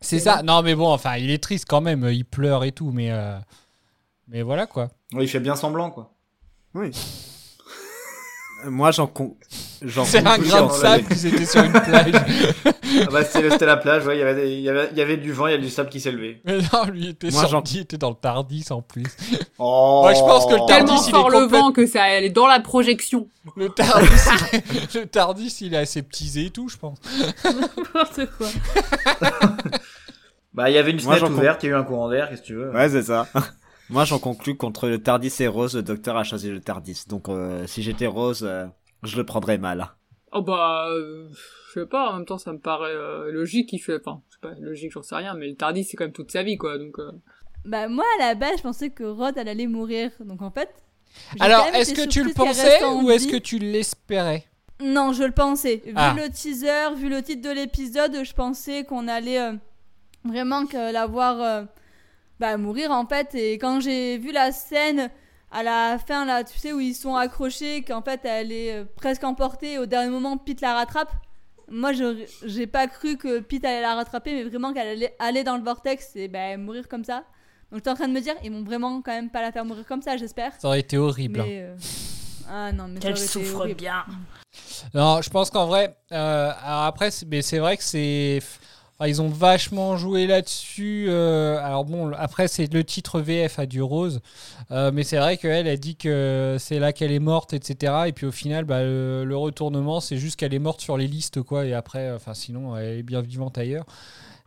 C'est 0.06 0.18
ça. 0.20 0.42
Non, 0.42 0.62
mais 0.62 0.74
bon, 0.74 0.88
enfin, 0.88 1.16
il 1.16 1.30
est 1.30 1.42
triste 1.42 1.66
quand 1.68 1.80
même. 1.80 2.08
Il 2.10 2.24
pleure 2.24 2.64
et 2.64 2.72
tout, 2.72 2.90
mais 2.92 3.10
euh, 3.10 3.36
mais 4.28 4.42
voilà 4.42 4.66
quoi. 4.66 4.88
Oui, 5.12 5.24
il 5.24 5.28
fait 5.28 5.40
bien 5.40 5.56
semblant, 5.56 5.90
quoi. 5.90 6.12
Oui. 6.74 6.90
Moi, 8.64 8.90
j'en 8.90 9.06
con... 9.06 9.36
C'est 10.06 10.26
un 10.26 10.38
grain 10.38 10.66
de 10.66 10.72
sable 10.72 11.04
qui 11.14 11.28
était 11.28 11.44
sur 11.44 11.62
une 11.62 11.72
plage. 11.84 12.12
Ah 12.14 13.10
bah, 13.12 13.22
c'était 13.22 13.66
la 13.66 13.76
plage, 13.76 14.06
ouais, 14.06 14.16
il 14.16 14.20
y 14.20 14.22
avait, 14.22 14.34
des- 14.34 14.50
il 14.54 14.60
y 14.62 14.68
avait, 14.70 14.88
il 14.92 14.96
y 14.98 15.02
avait 15.02 15.18
du 15.18 15.30
vent, 15.32 15.46
il 15.46 15.50
y 15.50 15.54
a 15.54 15.58
du 15.58 15.68
sable 15.68 15.90
qui 15.90 16.00
s'est 16.00 16.10
levé. 16.10 16.40
Mais 16.46 16.58
non, 16.72 16.84
lui 16.90 17.02
il 17.02 17.08
était 17.10 17.30
Moi, 17.30 17.42
j'en- 17.42 17.50
sorti, 17.50 17.76
il 17.76 17.80
était 17.82 17.98
dans 17.98 18.08
le 18.08 18.16
Tardis 18.16 18.64
en 18.70 18.80
plus. 18.80 19.04
Oh. 19.58 20.00
Moi, 20.04 20.14
je 20.14 20.20
pense 20.20 20.46
que 20.46 20.54
le 20.54 20.66
Tellement 20.66 20.86
Tardis, 20.94 21.04
il 21.04 21.08
est 21.08 21.12
fort 21.12 21.30
le 21.30 21.38
complète- 21.40 21.60
vent 21.60 21.72
que 21.72 21.86
ça 21.86 22.08
elle 22.08 22.24
est 22.24 22.30
dans 22.30 22.46
la 22.46 22.58
projection. 22.60 23.28
Le 23.56 23.68
Tardis, 23.68 24.08
il 24.52 24.58
est... 24.58 24.94
le 24.94 25.06
Tardis, 25.06 25.54
il 25.60 25.74
est 25.74 25.78
aseptisé 25.78 26.46
et 26.46 26.50
tout, 26.50 26.68
je 26.70 26.78
pense. 26.78 26.98
N'importe 27.44 28.20
quoi. 28.38 28.48
Bah, 30.56 30.68
il 30.70 30.74
y 30.74 30.78
avait 30.78 30.90
une 30.90 30.98
fenêtre 31.00 31.30
ouverte, 31.30 31.62
il 31.62 31.66
y 31.66 31.68
a 31.68 31.72
eu 31.72 31.78
un 31.78 31.84
courant 31.84 32.08
d'air, 32.08 32.28
qu'est-ce 32.28 32.40
que 32.42 32.46
tu 32.46 32.54
veux. 32.54 32.70
Ouais, 32.70 32.88
c'est 32.88 33.02
ça. 33.02 33.28
Moi, 33.90 34.04
j'en 34.04 34.18
conclus 34.18 34.56
qu'entre 34.56 34.88
le 34.88 35.00
Tardis 35.00 35.32
et 35.40 35.46
Rose, 35.46 35.76
le 35.76 35.82
docteur 35.82 36.16
a 36.16 36.24
choisi 36.24 36.50
le 36.50 36.60
Tardis. 36.60 37.04
Donc, 37.08 37.28
euh, 37.28 37.66
si 37.68 37.82
j'étais 37.82 38.06
Rose, 38.08 38.42
euh, 38.42 38.66
je 39.04 39.16
le 39.16 39.24
prendrais 39.24 39.58
mal. 39.58 39.86
Oh 40.32 40.42
bah, 40.42 40.86
euh, 40.88 41.28
je 41.72 41.80
sais 41.80 41.86
pas, 41.86 42.10
en 42.10 42.16
même 42.16 42.26
temps 42.26 42.36
ça 42.38 42.52
me 42.52 42.58
paraît 42.58 42.90
euh, 42.90 43.30
logique 43.30 43.68
qu'il 43.68 43.80
fait, 43.80 43.98
enfin, 44.04 44.20
je 44.28 44.34
sais 44.34 44.40
pas, 44.40 44.60
logique 44.60 44.90
j'en 44.92 45.02
sais 45.02 45.14
rien, 45.14 45.34
mais 45.34 45.46
le 45.48 45.54
Tardis 45.54 45.84
c'est 45.84 45.96
quand 45.96 46.04
même 46.04 46.12
toute 46.12 46.32
sa 46.32 46.42
vie 46.42 46.58
quoi, 46.58 46.76
donc... 46.78 46.98
euh, 46.98 47.12
Bah 47.64 47.88
moi 47.88 48.04
à 48.18 48.26
la 48.26 48.34
base 48.34 48.58
je 48.58 48.62
pensais 48.62 48.90
que 48.90 49.04
Rod 49.04 49.34
elle 49.36 49.48
allait 49.48 49.68
mourir. 49.68 50.10
Donc 50.20 50.42
en 50.42 50.50
fait. 50.50 50.68
Alors, 51.40 51.64
est-ce 51.74 51.94
que 51.94 52.06
tu 52.06 52.22
le 52.24 52.32
pensais 52.34 52.84
ou 52.84 53.10
est-ce 53.10 53.28
que 53.28 53.36
tu 53.36 53.58
l'espérais? 53.58 54.44
Non, 54.82 55.12
je 55.12 55.22
le 55.22 55.32
pensais. 55.32 55.80
Vu 55.86 55.92
Ah. 55.94 56.14
le 56.14 56.28
teaser, 56.28 56.94
vu 56.96 57.08
le 57.08 57.22
titre 57.22 57.48
de 57.48 57.54
l'épisode, 57.54 58.18
je 58.24 58.32
pensais 58.34 58.84
qu'on 58.84 59.08
allait 59.08 59.40
euh, 59.40 59.52
vraiment 60.26 60.66
que 60.66 60.92
la 60.92 61.06
voir 61.06 61.40
euh, 61.40 61.64
bah, 62.40 62.56
mourir 62.56 62.90
en 62.90 63.06
fait. 63.06 63.34
Et 63.34 63.54
quand 63.54 63.80
j'ai 63.80 64.18
vu 64.18 64.32
la 64.32 64.52
scène 64.52 65.10
à 65.52 65.62
la 65.62 65.98
fin 65.98 66.24
là, 66.24 66.44
tu 66.44 66.58
sais 66.58 66.72
où 66.72 66.80
ils 66.80 66.94
sont 66.94 67.14
accrochés, 67.16 67.82
qu'en 67.82 68.02
fait 68.02 68.20
elle 68.24 68.52
est 68.52 68.72
euh, 68.74 68.84
presque 68.96 69.24
emportée, 69.24 69.72
et 69.74 69.78
au 69.78 69.86
dernier 69.86 70.10
moment 70.10 70.36
Pete 70.36 70.60
la 70.60 70.74
rattrape. 70.74 71.12
Moi, 71.68 71.92
je 71.92 72.24
j'ai 72.44 72.68
pas 72.68 72.86
cru 72.86 73.16
que 73.16 73.40
Pete 73.40 73.64
allait 73.64 73.80
la 73.80 73.96
rattraper, 73.96 74.32
mais 74.34 74.44
vraiment 74.44 74.72
qu'elle 74.72 74.86
allait 74.86 75.16
aller 75.18 75.42
dans 75.42 75.56
le 75.56 75.64
vortex 75.64 76.14
et 76.14 76.28
bah, 76.28 76.56
mourir 76.56 76.86
comme 76.88 77.02
ça. 77.02 77.24
Donc 77.72 77.78
j'étais 77.78 77.90
en 77.90 77.94
train 77.94 78.06
de 78.06 78.12
me 78.12 78.20
dire, 78.20 78.34
ils 78.44 78.52
vont 78.52 78.62
vraiment 78.62 79.02
quand 79.02 79.10
même 79.10 79.30
pas 79.30 79.42
la 79.42 79.50
faire 79.50 79.64
mourir 79.64 79.84
comme 79.84 80.00
ça, 80.02 80.16
j'espère. 80.16 80.52
Ça 80.60 80.68
aurait 80.68 80.78
été 80.80 80.96
horrible. 80.96 81.40
hein. 81.40 81.44
Mais, 81.48 81.62
euh, 81.62 81.76
Ah 82.48 82.70
non, 82.70 82.86
mais 82.86 83.00
Qu'elle 83.00 83.18
souffre 83.18 83.56
horrible. 83.56 83.80
bien. 83.80 84.04
Non, 84.94 85.20
je 85.22 85.28
pense 85.30 85.50
qu'en 85.50 85.66
vrai, 85.66 85.96
euh, 86.12 86.52
alors 86.62 86.84
après, 86.84 87.10
mais 87.28 87.42
c'est 87.42 87.58
vrai 87.58 87.76
que 87.76 87.82
c'est. 87.82 88.38
Enfin, 88.98 89.08
ils 89.08 89.20
ont 89.22 89.28
vachement 89.28 89.96
joué 89.96 90.26
là-dessus. 90.26 91.06
euh, 91.08 91.58
alors 91.58 91.84
bon, 91.84 92.12
après, 92.16 92.48
c'est 92.48 92.72
le 92.72 92.82
titre 92.84 93.20
VF 93.20 93.58
a 93.58 93.66
du 93.66 93.82
rose. 93.82 94.20
euh, 94.70 94.90
mais 94.92 95.02
c'est 95.04 95.18
vrai 95.18 95.36
qu'elle 95.36 95.68
a 95.68 95.76
dit 95.76 95.96
que 95.96 96.56
c'est 96.58 96.78
là 96.78 96.92
qu'elle 96.92 97.12
est 97.12 97.18
morte, 97.18 97.52
etc. 97.52 97.92
Et 98.08 98.12
puis 98.12 98.26
au 98.26 98.32
final, 98.32 98.64
bah, 98.64 98.82
le, 98.82 99.24
le 99.24 99.36
retournement, 99.36 100.00
c'est 100.00 100.16
juste 100.16 100.36
qu'elle 100.38 100.54
est 100.54 100.58
morte 100.58 100.80
sur 100.80 100.96
les 100.96 101.06
listes, 101.06 101.42
quoi. 101.42 101.64
Et 101.66 101.74
après, 101.74 102.10
enfin, 102.12 102.34
sinon, 102.34 102.76
elle 102.76 102.98
est 102.98 103.02
bien 103.02 103.20
vivante 103.20 103.58
ailleurs. 103.58 103.84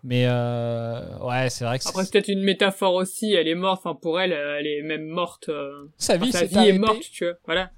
Mais 0.04 0.24
euh, 0.28 1.02
ouais, 1.20 1.50
c'est 1.50 1.66
vrai 1.66 1.78
que 1.78 1.84
c'est- 1.84 1.90
Après 1.90 2.06
c'est 2.06 2.12
peut-être 2.14 2.30
une 2.30 2.42
métaphore 2.44 2.94
aussi, 2.94 3.34
elle 3.34 3.50
est 3.50 3.56
morte, 3.56 3.82
enfin 3.84 4.00
pour 4.02 4.20
elle, 4.22 4.32
elle 4.32 4.66
est 4.66 4.82
même 4.82 5.06
morte. 5.06 5.50
Sa 5.98 6.16
vie 6.16 6.30
enfin, 6.30 6.40
sa 6.40 6.46
vie 6.46 6.68
est 6.70 6.80
morte, 6.80 7.02
tu 7.12 7.26
vois, 7.26 7.34
voilà. 7.46 7.70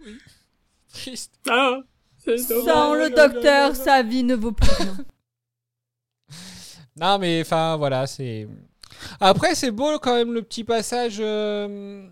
Triste. 0.94 1.34
Ah, 1.50 1.78
c'est 2.24 2.38
Sans 2.38 2.94
le 2.94 3.10
docteur, 3.10 3.76
sa 3.76 4.04
vie 4.04 4.24
ne 4.24 4.36
vaut 4.36 4.52
plus 4.52 4.70
rien. 4.78 4.98
Non, 7.02 7.18
mais 7.20 7.42
enfin, 7.42 7.76
voilà, 7.78 8.06
c'est. 8.08 8.48
Après, 9.20 9.56
c'est 9.56 9.72
beau 9.72 9.98
quand 10.00 10.16
même 10.16 10.34
le 10.34 10.42
petit 10.44 10.64
passage. 10.64 11.18
euh, 11.20 12.08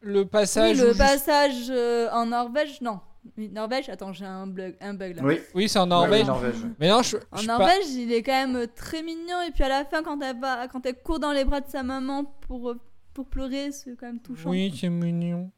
le 0.00 0.20
Oui, 0.20 0.26
passage. 0.26 0.78
où 0.78 0.82
le 0.82 0.88
juste- 0.88 0.98
passage 0.98 1.70
euh, 1.70 2.10
en 2.12 2.26
Norvège, 2.26 2.80
non. 2.82 3.00
Oui, 3.38 3.48
Norvège, 3.48 3.88
attends, 3.88 4.12
j'ai 4.12 4.26
un 4.26 4.46
bug, 4.46 4.76
un 4.82 4.92
bug 4.92 5.16
là. 5.16 5.22
Oui. 5.24 5.40
Oui, 5.54 5.66
c'est 5.66 5.78
en 5.78 5.86
Norvège. 5.86 6.20
oui, 6.22 6.26
Norvège. 6.26 6.54
Mais 6.78 6.88
non, 6.90 7.00
je. 7.02 7.16
En 7.32 7.38
je 7.38 7.46
Norvège, 7.46 7.86
il 7.94 8.12
est 8.12 8.22
quand 8.22 8.46
même 8.48 8.66
très 8.76 9.02
mignon. 9.02 9.40
Et 9.48 9.50
puis 9.50 9.64
à 9.64 9.68
la 9.70 9.84
fin, 9.86 10.02
quand 10.02 10.20
elle, 10.20 10.38
va, 10.38 10.68
quand 10.68 10.84
elle 10.84 11.00
court 11.02 11.18
dans 11.20 11.32
les 11.32 11.44
bras 11.46 11.62
de 11.62 11.70
sa 11.70 11.82
maman 11.82 12.24
pour, 12.46 12.68
euh, 12.70 12.78
pour 13.14 13.24
pleurer, 13.26 13.72
c'est 13.72 13.96
quand 13.98 14.06
même 14.06 14.20
touchant. 14.20 14.50
Oui, 14.50 14.76
c'est 14.78 14.90
mignon. 14.90 15.50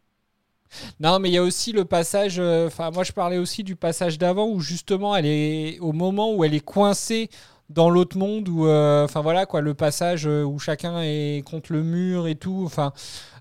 Non, 1.00 1.18
mais 1.18 1.28
il 1.30 1.32
y 1.32 1.38
a 1.38 1.42
aussi 1.42 1.72
le 1.72 1.84
passage. 1.84 2.38
euh, 2.38 2.68
Enfin, 2.68 2.92
moi, 2.92 3.02
je 3.02 3.10
parlais 3.12 3.38
aussi 3.38 3.64
du 3.64 3.74
passage 3.74 4.16
d'avant 4.18 4.46
où 4.48 4.60
justement, 4.60 5.16
elle 5.16 5.26
est 5.26 5.78
au 5.80 5.92
moment 5.92 6.32
où 6.34 6.44
elle 6.44 6.54
est 6.54 6.64
coincée 6.64 7.30
dans 7.68 7.90
l'autre 7.90 8.16
monde 8.16 8.48
où 8.48 8.66
euh, 8.66 9.04
enfin 9.04 9.20
voilà 9.22 9.44
quoi 9.46 9.60
le 9.60 9.74
passage 9.74 10.26
euh, 10.26 10.44
où 10.44 10.58
chacun 10.58 11.00
est 11.02 11.42
contre 11.44 11.72
le 11.72 11.82
mur 11.82 12.26
et 12.28 12.36
tout 12.36 12.62
enfin 12.64 12.92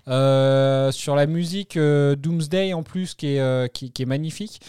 euh, 0.08 0.90
sur 0.92 1.14
la 1.16 1.26
musique 1.26 1.76
euh, 1.76 2.16
Doomsday 2.16 2.72
en 2.72 2.82
plus 2.82 3.14
qui 3.14 3.34
est 3.34 3.40
euh, 3.40 3.66
qui, 3.68 3.90
qui 3.92 4.02
est 4.02 4.06
magnifique 4.06 4.60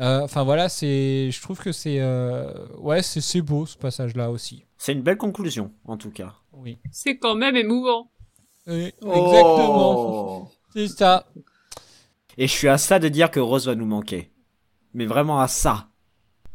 Euh, 0.00 0.22
enfin 0.22 0.42
voilà 0.42 0.70
c'est 0.70 1.30
je 1.30 1.42
trouve 1.42 1.58
que 1.60 1.70
c'est 1.70 1.98
euh, 2.00 2.50
ouais 2.78 3.02
c'est 3.02 3.20
c'est 3.20 3.42
beau 3.42 3.66
ce 3.66 3.76
passage 3.76 4.16
là 4.16 4.30
aussi 4.30 4.64
C'est 4.78 4.92
une 4.94 5.02
belle 5.02 5.18
conclusion, 5.18 5.70
en 5.84 5.98
tout 5.98 6.10
cas. 6.10 6.32
oui 6.54 6.78
C'est 6.90 7.18
quand 7.18 7.34
même 7.34 7.56
émouvant. 7.56 8.10
Oui, 8.66 8.92
Oh. 9.02 9.12
exactement 9.12 10.50
c'est 10.74 10.88
ça 10.88 11.26
Et 12.38 12.46
je 12.46 12.52
suis 12.52 12.68
à 12.68 12.78
ça 12.78 12.98
de 12.98 13.08
dire 13.10 13.30
que 13.30 13.40
Rose 13.40 13.66
va 13.66 13.74
nous 13.74 13.84
manquer. 13.84 14.30
Mais 14.94 15.04
vraiment 15.04 15.40
à 15.40 15.48
ça. 15.48 15.88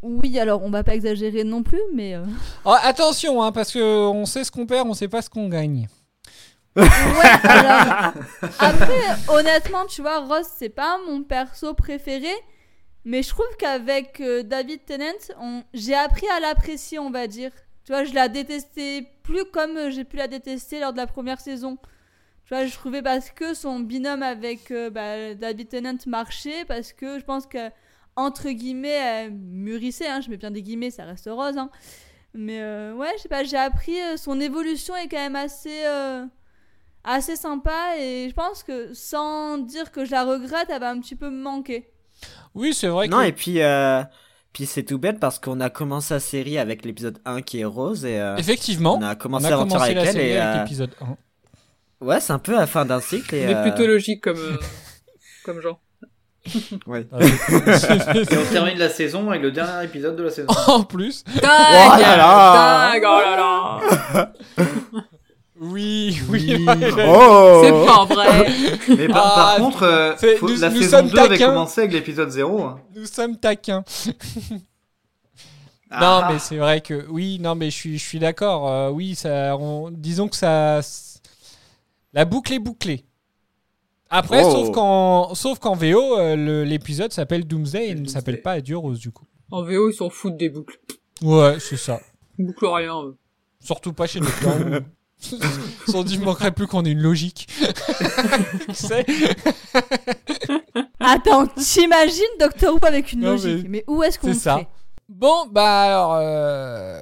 Oui, 0.01 0.37
alors 0.39 0.63
on 0.63 0.69
va 0.69 0.83
pas 0.83 0.93
exagérer 0.95 1.43
non 1.43 1.63
plus, 1.63 1.81
mais. 1.93 2.15
euh, 2.15 2.23
Oh, 2.65 2.75
attention 2.83 3.41
hein, 3.41 3.51
parce 3.51 3.71
que 3.71 3.79
on 3.79 4.25
sait 4.25 4.43
ce 4.43 4.51
qu'on 4.51 4.65
perd 4.65 4.87
on 4.87 4.93
sait 4.93 5.07
pas 5.07 5.21
ce 5.21 5.29
qu'on 5.29 5.49
gagne 5.49 5.87
alors, 6.77 8.13
après, 8.59 9.01
honnêtement, 9.29 9.85
tu 9.87 10.01
vois, 10.01 10.19
Ross, 10.19 10.47
c'est 10.57 10.69
pas 10.69 10.99
mon 11.07 11.23
perso 11.23 11.73
préféré. 11.73 12.31
Mais 13.05 13.23
je 13.23 13.29
trouve 13.29 13.47
qu'avec 13.57 14.19
euh, 14.19 14.43
David 14.43 14.85
Tennant, 14.85 15.05
on... 15.39 15.63
j'ai 15.73 15.95
appris 15.95 16.27
à 16.35 16.39
l'apprécier, 16.41 16.99
on 16.99 17.09
va 17.09 17.27
dire. 17.27 17.51
Tu 17.85 17.93
vois, 17.93 18.03
je 18.03 18.13
la 18.13 18.27
détestais 18.27 19.07
plus 19.23 19.45
comme 19.45 19.77
euh, 19.77 19.89
j'ai 19.91 20.03
pu 20.03 20.17
la 20.17 20.27
détester 20.27 20.79
lors 20.81 20.91
de 20.91 20.97
la 20.97 21.07
première 21.07 21.39
saison. 21.39 21.77
Tu 22.43 22.53
vois, 22.53 22.65
je 22.65 22.73
trouvais 22.73 23.01
parce 23.01 23.31
que 23.31 23.53
son 23.53 23.79
binôme 23.79 24.23
avec 24.23 24.71
euh, 24.71 24.89
bah, 24.89 25.33
David 25.35 25.69
Tennant 25.69 25.97
marchait, 26.05 26.65
parce 26.65 26.91
que 26.93 27.17
je 27.17 27.23
pense 27.23 27.45
que, 27.47 27.69
entre 28.17 28.49
guillemets, 28.49 28.89
elle 28.89 29.31
mûrissait, 29.31 30.07
hein, 30.07 30.19
je 30.19 30.29
mets 30.29 30.35
bien 30.37 30.51
des 30.51 30.61
guillemets, 30.61 30.91
ça 30.91 31.05
reste 31.05 31.29
rose. 31.31 31.57
Hein. 31.57 31.69
Mais 32.33 32.59
euh, 32.61 32.93
ouais, 32.93 33.07
je 33.15 33.21
sais 33.21 33.29
pas, 33.29 33.43
j'ai 33.45 33.55
appris, 33.57 33.97
euh, 34.01 34.17
son 34.17 34.39
évolution 34.41 34.95
est 34.97 35.07
quand 35.07 35.17
même 35.17 35.35
assez, 35.37 35.85
euh, 35.85 36.25
assez 37.05 37.35
sympa, 37.37 37.95
et 37.97 38.27
je 38.29 38.33
pense 38.33 38.63
que 38.63 38.93
sans 38.93 39.57
dire 39.59 39.91
que 39.93 40.03
je 40.03 40.11
la 40.11 40.25
regrette, 40.25 40.67
elle 40.69 40.81
va 40.81 40.89
un 40.89 40.99
petit 40.99 41.15
peu 41.15 41.29
me 41.29 41.41
manquer. 41.41 41.89
oui 42.53 42.73
c'est 42.73 42.87
vrai 42.89 43.07
Non, 43.07 43.19
que 43.21 43.25
et 43.27 43.31
puis, 43.31 43.61
euh, 43.61 44.03
puis 44.53 44.65
c'est 44.65 44.83
tout 44.83 44.97
bête 44.99 45.19
parce 45.19 45.39
qu'on 45.39 45.59
a 45.61 45.69
commencé 45.69 46.13
la 46.15 46.19
série 46.19 46.57
avec 46.57 46.83
l'épisode 46.85 47.19
1 47.25 47.41
qui 47.43 47.59
est 47.61 47.65
Rose 47.65 48.03
et. 48.05 48.19
euh, 48.19 48.35
effectivement 48.37 48.95
On 48.97 49.01
a 49.03 49.15
commencé 49.15 49.45
on 49.45 49.47
a 49.47 49.51
l'aventure 49.51 49.77
commencé 49.77 49.91
avec 49.91 50.03
la 50.03 50.09
elle 50.09 50.13
série 50.13 50.27
et. 50.29 50.37
avec 50.37 50.55
euh, 50.57 50.63
l'épisode 50.63 50.91
1 51.01 52.05
Ouais, 52.05 52.19
c'est 52.19 52.33
un 52.33 52.39
peu 52.39 52.55
à 52.55 52.59
la 52.59 52.67
fin 52.67 52.85
d'un 52.85 52.99
cycle 52.99 53.33
et. 53.33 53.45
Euh, 53.47 53.61
plutôt 53.63 53.87
logique 53.87 54.21
comme, 54.23 54.37
euh, 54.37 54.57
comme 55.45 55.61
genre. 55.61 55.79
Ouais. 56.87 57.05
Et 58.31 58.37
on 58.37 58.51
termine 58.51 58.77
la 58.77 58.89
saison 58.89 59.29
avec 59.29 59.41
le 59.41 59.51
dernier 59.51 59.85
épisode 59.85 60.15
de 60.15 60.23
la 60.23 60.29
saison. 60.29 60.47
en 60.67 60.83
plus 60.83 61.23
Dingue, 61.25 61.41
Oh 61.43 61.99
là 61.99 62.17
là 62.17 62.91
dingue, 62.93 63.03
oh 63.05 63.19
là 63.21 63.35
là. 64.15 64.31
oui 65.59 66.19
oui, 66.29 66.55
Oui. 66.57 66.65
ouais. 66.65 67.05
Oh 67.07 67.61
C'est 67.63 67.85
pas 67.85 68.05
vrai. 68.05 68.47
Mais 68.97 69.07
par, 69.07 69.33
par 69.35 69.47
Ah, 69.49 69.55
contre, 69.59 69.83
euh, 69.83 70.15
faut- 70.15 70.47
nous- 70.49 70.57
la 70.59 70.69
nous 70.69 70.81
saison 70.81 70.97
sommes 70.99 71.09
2 71.09 71.17
avait 71.19 71.29
taquins. 71.37 71.47
commencé 71.47 71.81
avec 71.81 71.93
l'épisode 71.93 72.29
0. 72.29 72.61
hein. 72.63 72.79
nous 72.95 73.05
sommes 73.05 73.37
taquins 73.37 73.83
Ah. 75.89 75.99
Non, 76.27 76.33
mais 76.33 76.39
c'est 76.39 76.57
vrai 76.57 76.81
que 76.81 77.05
oui, 77.09 77.39
non, 77.39 77.55
mais 77.55 77.69
je 77.71 77.75
suis, 77.75 77.97
je 77.97 78.03
suis 78.05 78.19
d'accord. 78.19 78.67
euh, 78.69 78.89
oui, 78.89 79.15
ça, 79.15 79.55
on- 79.57 79.89
disons 79.89 80.27
que 80.27 80.35
ça, 80.35 80.81
la 82.13 82.25
boucle 82.25 82.51
est 82.53 82.59
bouclée. 82.59 83.05
Après, 84.09 84.41
Oh. 84.45 84.51
sauf 84.51 84.71
qu'en, 84.71 85.35
sauf 85.35 85.59
qu'en 85.59 85.75
VO, 85.75 86.17
euh, 86.17 86.35
le- 86.35 86.63
l'épisode 86.63 87.11
s'appelle 87.11 87.45
Doomsday 87.45 87.89
et 87.89 87.95
ne 87.95 88.07
s'appelle 88.07 88.41
pas 88.41 88.51
Adieu 88.53 88.77
Rose 88.77 88.99
du 88.99 89.11
coup. 89.11 89.25
En 89.51 89.63
VO, 89.63 89.89
ils 89.89 89.93
s'en 89.93 90.09
foutent 90.09 90.37
des 90.37 90.49
boucles. 90.49 90.79
Ouais, 91.21 91.57
c'est 91.59 91.77
ça. 91.77 91.99
Ils 92.37 92.45
bouclent 92.45 92.67
rien. 92.67 93.01
eux. 93.03 93.17
Surtout 93.59 93.91
pas 93.93 94.07
chez 94.07 94.19
Doctor 94.19 94.55
Who. 94.55 94.79
Ils 95.31 95.39
se 95.85 95.91
sont 95.91 96.03
dit, 96.03 96.13
il 96.13 96.21
manquerait 96.21 96.51
plus 96.51 96.67
qu'on 96.67 96.85
ait 96.85 96.91
une 96.91 97.01
logique. 97.01 97.47
Tu 98.69 98.75
sais 98.75 99.05
Attends, 100.99 101.47
t'imagines 101.47 102.23
Doctor 102.39 102.73
Who 102.75 102.79
avec 102.85 103.13
une 103.13 103.21
Non, 103.21 103.31
logique 103.31 103.63
mais 103.63 103.69
mais... 103.69 103.83
où 103.87 104.03
est-ce 104.03 104.19
qu'on 104.19 104.27
c'est 104.27 104.33
le 104.33 104.39
ça. 104.39 104.61
Bon, 105.09 105.47
bah 105.51 105.81
alors, 105.83 106.15
euh, 106.15 107.01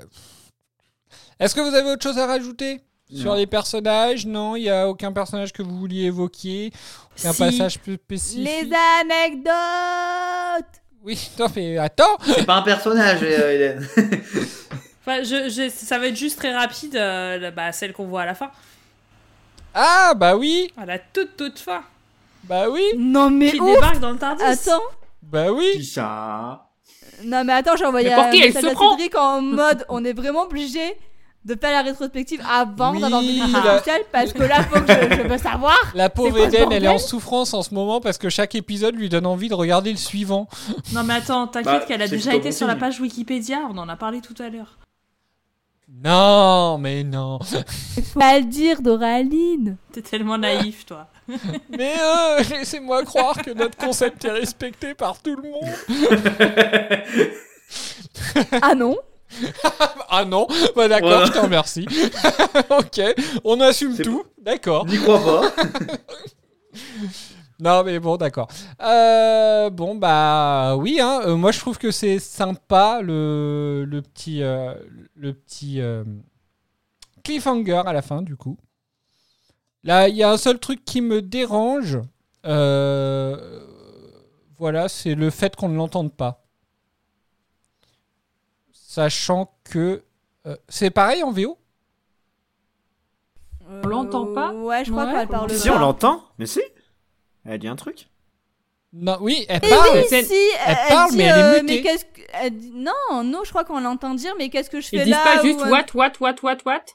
est-ce 1.40 1.56
que 1.56 1.61
vous 1.61 1.76
avez 1.76 1.91
autre 1.91 2.03
chose 2.03 2.18
à 2.18 2.27
rajouter? 2.27 2.80
Sur 3.14 3.32
Non. 3.32 3.36
les 3.38 3.45
personnages 3.48 4.26
Non, 4.26 4.56
il 4.56 4.64
y 4.64 4.69
a 4.69 4.88
aucun 4.90 5.11
personnage 5.11 5.53
que 5.53 5.61
vous 5.64 5.77
vouliez 5.77 6.06
évoquer, 6.06 6.72
aucun 7.19 7.34
Si. 7.34 7.40
passage 7.40 7.80
plus 7.80 7.95
spécifique. 7.95 8.45
Les 8.48 8.69
anecdotes 9.02 10.72
Oui, 11.03 11.30
non 11.40 11.48
mais 11.56 11.77
attends 11.77 12.18
C'est 12.26 12.45
pas 12.45 12.56
un 12.56 12.61
personnage, 12.64 13.19
euh, 13.22 13.52
Hélène. 13.53 13.88
Enfin, 15.02 15.22
je, 15.23 15.49
je- 15.49 15.69
ça 15.69 15.99
va 15.99 16.07
être 16.07 16.15
juste 16.15 16.38
très 16.40 16.56
rapide, 16.56 16.95
euh, 16.95 17.52
bah, 17.52 17.72
celle 17.72 17.94
qu'on 17.94 18.07
voit 18.07 18.23
à 18.23 18.26
la 18.26 18.34
fin. 18.36 18.49
Ah, 19.73 20.14
bah 20.15 20.36
oui 20.36 20.72
À 20.77 20.86
la 20.86 20.98
toute 20.99 21.36
toute 21.38 21.60
fin. 21.60 21.84
Bah 22.45 22.69
oui 22.69 22.84
Non 22.98 23.30
mais 23.30 23.52
Qui 23.52 23.60
ouf 23.60 23.73
débarque 23.76 23.99
dans 23.99 24.11
le 24.11 24.18
Tardis. 24.18 24.44
Attends 24.44 24.82
Bah 25.22 25.52
oui 25.52 25.72
Qui 25.73 25.84
ça? 25.86 26.68
Non 27.23 27.44
mais 27.44 27.53
attends, 27.53 27.76
j'ai 27.76 27.86
envoyé 27.86 28.10
Mais 28.10 28.15
pour 28.15 28.23
un 28.26 28.30
qui 28.32 28.40
elle 28.41 28.48
message 28.48 28.64
se 28.64 28.68
à 28.69 28.72
prend 28.73 28.91
Cédric 28.91 29.15
en 29.18 29.41
mode 29.41 29.86
on 29.90 30.03
est 30.06 30.14
vraiment 30.14 30.44
obligé 30.44 30.95
de 31.46 31.56
faire 31.56 31.72
la 31.72 31.84
rétrospective 31.84 32.42
avant 32.52 32.94
Oui, 32.94 33.02
d'avoir 33.02 33.22
une 33.22 33.52
la- 33.52 33.78
spéciale 33.78 34.02
parce 34.12 34.34
que 34.34 34.42
là 34.44 34.64
faut 34.64 34.82
que 34.82 34.88
je, 34.92 35.16
je 35.16 35.28
veux 35.28 35.38
savoir. 35.38 35.78
La 35.94 36.10
pauvre 36.10 36.40
Eden, 36.40 36.72
elle 36.72 36.86
est 36.86 36.88
en 36.88 36.98
souffrance 36.98 37.54
en 37.54 37.62
ce 37.62 37.74
moment 37.74 38.02
parce 38.02 38.18
que 38.18 38.30
chaque 38.30 38.56
épisode 38.56 38.96
lui 38.96 39.10
donne 39.10 39.28
envie 39.28 39.48
de 39.48 39.54
regarder 39.54 39.92
le 39.92 39.98
suivant. 39.98 40.48
Non 40.94 41.04
mais 41.04 41.14
attends, 41.16 41.48
t'inquiète 41.48 41.82
Bah, 41.82 41.86
qu'elle 41.88 42.02
a 42.02 42.08
déjà 42.08 42.34
été 42.34 42.50
bon 42.50 42.56
sur 42.56 42.66
la 42.68 42.76
page 42.76 43.00
Wikipédia, 43.00 43.60
on 43.72 43.78
en 43.78 43.88
a 43.90 43.96
parlé 43.96 44.22
tout 44.22 44.36
à 44.42 44.50
l'heure. 44.50 44.78
Non, 46.04 46.80
mais 46.80 47.04
non. 47.04 47.38
Faut 47.44 48.20
pas 48.20 48.40
le 48.40 48.46
dire 48.46 48.82
Doraline. 48.82 49.78
T'es 49.94 50.02
tellement 50.02 50.38
naïf, 50.40 50.84
toi. 50.86 51.08
Mais 51.70 51.94
euh, 52.02 52.42
laissez-moi 52.50 53.04
croire 53.04 53.36
que 53.42 53.52
notre 53.52 53.78
concept 53.78 54.26
est 54.26 54.32
respecté 54.32 54.96
par 54.96 55.22
tout 55.22 55.36
le 55.36 55.44
monde. 55.44 55.70
Ah 58.62 58.74
non 58.76 58.98
ah 60.10 60.24
non, 60.26 60.48
bah 60.76 60.88
d'accord, 60.88 61.10
Voilà. 61.10 61.26
je 61.26 61.32
te 61.32 61.40
remercie. 61.40 61.88
ok, 62.70 63.02
on 63.44 63.60
assume 63.60 63.98
tout, 63.98 64.24
d'accord. 64.42 64.86
N'y 64.86 64.98
crois 64.98 65.20
pas. 65.20 65.52
Non 67.60 67.84
mais 67.86 68.00
bon, 68.00 68.18
d'accord. 68.18 68.50
Euh, 68.82 69.70
bon 69.70 69.96
bah 69.96 70.76
oui, 70.76 71.00
hein, 71.00 71.22
euh, 71.26 71.38
moi 71.38 71.54
je 71.54 71.60
trouve 71.60 71.78
que 71.78 71.90
c'est 71.90 72.20
sympa 72.20 73.00
le, 73.02 73.86
le 73.88 74.02
petit, 74.02 74.44
euh, 74.44 74.74
le 75.16 75.34
petit 75.34 75.80
euh, 75.80 76.04
cliffhanger 77.24 77.84
à 77.86 77.94
la 77.94 78.02
fin 78.02 78.22
du 78.22 78.36
coup. 78.36 78.58
Là, 79.84 80.10
il 80.10 80.16
y 80.18 80.24
a 80.24 80.32
un 80.32 80.38
seul 80.38 80.60
truc 80.60 80.84
qui 80.84 81.00
me 81.00 81.22
dérange. 81.22 81.98
voilà, 82.44 83.40
c'est 84.90 85.16
le 85.16 85.30
fait 85.30 85.56
qu'on 85.56 85.70
ne 85.70 85.78
l'entende 85.78 86.14
pas. 86.14 86.45
Sachant 88.96 89.52
que 89.66 90.04
euh, 90.48 90.56
c'est 90.70 90.90
pareil 90.90 91.22
en 91.22 91.30
VO. 91.34 91.58
On 93.68 93.86
l'entend 93.90 94.34
pas 94.34 94.54
Ouais, 94.54 94.86
je 94.86 94.92
crois 94.92 95.06
Ouais, 95.06 95.12
qu'elle 95.12 95.28
parle 95.28 95.50
Si, 95.52 95.68
pas. 95.68 95.76
on 95.76 95.80
l'entend 95.80 96.24
Mais 96.40 96.46
si. 96.46 96.62
Elle 97.44 97.60
dit 97.60 97.68
un 97.68 97.76
truc. 97.76 98.08
Non, 98.94 99.18
oui, 99.20 99.46
elle 99.50 99.60
Eh 99.64 99.70
parle. 99.70 99.90
oui, 99.98 100.24
si, 100.24 100.34
elle 100.66 100.78
parle, 100.88 101.12
dit, 101.12 101.18
mais 101.18 101.24
elle 101.26 101.38
est 101.40 101.44
euh, 101.44 101.62
mutée. 101.62 101.76
mais 101.76 101.82
qu'est-ce 101.82 102.06
que- 102.06 102.22
elle 102.42 102.56
dit- 102.58 102.72
Non, 102.74 103.24
non, 103.26 103.44
je 103.44 103.50
crois 103.50 103.66
qu'on 103.66 103.82
l'entend 103.82 104.14
dire, 104.14 104.34
mais 104.38 104.48
qu'est-ce 104.50 104.70
que 104.70 104.80
je 104.80 104.88
fais 104.88 104.96
Ils 104.96 105.04
disent 105.04 105.12
là 105.12 105.24
pas 105.26 105.42
juste 105.44 105.60
ou, 105.60 105.64
euh, 105.66 105.70
what, 105.72 105.86
what, 105.94 106.12
what, 106.22 106.36
what, 106.42 106.58
what 106.66 106.86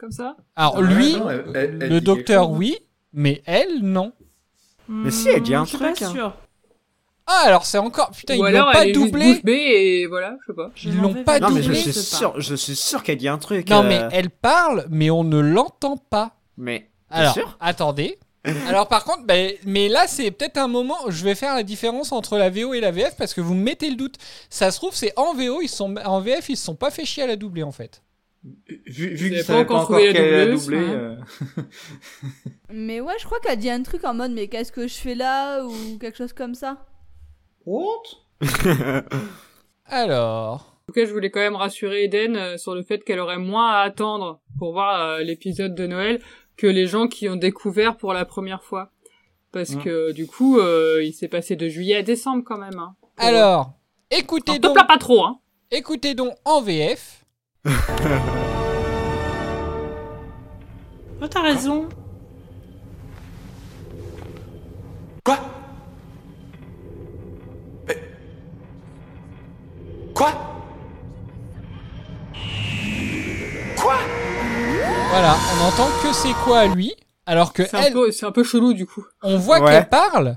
Comme 0.00 0.10
ça? 0.10 0.36
Alors 0.56 0.82
lui, 0.82 1.14
non, 1.16 1.30
elle- 1.30 1.44
elle- 1.54 1.78
elle 1.82 1.88
le 1.88 2.00
docteur, 2.00 2.50
oui, 2.50 2.76
mais 3.12 3.44
elle, 3.46 3.78
non. 3.78 4.12
Mais 4.88 5.12
si, 5.12 5.28
elle 5.28 5.40
dit 5.44 5.54
un 5.54 5.62
Hmm, 5.62 5.66
je 5.66 5.68
suis 5.68 5.78
pas 5.78 5.92
truc, 5.92 6.02
hein. 6.02 6.10
sûre. 6.10 6.36
Ah, 7.26 7.42
alors 7.46 7.64
c'est 7.64 7.78
encore. 7.78 8.10
Putain, 8.10 8.38
Ou 8.38 8.46
ils 8.46 8.52
l'ont 8.52 8.70
pas 8.72 8.84
doublé. 8.92 9.32
bouche 9.32 9.42
bée 9.42 9.52
et 9.52 10.06
voilà, 10.06 10.36
je 10.42 10.52
sais 10.52 10.56
pas. 10.56 10.70
Ils 10.84 11.00
l'ont 11.00 11.24
pas 11.24 11.40
Non, 11.40 11.50
mais 11.50 11.62
je 11.62 11.68
doublé, 11.68 11.80
suis 11.80 11.92
je 11.92 11.98
pas. 12.10 12.16
sûr, 12.16 12.40
je 12.40 12.54
suis 12.54 12.76
sûr 12.76 13.02
qu'elle 13.02 13.16
dit 13.18 13.28
un 13.28 13.38
truc. 13.38 13.68
Non, 13.70 13.82
euh, 13.82 13.88
mais 13.88 14.02
elle 14.12 14.28
parle, 14.30 14.86
mais 14.90 15.10
on 15.10 15.24
ne 15.24 15.38
l'entend 15.40 15.96
pas. 15.96 16.36
Mais. 16.58 16.90
Alors, 17.10 17.32
sûr? 17.34 17.56
attendez. 17.60 18.18
Alors 18.68 18.88
par 18.88 19.04
contre, 19.04 19.24
ben, 19.24 19.52
mais 19.64 19.88
là 19.88 20.06
c'est 20.06 20.30
peut-être 20.30 20.58
un 20.58 20.68
moment 20.68 20.96
où 21.06 21.10
je 21.10 21.24
vais 21.24 21.34
faire 21.34 21.54
la 21.54 21.62
différence 21.62 22.12
entre 22.12 22.36
la 22.36 22.50
VO 22.50 22.74
et 22.74 22.80
la 22.82 22.90
VF 22.90 23.16
parce 23.16 23.32
que 23.32 23.40
vous 23.40 23.54
me 23.54 23.62
mettez 23.62 23.88
le 23.88 23.96
doute. 23.96 24.16
Ça 24.50 24.70
se 24.70 24.76
trouve 24.76 24.94
c'est 24.94 25.14
en 25.16 25.32
VO, 25.32 25.62
ils 25.62 25.68
se 25.68 25.76
sont 25.76 25.94
en 26.04 26.20
VF, 26.20 26.50
ils 26.50 26.56
se 26.58 26.64
sont 26.66 26.74
pas 26.74 26.90
fait 26.90 27.06
chier 27.06 27.22
à 27.22 27.26
la 27.26 27.36
doubler 27.36 27.62
en 27.62 27.72
fait. 27.72 28.02
Vu, 28.86 29.14
vu 29.14 29.30
qu'ils 29.30 29.38
pas 29.38 29.44
savaient 29.44 29.64
pas 29.64 29.74
encore 29.76 29.96
qu'elle 29.98 30.34
a 30.34 30.46
doublé. 30.54 30.76
hein. 30.76 30.82
euh, 31.56 31.62
Mais 32.70 33.00
ouais, 33.00 33.14
je 33.18 33.24
crois 33.24 33.38
qu'elle 33.40 33.58
dit 33.58 33.70
un 33.70 33.82
truc 33.82 34.04
en 34.04 34.12
mode 34.12 34.32
mais 34.32 34.48
qu'est-ce 34.48 34.72
que 34.72 34.86
je 34.86 34.94
fais 34.94 35.14
là 35.14 35.64
ou 35.64 35.72
quelque 35.98 36.18
chose 36.18 36.34
comme 36.34 36.54
ça. 36.54 36.84
What? 37.66 38.02
Alors, 39.86 40.54
En 40.82 40.86
tout 40.88 40.92
cas, 40.92 41.06
je 41.06 41.12
voulais 41.12 41.30
quand 41.30 41.40
même 41.40 41.56
rassurer 41.56 42.04
Eden 42.04 42.36
euh, 42.36 42.56
sur 42.58 42.74
le 42.74 42.82
fait 42.82 43.02
qu'elle 43.04 43.20
aurait 43.20 43.38
moins 43.38 43.70
à 43.72 43.80
attendre 43.80 44.40
pour 44.58 44.72
voir 44.72 45.00
euh, 45.00 45.18
l'épisode 45.20 45.74
de 45.74 45.86
Noël 45.86 46.20
que 46.56 46.66
les 46.66 46.86
gens 46.86 47.08
qui 47.08 47.28
ont 47.28 47.36
découvert 47.36 47.96
pour 47.96 48.12
la 48.12 48.24
première 48.24 48.62
fois. 48.62 48.90
Parce 49.50 49.76
que 49.76 50.12
du 50.12 50.26
coup, 50.26 50.58
euh, 50.58 51.00
il 51.04 51.12
s'est 51.12 51.28
passé 51.28 51.54
de 51.54 51.68
juillet 51.68 51.96
à 51.96 52.02
décembre 52.02 52.42
quand 52.44 52.58
même. 52.58 52.78
Hein, 52.78 52.96
alors, 53.16 53.72
écoutez 54.10 54.52
Alors, 54.52 54.60
te 54.60 54.66
donc, 54.66 54.86
pas 54.88 54.98
trop, 54.98 55.24
hein. 55.24 55.38
écoutez 55.70 56.14
donc 56.14 56.34
en 56.44 56.60
VF. 56.60 57.24
Oh, 61.22 61.26
t'as 61.28 61.40
raison. 61.42 61.88
Quoi? 65.24 65.38
Quoi 70.14 70.32
Quoi 73.76 73.96
Voilà, 75.10 75.34
on 75.60 75.64
entend 75.66 75.88
que 76.02 76.12
c'est 76.12 76.32
quoi 76.44 76.60
à 76.60 76.66
lui, 76.66 76.94
alors 77.26 77.52
que 77.52 77.64
C'est 77.66 77.76
un, 77.76 77.82
elle, 77.82 77.92
peu, 77.92 78.10
c'est 78.12 78.26
un 78.26 78.32
peu 78.32 78.44
chelou 78.44 78.72
du 78.74 78.86
coup. 78.86 79.04
on 79.22 79.36
voit 79.38 79.60
Ouais. 79.60 79.70
qu'elle 79.72 79.88
parle, 79.88 80.36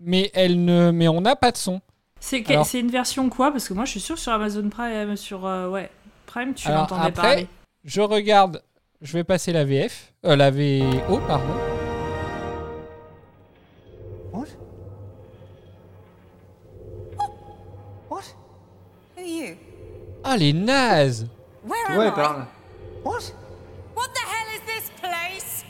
mais 0.00 0.30
elle 0.34 0.64
ne, 0.64 0.90
mais 0.90 1.08
on 1.08 1.20
n'a 1.20 1.36
pas 1.36 1.52
de 1.52 1.56
son. 1.56 1.80
C'est 2.18 2.42
que- 2.42 2.52
Alors- 2.52 2.66
c'est 2.66 2.80
une 2.80 2.90
version 2.90 3.28
quoi? 3.30 3.50
Parce 3.50 3.68
que 3.68 3.74
moi 3.74 3.84
je 3.84 3.90
suis 3.92 4.00
sûre 4.00 4.18
sur 4.18 4.32
Amazon 4.32 4.68
Prime, 4.68 5.16
sur 5.16 5.46
euh, 5.46 5.68
ouais 5.68 5.90
Prime, 6.26 6.54
tu 6.54 6.68
Alors, 6.68 6.82
l'entendais 6.82 7.08
après, 7.08 7.22
parler. 7.28 7.46
Je 7.84 8.00
regarde, 8.00 8.62
je 9.02 9.12
vais 9.14 9.24
passer 9.24 9.52
la 9.52 9.64
VF, 9.64 10.12
euh, 10.26 10.36
la 10.36 10.50
VO, 10.50 11.18
pardon. 11.26 11.44
Ah 20.32 20.36
les 20.36 20.52
nazes 20.52 21.26
Where 21.64 21.76
Tu 21.86 21.90
am 21.92 21.94
vois, 21.96 22.04
I? 22.04 22.08
elle 22.08 22.14
parle. 22.14 22.46
What? 23.04 23.18
What 23.96 24.08
the 24.14 24.22
hell 24.30 24.54
is 24.54 24.60
this 24.64 24.90
place? 25.02 25.64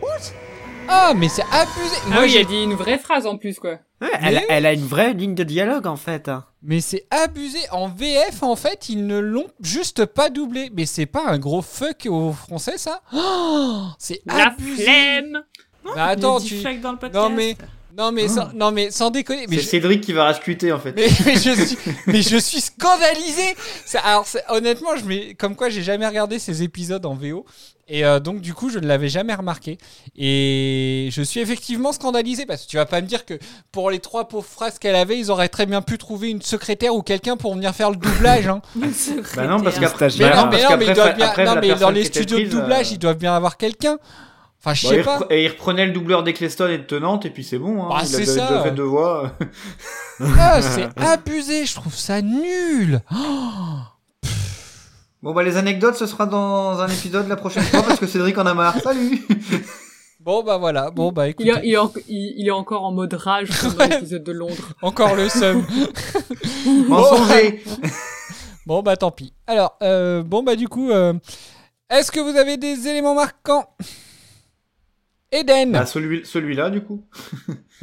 What? 0.00 0.32
Ah 0.88 1.12
mais 1.14 1.28
c'est 1.28 1.42
abusé. 1.52 1.96
Ah 2.06 2.08
Moi, 2.08 2.22
oui, 2.22 2.30
j'ai- 2.30 2.44
dit 2.46 2.62
une 2.62 2.72
vraie 2.74 2.96
phrase 2.98 3.26
en 3.26 3.36
plus, 3.36 3.58
quoi. 3.58 3.72
Ouais, 4.00 4.08
elle, 4.22 4.42
elle 4.48 4.64
a 4.64 4.72
une 4.72 4.86
vraie 4.86 5.12
ligne 5.12 5.34
de 5.34 5.44
dialogue 5.44 5.86
en 5.86 5.96
fait. 5.96 6.28
hein. 6.30 6.46
Mais 6.62 6.80
c'est 6.80 7.06
abusé. 7.10 7.58
En 7.70 7.88
VF, 7.88 8.42
en 8.42 8.56
fait, 8.56 8.88
ils 8.88 9.06
ne 9.06 9.18
l'ont 9.18 9.48
juste 9.60 10.06
pas 10.06 10.30
doublé. 10.30 10.70
Mais 10.74 10.86
c'est 10.86 11.04
pas 11.04 11.24
un 11.26 11.38
gros 11.38 11.60
fuck 11.60 12.06
au 12.08 12.32
français, 12.32 12.78
ça? 12.78 13.02
Oh, 13.12 13.88
C'est 13.98 14.22
La 14.24 14.46
abusé. 14.46 14.84
flemme 14.84 15.42
Mais 15.84 16.00
attends, 16.00 16.40
tu... 16.40 16.60
fuck 16.62 16.80
dans 16.80 16.92
le 16.92 16.98
podcast. 16.98 17.14
Non 17.28 17.28
mais, 17.28 17.56
non 17.96 18.12
mais, 18.12 18.28
sans, 18.28 18.52
non 18.54 18.70
mais 18.70 18.90
sans 18.90 19.10
déconner. 19.10 19.46
Mais 19.48 19.56
C'est 19.56 19.62
je... 19.62 19.68
Cédric 19.68 20.00
qui 20.02 20.12
va 20.12 20.24
rascuter 20.24 20.72
en 20.72 20.78
fait. 20.78 20.92
Mais, 20.96 21.08
mais 21.26 21.34
je 21.36 21.64
suis, 21.64 21.78
mais 22.06 22.22
je 22.22 22.36
suis 22.36 22.60
scandalisé. 22.60 23.56
Ça- 23.86 24.00
alors 24.00 24.26
honnêtement, 24.48 24.96
je 24.96 25.04
mets, 25.04 25.34
comme 25.34 25.56
quoi 25.56 25.68
j'ai 25.68 25.82
jamais 25.82 26.06
regardé 26.06 26.38
ces 26.38 26.62
épisodes 26.62 27.04
en 27.06 27.14
VO 27.14 27.44
et 27.92 28.04
euh, 28.04 28.20
donc 28.20 28.40
du 28.40 28.54
coup 28.54 28.70
je 28.70 28.78
ne 28.78 28.86
l'avais 28.86 29.08
jamais 29.08 29.34
remarqué 29.34 29.76
et 30.16 31.08
je 31.10 31.22
suis 31.22 31.40
effectivement 31.40 31.92
scandalisé 31.92 32.46
parce 32.46 32.64
que 32.64 32.70
tu 32.70 32.76
vas 32.76 32.86
pas 32.86 33.00
me 33.00 33.06
dire 33.06 33.26
que 33.26 33.34
pour 33.72 33.90
les 33.90 33.98
trois 33.98 34.28
pauvres 34.28 34.46
phrases 34.46 34.78
qu'elle 34.78 34.94
avait, 34.94 35.18
ils 35.18 35.30
auraient 35.32 35.48
très 35.48 35.66
bien 35.66 35.82
pu 35.82 35.98
trouver 35.98 36.30
une 36.30 36.40
secrétaire 36.42 36.94
ou 36.94 37.02
quelqu'un 37.02 37.36
pour 37.36 37.54
venir 37.54 37.74
faire 37.74 37.90
le 37.90 37.96
doublage. 37.96 38.46
Hein. 38.46 38.62
Bah 39.36 39.46
non, 39.46 39.60
parce 39.60 39.78
qu'après, 39.78 40.08
Mais 40.18 40.30
bah 40.30 40.36
non, 40.36 40.42
non, 40.44 40.50
mais 40.50 40.58
parce 40.58 40.70
non, 40.70 40.76
mais 40.76 40.84
ils 40.84 40.86
qu'après, 40.86 40.94
doivent 40.94 41.16
bien, 41.16 41.26
après, 41.26 41.44
non, 41.44 41.54
la 41.54 41.60
mais 41.60 41.74
dans 41.74 41.90
les 41.90 42.04
studios 42.04 42.38
de 42.40 42.44
doublage, 42.46 42.88
euh, 42.88 42.92
ils 42.94 42.98
doivent 42.98 43.16
bien 43.18 43.34
avoir 43.34 43.56
quelqu'un. 43.56 43.98
Enfin, 44.62 44.74
je 44.74 44.82
Bon, 44.82 44.88
sais 44.90 44.98
il, 44.98 45.04
pas. 45.04 45.18
repre- 45.20 45.26
et 45.32 45.44
il 45.44 45.48
reprenait 45.48 45.86
le 45.86 45.92
doubleur 45.92 46.22
d'Eccleston 46.22 46.68
et 46.68 46.78
de 46.78 46.82
Tenante 46.82 47.24
et 47.24 47.30
puis 47.30 47.42
c'est 47.44 47.58
bon. 47.58 47.82
Hein. 47.84 47.88
Bah, 47.88 47.98
il 48.02 48.06
c'est 48.06 48.16
a 48.16 48.18
déjà 48.20 48.48
ça. 48.48 48.62
fait 48.62 48.70
deux 48.72 48.82
voix. 48.82 49.32
Ah, 50.38 50.60
c'est 50.60 50.88
abusé, 50.98 51.64
je 51.64 51.74
trouve 51.74 51.94
ça 51.94 52.20
nul. 52.20 53.00
Oh, 53.14 54.26
Bon 55.22 55.34
bah 55.34 55.42
les 55.42 55.56
anecdotes 55.58 55.96
ce 55.96 56.06
sera 56.06 56.24
dans 56.24 56.80
un 56.80 56.88
épisode 56.88 57.28
la 57.28 57.36
prochaine 57.36 57.62
fois 57.64 57.82
parce 57.82 57.98
que 58.00 58.06
Cédric 58.06 58.36
en 58.38 58.46
a 58.46 58.54
marre. 58.54 58.78
Salut 58.82 59.26
Bon 60.20 60.42
bah 60.42 60.58
voilà, 60.58 60.90
bon 60.90 61.12
bah 61.12 61.26
Il, 61.26 61.28
est- 61.28 61.30
écoutez, 61.32 61.60
il 61.64 61.72
est 61.72 61.76
en- 61.78 61.92
il- 62.08 62.34
il 62.38 62.46
est 62.48 62.50
encore 62.50 62.84
en 62.84 62.92
mode 62.92 63.14
rage 63.14 63.48
comme 63.62 63.72
dans 63.74 63.86
l'épisode 63.86 64.22
de 64.24 64.32
Londres. 64.32 64.72
encore 64.82 65.14
le 65.14 65.28
seum. 65.30 65.66
Mensonger 66.88 67.62
Bon 68.66 68.82
bah 68.82 68.96
tant 68.96 69.10
pis. 69.10 69.32
Alors, 69.46 69.76
euh, 69.82 70.22
bon 70.22 70.42
bah 70.42 70.56
du 70.56 70.68
coup, 70.68 70.90
euh, 70.90 71.14
est-ce 71.88 72.12
que 72.12 72.20
vous 72.20 72.36
avez 72.36 72.56
des 72.56 72.86
éléments 72.88 73.14
marquants? 73.14 73.64
Eden 75.32 75.72
Bah 75.72 75.86
celui, 75.86 76.26
celui-là 76.26 76.70
du 76.70 76.82
coup. 76.82 77.06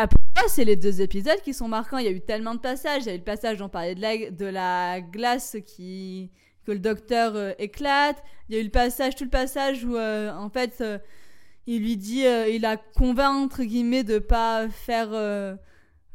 Après, 0.00 0.16
c'est 0.48 0.64
les 0.64 0.76
deux 0.76 1.00
épisodes 1.02 1.40
qui 1.42 1.52
sont 1.52 1.68
marquants. 1.68 1.98
Il 1.98 2.04
y 2.04 2.08
a 2.08 2.12
eu 2.12 2.20
tellement 2.20 2.54
de 2.54 2.60
passages. 2.60 3.02
Il 3.02 3.06
y 3.08 3.10
a 3.10 3.14
eu 3.14 3.18
le 3.18 3.24
passage 3.24 3.58
dont 3.58 3.66
on 3.66 3.68
parlait 3.68 3.94
de 3.94 4.00
la, 4.00 4.30
de 4.30 4.46
la 4.46 5.00
glace 5.00 5.56
qui 5.66 6.30
que 6.64 6.72
le 6.72 6.78
docteur 6.78 7.34
euh, 7.34 7.52
éclate. 7.58 8.22
Il 8.48 8.54
y 8.54 8.58
a 8.58 8.60
eu 8.60 8.64
le 8.64 8.70
passage, 8.70 9.16
tout 9.16 9.24
le 9.24 9.30
passage 9.30 9.84
où 9.84 9.96
euh, 9.96 10.32
en 10.32 10.50
fait 10.50 10.80
euh, 10.80 10.98
il 11.66 11.82
lui 11.82 11.96
dit, 11.98 12.26
euh, 12.26 12.48
il 12.48 12.64
a 12.64 12.78
convainc 12.78 13.44
entre 13.44 13.62
guillemets 13.62 14.02
de 14.02 14.18
pas 14.18 14.68
faire 14.70 15.08
euh, 15.12 15.54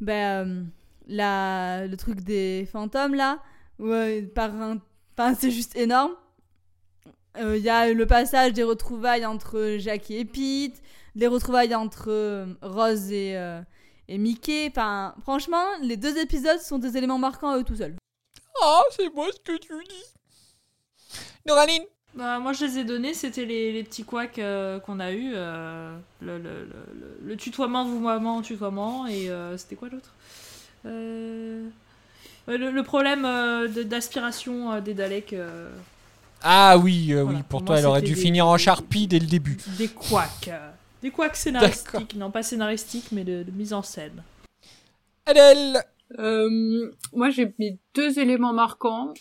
ben, 0.00 0.48
euh, 0.48 0.64
la, 1.06 1.86
le 1.86 1.96
truc 1.96 2.22
des 2.22 2.68
fantômes 2.70 3.14
là 3.14 3.40
Ouais, 3.78 4.22
par 4.22 4.52
un... 4.54 4.78
Enfin, 5.16 5.34
c'est 5.38 5.50
juste 5.52 5.76
énorme. 5.76 6.12
Il 7.36 7.56
y 7.62 7.68
a 7.68 7.92
le 7.92 8.06
passage 8.06 8.52
des 8.52 8.62
retrouvailles 8.62 9.26
entre 9.26 9.76
Jackie 9.78 10.16
et 10.18 10.24
Pete, 10.24 10.80
les 11.16 11.26
retrouvailles 11.26 11.74
entre 11.74 12.06
euh, 12.10 12.46
Rose 12.62 13.10
et, 13.10 13.36
euh, 13.36 13.60
et 14.08 14.18
Mickey. 14.18 14.68
Enfin, 14.70 15.14
franchement, 15.22 15.64
les 15.82 15.96
deux 15.96 16.16
épisodes 16.18 16.60
sont 16.60 16.78
des 16.78 16.96
éléments 16.96 17.18
marquants 17.18 17.50
à 17.50 17.58
eux 17.58 17.64
tout 17.64 17.76
seuls. 17.76 17.96
Oh, 18.62 18.82
c'est 18.96 19.12
moi 19.12 19.26
ce 19.32 19.40
que 19.40 19.58
tu 19.58 19.72
dis. 19.88 21.18
Noraline 21.46 21.82
Bah, 22.14 22.38
moi, 22.38 22.52
je 22.52 22.64
les 22.66 22.78
ai 22.78 22.84
donnés, 22.84 23.14
c'était 23.14 23.44
les, 23.44 23.72
les 23.72 23.82
petits 23.82 24.04
couacs 24.04 24.38
euh, 24.38 24.78
qu'on 24.78 25.00
a 25.00 25.10
eu. 25.10 25.32
euh, 25.34 25.96
le, 26.20 26.38
le, 26.38 26.64
le, 26.64 26.66
le- 27.00 27.18
le 27.20 27.36
tutoiement, 27.36 27.84
vouvoiement, 27.84 28.42
tutoiement, 28.42 29.06
et 29.08 29.28
euh, 29.28 29.56
c'était 29.58 29.74
quoi 29.74 29.88
l'autre? 29.88 30.14
Euh, 30.86 31.68
le, 32.46 32.70
le 32.70 32.82
problème 32.84 33.24
euh, 33.24 33.66
de- 33.66 33.82
d'aspiration 33.82 34.72
euh, 34.72 34.80
des 34.80 34.94
Daleks. 34.94 35.34
Ah 36.46 36.76
oui, 36.78 37.12
euh, 37.12 37.22
oui, 37.22 37.34
pour 37.36 37.44
pour 37.48 37.64
toi, 37.64 37.74
moi, 37.76 37.80
elle 37.80 37.86
aurait 37.86 38.02
dû 38.02 38.14
des- 38.14 38.20
finir 38.20 38.46
en 38.46 38.58
charpie 38.58 39.06
dès 39.06 39.18
le 39.18 39.26
début. 39.26 39.56
des 39.78 39.88
couacs. 39.88 40.48
euh, 40.48 40.70
des 41.02 41.10
couacs 41.10 41.36
scénaristiques, 41.36 42.14
non 42.16 42.30
pas 42.30 42.42
scénaristiques, 42.42 43.06
mais 43.12 43.24
de, 43.24 43.42
de 43.42 43.50
mise 43.50 43.72
en 43.72 43.82
scène. 43.82 44.22
Adèle 45.26 45.82
Euh, 46.18 46.90
moi, 47.14 47.30
j'ai 47.30 47.52
mis 47.58 47.78
deux 47.94 48.18
éléments 48.18 48.52
marquants. 48.52 49.14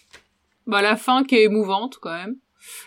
Bah, 0.67 0.81
la 0.81 0.95
fin 0.97 1.23
qui 1.23 1.35
est 1.35 1.43
émouvante 1.43 1.97
quand 2.01 2.11
même. 2.13 2.35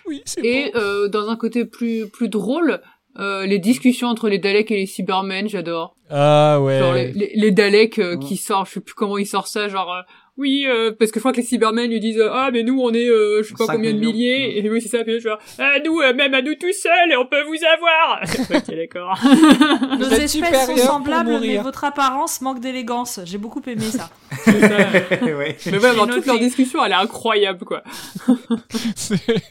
Oui, 0.07 0.23
c'est 0.27 0.45
Et 0.45 0.77
euh, 0.77 1.09
dans 1.09 1.29
un 1.29 1.37
côté 1.37 1.65
plus 1.65 2.07
plus 2.09 2.29
drôle, 2.29 2.81
euh, 3.19 3.45
les 3.47 3.59
discussions 3.59 4.09
entre 4.09 4.29
les 4.29 4.39
Daleks 4.39 4.71
et 4.71 4.77
les 4.77 4.87
Cybermen, 4.87 5.49
j'adore. 5.49 5.97
Ah 6.11 6.61
ouais. 6.61 6.79
Genre 6.79 6.95
les, 6.95 7.13
les, 7.13 7.33
les 7.35 7.51
Daleks 7.51 7.99
euh, 7.99 8.17
qui 8.19 8.37
sortent, 8.37 8.69
je 8.69 8.75
sais 8.75 8.81
plus 8.81 8.95
comment 8.95 9.19
ils 9.19 9.27
sortent 9.27 9.49
ça, 9.49 9.69
genre 9.69 9.93
euh, 9.93 10.01
oui, 10.39 10.67
euh, 10.67 10.93
parce 10.93 11.11
que 11.11 11.19
je 11.19 11.21
crois 11.21 11.33
que 11.33 11.39
les 11.39 11.43
Cybermen 11.43 11.91
lui 11.91 11.99
disent 11.99 12.23
ah 12.31 12.51
mais 12.53 12.63
nous 12.63 12.79
on 12.79 12.93
est 12.93 13.09
euh, 13.09 13.43
je 13.43 13.49
sais 13.49 13.55
pas 13.55 13.73
combien 13.73 13.93
de 13.95 13.99
milliers 13.99 14.59
et 14.59 14.69
oui 14.69 14.83
c'est 14.83 14.89
ça 14.89 15.03
puis 15.03 15.19
genre 15.19 15.39
ah 15.59 15.77
nous 15.83 16.01
euh, 16.01 16.13
même 16.13 16.35
à 16.35 16.43
nous 16.43 16.55
tout 16.55 16.73
seuls 16.73 17.11
et 17.11 17.17
on 17.17 17.25
peut 17.25 17.43
vous 17.45 17.57
avoir. 17.65 18.21
ok 18.55 18.77
d'accord. 18.77 19.19
Nos 19.99 20.11
espèces 20.11 20.67
sont 20.67 20.77
semblables, 20.77 21.41
mais 21.41 21.57
votre 21.57 21.85
apparence 21.85 22.43
manque 22.43 22.61
d'élégance. 22.61 23.21
J'ai 23.25 23.39
beaucoup 23.39 23.63
aimé 23.67 23.85
ça. 23.85 24.11
ouais. 24.47 25.57
Mais 25.67 25.79
ouais, 25.79 25.97
dans 25.97 26.07
toute 26.07 26.27
leur 26.27 26.39
discussion, 26.39 26.85
elle 26.85 26.93
est 26.93 26.97
incroyable 26.97 27.65
quoi. 27.65 27.83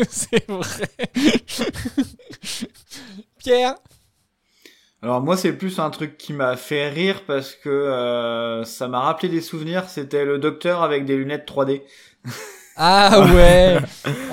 C'est 0.07 0.47
vrai. 0.47 0.87
Pierre 3.39 3.75
Alors 5.05 5.21
moi 5.21 5.37
c'est 5.37 5.53
plus 5.53 5.77
un 5.77 5.91
truc 5.91 6.17
qui 6.17 6.33
m'a 6.33 6.57
fait 6.57 6.89
rire 6.89 7.21
parce 7.27 7.51
que 7.53 7.69
euh, 7.69 8.63
ça 8.63 8.87
m'a 8.87 9.01
rappelé 9.01 9.29
des 9.29 9.39
souvenirs. 9.41 9.83
C'était 9.87 10.25
le 10.25 10.39
docteur 10.39 10.81
avec 10.81 11.05
des 11.05 11.15
lunettes 11.15 11.47
3D. 11.47 11.83
Ah 12.77 13.21
ouais 13.33 13.77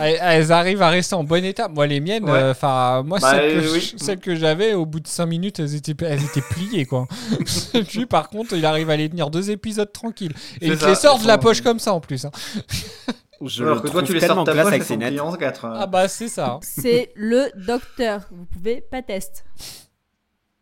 elles, 0.00 0.18
elles 0.20 0.50
arrivent 0.50 0.82
à 0.82 0.88
rester 0.88 1.14
en 1.14 1.22
bon 1.22 1.44
état. 1.44 1.68
Moi, 1.68 1.86
les 1.86 2.00
miennes, 2.00 2.24
Ouais. 2.24 2.30
euh, 2.32 2.50
enfin, 2.50 3.04
moi, 3.06 3.20
Bah, 3.20 3.30
celles, 3.30 3.52
que 3.62 3.66
euh, 3.68 3.72
oui. 3.74 3.80
je- 3.96 4.04
celles 4.04 4.18
que 4.18 4.34
j'avais, 4.34 4.74
au 4.74 4.84
bout 4.84 4.98
de 4.98 5.06
5 5.06 5.26
minutes, 5.26 5.60
elles 5.60 5.76
étaient, 5.76 5.94
elles 6.04 6.24
étaient 6.24 6.40
pliées, 6.50 6.84
quoi. 6.84 7.06
Lui, 7.94 8.06
par 8.06 8.30
contre, 8.30 8.54
il 8.56 8.66
arrive 8.66 8.90
à 8.90 8.96
les 8.96 9.08
tenir 9.08 9.30
deux 9.30 9.52
épisodes 9.52 9.92
tranquilles. 9.92 10.32
Et 10.60 10.66
il 10.66 10.76
te 10.76 10.84
les 10.86 10.96
sort 10.96 11.20
de 11.20 11.26
la 11.28 11.38
poche 11.38 11.60
comme 11.60 11.78
ça, 11.78 11.92
en 11.94 12.00
plus. 12.00 12.24
hein. 12.24 12.32
Je 13.44 13.62
Alors 13.62 13.80
que 13.80 13.86
toi 13.86 14.02
tu 14.02 14.12
les 14.12 14.18
sors 14.18 14.42
de 14.42 14.52
ta 14.52 14.60
avec 14.66 14.82
ses 14.82 14.88
sont 14.88 14.96
nettes. 14.96 15.08
pliées 15.10 15.20
en 15.20 15.32
quatre. 15.34 15.64
Ah 15.72 15.86
bah, 15.86 16.08
c'est 16.08 16.26
ça. 16.26 16.58
C'est 16.62 17.12
le 17.14 17.46
docteur. 17.64 18.22
Vous 18.32 18.44
pouvez 18.46 18.80
pas 18.80 19.02
tester. 19.02 19.42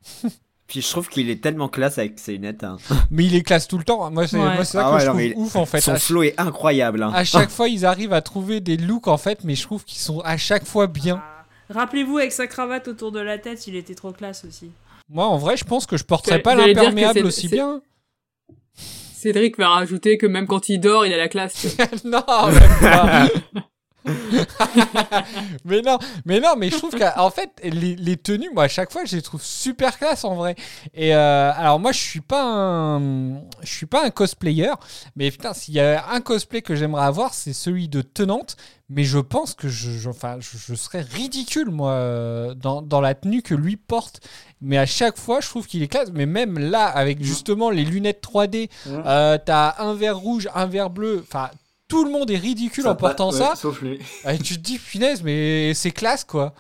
Puis 0.66 0.82
je 0.82 0.89
trouve 0.89 1.09
qu'il 1.09 1.28
est 1.31 1.43
tellement 1.43 1.68
classe 1.68 1.98
avec 1.98 2.18
ses 2.20 2.32
lunettes. 2.35 2.62
hein. 2.62 2.77
Mais 3.10 3.24
il 3.24 3.32
les 3.32 3.43
classe 3.43 3.66
tout 3.66 3.77
le 3.77 3.82
temps. 3.82 4.09
Moi, 4.12 4.28
c'est 4.28 4.36
Ouais. 4.39 4.55
moi, 4.55 4.64
c'est 4.64 4.78
ça 4.78 4.86
Ah 4.86 4.90
que 4.90 4.94
ouais, 5.12 5.27
je 5.28 5.32
trouve 5.32 5.47
ouf, 5.47 5.56
en 5.56 5.66
fait. 5.66 5.81
Son 5.81 5.93
À- 5.94 5.98
flow 5.98 6.22
est 6.22 6.39
incroyable. 6.39 7.02
hein. 7.02 7.10
À 7.12 7.24
chaque 7.24 7.51
fois, 7.56 7.68
ils 7.68 7.85
arrivent 7.85 8.12
à 8.12 8.22
trouver 8.22 8.60
des 8.60 8.77
looks 8.77 9.09
en 9.09 9.18
fait, 9.18 9.43
mais 9.43 9.56
je 9.56 9.62
trouve 9.62 9.85
qu'ils 9.85 9.98
sont 9.98 10.20
à 10.20 10.36
chaque 10.36 10.64
fois 10.64 10.86
bien. 10.86 11.20
Rappelez-vous, 11.70 12.18
avec 12.18 12.31
sa 12.32 12.47
cravate 12.47 12.86
autour 12.89 13.10
de 13.12 13.20
la 13.20 13.39
tête, 13.39 13.66
il 13.66 13.74
était 13.77 13.94
trop 13.94 14.12
classe 14.12 14.44
aussi. 14.44 14.70
Moi, 15.09 15.27
en 15.27 15.39
vrai, 15.39 15.56
je 15.56 15.64
pense 15.64 15.86
que 15.86 15.97
je 15.97 16.05
porterais 16.05 16.39
pas 16.40 16.55
l'imperméable 16.55 17.24
aussi 17.27 17.48
bien. 17.48 17.82
Cédric 18.74 19.59
va 19.59 19.68
rajouter 19.70 20.16
que 20.18 20.27
même 20.27 20.47
quand 20.47 20.68
il 20.68 20.78
dort, 20.81 21.05
il 21.05 21.12
a 21.12 21.16
la 21.16 21.28
classe. 21.28 21.77
non, 22.05 22.22
même 22.48 22.81
pas. 22.81 23.28
mais 25.64 25.82
non, 25.82 25.98
mais 26.24 26.40
non, 26.40 26.55
mais 26.56 26.70
je 26.70 26.77
trouve 26.77 26.94
qu'en 26.97 27.31
fait, 27.31 27.51
les, 27.62 27.97
les 27.97 28.16
tenues, 28.16 28.51
moi, 28.55 28.64
à 28.64 28.68
chaque 28.68 28.93
fois, 28.93 29.05
je 29.05 29.16
les 29.16 29.22
trouve 29.22 29.43
super 29.43 29.98
classe 29.98 30.24
en 30.24 30.35
vrai. 30.35 30.56
Et 30.94 31.14
euh, 31.14 31.52
alors, 31.55 31.78
moi, 31.81 31.93
je 31.93 31.98
suis 31.98 32.20
pas 32.20 32.43
un, 32.44 33.35
je 33.62 33.66
suis 33.72 33.86
pas 33.86 34.05
un 34.05 34.10
cosplayer, 34.10 34.70
mais 35.16 35.31
putain, 35.31 35.52
s'il 35.55 35.74
y 35.74 35.81
a 35.81 36.09
un 36.10 36.20
cosplay 36.20 36.62
que 36.62 36.74
j'aimerais 36.74 37.05
avoir, 37.05 37.35
c'est 37.35 37.52
celui 37.52 37.89
de 37.89 38.02
Tenante. 38.02 38.56
Mais 38.93 39.05
je 39.05 39.18
pense 39.20 39.55
que 39.55 39.68
je, 39.68 39.90
je- 39.93 40.09
enfin, 40.10 40.39
je, 40.40 40.59
je 40.59 40.74
serais 40.74 41.02
ridicule, 41.02 41.70
moi, 41.70 41.93
euh, 41.93 42.55
dans, 42.55 42.82
dans 42.82 43.01
la 43.01 43.14
tenue 43.14 43.40
que 43.40 43.55
lui 43.55 43.77
porte. 43.77 44.20
Mais 44.60 44.78
à 44.78 44.86
chaque 44.86 45.16
fois, 45.16 45.40
je 45.40 45.48
trouve 45.48 45.68
qu'il 45.68 45.81
est 45.85 45.89
classe. 45.89 46.10
Mais 46.12 46.27
même 46.27 46.59
là, 46.59 46.86
avec 46.86 47.22
justement 47.22 47.70
les 47.70 47.85
lunettes 47.85 48.20
3D, 48.20 48.68
Mhm. 48.86 49.02
euh, 49.06 49.39
t'as 49.44 49.77
un 49.78 49.94
verre 49.94 50.18
rouge, 50.18 50.48
un 50.56 50.66
verre 50.66 50.90
bleu. 50.90 51.24
Enfin, 51.27 51.51
tout 51.91 52.05
le 52.05 52.11
monde 52.11 52.31
est 52.31 52.39
ridicule 52.39 52.87
en 52.87 52.95
portant 52.95 53.31
ouais, 53.31 53.39
ça. 53.39 53.57
Sauf 53.57 53.83
lui. 53.83 53.99
Et 54.29 54.39
tu 54.39 54.55
te 54.55 54.61
dis, 54.61 54.79
punaise, 54.79 55.23
mais 55.23 55.75
c'est 55.75 55.91
classe, 55.91 56.25
quoi. 56.25 56.55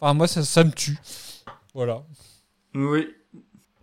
Enfin, 0.00 0.14
moi, 0.14 0.26
ça, 0.26 0.42
ça 0.42 0.64
me 0.64 0.70
tue. 0.70 0.96
Voilà. 1.74 2.02
Oui. 2.74 3.08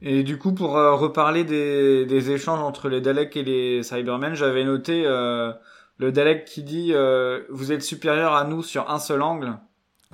Et 0.02 0.24
du 0.24 0.38
coup, 0.38 0.54
pour 0.54 0.78
euh, 0.78 0.96
reparler 0.96 1.44
des, 1.44 2.06
des 2.06 2.32
échanges 2.32 2.62
entre 2.62 2.90
les 2.90 3.02
Daleks 3.02 3.36
et 3.36 3.44
les 3.44 3.84
Cybermen, 3.84 4.34
j'avais 4.34 4.64
noté 4.64 5.04
euh, 5.06 5.52
le 5.98 6.12
Dalek 6.12 6.46
qui 6.46 6.64
dit 6.64 6.92
euh, 6.94 7.44
Vous 7.50 7.72
êtes 7.72 7.84
supérieur 7.84 8.34
à 8.34 8.46
nous 8.46 8.64
sur 8.64 8.90
un 8.90 9.00
seul 9.00 9.22
angle. 9.22 9.58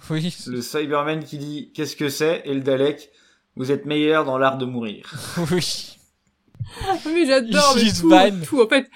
Oui. 0.10 0.36
Le 0.48 0.62
Cyberman 0.62 1.24
qui 1.24 1.38
dit 1.38 1.72
Qu'est-ce 1.74 1.96
que 1.96 2.10
c'est? 2.10 2.42
Et 2.46 2.54
le 2.54 2.62
Dalek 2.62 3.12
Vous 3.56 3.72
êtes 3.72 3.86
meilleur 3.86 4.26
dans 4.26 4.38
l'art 4.38 4.58
de 4.58 4.66
mourir. 4.66 5.12
Oui. 5.52 5.98
mais 7.06 7.26
j'adore, 7.26 7.76
Il 7.78 7.84
mais 8.08 8.32
tout, 8.32 8.46
tout, 8.46 8.62
en 8.64 8.68
fait. 8.68 8.90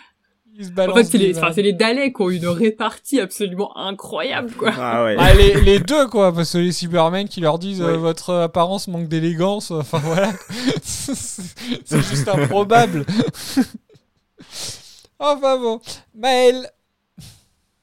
Se 0.63 0.89
En 0.89 0.93
fait, 0.93 1.03
c'est 1.03 1.17
les, 1.17 1.31
enfin, 1.31 1.47
vannes. 1.47 1.53
c'est 1.55 1.61
les 1.61 1.73
Daleks 1.73 2.15
qui 2.15 2.21
ont 2.21 2.29
une 2.29 2.47
répartie 2.47 3.19
absolument 3.19 3.75
incroyable, 3.77 4.51
quoi. 4.51 4.71
Ah 4.77 5.03
ouais. 5.03 5.15
Ah, 5.19 5.33
les, 5.33 5.59
les 5.61 5.79
deux, 5.79 6.07
quoi, 6.07 6.33
parce 6.33 6.53
que 6.53 6.59
les 6.59 6.71
Cybermen 6.71 7.27
qui 7.27 7.41
leur 7.41 7.59
disent 7.59 7.81
euh, 7.81 7.97
votre 7.97 8.33
apparence 8.33 8.87
manque 8.87 9.09
d'élégance, 9.09 9.71
enfin 9.71 9.99
voilà. 9.99 10.31
c'est 10.81 11.13
c'est 11.85 12.01
juste 12.01 12.27
improbable. 12.27 13.05
enfin 15.19 15.57
bon. 15.57 15.81
Maël. 16.15 16.69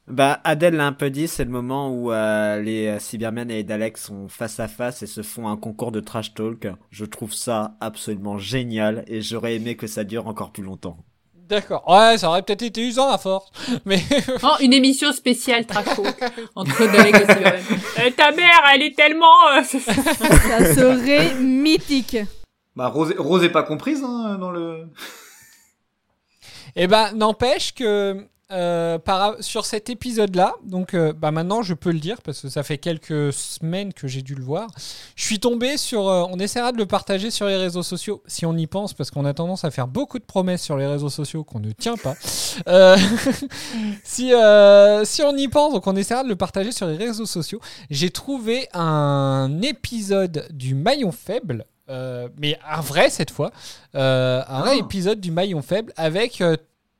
Bah, 0.08 0.40
Adèle 0.44 0.76
l'a 0.76 0.86
un 0.86 0.92
peu 0.92 1.10
dit, 1.10 1.28
c'est 1.28 1.44
le 1.44 1.50
moment 1.50 1.90
où 1.90 2.10
euh, 2.10 2.60
les 2.60 2.86
euh, 2.86 2.98
Cybermen 2.98 3.50
et 3.50 3.56
les 3.56 3.64
Daleks 3.64 3.98
sont 3.98 4.28
face 4.28 4.60
à 4.60 4.68
face 4.68 5.02
et 5.02 5.06
se 5.06 5.22
font 5.22 5.48
un 5.48 5.56
concours 5.56 5.92
de 5.92 6.00
trash 6.00 6.34
talk. 6.34 6.68
Je 6.90 7.04
trouve 7.04 7.32
ça 7.32 7.76
absolument 7.80 8.38
génial 8.38 9.04
et 9.06 9.20
j'aurais 9.20 9.56
aimé 9.56 9.76
que 9.76 9.86
ça 9.86 10.04
dure 10.04 10.26
encore 10.26 10.52
plus 10.52 10.62
longtemps. 10.62 10.98
D'accord. 11.52 11.84
Ouais, 11.86 12.16
ça 12.16 12.30
aurait 12.30 12.40
peut-être 12.40 12.62
été 12.62 12.80
usant 12.80 13.10
à 13.10 13.18
force. 13.18 13.50
Mais. 13.84 14.00
Oh, 14.42 14.56
une 14.60 14.72
émission 14.72 15.12
spéciale 15.12 15.66
Traco 15.66 16.02
entre 16.54 16.86
Daleks 16.90 17.14
et. 17.14 18.00
Euh, 18.00 18.10
ta 18.16 18.32
mère, 18.32 18.62
elle 18.72 18.80
est 18.80 18.96
tellement. 18.96 19.48
euh, 19.58 19.62
Ça 19.62 20.74
serait 20.74 21.34
mythique. 21.34 22.16
Bah, 22.74 22.88
Rose, 22.88 23.14
Rose 23.18 23.44
est 23.44 23.50
pas 23.50 23.64
comprise 23.64 24.02
hein, 24.02 24.38
dans 24.40 24.50
le. 24.50 24.86
Eh 26.74 26.86
ben, 26.86 27.12
n'empêche 27.12 27.74
que 27.74 28.26
euh, 28.52 28.98
par- 28.98 29.36
sur 29.40 29.64
cet 29.66 29.90
épisode-là, 29.90 30.54
donc 30.64 30.94
euh, 30.94 31.12
bah 31.12 31.30
maintenant 31.30 31.62
je 31.62 31.74
peux 31.74 31.90
le 31.90 31.98
dire 31.98 32.20
parce 32.22 32.40
que 32.42 32.48
ça 32.48 32.62
fait 32.62 32.78
quelques 32.78 33.32
semaines 33.32 33.92
que 33.92 34.06
j'ai 34.06 34.22
dû 34.22 34.34
le 34.34 34.44
voir. 34.44 34.68
Je 35.16 35.24
suis 35.24 35.38
tombé 35.40 35.76
sur. 35.76 36.08
euh, 36.08 36.24
on 36.30 36.38
essaiera 36.38 36.72
de 36.72 36.76
le 36.76 36.86
partager 36.86 37.30
sur 37.30 37.46
les 37.46 37.56
réseaux 37.56 37.82
sociaux 37.82 38.22
si 38.26 38.44
on 38.46 38.56
y 38.56 38.66
pense 38.66 38.92
parce 38.94 39.10
qu'on 39.10 39.24
a 39.24 39.34
tendance 39.34 39.64
à 39.64 39.70
faire 39.70 39.88
beaucoup 39.88 40.18
de 40.18 40.24
promesses 40.24 40.62
sur 40.62 40.76
les 40.76 40.86
réseaux 40.86 41.08
sociaux 41.10 41.44
qu'on 41.44 41.60
ne 41.60 41.72
tient 41.72 41.96
pas. 41.96 42.14
Si, 44.04 44.32
si 45.04 45.22
on 45.22 45.36
y 45.36 45.48
pense, 45.48 45.72
donc 45.72 45.86
on 45.86 45.96
essaiera 45.96 46.22
de 46.24 46.28
le 46.28 46.36
partager 46.36 46.72
sur 46.72 46.86
les 46.86 46.96
réseaux 46.96 47.26
sociaux. 47.26 47.60
J'ai 47.90 48.10
trouvé 48.10 48.68
un 48.74 49.60
épisode 49.62 50.46
du 50.50 50.74
Maillon 50.74 51.12
Faible. 51.12 51.64
mais 51.88 52.58
un 52.68 52.80
vrai 52.80 53.10
cette 53.10 53.30
fois, 53.30 53.50
un 53.94 54.60
vrai 54.60 54.78
épisode 54.78 55.20
du 55.20 55.30
Maillon 55.30 55.62
Faible 55.62 55.92
avec 55.96 56.42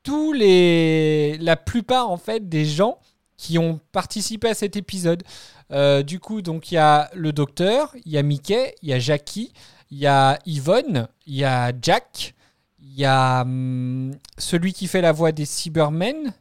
tous 0.02 0.32
les, 0.32 1.38
la 1.38 1.56
plupart 1.56 2.10
en 2.10 2.16
fait 2.16 2.48
des 2.48 2.64
gens 2.64 2.98
qui 3.36 3.58
ont 3.58 3.80
participé 3.90 4.48
à 4.48 4.54
cet 4.54 4.76
épisode. 4.76 5.22
Euh, 5.72 6.02
du 6.02 6.20
coup, 6.20 6.42
donc 6.42 6.70
il 6.70 6.76
y 6.76 6.78
a 6.78 7.10
le 7.14 7.32
docteur, 7.32 7.94
il 8.04 8.12
y 8.12 8.18
a 8.18 8.22
Mickey, 8.22 8.74
il 8.82 8.90
y 8.90 8.92
a 8.92 8.98
Jackie, 8.98 9.52
il 9.90 9.98
y 9.98 10.06
a 10.06 10.38
Yvonne, 10.46 11.08
il 11.26 11.34
y 11.34 11.44
a 11.44 11.72
Jack, 11.80 12.34
il 12.80 13.00
y 13.00 13.04
a 13.04 13.42
hum, 13.42 14.12
celui 14.38 14.72
qui 14.72 14.86
fait 14.86 15.00
la 15.00 15.12
voix 15.12 15.32
des 15.32 15.44
Cybermen 15.44 16.32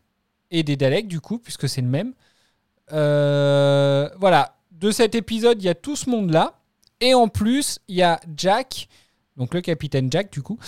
et 0.51 0.63
des 0.63 0.75
Daleks 0.75 1.07
du 1.07 1.21
coup, 1.21 1.39
puisque 1.39 1.67
c'est 1.67 1.81
le 1.81 1.87
même. 1.87 2.13
Euh, 2.91 4.09
voilà, 4.17 4.57
de 4.71 4.91
cet 4.91 5.15
épisode, 5.15 5.61
il 5.61 5.65
y 5.65 5.69
a 5.69 5.75
tout 5.75 5.95
ce 5.95 6.09
monde-là. 6.09 6.59
Et 6.99 7.15
en 7.15 7.29
plus, 7.29 7.79
il 7.87 7.95
y 7.95 8.03
a 8.03 8.19
Jack, 8.37 8.87
donc 9.37 9.55
le 9.55 9.61
capitaine 9.61 10.11
Jack 10.11 10.31
du 10.31 10.43
coup, 10.43 10.59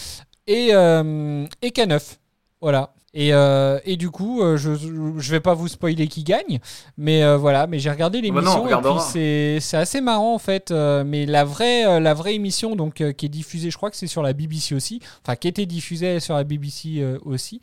et, 0.47 0.69
euh, 0.71 1.45
et 1.61 1.69
K9. 1.69 2.17
Voilà. 2.63 2.93
Et, 3.13 3.33
euh, 3.33 3.77
et 3.83 3.97
du 3.97 4.09
coup, 4.09 4.41
euh, 4.41 4.55
je, 4.55 4.73
je 4.73 5.31
vais 5.31 5.41
pas 5.41 5.53
vous 5.53 5.67
spoiler 5.67 6.07
qui 6.07 6.23
gagne, 6.23 6.59
mais 6.97 7.21
euh, 7.21 7.35
voilà. 7.35 7.67
Mais 7.67 7.77
j'ai 7.77 7.91
regardé 7.91 8.21
bah 8.21 8.27
non, 8.41 8.51
on 8.63 8.65
l'émission 8.65 8.79
et 8.79 8.81
puis 8.81 9.01
c'est 9.01 9.57
c'est 9.59 9.75
assez 9.75 9.99
marrant 9.99 10.33
en 10.33 10.39
fait. 10.39 10.71
euh, 10.71 11.03
mais 11.05 11.25
la 11.25 11.43
vraie 11.43 11.85
euh, 11.85 11.99
la 11.99 12.13
vraie 12.13 12.35
émission 12.35 12.77
donc 12.77 13.01
euh, 13.01 13.11
qui 13.11 13.25
est 13.25 13.29
diffusée, 13.29 13.69
je 13.69 13.75
crois 13.75 13.91
que 13.91 13.97
c'est 13.97 14.07
sur 14.07 14.23
la 14.23 14.31
BBC 14.31 14.73
aussi, 14.75 15.01
enfin 15.23 15.35
qui 15.35 15.49
était 15.49 15.65
diffusée 15.65 16.21
sur 16.21 16.35
la 16.35 16.45
BBC 16.45 17.01
euh, 17.01 17.19
aussi. 17.25 17.59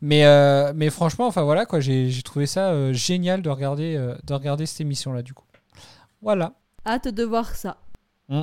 Mais 0.00 0.24
euh, 0.24 0.72
mais 0.74 0.88
franchement, 0.88 1.26
enfin 1.26 1.42
voilà 1.42 1.66
quoi, 1.66 1.80
j'ai 1.80 2.08
j'ai 2.10 2.22
trouvé 2.22 2.46
ça 2.46 2.70
euh, 2.70 2.92
génial 2.92 3.42
de 3.42 3.50
regarder 3.50 3.96
euh, 3.96 4.14
de 4.24 4.34
regarder 4.34 4.66
cette 4.66 4.80
émission 4.82 5.12
là 5.12 5.22
du 5.22 5.34
coup. 5.34 5.44
Voilà. 6.22 6.52
Hâte 6.86 7.08
de 7.08 7.24
voir 7.24 7.56
ça. 7.56 7.76
Mm. 8.28 8.42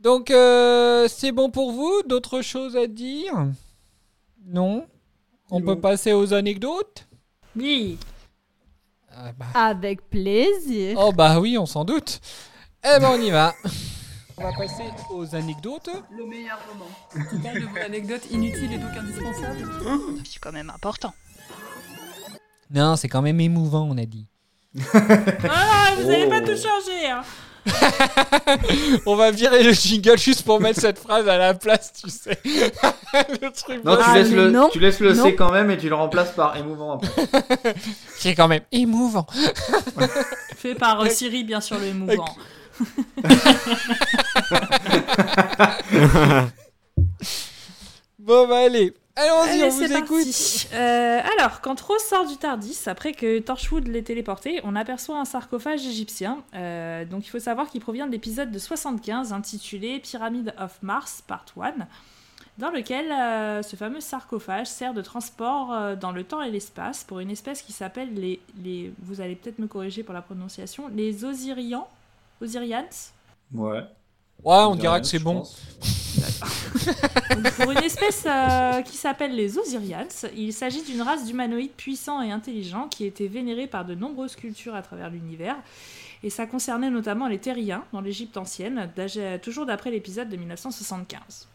Donc, 0.00 0.30
euh, 0.30 1.08
c'est 1.08 1.32
bon 1.32 1.50
pour 1.50 1.72
vous? 1.72 2.02
D'autres 2.06 2.40
choses 2.42 2.76
à 2.76 2.86
dire? 2.86 3.32
Non? 4.46 4.86
On 5.50 5.60
peut 5.60 5.78
passer 5.80 6.12
aux 6.12 6.32
anecdotes? 6.34 7.06
Oui. 7.56 7.98
Avec 9.54 10.08
plaisir. 10.08 10.96
Oh 11.00 11.12
bah 11.12 11.40
oui, 11.40 11.58
on 11.58 11.66
s'en 11.66 11.84
doute. 11.84 12.20
Eh 12.84 13.00
ben 13.00 13.10
on 13.10 13.20
y 13.20 13.30
va. 13.30 13.52
On 14.40 14.44
va 14.44 14.52
passer 14.52 14.84
aux 15.10 15.34
anecdotes. 15.34 15.90
Le 16.16 16.24
meilleur 16.24 16.60
moment. 16.72 16.88
Tu 17.28 17.40
parles 17.40 17.60
de 17.60 17.66
vos 17.66 17.76
anecdotes 17.84 18.30
inutiles 18.30 18.72
et 18.72 18.78
donc 18.78 18.90
indispensables 18.96 19.68
C'est 20.24 20.38
quand 20.38 20.52
même 20.52 20.70
important. 20.70 21.12
Non, 22.70 22.94
c'est 22.94 23.08
quand 23.08 23.20
même 23.22 23.40
émouvant, 23.40 23.88
on 23.90 23.98
a 23.98 24.04
dit. 24.06 24.28
Ah, 24.94 25.90
vous 25.96 26.04
n'allez 26.04 26.28
pas 26.28 26.38
Oh. 26.40 26.46
tout 26.46 26.52
changer. 26.56 27.08
Hein. 27.10 27.22
on 29.06 29.16
va 29.16 29.30
virer 29.30 29.62
le 29.62 29.72
jingle 29.72 30.18
juste 30.18 30.42
pour 30.42 30.60
mettre 30.60 30.80
cette 30.80 30.98
phrase 30.98 31.28
à 31.28 31.36
la 31.36 31.54
place, 31.54 31.92
tu 31.92 32.10
sais. 32.10 32.38
le 33.42 33.50
truc 33.50 33.84
Non, 33.84 33.96
tu 33.96 34.14
laisses 34.14 34.30
le, 34.30 34.50
non, 34.50 34.68
tu 34.70 34.80
laisses 34.80 35.00
le 35.00 35.14
non. 35.14 35.24
C 35.24 35.34
quand 35.34 35.52
même 35.52 35.70
et 35.70 35.76
tu 35.76 35.88
le 35.88 35.94
remplaces 35.94 36.32
par 36.32 36.56
émouvant 36.56 36.92
après. 36.92 37.26
Qui 38.18 38.28
est 38.28 38.34
quand 38.34 38.48
même 38.48 38.64
émouvant. 38.72 39.26
Fait 40.56 40.74
par 40.74 41.00
euh, 41.00 41.08
Siri, 41.08 41.44
bien 41.44 41.60
sûr, 41.60 41.78
le 41.78 41.86
émouvant. 41.86 42.36
bon 48.18 48.48
bah 48.48 48.58
allez, 48.66 48.94
allons-y, 49.18 49.50
Allez, 49.50 49.64
on 49.64 49.68
vous 49.70 49.82
écoute. 49.82 50.24
parti. 50.24 50.68
Euh, 50.72 51.20
alors, 51.36 51.60
quand 51.60 51.80
Rose 51.80 52.00
sort 52.02 52.26
du 52.26 52.36
Tardis, 52.36 52.78
après 52.86 53.12
que 53.12 53.38
Torchwood 53.40 53.88
l'ait 53.88 54.02
téléporté, 54.02 54.60
on 54.64 54.76
aperçoit 54.76 55.18
un 55.18 55.24
sarcophage 55.24 55.84
égyptien. 55.86 56.42
Euh, 56.54 57.04
donc, 57.04 57.26
il 57.26 57.30
faut 57.30 57.38
savoir 57.38 57.68
qu'il 57.68 57.80
provient 57.80 58.06
de 58.06 58.12
l'épisode 58.12 58.50
de 58.50 58.58
75 58.58 59.32
intitulé 59.32 59.98
Pyramid 60.00 60.54
of 60.58 60.78
Mars, 60.82 61.22
Part 61.26 61.44
1, 61.60 61.86
dans 62.58 62.70
lequel 62.70 63.10
euh, 63.12 63.62
ce 63.62 63.76
fameux 63.76 64.00
sarcophage 64.00 64.66
sert 64.66 64.94
de 64.94 65.02
transport 65.02 65.72
euh, 65.72 65.96
dans 65.96 66.12
le 66.12 66.24
temps 66.24 66.42
et 66.42 66.50
l'espace 66.50 67.04
pour 67.04 67.20
une 67.20 67.30
espèce 67.30 67.62
qui 67.62 67.72
s'appelle 67.72 68.14
les, 68.14 68.40
les. 68.62 68.92
Vous 69.02 69.20
allez 69.20 69.36
peut-être 69.36 69.58
me 69.58 69.66
corriger 69.66 70.02
pour 70.02 70.14
la 70.14 70.22
prononciation, 70.22 70.88
les 70.88 71.24
Osirians 71.24 71.88
Osirians? 72.40 73.12
Ouais. 73.54 73.82
Ouais, 74.44 74.54
on 74.56 74.76
dirait 74.76 75.00
que 75.00 75.06
c'est 75.06 75.18
bon. 75.18 75.44
Donc, 77.36 77.52
pour 77.54 77.70
une 77.70 77.78
espèce 77.78 78.24
euh, 78.26 78.82
qui 78.82 78.96
s'appelle 78.96 79.34
les 79.34 79.58
Osirians, 79.58 80.06
il 80.36 80.52
s'agit 80.52 80.82
d'une 80.82 81.02
race 81.02 81.24
d'humanoïdes 81.24 81.72
puissants 81.72 82.22
et 82.22 82.30
intelligents 82.32 82.88
qui 82.88 83.04
était 83.04 83.26
vénérée 83.28 83.66
par 83.66 83.84
de 83.84 83.94
nombreuses 83.94 84.36
cultures 84.36 84.74
à 84.74 84.82
travers 84.82 85.10
l'univers. 85.10 85.56
Et 86.22 86.30
ça 86.30 86.46
concernait 86.46 86.90
notamment 86.90 87.28
les 87.28 87.38
Terriens 87.38 87.84
dans 87.92 88.00
l'Égypte 88.00 88.36
ancienne, 88.36 88.90
d'âge- 88.96 89.40
toujours 89.42 89.66
d'après 89.66 89.90
l'épisode 89.90 90.28
de 90.28 90.36
1975. 90.36 91.46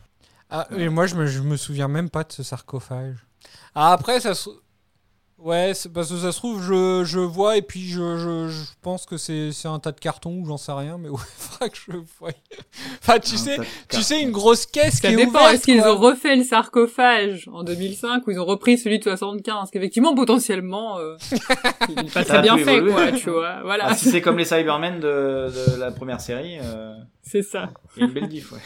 Ah, 0.50 0.68
et 0.78 0.88
moi, 0.90 1.06
je 1.08 1.16
me, 1.16 1.26
je 1.26 1.42
me 1.42 1.58
souviens 1.58 1.88
même 1.88 2.10
pas 2.10 2.24
de 2.24 2.32
ce 2.32 2.44
sarcophage. 2.44 3.16
Ah, 3.76 3.92
après, 3.92 4.20
ça 4.20 4.36
se... 4.36 4.50
Ouais, 5.44 5.74
c'est 5.74 5.92
parce 5.92 6.10
que 6.10 6.18
ça 6.18 6.32
se 6.32 6.38
trouve, 6.38 6.64
je, 6.64 7.04
je 7.04 7.20
vois 7.20 7.58
et 7.58 7.62
puis 7.62 7.82
je, 7.90 8.18
je, 8.18 8.48
je 8.50 8.62
pense 8.82 9.06
que 9.06 9.18
c'est 9.18 9.52
c'est 9.52 9.68
un 9.68 9.78
tas 9.78 9.92
de 9.92 10.00
cartons 10.00 10.38
ou 10.40 10.46
j'en 10.46 10.56
sais 10.56 10.72
rien, 10.72 10.98
mais 10.98 11.10
ouais, 11.10 11.20
faudra 11.38 11.68
que 11.68 11.76
je 11.76 11.92
voie. 12.20 12.30
Enfin, 13.02 13.20
tu 13.20 13.36
Un 13.36 13.38
sais, 13.38 13.58
tu 13.90 14.02
sais, 14.02 14.22
une 14.22 14.32
grosse 14.32 14.66
caisse 14.66 15.02
Ça 15.02 15.08
qui 15.10 15.14
est 15.14 15.18
dépend, 15.18 15.32
ouverte. 15.40 15.54
est-ce 15.56 15.64
qu'ils 15.66 15.82
ont 15.82 15.98
refait 15.98 16.38
le 16.38 16.44
sarcophage 16.44 17.50
en 17.52 17.64
2005 17.64 18.26
ou 18.26 18.32
ils 18.32 18.40
ont 18.40 18.46
repris 18.46 18.78
celui 18.78 19.00
de 19.00 19.04
75 19.04 19.54
Parce 19.54 19.72
qu'effectivement, 19.72 20.16
potentiellement, 20.16 20.98
euh, 21.00 21.18
il 21.90 22.00
est 22.00 22.14
pas 22.14 22.24
Ça 22.24 22.36
a 22.36 22.40
très 22.40 22.42
bien 22.44 22.58
fait, 22.58 22.76
évoluer. 22.78 22.94
quoi, 22.94 23.12
tu 23.12 23.30
vois. 23.30 23.62
Voilà. 23.64 23.88
Ah, 23.90 23.96
si 23.96 24.10
c'est 24.12 24.22
comme 24.22 24.38
les 24.38 24.46
Cybermen 24.46 25.02
de, 25.02 25.50
de 25.50 25.78
la 25.80 25.92
première 25.92 26.22
série. 26.22 26.58
euh, 26.62 26.94
C'est 27.22 27.44
ça. 27.44 27.70
Il 27.98 28.00
y 28.00 28.04
a 28.04 28.08
une 28.08 28.14
belle 28.14 28.30
diff, 28.30 28.52
ouais. 28.54 28.60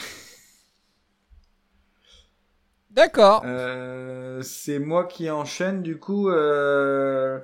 D'accord. 2.97 3.43
Euh, 3.45 4.41
c'est 4.41 4.79
moi 4.79 5.03
qui 5.05 5.29
enchaîne 5.29 5.83
du 5.83 5.99
coup. 5.99 6.29
euh, 6.31 7.37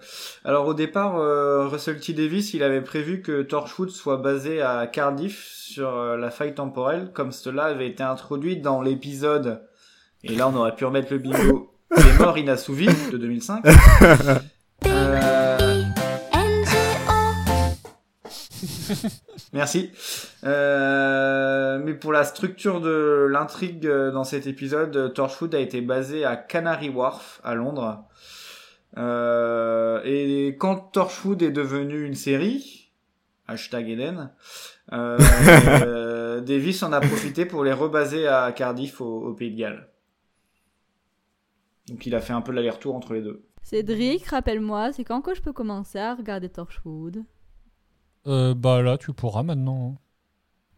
Alors 0.43 0.65
au 0.65 0.73
départ, 0.73 1.17
euh, 1.17 1.67
Russell 1.67 1.99
T 1.99 2.13
Davis, 2.13 2.55
il 2.55 2.63
avait 2.63 2.81
prévu 2.81 3.21
que 3.21 3.43
Torchwood 3.43 3.91
soit 3.91 4.17
basé 4.17 4.63
à 4.63 4.87
Cardiff 4.87 5.47
sur 5.47 5.95
euh, 5.95 6.17
la 6.17 6.31
faille 6.31 6.55
temporelle, 6.55 7.11
comme 7.13 7.31
cela 7.31 7.65
avait 7.65 7.87
été 7.87 8.01
introduit 8.01 8.57
dans 8.57 8.81
l'épisode. 8.81 9.61
Et 10.23 10.33
là, 10.35 10.47
on 10.47 10.55
aurait 10.55 10.73
pu 10.73 10.85
remettre 10.85 11.13
le 11.13 11.19
bingo. 11.19 11.71
Les 11.97 12.13
morts 12.17 12.37
inassouvis 12.39 12.89
de 13.11 13.17
2005. 13.17 13.63
Euh, 14.87 15.72
Merci. 19.53 19.91
Euh, 20.43 21.79
mais 21.83 21.93
pour 21.93 22.11
la 22.11 22.23
structure 22.23 22.81
de 22.81 23.27
l'intrigue 23.29 23.85
euh, 23.85 24.11
dans 24.11 24.23
cet 24.23 24.47
épisode, 24.47 24.95
euh, 24.95 25.09
Torchwood 25.09 25.53
a 25.55 25.59
été 25.59 25.81
basé 25.81 26.25
à 26.25 26.35
Canary 26.35 26.89
Wharf, 26.89 27.41
à 27.43 27.55
Londres. 27.55 28.05
Euh, 28.97 30.01
et 30.03 30.55
quand 30.59 30.91
Torchwood 30.91 31.41
est 31.41 31.51
devenu 31.51 32.05
une 32.05 32.15
série, 32.15 32.91
hashtag 33.47 33.89
Eden, 33.89 34.31
euh, 34.91 35.17
euh, 35.85 36.41
Davis 36.41 36.83
en 36.83 36.91
a 36.93 36.99
profité 36.99 37.45
pour 37.45 37.63
les 37.63 37.73
rebaser 37.73 38.27
à 38.27 38.51
Cardiff, 38.51 39.01
au, 39.01 39.27
au 39.27 39.33
Pays 39.33 39.51
de 39.51 39.57
Galles. 39.57 39.89
Donc 41.87 42.05
il 42.05 42.15
a 42.15 42.21
fait 42.21 42.33
un 42.33 42.41
peu 42.41 42.51
l'aller-retour 42.51 42.95
entre 42.95 43.13
les 43.13 43.21
deux. 43.21 43.45
Cédric, 43.61 44.25
rappelle-moi, 44.27 44.91
c'est 44.91 45.03
quand 45.03 45.21
que 45.21 45.33
je 45.33 45.41
peux 45.41 45.53
commencer 45.53 45.97
à 45.97 46.15
regarder 46.15 46.49
Torchwood? 46.49 47.23
Euh, 48.27 48.53
bah 48.55 48.81
là, 48.81 48.97
tu 48.97 49.11
pourras 49.13 49.43
maintenant. 49.43 49.95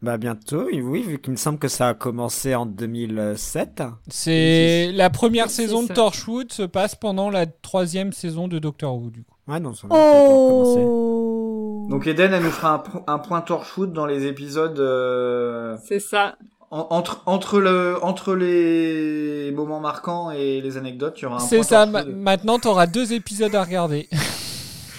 Bah 0.02 0.18
bientôt, 0.18 0.66
oui, 0.72 1.02
vu 1.02 1.20
qu'il 1.20 1.32
me 1.32 1.38
semble 1.38 1.58
que 1.58 1.68
ça 1.68 1.88
a 1.90 1.94
commencé 1.94 2.54
en 2.54 2.66
2007. 2.66 3.82
C'est 4.08 4.92
la 4.94 5.10
première 5.10 5.50
saison 5.50 5.84
de. 5.84 5.88
Torchwood 5.94 6.52
se 6.52 6.64
passe 6.64 6.96
pendant 6.96 7.30
la 7.30 7.46
troisième 7.48 8.12
saison 8.14 8.48
de 8.48 8.60
Doctor 8.60 8.96
Who, 8.96 9.10
du 9.10 9.24
coup. 9.24 9.36
Ouais, 9.48 9.60
non, 9.60 9.74
ça 9.74 9.88
Oh 9.90 11.88
Donc 11.90 12.06
Eden, 12.08 12.34
elle 12.34 12.44
nous 12.44 12.50
fera 12.52 12.74
un, 12.74 12.80
po- 12.80 13.04
un 13.08 13.20
point 13.20 13.42
Torchwood 13.42 13.94
dans 13.94 14.06
les 14.06 14.26
épisodes. 14.26 14.80
euh, 14.80 15.78
C'est 15.86 16.00
ça. 16.00 16.36
en- 16.72 16.88
entre 16.90 17.22
entre 17.26 17.60
le 17.60 17.98
entre 18.04 18.34
les 18.36 19.52
moments 19.56 19.80
marquants 19.80 20.30
et 20.32 20.62
les 20.62 20.78
anecdotes, 20.78 21.20
il 21.20 21.24
y 21.24 21.26
aura 21.28 21.38
un 21.38 21.40
C'est 21.40 21.58
point 21.58 21.64
ça, 21.66 21.86
ma- 21.86 22.04
maintenant 22.04 22.60
t'auras 22.60 22.88
deux 22.88 23.14
épisodes 23.14 23.54
à 23.56 23.64
regarder. 23.64 24.10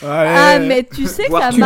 Ah, 0.03 0.59
mais 0.59 0.85
tu 0.85 1.07
sais 1.07 1.27
que 1.27 1.33
ça 1.33 1.51
tu 1.51 1.63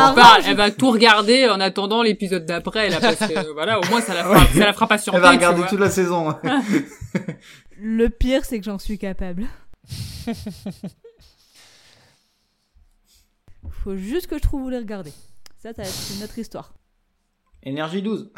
elle 0.47 0.57
va 0.57 0.70
tout 0.70 0.90
regarder 0.90 1.48
en 1.48 1.61
attendant 1.61 2.02
l'épisode 2.02 2.47
d'après, 2.47 2.89
là, 2.89 3.01
parce 3.01 3.16
que 3.16 3.39
euh, 3.39 3.52
voilà, 3.55 3.78
au 3.78 3.85
moins 3.86 4.01
ça 4.01 4.15
la 4.15 4.24
fera, 4.24 4.47
ça 4.47 4.66
la 4.66 4.73
fera 4.73 4.86
patienter. 4.86 5.16
Elle 5.19 5.23
va 5.23 5.31
regarder 5.31 5.62
toute 5.69 5.81
la 5.81 5.90
saison. 5.90 6.35
Le 7.78 8.09
pire, 8.09 8.44
c'est 8.44 8.59
que 8.59 8.65
j'en 8.65 8.78
suis 8.78 8.98
capable. 8.98 9.47
Faut 13.70 13.97
juste 13.97 14.27
que 14.27 14.36
je 14.36 14.43
trouve 14.43 14.65
où 14.65 14.69
les 14.69 14.78
regarder. 14.78 15.12
Ça, 15.59 15.73
ça 15.73 15.82
va 15.82 15.89
être 15.89 16.12
une 16.16 16.23
autre 16.23 16.39
histoire. 16.39 16.74
Énergie 17.62 18.02
12. 18.02 18.31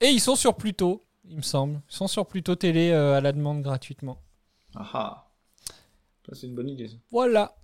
Et 0.00 0.08
ils 0.08 0.20
sont 0.20 0.34
sur 0.34 0.56
Pluto, 0.56 1.02
il 1.24 1.36
me 1.36 1.42
semble. 1.42 1.80
Ils 1.88 1.94
sont 1.94 2.08
sur 2.08 2.26
Pluto 2.26 2.56
Télé 2.56 2.90
euh, 2.90 3.16
à 3.16 3.20
la 3.20 3.32
demande 3.32 3.62
gratuitement. 3.62 4.20
Ah 4.74 4.90
ah. 4.94 5.30
Ça, 6.26 6.34
c'est 6.34 6.46
une 6.46 6.54
bonne 6.54 6.68
idée. 6.68 6.88
ça. 6.88 6.96
Voilà. 7.10 7.54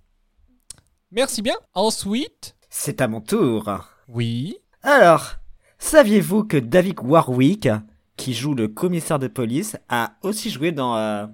Merci 1.11 1.41
bien. 1.41 1.55
Ensuite. 1.73 2.55
C'est 2.69 3.01
à 3.01 3.07
mon 3.07 3.21
tour. 3.21 3.69
Oui. 4.07 4.57
Alors, 4.83 5.35
saviez-vous 5.79 6.43
que 6.43 6.57
David 6.57 6.99
Warwick, 7.01 7.67
qui 8.15 8.33
joue 8.33 8.53
le 8.53 8.67
commissaire 8.67 9.19
de 9.19 9.27
police, 9.27 9.77
a 9.89 10.13
aussi 10.21 10.49
joué 10.49 10.71
dans 10.71 10.95
euh, 10.97 11.25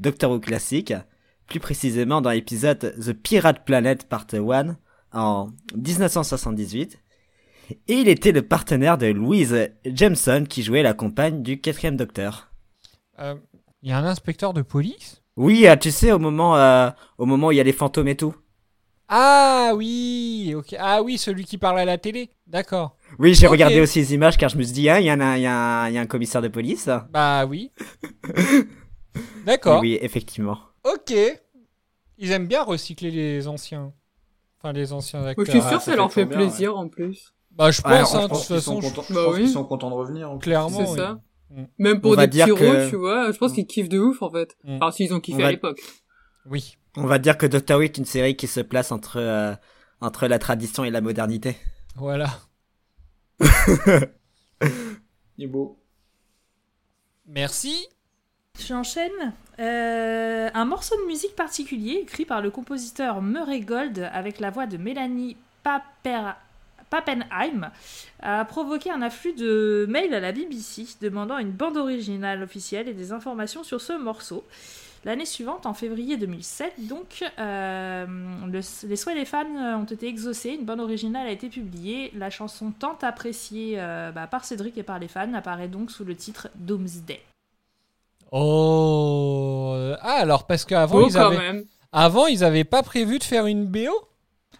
Doctor 0.00 0.32
Who 0.32 0.40
classique, 0.40 0.92
plus 1.46 1.60
précisément 1.60 2.20
dans 2.20 2.30
l'épisode 2.30 2.94
The 3.00 3.12
Pirate 3.12 3.64
Planet 3.64 4.08
Part 4.08 4.26
1 4.32 4.76
en 5.12 5.48
1978. 5.76 6.98
Et 7.88 7.94
il 7.94 8.08
était 8.08 8.32
le 8.32 8.42
partenaire 8.42 8.98
de 8.98 9.06
Louise 9.06 9.70
Jameson 9.86 10.44
qui 10.48 10.62
jouait 10.62 10.82
la 10.82 10.92
compagne 10.92 11.42
du 11.42 11.60
quatrième 11.60 11.96
docteur. 11.96 12.50
Euh, 13.20 13.36
Il 13.82 13.90
y 13.90 13.92
a 13.92 13.98
un 13.98 14.04
inspecteur 14.04 14.52
de 14.52 14.62
police? 14.62 15.22
Oui, 15.36 15.66
euh, 15.66 15.76
tu 15.76 15.90
sais, 15.90 16.12
au 16.12 16.18
moment, 16.18 16.56
euh, 16.56 16.90
au 17.18 17.26
moment 17.26 17.48
où 17.48 17.52
il 17.52 17.56
y 17.56 17.60
a 17.60 17.64
les 17.64 17.72
fantômes 17.72 18.08
et 18.08 18.16
tout. 18.16 18.34
Ah 19.08 19.72
oui, 19.76 20.54
ok. 20.56 20.74
Ah 20.78 21.02
oui, 21.02 21.18
celui 21.18 21.44
qui 21.44 21.58
parle 21.58 21.78
à 21.78 21.84
la 21.84 21.98
télé. 21.98 22.30
D'accord. 22.46 22.96
Oui, 23.18 23.34
j'ai 23.34 23.46
regardé 23.46 23.80
aussi 23.80 23.98
les 23.98 24.14
images 24.14 24.36
car 24.38 24.48
je 24.48 24.56
me 24.56 24.62
suis 24.62 24.72
dit, 24.72 24.88
ah, 24.88 24.98
il 25.00 25.06
y, 25.06 25.12
en 25.12 25.20
a- 25.20 25.36
il 25.36 25.42
y, 25.42 25.46
a 25.46 25.54
un- 25.82 25.88
il 25.88 25.94
y 25.94 25.98
a 25.98 26.00
un 26.00 26.06
commissaire 26.06 26.40
de 26.42 26.48
police. 26.48 26.88
Bah 27.10 27.44
oui. 27.46 27.70
D'accord. 29.46 29.80
Oui, 29.80 29.98
effectivement. 30.00 30.58
Ok. 30.84 31.14
Ils 32.18 32.30
aiment 32.30 32.46
bien 32.46 32.62
recycler 32.62 33.10
les 33.10 33.46
anciens. 33.48 33.92
Enfin, 34.58 34.72
les 34.72 34.92
anciens 34.92 35.24
acteurs. 35.24 35.44
je 35.44 35.50
suis 35.50 35.60
sûr 35.60 35.70
Ah, 35.72 35.76
que 35.78 35.82
ça 35.82 35.96
leur 35.96 36.12
fait 36.12 36.22
fait 36.22 36.26
toujours 36.26 36.38
bien, 36.38 36.48
plaisir 36.48 36.76
en 36.76 36.88
plus. 36.88 37.34
Bah, 37.50 37.70
je 37.70 37.82
pense, 37.82 37.92
Ouais, 37.92 37.98
hein, 37.98 38.04
je 38.10 38.16
de 38.16 38.22
toute 38.22 38.30
qu'ils 38.30 38.46
sont 38.46 38.54
façon. 38.54 38.80
contents- 38.80 39.04
je- 39.08 39.14
Bah 39.14 39.24
pense 39.26 39.34
oui. 39.34 39.40
qu'ils 39.42 39.50
sont 39.50 39.64
contents 39.64 39.90
de 39.90 39.94
revenir. 39.94 40.30
en 40.30 40.38
plus. 40.38 40.44
Clairement. 40.48 40.86
C'est 40.86 40.90
oui. 40.92 40.96
ça. 40.98 41.20
Mm. 41.50 41.62
Même 41.78 42.00
pour 42.00 42.16
des 42.16 42.26
petits 42.26 42.38
que- 42.54 42.88
tu 42.90 42.96
vois, 42.96 43.30
je 43.30 43.36
pense 43.38 43.52
qu'ils 43.52 43.66
kiffent 43.66 43.88
de 43.88 43.98
ouf 43.98 44.22
en 44.22 44.30
fait. 44.30 44.56
Mm. 44.64 44.76
Alors 44.76 44.92
s'ils 44.92 45.12
ont 45.14 45.20
kiffé 45.20 45.36
On 45.38 45.42
va- 45.42 45.48
à 45.48 45.50
l'époque. 45.50 45.80
Oui. 46.46 46.76
On 46.96 47.06
va 47.06 47.18
dire 47.18 47.36
que 47.36 47.46
Doctor 47.46 47.78
Who 47.78 47.82
est 47.84 47.98
une 47.98 48.04
série 48.04 48.36
qui 48.36 48.46
se 48.46 48.60
place 48.60 48.92
entre, 48.92 49.18
euh, 49.18 49.54
entre 50.00 50.26
la 50.26 50.38
tradition 50.38 50.84
et 50.84 50.90
la 50.90 51.00
modernité. 51.00 51.56
Voilà. 51.96 52.28
Il 53.40 55.44
est 55.44 55.46
beau. 55.46 55.78
Merci. 57.26 57.86
J'enchaîne. 58.64 59.32
Euh, 59.58 60.50
un 60.52 60.64
morceau 60.64 60.96
de 61.00 61.06
musique 61.06 61.34
particulier 61.34 62.00
écrit 62.02 62.24
par 62.24 62.40
le 62.40 62.50
compositeur 62.50 63.22
Murray 63.22 63.60
Gold 63.60 64.10
avec 64.12 64.40
la 64.40 64.50
voix 64.50 64.66
de 64.66 64.76
Mélanie 64.76 65.36
Paper- 65.62 66.32
Pappenheim 66.90 67.70
a 68.20 68.44
provoqué 68.44 68.90
un 68.90 69.02
afflux 69.02 69.32
de 69.32 69.86
mails 69.88 70.14
à 70.14 70.20
la 70.20 70.32
BBC 70.32 70.86
demandant 71.00 71.38
une 71.38 71.50
bande 71.50 71.76
originale 71.76 72.42
officielle 72.42 72.88
et 72.88 72.94
des 72.94 73.10
informations 73.10 73.64
sur 73.64 73.80
ce 73.80 73.94
morceau. 73.94 74.44
L'année 75.04 75.26
suivante, 75.26 75.66
en 75.66 75.74
février 75.74 76.16
2007, 76.16 76.72
donc, 76.88 77.22
euh, 77.38 78.06
le- 78.46 78.88
les 78.88 78.96
souhaits 78.96 79.16
des 79.16 79.26
fans 79.26 79.44
ont 79.78 79.84
été 79.84 80.08
exaucés, 80.08 80.50
une 80.58 80.64
bande 80.64 80.80
originale 80.80 81.26
a 81.26 81.30
été 81.30 81.48
publiée. 81.50 82.10
La 82.16 82.30
chanson 82.30 82.70
tant 82.70 82.96
appréciée 83.02 83.74
euh, 83.78 84.12
bah, 84.12 84.26
par 84.26 84.44
Cédric 84.46 84.78
et 84.78 84.82
par 84.82 84.98
les 84.98 85.08
fans 85.08 85.32
apparaît 85.34 85.68
donc 85.68 85.90
sous 85.90 86.04
le 86.04 86.16
titre 86.16 86.48
Doomsday. 86.54 87.20
Oh. 88.54 89.74
Ah, 90.00 90.14
alors, 90.20 90.46
parce 90.46 90.64
qu'avant, 90.64 91.06
ils 91.06 91.16
avaient. 91.18 91.38
même. 91.38 91.64
Avant, 91.92 92.26
ils 92.26 92.42
avaient 92.42 92.64
pas 92.64 92.82
prévu 92.82 93.18
de 93.18 93.24
faire 93.24 93.46
une 93.46 93.66
BO 93.66 93.90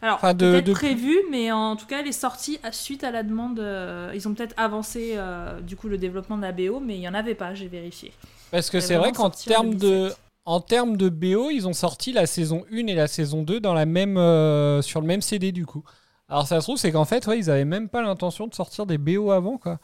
Alors, 0.03 0.17
Enfin, 0.17 0.35
de- 0.35 0.53
peut-être 0.53 0.67
de- 0.67 0.73
prévu, 0.73 1.17
mais 1.31 1.51
en 1.51 1.75
tout 1.77 1.87
cas, 1.87 2.01
elle 2.01 2.07
est 2.07 2.13
sortie 2.13 2.59
à- 2.63 2.71
suite 2.71 3.03
à 3.03 3.11
la 3.11 3.23
demande. 3.23 3.59
euh, 3.61 4.13
ils 4.15 4.29
ont 4.29 4.35
peut-être 4.35 4.55
avancé 4.57 5.15
euh, 5.17 5.61
du 5.61 5.75
coup 5.77 5.89
le 5.89 5.99
développement 5.99 6.37
de 6.37 6.43
la 6.43 6.53
BO, 6.53 6.79
mais 6.81 6.97
il 6.97 7.01
y 7.01 7.09
en 7.09 7.15
avait 7.15 7.35
pas, 7.35 7.55
j'ai 7.55 7.67
vérifié. 7.69 8.13
Parce 8.51 8.71
que 8.71 8.79
c'est 8.81 8.97
vrai 8.97 9.11
qu'en 9.13 9.31
termes 9.31 9.75
de. 9.75 10.13
En 10.47 10.61
termes 10.61 10.97
de 10.97 11.09
BO, 11.09 11.51
ils 11.51 11.67
ont 11.67 11.73
sorti 11.73 12.13
la 12.13 12.27
saison 12.27 12.65
1 12.71 12.87
et 12.89 12.95
la 12.95 13.07
saison 13.07 13.43
2 13.43 13.61
dans 13.61 13.73
la 13.73 13.87
même, 13.87 14.19
euh, 14.19 14.83
sur 14.83 15.01
le 15.01 15.07
même 15.07 15.23
CD 15.23 15.53
du 15.53 15.65
coup. 15.65 15.83
Alors 16.29 16.47
ça 16.47 16.61
se 16.61 16.67
trouve, 16.67 16.77
c'est 16.77 16.93
qu'en 16.93 17.05
fait, 17.05 17.27
ouais, 17.27 17.39
ils 17.39 17.51
avaient 17.51 17.65
même 17.65 17.89
pas 17.89 18.03
l'intention 18.03 18.47
de 18.47 18.55
sortir 18.55 18.87
des 18.87 18.99
BO 18.99 19.31
avant 19.31 19.57
quoi. 19.57 19.79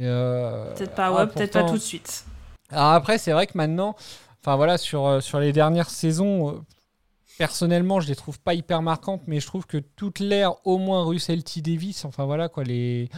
Euh, 0.00 0.72
Peut-être 0.74 0.94
pas, 0.94 1.06
ah, 1.06 1.12
ouais, 1.12 1.26
peut-être 1.26 1.52
pas 1.52 1.64
tout 1.64 1.74
de 1.74 1.78
suite. 1.78 2.24
Alors 2.70 2.90
après, 2.92 3.18
c'est 3.18 3.32
vrai 3.32 3.46
que 3.46 3.56
maintenant, 3.56 3.96
enfin 4.40 4.56
voilà, 4.56 4.78
sur, 4.78 5.06
euh, 5.06 5.20
sur 5.20 5.40
les 5.40 5.52
dernières 5.52 5.90
saisons, 5.90 6.62
personnellement, 7.38 8.00
je 8.00 8.08
les 8.08 8.14
trouve 8.16 8.38
pas 8.38 8.54
hyper 8.54 8.82
marquantes, 8.82 9.22
mais 9.26 9.40
je 9.40 9.46
trouve 9.46 9.66
que 9.66 9.78
toute 9.78 10.18
l'ère, 10.20 10.54
au 10.66 10.76
moins 10.76 11.04
Russell 11.04 11.42
T. 11.42 11.62
Davis, 11.62 12.04
enfin 12.04 12.26
voilà 12.26 12.48
quoi, 12.50 12.62
les. 12.64 13.08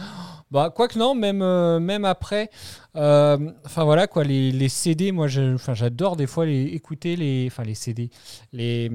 Bah, 0.53 0.71
quoique 0.73 0.99
non, 0.99 1.15
même, 1.15 1.41
euh, 1.41 1.79
même 1.79 2.05
après, 2.05 2.51
euh, 2.95 3.51
enfin 3.65 3.83
voilà 3.85 4.05
quoi, 4.05 4.23
les, 4.23 4.51
les 4.51 4.69
CD, 4.69 5.11
moi 5.11 5.27
j'adore 5.27 6.15
des 6.15 6.27
fois 6.27 6.45
les, 6.45 6.65
écouter 6.65 7.15
les. 7.15 7.47
Enfin 7.47 7.63
les 7.63 7.73
CD, 7.73 8.11
les. 8.53 8.91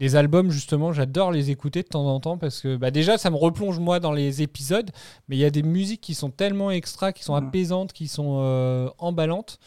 Les 0.00 0.14
albums, 0.14 0.52
justement, 0.52 0.92
j'adore 0.92 1.32
les 1.32 1.50
écouter 1.50 1.82
de 1.82 1.88
temps 1.88 2.06
en 2.06 2.20
temps 2.20 2.38
parce 2.38 2.60
que 2.60 2.76
bah, 2.76 2.92
déjà, 2.92 3.18
ça 3.18 3.30
me 3.30 3.36
replonge 3.36 3.80
moi 3.80 3.98
dans 3.98 4.12
les 4.12 4.42
épisodes, 4.42 4.92
mais 5.26 5.34
il 5.34 5.40
y 5.40 5.44
a 5.44 5.50
des 5.50 5.64
musiques 5.64 6.00
qui 6.00 6.14
sont 6.14 6.30
tellement 6.30 6.70
extra, 6.70 7.12
qui 7.12 7.24
sont 7.24 7.34
apaisantes, 7.34 7.92
qui 7.92 8.06
sont 8.06 8.38
euh, 8.40 8.88
emballantes, 8.98 9.58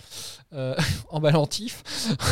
euh, 0.53 0.73
emballantifs. 1.09 1.83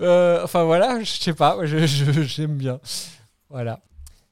Euh, 0.00 0.44
enfin 0.44 0.62
voilà, 0.62 1.02
je 1.02 1.10
sais 1.10 1.32
pas, 1.32 1.58
j'aime 1.64 2.56
bien. 2.56 2.78
Voilà. 3.50 3.80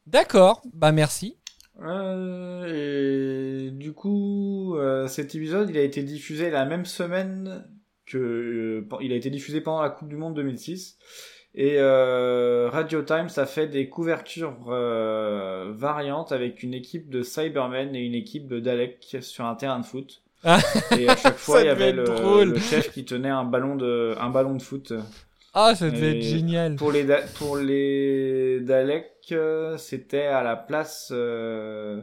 D'accord, 0.06 0.62
bah 0.72 0.92
merci. 0.92 1.36
Euh, 1.82 3.66
et 3.66 3.70
du 3.70 3.92
coup, 3.92 4.76
euh, 4.76 5.06
cet 5.08 5.34
épisode, 5.34 5.70
il 5.70 5.78
a 5.78 5.82
été 5.82 6.02
diffusé 6.02 6.50
la 6.50 6.64
même 6.64 6.86
semaine 6.86 7.64
que 8.06 8.18
euh, 8.90 8.96
il 9.00 9.12
a 9.12 9.16
été 9.16 9.30
diffusé 9.30 9.60
pendant 9.60 9.82
la 9.82 9.90
Coupe 9.90 10.08
du 10.08 10.16
Monde 10.16 10.34
2006. 10.34 10.96
Et 11.54 11.76
euh, 11.78 12.68
Radio 12.70 13.02
Times 13.02 13.30
a 13.36 13.46
fait 13.46 13.66
des 13.66 13.88
couvertures 13.88 14.56
euh, 14.68 15.72
variantes 15.74 16.32
avec 16.32 16.62
une 16.62 16.74
équipe 16.74 17.08
de 17.08 17.22
Cybermen 17.22 17.94
et 17.96 18.00
une 18.00 18.14
équipe 18.14 18.46
de 18.46 18.60
Dalek 18.60 19.16
sur 19.22 19.46
un 19.46 19.54
terrain 19.54 19.80
de 19.80 19.86
foot. 19.86 20.22
Ah. 20.44 20.58
et 20.96 21.08
à 21.08 21.16
chaque 21.16 21.36
fois, 21.38 21.62
il 21.62 21.66
y 21.66 21.70
avait 21.70 21.92
le, 21.92 22.04
le 22.44 22.58
chef 22.58 22.92
qui 22.92 23.04
tenait 23.04 23.30
un 23.30 23.44
ballon 23.44 23.74
de, 23.74 24.14
un 24.20 24.28
ballon 24.28 24.54
de 24.54 24.62
foot. 24.62 24.92
Ah, 25.58 25.74
ça 25.74 25.90
devait 25.90 26.12
Et 26.12 26.18
être 26.18 26.22
génial. 26.22 26.76
Pour 26.76 26.92
les, 26.92 27.04
Da- 27.04 27.22
pour 27.38 27.56
les 27.56 28.60
Daleks, 28.60 29.32
euh, 29.32 29.78
c'était 29.78 30.26
à 30.26 30.42
la 30.42 30.54
place. 30.54 31.08
euh, 31.12 32.02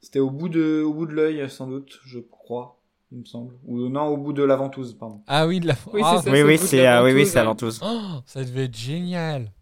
C'était 0.00 0.18
au 0.18 0.30
bout 0.30 0.48
de, 0.48 0.82
au 0.82 0.94
bout 0.94 1.04
de 1.06 1.12
l'œil, 1.12 1.48
sans 1.50 1.66
doute, 1.66 1.98
je 2.06 2.20
crois, 2.20 2.78
il 3.12 3.18
me 3.18 3.24
semble. 3.26 3.54
Ou 3.66 3.88
non, 3.90 4.06
au 4.06 4.16
bout 4.16 4.32
de 4.32 4.42
la 4.42 4.56
ventouse, 4.56 4.94
pardon. 4.94 5.20
Ah 5.26 5.46
oui, 5.46 5.60
de 5.60 5.66
la... 5.68 5.74
Oui, 5.92 6.00
ah, 6.02 6.16
c'est 6.22 6.30
ça, 6.30 6.32
Oui, 6.32 6.42
oui, 6.42 6.58
c'est 6.58 6.82
la 6.82 7.00
euh, 7.00 7.04
oui, 7.04 7.12
oui, 7.12 7.18
ventouse, 7.20 7.32
c'est 7.32 7.38
la 7.38 7.44
ventouse. 7.44 7.80
Oh, 7.84 8.00
ça 8.26 8.42
devait 8.44 8.64
être 8.64 8.76
génial. 8.76 9.52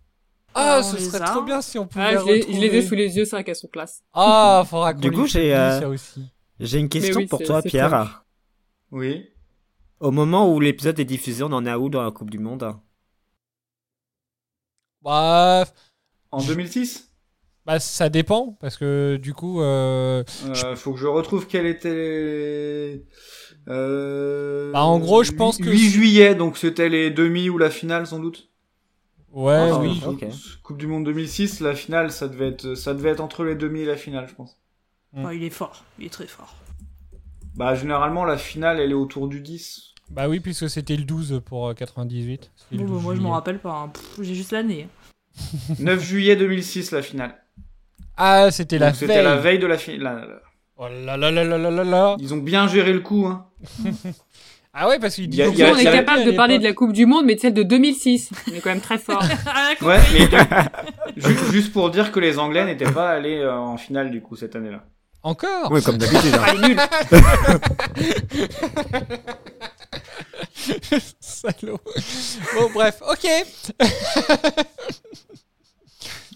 Ah, 0.54 0.76
Ah, 0.78 0.82
ce 0.84 0.96
les 0.96 1.02
serait 1.02 1.22
a. 1.22 1.24
trop 1.26 1.42
bien 1.42 1.60
si 1.60 1.78
on 1.78 1.86
pouvait 1.86 2.04
Ah, 2.04 2.16
je 2.18 2.24
l'ai- 2.26 2.42
je 2.42 2.60
les 2.60 2.76
ai 2.76 2.82
sous 2.82 2.94
les 2.94 3.16
yeux, 3.16 3.24
c'est 3.24 3.34
vrai 3.36 3.42
qu'elles 3.42 3.56
sont 3.56 3.68
classe. 3.68 4.04
Ah, 4.12 4.62
faudra 4.66 4.92
qu'on 4.94 5.00
Du 5.00 5.10
les 5.10 5.16
coup, 5.16 5.26
j'ai, 5.26 5.54
euh. 5.56 5.96
J'ai 6.60 6.78
une 6.78 6.88
question 6.88 7.16
oui, 7.20 7.26
pour 7.26 7.42
toi, 7.42 7.62
Pierre. 7.62 8.24
Oui. 8.92 9.26
Au 9.98 10.10
moment 10.10 10.52
où 10.52 10.60
l'épisode 10.60 10.98
est 11.00 11.04
diffusé, 11.04 11.42
on 11.42 11.52
en 11.52 11.64
est 11.66 11.70
à 11.70 11.78
où 11.78 11.88
dans 11.88 12.02
la 12.02 12.10
Coupe 12.10 12.30
du 12.30 12.38
Monde? 12.38 12.74
Bah, 15.02 15.64
En 16.30 16.42
2006 16.42 17.08
bah, 17.64 17.78
ça 17.78 18.08
dépend, 18.08 18.56
parce 18.60 18.76
que 18.76 19.16
du 19.22 19.34
coup... 19.34 19.60
Euh... 19.62 20.24
euh, 20.46 20.74
Faut 20.74 20.92
que 20.94 20.98
je 20.98 21.06
retrouve 21.06 21.46
quel 21.46 21.64
était. 21.66 21.94
les- 21.94 23.06
Euh... 23.68 24.72
Bah, 24.72 24.82
en 24.82 24.98
gros, 24.98 25.22
je 25.22 25.30
pense 25.30 25.58
8 25.58 25.64
que- 25.64 25.70
8 25.70 25.90
juillet, 25.90 26.34
donc 26.34 26.58
c'était 26.58 26.88
les 26.88 27.10
demi 27.12 27.48
ou 27.50 27.58
la 27.58 27.70
finale 27.70 28.08
sans 28.08 28.18
doute. 28.18 28.48
Ouais, 29.30 29.68
Ah, 29.72 29.78
oui. 29.78 30.00
je- 30.02 30.08
ok. 30.08 30.24
Coupe 30.64 30.78
du 30.78 30.88
Monde 30.88 31.04
2006, 31.04 31.60
la 31.60 31.76
finale, 31.76 32.10
ça 32.10 32.26
devait 32.26 32.48
être, 32.48 32.74
ça 32.74 32.94
devait 32.94 33.10
être 33.10 33.20
entre 33.20 33.44
les 33.44 33.54
demi 33.54 33.82
et 33.82 33.86
la 33.86 33.96
finale, 33.96 34.26
je 34.28 34.34
pense. 34.34 34.58
Mm. 35.12 35.24
Oh, 35.24 35.30
il 35.30 35.44
est 35.44 35.50
fort, 35.50 35.84
il 36.00 36.06
est 36.06 36.10
très 36.10 36.26
fort. 36.26 36.56
Bah, 37.54 37.76
généralement, 37.76 38.24
la 38.24 38.38
finale, 38.38 38.80
elle 38.80 38.90
est 38.90 38.94
autour 38.94 39.28
du 39.28 39.40
10. 39.40 39.91
Bah 40.12 40.28
oui, 40.28 40.40
puisque 40.40 40.68
c'était 40.68 40.96
le 40.96 41.04
12 41.04 41.40
pour 41.44 41.68
euh, 41.68 41.74
98. 41.74 42.50
C'était 42.54 42.76
le 42.82 42.86
Bon, 42.86 42.86
bah, 42.86 42.92
12 42.96 43.02
moi, 43.02 43.14
je 43.14 43.20
m'en 43.20 43.30
rappelle 43.30 43.58
pas. 43.58 43.72
hein. 43.72 43.92
J'ai 44.20 44.34
juste 44.34 44.52
l'année. 44.52 44.88
9 45.78 46.02
juillet 46.02 46.36
2006, 46.36 46.90
la 46.92 47.02
finale. 47.02 47.34
Ah, 48.16 48.50
c'était 48.50 48.78
la 48.78 48.88
Donc, 48.88 48.96
C'était 48.96 49.14
veille. 49.14 49.24
la 49.24 49.36
veille 49.36 49.58
de 49.58 49.66
la 49.66 49.78
finale. 49.78 50.40
Oh 50.76 50.86
là 50.88 51.16
là 51.16 51.30
là 51.30 51.44
là 51.44 51.56
là 51.58 51.70
là 51.70 51.84
là. 51.84 52.16
Ils 52.18 52.34
ont 52.34 52.38
bien 52.38 52.66
géré 52.68 52.92
le 52.92 53.00
coup, 53.00 53.26
hein. 53.26 53.46
Ah 54.74 54.88
ouais, 54.88 54.98
parce 54.98 55.16
qu'il 55.16 55.24
Il 55.24 55.34
y 55.34 55.42
a- 55.42 55.48
dit 55.50 55.52
il 55.56 55.58
y 55.58 55.62
a- 55.64 55.70
on 55.72 55.76
est 55.76 55.84
capable 55.84 56.24
de 56.24 56.30
parler 56.32 56.58
de 56.58 56.64
la 56.64 56.72
Coupe 56.72 56.94
du 56.94 57.04
Monde, 57.04 57.26
mais 57.26 57.34
de 57.34 57.40
celle 57.40 57.52
de 57.52 57.62
2006. 57.62 58.30
On 58.50 58.54
est 58.54 58.60
quand 58.60 58.70
même 58.70 58.80
très 58.80 58.96
fort. 59.06 59.22
Ouais, 59.82 59.98
mais 60.14 60.28
juste 61.52 61.74
pour 61.74 61.90
dire 61.90 62.10
que 62.10 62.18
les 62.20 62.38
Anglais 62.38 62.64
n'étaient 62.64 62.90
pas 62.90 63.10
allés 63.10 63.36
euh, 63.36 63.54
en 63.54 63.76
finale, 63.76 64.10
du 64.10 64.22
coup, 64.22 64.34
cette 64.34 64.56
année-là. 64.56 64.82
Encore? 65.22 65.70
Oui, 65.70 65.82
comme 65.82 65.98
d'habitude. 65.98 66.34
hein. 66.34 66.78
Salaud. 71.20 71.78
Bon, 72.54 72.70
bref, 72.72 73.02
ok. 73.10 73.26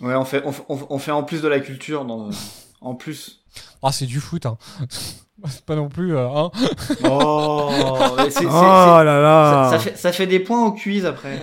Ouais, 0.03 0.15
on 0.15 0.27
fait, 0.27 0.43
on, 0.45 0.53
fait- 0.53 0.63
on 0.69 0.77
fait- 0.77 0.87
on 0.91 0.99
fait 0.99 1.11
en 1.11 1.23
plus 1.23 1.41
de 1.41 1.49
la 1.49 1.59
culture, 1.59 2.05
dans, 2.05 2.29
en 2.83 2.95
plus. 2.95 3.41
Ah, 3.83 3.91
c'est 3.93 4.05
du 4.05 4.21
foot, 4.21 4.45
hein. 4.45 4.59
C'est 5.49 5.65
pas 5.65 5.75
non 5.75 5.89
plus. 5.89 6.15
euh, 6.15 6.29
hein. 6.29 6.51
Oh, 7.05 7.71
Oh 7.71 8.13
là 8.45 9.05
là. 9.05 9.69
Ça, 9.71 9.79
ça 9.79 9.79
fait, 9.79 9.97
ça 9.97 10.13
fait 10.13 10.27
des 10.27 10.39
points 10.41 10.67
au 10.67 10.73
quiz 10.73 11.07
après. 11.07 11.41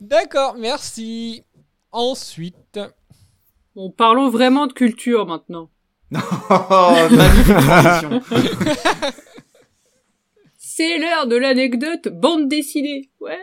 D'accord, 0.00 0.54
merci. 0.56 1.44
Ensuite. 1.90 2.78
Bon, 3.74 3.90
parlons 3.90 4.30
vraiment 4.30 4.66
de 4.68 4.72
culture 4.72 5.26
maintenant. 5.26 5.70
Oh, 6.14 7.08
magnifique 7.10 7.56
transition. 7.56 8.20
C'est 10.58 10.98
l'heure 10.98 11.26
de 11.26 11.36
l'anecdote 11.36 12.08
bande 12.08 12.48
dessinée. 12.48 13.10
Ouais. 13.20 13.38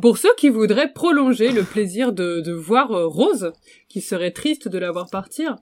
Pour 0.00 0.18
ceux 0.18 0.34
qui 0.36 0.48
voudraient 0.48 0.92
prolonger 0.92 1.52
le 1.52 1.62
plaisir 1.62 2.12
de, 2.12 2.40
de 2.40 2.52
voir 2.52 2.92
euh, 2.92 3.06
Rose, 3.06 3.52
qui 3.88 4.00
serait 4.00 4.30
triste 4.30 4.68
de 4.68 4.78
la 4.78 4.90
voir 4.90 5.10
partir, 5.10 5.56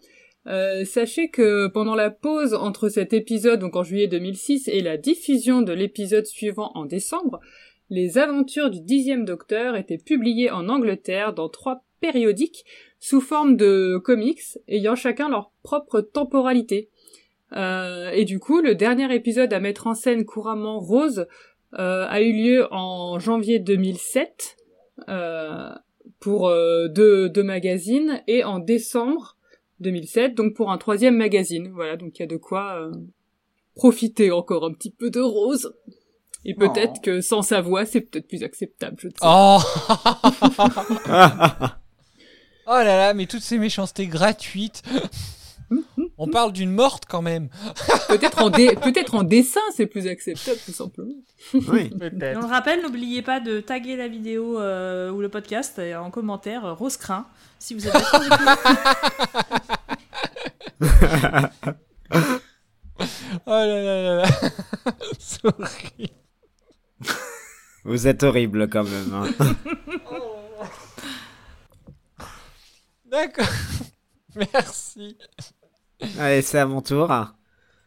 euh, 0.47 0.85
sachez 0.85 1.29
que 1.29 1.69
pendant 1.69 1.95
la 1.95 2.11
pause 2.11 2.55
entre 2.55 2.89
cet 2.89 3.12
épisode, 3.12 3.61
donc 3.61 3.77
en 3.77 3.83
juillet 3.83 4.07
2006, 4.07 4.69
et 4.69 4.81
la 4.81 4.97
diffusion 4.97 5.62
de 5.62 5.73
l'épisode 5.73 6.27
suivant 6.27 6.73
en 6.75 6.87
décembre, 6.87 7.41
les 7.91 8.19
aventures 8.19 8.71
du 8.71 8.81
dixième 8.81 9.25
docteur 9.25 9.77
étaient 9.77 9.99
publiées 9.99 10.51
en 10.51 10.69
Angleterre 10.69 11.35
dans 11.35 11.49
trois 11.49 11.85
périodiques 12.01 12.65
sous 13.01 13.20
forme 13.20 13.56
de 13.56 13.98
comics 13.98 14.59
ayant 14.68 14.94
chacun 14.94 15.28
leur 15.28 15.51
propre 15.62 16.01
temporalité. 16.01 16.90
Euh, 17.56 18.10
et 18.10 18.24
du 18.24 18.39
coup, 18.39 18.60
le 18.60 18.74
dernier 18.74 19.12
épisode 19.14 19.52
à 19.52 19.59
mettre 19.59 19.86
en 19.86 19.94
scène 19.94 20.24
couramment 20.24 20.78
Rose 20.78 21.27
euh, 21.78 22.06
a 22.09 22.20
eu 22.20 22.32
lieu 22.32 22.66
en 22.70 23.18
janvier 23.18 23.59
2007 23.59 24.56
euh, 25.09 25.70
pour 26.20 26.48
euh, 26.48 26.89
deux, 26.89 27.28
deux 27.28 27.43
magazines 27.43 28.22
et 28.27 28.44
en 28.44 28.59
décembre 28.59 29.36
2007 29.81 30.35
donc 30.35 30.55
pour 30.55 30.70
un 30.70 30.78
troisième 30.78 31.16
magazine. 31.16 31.70
Voilà, 31.74 31.97
donc 31.97 32.18
il 32.18 32.22
y 32.22 32.24
a 32.24 32.28
de 32.28 32.36
quoi 32.36 32.78
euh, 32.81 32.93
profiter 33.74 34.31
encore 34.31 34.64
un 34.64 34.72
petit 34.72 34.90
peu 34.90 35.10
de 35.10 35.20
Rose. 35.20 35.72
Et 36.44 36.55
peut-être 36.55 36.94
Oh. 36.98 37.01
que 37.02 37.20
sans 37.20 37.43
sa 37.43 37.60
voix, 37.60 37.85
c'est 37.85 38.01
peut-être 38.01 38.27
plus 38.27 38.43
acceptable. 38.43 38.97
Je 38.98 39.09
ne 39.09 39.12
sais 39.12 39.18
Oh. 39.22 39.59
Oh 42.72 42.74
là 42.74 42.84
là, 42.84 43.14
mais 43.14 43.26
toutes 43.26 43.42
ces 43.42 43.59
méchancetés 43.59 44.06
gratuites. 44.06 44.82
On 46.18 46.28
parle 46.28 46.52
d'une 46.52 46.70
morte 46.70 47.05
quand 47.09 47.22
même. 47.22 47.48
peut-être 48.09 48.42
en, 48.42 48.51
dé- 48.51 48.74
peut-être 48.80 49.14
en 49.14 49.22
dessin, 49.24 49.60
c'est 49.74 49.86
plus 49.86 50.06
acceptable, 50.06 50.59
tout 50.64 50.72
simplement. 50.72 51.14
Oui. 51.55 51.90
Et 52.22 52.36
on 52.36 52.40
le 52.40 52.47
rappelle, 52.47 52.82
n'oubliez 52.82 53.22
pas 53.22 53.40
de 53.40 53.59
taguer 53.60 53.97
la 53.97 54.06
vidéo 54.09 54.60
euh, 54.60 55.10
ou 55.10 55.20
le 55.20 55.28
podcast 55.28 55.78
et 55.80 55.94
en 55.97 56.10
commentaire 56.10 56.64
euh, 56.64 56.72
Rose 56.74 56.97
Crin 56.97 57.26
si 57.59 57.74
vous 57.74 57.86
êtes. 57.88 57.94
Oh 63.47 63.51
là 63.51 63.66
là 63.66 64.02
là 64.02 64.14
là. 64.16 64.28
Horrible. 65.44 66.14
Vous 67.84 68.06
êtes 68.06 68.22
horrible 68.22 68.68
quand 68.68 68.84
même. 68.84 69.14
hein. 69.14 69.30
D'accord. 73.11 73.47
Merci. 74.37 75.16
Allez, 76.19 76.43
c'est 76.43 76.59
à 76.59 76.66
mon 76.66 76.81
tour. 76.81 77.11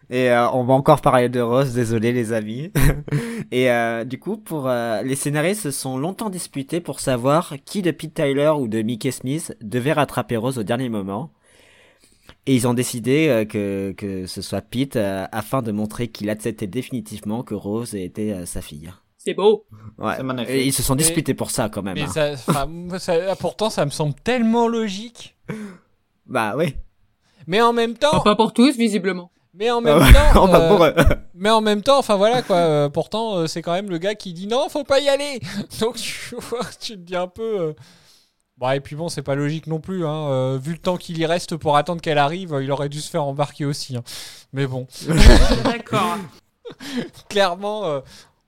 Et 0.10 0.30
euh, 0.30 0.50
on 0.52 0.64
va 0.64 0.74
encore 0.74 1.02
parler 1.02 1.30
de 1.30 1.40
Rose, 1.40 1.74
désolé 1.74 2.12
les 2.12 2.34
amis. 2.34 2.72
Et 3.52 3.72
euh, 3.72 4.04
du 4.04 4.20
coup, 4.20 4.38
pour 4.38 4.68
euh, 4.68 5.02
les 5.02 5.16
scénaristes 5.16 5.62
se 5.62 5.72
sont 5.72 5.98
longtemps 5.98 6.30
disputés 6.30 6.82
pour 6.82 7.00
savoir 7.00 7.56
qui 7.66 7.82
de 7.82 7.92
Pete 7.92 8.14
Tyler 8.14 8.52
ou 8.58 8.68
de 8.68 8.82
Mickey 8.82 9.12
Smith 9.12 9.56
devait 9.62 9.94
rattraper 9.94 10.36
Rose 10.36 10.58
au 10.58 10.64
dernier 10.64 10.90
moment. 10.90 11.32
Et 12.46 12.54
ils 12.56 12.68
ont 12.68 12.74
décidé 12.74 13.46
que, 13.50 14.26
ce 14.28 14.42
soit 14.42 14.62
Pete 14.62 14.98
afin 14.98 15.62
de 15.62 15.72
montrer 15.72 16.10
qu'il 16.10 16.30
acceptait 16.30 16.68
définitivement 16.68 17.42
que 17.42 17.54
Rose 17.54 17.96
était 17.96 18.46
sa 18.46 18.62
fille. 18.62 18.92
C'est 19.26 19.34
beau. 19.34 19.66
Ouais. 19.98 20.16
Et 20.50 20.66
ils 20.66 20.74
se 20.74 20.84
sont 20.84 20.96
disputés 20.96 21.34
pour 21.34 21.52
ça 21.52 21.70
quand 21.70 21.82
même. 21.82 21.96
Mais 21.96 22.04
hein. 22.04 22.36
ça, 22.38 22.98
ça- 23.00 23.36
pourtant, 23.40 23.70
ça 23.70 23.86
me 23.86 23.92
semble 23.92 24.14
tellement 24.16 24.68
logique. 24.68 25.38
Bah 26.26 26.56
oui. 26.58 26.76
Mais 27.48 27.62
en 27.62 27.74
même 27.74 27.96
temps, 27.98 28.20
Pas 28.22 28.36
pour 28.36 28.54
tous, 28.54 28.76
visiblement. 28.78 29.32
mais 29.54 29.70
en 29.72 29.82
même 29.82 30.00
Ah 30.02 30.06
ouais. 30.06 30.34
temps, 30.34 30.48
bah, 30.52 30.68
pour 30.70 30.84
eux. 30.86 30.94
mais 31.36 31.50
en 31.50 31.62
même 31.62 31.82
temps, 31.84 32.00
enfin 32.00 32.16
voilà 32.16 32.42
quoi. 32.42 32.56
euh, 32.58 32.90
pourtant, 32.90 33.36
euh, 33.38 33.48
c'est 33.48 33.62
quand 33.62 33.74
même 33.74 33.90
le 33.90 33.98
gars 33.98 34.16
qui 34.16 34.34
dit 34.34 34.48
non, 34.48 34.68
faut 34.70 34.84
pas 34.84 35.00
y 35.00 35.08
aller. 35.10 35.40
Donc 35.80 35.96
tu 35.98 36.36
vois, 36.38 36.66
tu 36.80 36.94
te 36.94 37.00
dis 37.00 37.16
un 37.16 37.28
peu. 37.28 37.60
euh, 37.62 37.74
Bon 38.58 38.70
et 38.70 38.80
puis 38.80 38.96
bon, 38.96 39.10
c'est 39.10 39.24
pas 39.24 39.36
logique 39.36 39.68
non 39.68 39.80
plus. 39.80 40.06
Hein. 40.06 40.28
euh, 40.30 40.60
vu 40.62 40.74
le 40.74 40.78
temps 40.78 40.96
qu'il 40.98 41.18
y 41.18 41.26
reste 41.26 41.56
pour 41.58 41.76
attendre 41.76 42.02
qu'elle 42.02 42.18
arrive, 42.20 42.54
euh, 42.54 42.64
il 42.64 42.72
aurait 42.72 42.88
dû 42.90 43.02
se 43.02 43.10
faire 43.10 43.24
embarquer 43.24 43.66
aussi. 43.66 43.96
hein. 43.98 44.04
Mais 44.54 44.68
bon, 44.68 44.86
D'accord. 45.64 46.18
clairement, 47.30 47.86
euh, 47.86 48.00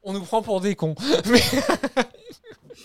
on 0.05 0.13
nous 0.13 0.21
prend 0.21 0.41
pour 0.41 0.61
des 0.61 0.75
cons. 0.75 0.95
Mais 1.29 1.41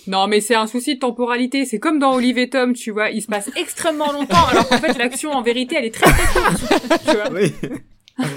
Non, 0.07 0.27
mais 0.27 0.41
c'est 0.41 0.55
un 0.55 0.67
souci 0.67 0.95
de 0.95 1.01
temporalité. 1.01 1.65
C'est 1.67 1.79
comme 1.79 1.99
dans 1.99 2.15
Olive 2.15 2.39
et 2.39 2.49
Tom, 2.49 2.73
tu 2.73 2.91
vois. 2.91 3.11
Il 3.11 3.21
se 3.23 3.27
passe 3.29 3.51
extrêmement 3.57 4.11
longtemps, 4.13 4.45
alors 4.51 4.67
qu'en 4.69 4.79
fait, 4.79 4.97
l'action, 4.99 5.31
en 5.33 5.43
vérité, 5.43 5.77
elle 5.79 5.85
est 5.85 5.95
très 5.95 6.11
très 6.11 6.33
courte. 6.33 7.01
Tu 7.07 7.15
vois. 7.17 7.31
Oui. 7.31 7.53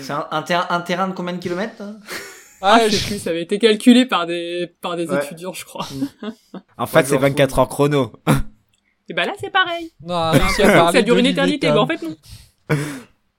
C'est 0.01 0.11
un, 0.13 0.27
un 0.31 0.41
terrain, 0.43 0.67
un 0.69 0.81
terrain 0.81 1.07
de 1.07 1.13
combien 1.13 1.33
de 1.33 1.39
kilomètres 1.39 1.81
hein 1.81 1.95
Ah, 2.61 2.79
Ah, 2.81 2.89
je 2.89 2.95
sais 2.97 3.05
plus, 3.07 3.19
ça 3.19 3.29
avait 3.31 3.41
été 3.43 3.59
calculé 3.59 4.05
par 4.05 4.25
des, 4.27 4.71
par 4.81 4.95
des 4.97 5.07
Ouais. 5.09 5.23
étudiants, 5.23 5.53
je 5.53 5.63
crois. 5.65 5.87
En 6.77 6.85
fait, 6.85 7.03
c'est 7.05 7.11
genre 7.11 7.21
24 7.21 7.59
heures 7.59 7.69
chrono. 7.69 8.11
Et 9.09 9.13
bah 9.13 9.25
là, 9.25 9.33
c'est 9.39 9.49
pareil. 9.49 9.91
non, 10.05 10.31
Ça 10.91 11.01
dure 11.01 11.17
une 11.17 11.25
éternité. 11.25 11.67
Bah, 11.69 11.81
en 11.81 11.87
fait, 11.87 12.01
non. 12.01 12.15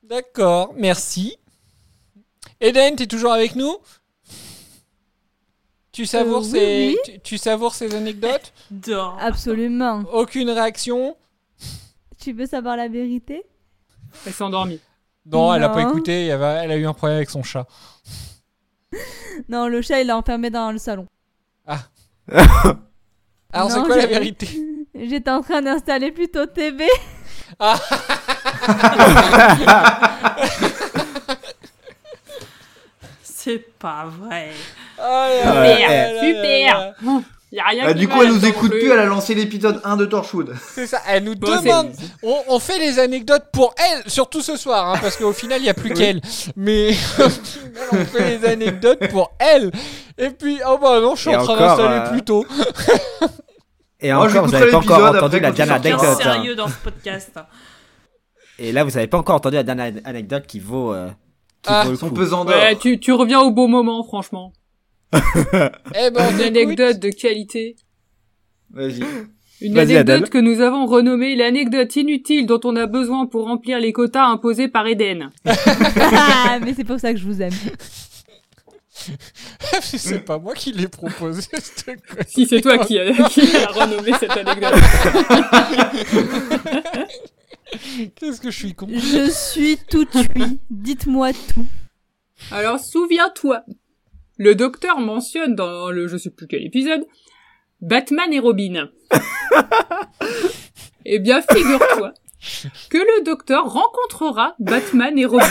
D'accord, 0.02 0.72
merci. 0.76 1.36
Eden, 2.60 2.96
t'es 2.96 3.06
toujours 3.06 3.32
avec 3.32 3.56
nous? 3.56 3.76
Tu 5.94 6.06
savoures, 6.06 6.38
Euh, 6.38 6.42
oui, 6.42 6.50
ces... 6.50 6.86
oui. 6.88 6.96
Tu, 7.04 7.20
tu 7.20 7.38
savoures 7.38 7.72
ces 7.74 7.94
anecdotes 7.94 8.52
Dors. 8.70 9.16
Absolument. 9.20 10.02
Aucune 10.12 10.50
réaction 10.50 11.16
Tu 12.20 12.32
veux 12.32 12.46
savoir 12.46 12.76
la 12.76 12.88
vérité? 12.88 13.44
Elle 14.26 14.32
s'est 14.32 14.42
endormie. 14.44 14.80
Non, 15.26 15.54
elle 15.54 15.62
a 15.62 15.68
pas 15.68 15.82
Non. 15.84 15.90
écouté, 15.90 16.26
elle 16.26 16.42
a, 16.42 16.64
elle 16.64 16.70
a 16.72 16.76
eu 16.76 16.84
un 16.86 16.92
problème 16.94 17.16
avec 17.16 17.30
son 17.30 17.42
chat. 17.44 17.66
Non, 19.48 19.66
le 19.68 19.82
chat, 19.82 20.00
il 20.00 20.06
l'a 20.08 20.16
enfermé 20.16 20.50
dans 20.50 20.70
le 20.70 20.78
salon. 20.78 21.06
Alors 23.52 23.70
c'est 23.70 23.78
Non, 23.78 23.84
quoi 23.84 23.96
la 23.96 24.06
vérité? 24.06 24.48
J'étais 24.94 25.30
en 25.30 25.40
train 25.42 25.60
d'installer 25.62 26.12
plutôt 26.12 26.46
TV. 26.46 26.86
C'est 33.44 33.62
pas 33.78 34.06
vrai. 34.06 34.50
Oh 34.98 35.02
là 35.02 35.38
Super, 35.38 35.88
là 35.90 36.12
là 36.12 36.12
là 36.12 36.20
super. 36.20 36.78
là. 36.78 37.20
Y 37.52 37.60
a 37.60 37.64
rien 37.66 37.84
Bah, 37.84 37.92
Du 37.94 38.08
coup, 38.08 38.22
elle 38.22 38.30
nous 38.30 38.44
écoute 38.46 38.70
plus, 38.70 38.90
elle 38.90 38.98
a 38.98 39.04
lancé 39.04 39.34
l'épisode 39.34 39.80
1 39.84 39.96
de 39.96 40.06
Torchwood. 40.06 40.54
C'est 40.74 40.86
ça, 40.88 40.98
elle 41.06 41.24
nous 41.24 41.34
Bon, 41.36 41.54
demande. 41.60 41.92
On, 42.22 42.42
on 42.48 42.58
fait 42.58 42.78
les 42.78 42.98
anecdotes 42.98 43.44
pour 43.52 43.74
elle, 43.78 44.02
surtout 44.10 44.40
ce 44.40 44.56
soir, 44.56 44.88
hein, 44.94 44.98
parce 45.00 45.16
qu'au 45.16 45.32
final, 45.32 45.60
il 45.60 45.64
n'y 45.64 45.68
a 45.68 45.74
plus 45.74 45.92
qu'elle. 45.92 46.20
Mais 46.56 46.90
au 47.18 47.28
final, 47.28 47.88
on 47.92 48.04
fait 48.06 48.38
les 48.38 48.44
anecdotes 48.48 49.08
pour 49.10 49.30
elle. 49.38 49.70
Et 50.18 50.30
puis, 50.30 50.58
oh 50.66 50.78
bah 50.80 51.00
non, 51.00 51.14
je 51.14 51.20
suis 51.20 51.30
Et 51.30 51.36
en 51.36 51.44
train 51.44 51.54
encore, 51.54 51.76
d'installer 51.76 52.06
euh, 52.06 52.10
plus 52.10 52.22
tôt. 52.22 52.44
Et 54.00 54.12
Moi, 54.12 54.24
encore, 54.26 54.46
vous 54.46 54.52
j'écouterai 54.52 54.62
avez 54.62 54.70
pas 54.72 54.78
encore 54.78 55.14
entendu 55.14 55.38
la 55.40 55.52
dernière 55.52 55.76
anecdote. 55.76 56.22
sérieux 56.22 56.54
dans 56.56 56.68
ce 56.68 56.74
podcast. 56.82 57.38
Et 58.58 58.72
là, 58.72 58.84
vous 58.84 58.96
avez 58.96 59.06
pas 59.06 59.18
encore 59.18 59.36
entendu 59.36 59.56
la 59.56 59.62
dernière 59.62 59.92
anecdote 60.04 60.46
qui 60.46 60.58
vaut, 60.60 60.92
euh, 60.92 61.08
Ah, 61.66 61.84
vaut 61.84 61.90
le 61.92 61.96
Son 61.96 62.08
coup. 62.08 62.14
pesant 62.14 62.44
d'or. 62.44 62.54
Ouais, 62.56 62.76
tu, 62.76 62.98
tu 63.00 63.12
reviens 63.12 63.40
au 63.40 63.50
beau 63.50 63.66
moment, 63.66 64.02
franchement. 64.04 64.52
Eh 65.14 66.10
ben, 66.10 66.26
on 66.28 66.36
Une 66.36 66.42
anecdote 66.42 66.98
de 66.98 67.10
qualité. 67.10 67.76
Vas-y. 68.70 69.02
Une 69.60 69.78
anecdote 69.78 70.28
que 70.30 70.38
nous 70.38 70.60
avons 70.60 70.86
renommée 70.86 71.36
l'anecdote 71.36 71.94
inutile 71.96 72.46
dont 72.46 72.60
on 72.64 72.74
a 72.76 72.86
besoin 72.86 73.26
pour 73.26 73.44
remplir 73.44 73.78
les 73.78 73.92
quotas 73.92 74.24
imposés 74.26 74.68
par 74.68 74.86
Eden. 74.86 75.30
Ah, 76.46 76.58
mais 76.60 76.74
c'est 76.74 76.84
pour 76.84 76.98
ça 77.00 77.12
que 77.12 77.18
je 77.18 77.24
vous 77.24 77.40
aime. 77.40 77.52
c'est 79.80 80.24
pas 80.24 80.38
moi 80.38 80.54
qui 80.54 80.72
l'ai 80.72 80.88
proposé. 80.88 81.42
cette. 81.52 82.00
Si 82.28 82.46
c'est 82.46 82.60
toi 82.60 82.78
qui 82.78 82.98
a, 82.98 83.12
qui 83.28 83.56
a 83.56 83.66
renommé 83.68 84.12
cette 84.18 84.36
anecdote. 84.36 84.74
Qu'est-ce 88.16 88.40
que 88.40 88.50
je 88.50 88.56
suis 88.56 88.74
con. 88.74 88.88
Je 88.90 89.30
suis 89.30 89.78
tout 89.90 90.06
oui. 90.36 90.58
Dites-moi 90.70 91.32
tout. 91.32 91.66
Alors 92.50 92.80
souviens-toi, 92.80 93.62
le 94.38 94.54
docteur 94.54 94.98
mentionne 94.98 95.54
dans 95.54 95.90
le 95.90 96.08
je 96.08 96.16
sais 96.16 96.30
plus 96.30 96.46
quel 96.46 96.64
épisode 96.64 97.06
Batman 97.80 98.32
et 98.32 98.40
Robin. 98.40 98.88
eh 101.04 101.18
bien, 101.18 101.42
figure-toi 101.42 102.14
que 102.90 102.98
le 102.98 103.24
docteur 103.24 103.64
rencontrera 103.64 104.54
Batman 104.58 105.18
et 105.18 105.24
Robin 105.24 105.46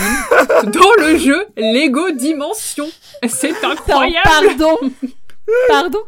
dans 0.65 0.93
le 0.99 1.17
jeu 1.17 1.47
Lego 1.57 2.11
Dimension. 2.11 2.87
C'est 3.27 3.63
incroyable. 3.63 4.21
Pardon. 4.23 4.77
Pardon. 5.67 5.99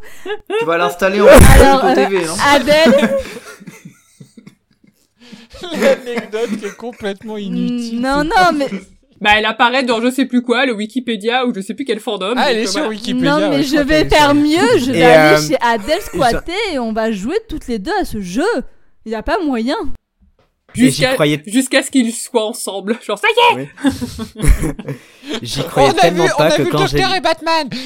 Tu 0.60 0.66
vas 0.66 0.78
l'installer 0.78 1.22
en 1.22 1.28
Alors, 1.28 1.86
euh, 1.86 1.96
TV, 1.96 2.26
non 2.26 2.34
Adèle. 2.48 3.18
L'anecdote 5.62 6.58
qui 6.60 6.66
est 6.66 6.76
complètement 6.76 7.38
inutile. 7.38 8.00
Mm, 8.00 8.02
Non, 8.02 8.24
non, 8.24 8.52
mais 8.56 8.68
Bah, 9.22 9.32
elle 9.38 9.46
apparaît 9.46 9.84
dans 9.84 10.02
je 10.02 10.12
sais 10.12 10.26
plus 10.26 10.42
quoi, 10.42 10.66
le 10.66 10.74
Wikipédia 10.74 11.46
ou 11.46 11.54
je 11.56 11.62
sais 11.62 11.74
plus 11.74 11.86
quel 11.86 12.02
fandom. 12.02 12.34
Ah, 12.36 12.52
elle 12.52 12.58
est 12.60 12.66
sur 12.66 12.74
voilà. 12.82 12.90
Wikipédia. 12.90 13.32
non, 13.40 13.50
mais 13.50 13.56
ouais, 13.58 13.64
je 13.64 13.78
vais 13.78 14.04
faire 14.10 14.26
sur- 14.32 14.36
mieux. 14.36 14.78
Je 14.78 14.92
vais 14.92 15.00
Et, 15.00 15.04
aller 15.06 15.38
euh, 15.42 15.48
chez 15.48 15.56
Adèle 15.62 16.02
squatter 16.02 16.52
et 16.74 16.80
on 16.80 16.92
va 16.92 17.12
jouer 17.14 17.38
toutes 17.48 17.68
les 17.68 17.80
deux 17.80 17.94
à 18.00 18.04
ce 18.04 18.20
jeu. 18.20 18.44
Il 19.06 19.14
y 19.14 19.16
a 19.16 19.24
pas 19.24 19.40
moyen. 19.42 19.78
Jusqu'à 20.76 21.14
croyais, 21.14 21.42
jusqu'à 21.48 21.84
ce 21.84 21.92
qu'ils 21.92 22.14
soient 22.14 22.46
ensemble. 22.46 22.98
Genre, 23.06 23.18
ça 23.18 23.28
y 23.28 23.62
est 23.62 23.70
j'y 25.42 25.62
On 25.62 25.64
croyais 25.64 25.90
vu, 25.90 25.96
tellement 26.00 26.26
on 26.26 26.38
pas 26.38 26.46
a 26.46 26.58
que 26.58 26.62
vu 26.62 26.70
quand 26.70 26.88
j'ai, 26.88 27.00
et 27.00 27.22
Batman. 27.22 27.70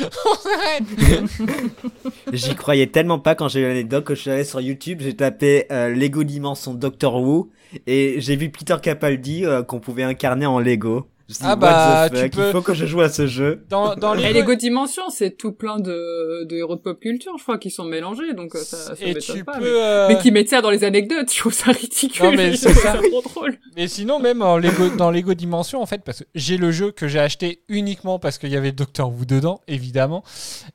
J'y 2.33 2.55
croyais 2.55 2.87
tellement 2.87 3.19
pas 3.19 3.35
quand 3.35 3.47
j'ai 3.47 3.61
eu 3.61 3.67
l'anecdote 3.67 4.05
que 4.05 4.15
je 4.15 4.21
suis 4.21 4.31
allé 4.31 4.43
sur 4.43 4.61
YouTube, 4.61 4.99
j'ai 5.01 5.15
tapé 5.15 5.65
euh, 5.71 5.89
Lego 5.89 6.23
Dimension 6.23 6.73
Doctor 6.73 7.15
Who 7.21 7.49
et 7.87 8.15
j'ai 8.19 8.35
vu 8.35 8.49
Peter 8.49 8.75
Capaldi 8.81 9.45
euh, 9.45 9.63
qu'on 9.63 9.79
pouvait 9.79 10.03
incarner 10.03 10.45
en 10.45 10.59
Lego. 10.59 11.07
Je 11.29 11.35
Ah 11.43 11.55
bah, 11.55 12.01
what 12.05 12.09
the 12.09 12.23
tu 12.23 12.29
peux- 12.31 12.47
il 12.47 12.51
faut 12.51 12.61
que 12.63 12.73
je 12.73 12.87
joue 12.87 13.01
à 13.01 13.09
ce 13.09 13.27
jeu. 13.27 13.63
Dans, 13.69 13.93
dans 13.95 14.15
Et 14.15 14.33
les 14.33 14.41
Lego 14.41 14.55
Dimension, 14.55 15.09
c'est 15.11 15.37
tout 15.37 15.51
plein 15.51 15.77
de, 15.79 16.43
de 16.45 16.55
héros 16.57 16.75
de 16.75 16.81
pop 16.81 16.99
culture, 16.99 17.33
je 17.37 17.43
crois, 17.43 17.59
qui 17.59 17.69
sont 17.69 17.83
mélangés, 17.83 18.33
donc 18.33 18.55
euh, 18.55 18.59
ça, 18.59 18.77
ça 18.77 18.93
Et 18.99 19.13
tu 19.13 19.43
pas. 19.43 19.53
peux, 19.53 19.59
mais, 19.59 19.67
euh, 19.69 20.07
mais 20.09 20.17
qui 20.17 20.31
mettent 20.31 20.49
ça 20.49 20.61
dans 20.61 20.71
les 20.71 20.83
anecdotes, 20.83 21.31
je 21.33 21.39
trouve 21.39 21.53
ça 21.53 21.71
ridicule. 21.71 22.25
Non, 22.25 22.31
mais 22.31 22.55
c'est 22.55 22.73
ça. 22.73 22.93
trop 22.93 23.21
drôle. 23.21 23.57
Mais 23.77 23.87
sinon, 23.87 24.19
même 24.19 24.41
en 24.41 24.57
Lego, 24.57 24.89
dans 24.97 25.11
Lego 25.11 25.35
Dimension, 25.35 25.81
en 25.81 25.85
fait, 25.85 26.01
parce 26.03 26.19
que 26.21 26.25
j'ai 26.33 26.57
le 26.57 26.71
jeu 26.71 26.91
que 26.91 27.07
j'ai 27.07 27.19
acheté 27.19 27.61
uniquement 27.69 28.17
parce 28.17 28.39
qu'il 28.39 28.49
y 28.49 28.57
avait 28.57 28.71
Doctor 28.71 29.09
Who 29.09 29.25
dedans, 29.25 29.61
évidemment. 29.67 30.23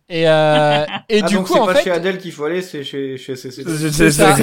Et, 0.09 0.29
euh, 0.29 0.85
et 1.09 1.21
ah, 1.23 1.27
du 1.27 1.35
donc 1.35 1.47
coup, 1.49 1.55
c'est 1.55 1.59
en 1.61 1.67
pas 1.67 1.75
fait. 1.75 1.83
chez 1.85 1.91
Adèle 1.91 2.19
qu'il 2.19 2.31
faut 2.31 2.45
aller, 2.45 2.63
c'est 2.63 2.85
chez, 2.85 3.17
chez 3.17 3.35
CC. 3.35 3.65
C'est 3.91 4.11
ça. 4.13 4.37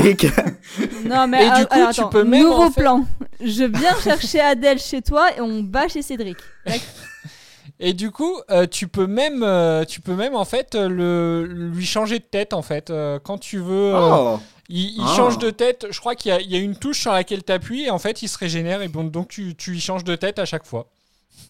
Non, 1.06 1.28
mais 1.28 1.46
Et 1.46 1.50
du 1.52 1.66
coup, 1.68 1.74
alors, 1.74 1.92
tu 1.94 2.02
attends, 2.02 2.10
peux 2.10 2.24
même, 2.24 2.42
nouveau 2.44 2.64
en 2.64 2.72
fait- 2.72 2.82
plan. 2.82 3.06
Je 3.44 3.64
viens 3.64 3.96
chercher 4.04 4.40
Adèle 4.40 4.78
chez 4.80 5.02
toi 5.02 5.28
et 5.36 5.42
on 5.42 5.64
va 5.72 5.88
chez 5.88 6.01
Cédric. 6.02 6.38
Et 7.80 7.94
du 7.94 8.12
coup, 8.12 8.40
euh, 8.52 8.68
tu 8.68 8.88
peux 8.88 9.08
même, 9.08 9.42
euh, 9.44 9.86
tu 9.86 10.02
peux 10.02 10.16
même 10.16 10.36
en 10.36 10.46
fait 10.46 10.76
euh, 10.76 10.88
le, 10.88 11.46
lui 11.46 11.86
changer 11.86 12.20
de 12.20 12.24
tête 12.24 12.54
en 12.54 12.62
fait 12.62 12.90
euh, 12.90 13.20
quand 13.24 13.38
tu 13.40 13.58
veux. 13.58 13.94
euh, 13.96 14.00
Oh. 14.36 14.40
Il, 14.70 14.96
il 14.98 15.04
Ah. 15.06 15.14
change 15.18 15.38
de 15.38 15.50
tête. 15.50 15.88
Je 15.90 16.00
crois 16.00 16.16
qu'il 16.16 16.30
y, 16.30 16.34
a- 16.34 16.40
il 16.40 16.50
y 16.50 16.56
a 16.56 16.60
une 16.60 16.76
touche 16.76 17.02
sur 17.02 17.12
laquelle 17.12 17.44
tu 17.44 17.52
appuies 17.52 17.86
et 17.86 17.90
en 17.90 18.00
fait 18.00 18.22
il 18.22 18.28
se 18.30 18.38
régénère 18.38 18.82
et 18.82 18.88
bon, 18.88 19.04
donc 19.04 19.28
tu, 19.28 19.56
tu 19.56 19.76
y 19.76 19.80
changes 19.82 20.04
de 20.06 20.16
tête 20.16 20.40
à 20.40 20.46
chaque 20.46 20.66
fois. 20.66 20.88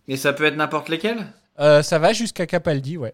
Et 0.08 0.18
ça 0.18 0.34
peut 0.34 0.46
être 0.46 0.56
n'importe 0.56 0.90
lesquels? 0.90 1.28
Euh, 1.60 1.84
ça 1.84 2.00
va 2.00 2.14
jusqu'à 2.14 2.46
Capaldi, 2.48 2.98
ouais. 2.98 3.14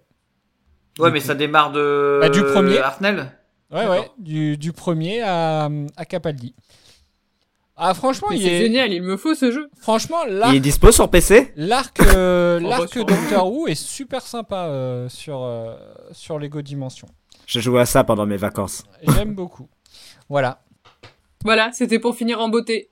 Ouais, 1.00 1.12
mais 1.12 1.20
ça 1.20 1.36
démarre 1.36 1.72
de. 1.72 2.20
Bah, 2.22 2.30
du 2.30 2.42
premier. 2.44 2.78
Arnel 2.80 3.32
Ouais, 3.72 3.86
ouais, 3.88 4.10
du, 4.18 4.58
du 4.58 4.72
premier 4.72 5.22
à, 5.24 5.70
à 5.98 6.06
Capaldi. 6.06 6.56
Ah, 7.80 7.94
franchement, 7.94 8.30
Mais 8.32 8.38
il 8.38 8.42
c'est 8.42 8.48
est. 8.54 8.62
génial, 8.64 8.92
il 8.92 9.04
me 9.04 9.18
faut 9.18 9.36
ce 9.36 9.52
jeu. 9.52 9.70
Franchement, 9.80 10.18
Il 10.26 10.34
est 10.34 10.40
l'arc, 10.40 10.58
dispo 10.58 10.92
sur 10.92 11.10
PC 11.10 11.54
l'arc, 11.56 12.00
euh, 12.16 12.60
l'arc. 12.60 12.98
Doctor 12.98 13.52
Who 13.52 13.68
est 13.68 13.76
super 13.76 14.24
sympa 14.24 14.66
euh, 14.66 15.08
sur, 15.10 15.44
euh, 15.44 15.76
sur 16.12 16.40
Lego 16.40 16.62
Dimension. 16.64 17.08
Je 17.46 17.60
joue 17.60 17.78
à 17.78 17.86
ça 17.86 18.04
pendant 18.04 18.26
mes 18.26 18.36
vacances. 18.38 18.84
J'aime 19.04 19.34
beaucoup. 19.36 19.70
Voilà. 20.28 20.64
Voilà, 21.44 21.72
c'était 21.72 22.00
pour 22.00 22.16
finir 22.16 22.42
en 22.42 22.50
beauté. 22.50 22.90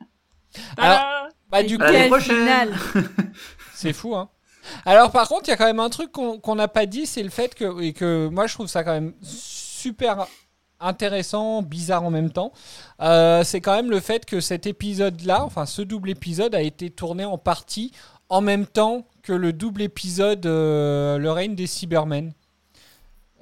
Alors, 0.77 0.99
Ah 1.01 1.27
bah, 1.49 1.63
du 1.63 1.77
coup, 1.79 1.83
c'est 3.73 3.91
fou, 3.93 4.15
hein. 4.15 4.29
Alors, 4.85 5.11
par 5.11 5.27
contre, 5.27 5.43
il 5.47 5.49
y 5.49 5.53
a 5.53 5.57
quand 5.57 5.65
même 5.65 5.79
un 5.79 5.89
truc 5.89 6.11
qu'on 6.11 6.39
qu'on 6.39 6.55
n'a 6.55 6.67
pas 6.67 6.85
dit, 6.85 7.05
c'est 7.05 7.23
le 7.23 7.29
fait 7.29 7.53
que, 7.55 7.81
et 7.81 7.93
que 7.93 8.27
moi 8.29 8.47
je 8.47 8.53
trouve 8.53 8.67
ça 8.67 8.83
quand 8.83 8.93
même 8.93 9.13
super 9.21 10.27
intéressant, 10.79 11.61
bizarre 11.61 12.03
en 12.03 12.11
même 12.11 12.31
temps. 12.31 12.51
Euh, 13.01 13.43
c'est 13.43 13.61
quand 13.61 13.75
même 13.75 13.89
le 13.89 13.99
fait 13.99 14.25
que 14.25 14.39
cet 14.39 14.67
épisode-là, 14.67 15.43
enfin 15.43 15.65
ce 15.65 15.81
double 15.81 16.09
épisode, 16.09 16.55
a 16.55 16.61
été 16.61 16.89
tourné 16.89 17.25
en 17.25 17.37
partie 17.37 17.91
en 18.29 18.41
même 18.41 18.65
temps 18.65 19.05
que 19.21 19.33
le 19.33 19.53
double 19.53 19.81
épisode 19.81 20.45
euh, 20.45 21.17
Le 21.17 21.31
règne 21.31 21.55
des 21.55 21.67
Cybermen. 21.67 22.33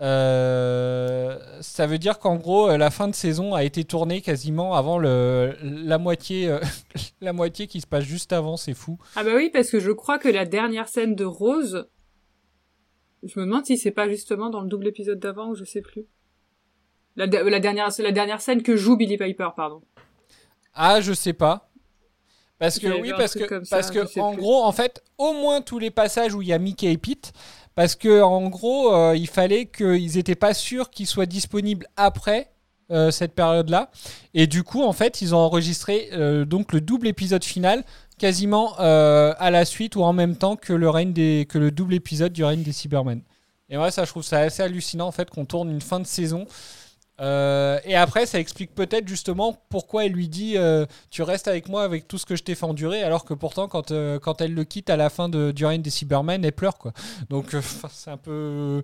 Euh, 0.02 1.38
ça 1.62 1.88
veut 1.88 1.98
dire 1.98 2.20
qu'en 2.20 2.36
gros, 2.36 2.76
la 2.76 2.90
fin 2.90 3.08
de 3.08 3.16
saison 3.16 3.54
a 3.54 3.64
été 3.64 3.86
tournée 3.86 4.22
quasiment 4.22 4.76
avant 4.76 4.98
le, 4.98 5.56
la, 5.62 5.98
moitié, 5.98 6.58
la 7.22 7.32
moitié 7.32 7.68
qui 7.68 7.80
se 7.80 7.88
passe 7.88 8.04
juste 8.04 8.34
avant, 8.34 8.58
c'est 8.58 8.74
fou. 8.74 8.98
Ah 9.16 9.24
bah 9.24 9.32
oui, 9.36 9.50
parce 9.54 9.70
que 9.70 9.80
je 9.80 9.92
crois 9.92 10.20
que 10.20 10.28
la 10.28 10.46
dernière 10.46 10.90
scène 10.90 11.16
de 11.16 11.24
Rose, 11.24 11.88
je 13.24 13.40
me 13.40 13.46
demande 13.46 13.66
si 13.66 13.78
c'est 13.78 13.92
pas 13.92 14.10
justement 14.10 14.50
dans 14.50 14.62
le 14.62 14.68
double 14.68 14.88
épisode 14.88 15.20
d'avant 15.20 15.50
ou 15.50 15.56
je 15.56 15.64
sais 15.64 15.82
plus. 15.82 16.06
La, 17.16 17.28
de- 17.28 17.38
la 17.38 17.60
dernière, 17.60 17.92
c'est 17.92 18.04
la 18.04 18.12
dernière 18.12 18.42
scène 18.42 18.64
que 18.64 18.76
joue 18.76 18.98
Billy 18.98 19.18
Piper, 19.18 19.50
pardon. 19.56 19.82
Ah, 20.74 21.02
je 21.02 21.14
sais 21.14 21.34
pas. 21.34 21.70
Parce 22.60 22.80
que 22.80 22.88
oui, 23.02 23.12
parce 23.18 23.34
que 23.34 23.64
ça, 23.66 23.76
parce 23.78 23.92
que 23.92 24.20
en 24.20 24.32
plus. 24.34 24.42
gros, 24.42 24.64
en 24.64 24.72
fait, 24.72 25.04
au 25.18 25.34
moins 25.34 25.62
tous 25.62 25.80
les 25.80 25.92
passages 25.92 26.34
où 26.34 26.42
il 26.42 26.48
y 26.48 26.54
a 26.54 26.58
Mickey 26.60 26.92
et 26.92 26.98
Pete, 26.98 27.34
parce 27.76 27.96
que 27.96 28.22
en 28.22 28.48
gros, 28.50 28.94
euh, 28.96 29.18
il 29.18 29.28
fallait 29.28 29.66
qu'ils 29.66 30.18
étaient 30.18 30.36
pas 30.36 30.54
sûrs 30.54 30.90
qu'ils 30.90 31.08
soient 31.08 31.26
disponibles 31.26 31.88
après 31.98 32.52
euh, 32.92 33.12
cette 33.12 33.34
période-là, 33.34 33.92
et 34.34 34.48
du 34.48 34.64
coup, 34.64 34.82
en 34.84 34.94
fait, 34.94 35.22
ils 35.22 35.36
ont 35.36 35.40
enregistré 35.40 36.10
euh, 36.14 36.46
donc 36.46 36.72
le 36.74 36.80
double 36.80 37.08
épisode 37.08 37.44
final 37.44 37.84
quasiment 38.18 38.76
à 38.78 39.50
la 39.52 39.66
suite 39.66 39.96
ou 39.98 40.04
en 40.04 40.14
même 40.14 40.38
temps 40.38 40.56
que 40.56 40.72
le 40.72 40.90
règne 40.90 41.12
des 41.12 41.46
que 41.50 41.58
le 41.58 41.72
double 41.72 41.96
épisode 41.96 42.32
du 42.32 42.44
règne 42.46 42.62
des 42.64 42.72
Cybermen. 42.72 43.22
Et 43.70 43.76
moi, 43.76 43.92
ça, 43.92 44.06
je 44.06 44.10
trouve 44.12 44.24
ça 44.24 44.40
assez 44.40 44.62
hallucinant 44.64 45.08
en 45.08 45.12
fait 45.12 45.30
qu'on 45.30 45.46
tourne 45.46 45.70
une 45.70 45.82
fin 45.82 46.00
de 46.00 46.06
saison. 46.06 46.46
Euh, 47.22 47.80
et 47.86 47.96
après, 47.96 48.26
ça 48.26 48.40
explique 48.40 48.74
peut-être 48.74 49.08
justement 49.08 49.56
pourquoi 49.70 50.06
elle 50.06 50.14
lui 50.14 50.28
dit 50.28 50.58
euh, 50.58 50.86
Tu 51.12 51.22
restes 51.22 51.48
avec 51.48 51.70
moi 51.70 51.84
avec 51.84 52.08
tout 52.08 52.18
ce 52.18 52.26
que 52.26 52.36
je 52.36 52.44
t'ai 52.44 52.56
fait 52.56 52.66
endurer, 52.66 53.04
alors 53.04 53.24
que 53.26 53.34
pourtant, 53.34 53.68
quand, 53.68 53.92
euh, 53.92 54.20
quand 54.20 54.42
elle 54.42 54.54
le 54.54 54.64
quitte 54.64 54.90
à 54.90 54.98
la 54.98 55.10
fin 55.10 55.30
de, 55.30 55.52
du 55.52 55.66
règne 55.66 55.82
des 55.82 55.92
Cybermen, 55.92 56.44
elle 56.44 56.52
pleure. 56.52 56.78
quoi. 56.78 56.94
Donc, 57.30 57.56
c'est 57.92 58.12
un 58.12 58.18
peu. 58.18 58.82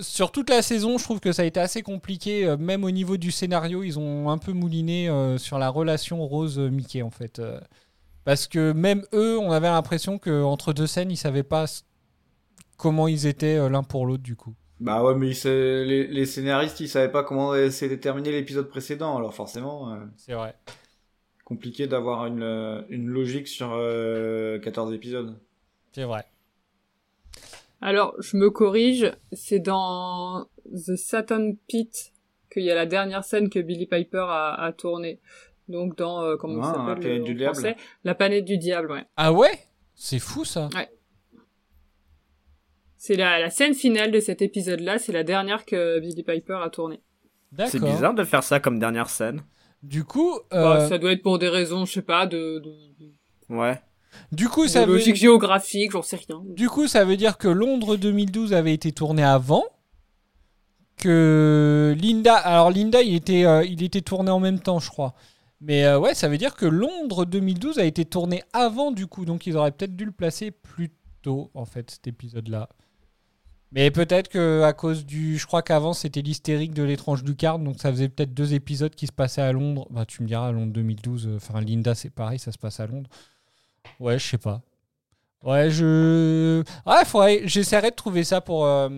Sur 0.00 0.32
toute 0.32 0.48
la 0.48 0.62
saison, 0.62 0.96
je 0.96 1.04
trouve 1.04 1.20
que 1.20 1.32
ça 1.32 1.42
a 1.42 1.44
été 1.44 1.60
assez 1.60 1.82
compliqué, 1.82 2.56
même 2.58 2.82
au 2.82 2.90
niveau 2.90 3.18
du 3.18 3.30
scénario, 3.30 3.82
ils 3.82 3.98
ont 3.98 4.30
un 4.30 4.38
peu 4.38 4.52
mouliné 4.52 5.10
sur 5.36 5.58
la 5.58 5.68
relation 5.68 6.26
Rose-Mickey 6.26 7.02
en 7.02 7.10
fait. 7.10 7.42
Parce 8.24 8.46
que 8.46 8.72
même 8.72 9.04
eux, 9.12 9.38
on 9.38 9.52
avait 9.52 9.68
l'impression 9.68 10.18
qu'entre 10.18 10.72
deux 10.72 10.86
scènes, 10.86 11.10
ils 11.10 11.18
savaient 11.18 11.42
pas 11.42 11.66
comment 12.78 13.06
ils 13.06 13.26
étaient 13.26 13.68
l'un 13.68 13.82
pour 13.82 14.06
l'autre 14.06 14.22
du 14.22 14.34
coup. 14.34 14.54
Bah 14.80 15.04
ouais, 15.04 15.14
mais 15.14 15.28
ils 15.30 15.48
les, 15.50 16.06
les 16.06 16.26
scénaristes, 16.26 16.80
ils 16.80 16.88
savaient 16.88 17.12
pas 17.12 17.22
comment 17.22 17.52
s'était 17.70 17.98
terminé 18.00 18.32
l'épisode 18.32 18.68
précédent, 18.68 19.16
alors 19.16 19.34
forcément. 19.34 19.92
euh, 19.92 19.98
C'est 20.16 20.32
vrai. 20.32 20.54
Compliqué 21.44 21.86
d'avoir 21.86 22.26
une, 22.26 22.42
euh, 22.42 22.80
une 22.88 23.06
logique 23.08 23.46
sur 23.48 23.72
euh, 23.72 24.58
14 24.60 24.94
épisodes. 24.94 25.38
C'est 25.92 26.04
vrai. 26.04 26.24
Alors, 27.82 28.14
je 28.20 28.36
me 28.36 28.50
corrige, 28.50 29.10
c'est 29.32 29.58
dans 29.58 30.46
The 30.72 30.96
Satan 30.96 31.52
Pit 31.66 32.12
qu'il 32.52 32.62
y 32.62 32.70
a 32.70 32.74
la 32.74 32.86
dernière 32.86 33.24
scène 33.24 33.48
que 33.48 33.58
Billy 33.58 33.86
Piper 33.86 34.26
a, 34.28 34.54
a 34.54 34.72
tournée. 34.72 35.20
Donc 35.68 35.96
dans, 35.96 36.22
euh, 36.22 36.36
comment 36.36 36.62
Ah, 36.62 36.72
ça 36.72 36.78
La 36.78 36.86
s'appelle 36.86 37.00
planète 37.00 37.20
euh, 37.22 37.24
du 37.24 37.34
diable. 37.34 37.54
français? 37.54 37.76
La 38.04 38.14
planète 38.14 38.44
du 38.44 38.58
diable, 38.58 38.92
ouais. 38.92 39.04
Ah 39.16 39.32
ouais? 39.32 39.58
C'est 39.94 40.18
fou 40.18 40.44
ça. 40.44 40.68
Ouais. 40.74 40.88
C'est 43.02 43.16
la, 43.16 43.40
la 43.40 43.48
scène 43.48 43.72
finale 43.72 44.10
de 44.10 44.20
cet 44.20 44.42
épisode-là, 44.42 44.98
c'est 44.98 45.10
la 45.12 45.24
dernière 45.24 45.64
que 45.64 45.98
Billy 46.00 46.22
Piper 46.22 46.58
a 46.62 46.68
tournée. 46.68 47.00
D'accord. 47.50 47.72
C'est 47.72 47.80
bizarre 47.80 48.12
de 48.12 48.24
faire 48.24 48.42
ça 48.42 48.60
comme 48.60 48.78
dernière 48.78 49.08
scène. 49.08 49.40
Du 49.82 50.04
coup, 50.04 50.38
Bah, 50.50 50.82
euh, 50.82 50.88
ça 50.90 50.98
doit 50.98 51.12
être 51.12 51.22
pour 51.22 51.38
des 51.38 51.48
raisons, 51.48 51.86
je 51.86 51.94
sais 51.94 52.02
pas, 52.02 52.26
de, 52.26 52.58
de, 52.58 52.70
de- 53.00 53.14
Ouais. 53.56 53.80
du 54.32 54.50
coup, 54.50 54.64
de 54.64 54.68
ça 54.68 54.84
veut, 54.84 54.92
logique 54.92 55.16
géographique, 55.16 55.92
j'en 55.92 56.02
sais 56.02 56.16
rien. 56.28 56.42
du 56.44 56.68
coup, 56.68 56.86
ça 56.88 57.06
veut 57.06 57.16
dire 57.16 57.38
que 57.38 57.48
Londres 57.48 57.96
2012 57.96 58.52
avait 58.52 58.74
été 58.74 58.92
tourné 58.92 59.22
avant. 59.24 59.64
Que 60.98 61.96
Linda, 61.98 62.34
alors 62.36 62.70
Linda, 62.70 63.00
il 63.00 63.14
était, 63.14 63.46
euh, 63.46 63.64
il 63.64 63.82
était 63.82 64.02
tourné 64.02 64.30
en 64.30 64.40
même 64.40 64.60
temps, 64.60 64.78
je 64.78 64.90
crois. 64.90 65.14
Mais 65.62 65.86
euh, 65.86 65.98
ouais, 65.98 66.14
ça 66.14 66.28
veut 66.28 66.36
dire 66.36 66.54
que 66.54 66.66
Londres 66.66 67.24
2012 67.24 67.78
a 67.78 67.84
été 67.86 68.04
tourné 68.04 68.42
avant, 68.52 68.90
du 68.92 69.06
coup. 69.06 69.24
Donc 69.24 69.46
ils 69.46 69.56
auraient 69.56 69.72
peut-être 69.72 69.96
dû 69.96 70.04
le 70.04 70.12
placer 70.12 70.50
plus 70.50 70.90
tôt, 71.22 71.50
en 71.54 71.64
fait, 71.64 71.90
cet 71.90 72.06
épisode-là. 72.06 72.68
Mais 73.72 73.90
peut-être 73.92 74.28
que 74.28 74.62
à 74.62 74.72
cause 74.72 75.06
du, 75.06 75.38
je 75.38 75.46
crois 75.46 75.62
qu'avant 75.62 75.92
c'était 75.92 76.22
l'hystérique 76.22 76.74
de 76.74 76.82
l'étrange 76.82 77.22
lucarne, 77.22 77.62
donc 77.62 77.78
ça 77.80 77.90
faisait 77.90 78.08
peut-être 78.08 78.34
deux 78.34 78.52
épisodes 78.54 78.94
qui 78.94 79.06
se 79.06 79.12
passaient 79.12 79.42
à 79.42 79.52
Londres. 79.52 79.86
Bah 79.90 80.04
tu 80.06 80.22
me 80.22 80.26
diras, 80.26 80.48
à 80.48 80.52
Londres 80.52 80.72
2012. 80.72 81.26
euh, 81.28 81.36
Enfin 81.36 81.60
Linda, 81.60 81.94
c'est 81.94 82.10
pareil, 82.10 82.38
ça 82.40 82.50
se 82.50 82.58
passe 82.58 82.80
à 82.80 82.86
Londres. 82.86 83.08
Ouais, 84.00 84.18
je 84.18 84.26
sais 84.26 84.38
pas. 84.38 84.62
Ouais, 85.42 85.70
je. 85.70 86.62
Faudrait. 87.06 87.42
J'essaierai 87.46 87.90
de 87.90 87.94
trouver 87.96 88.24
ça 88.24 88.40
pour, 88.40 88.66
euh, 88.66 88.88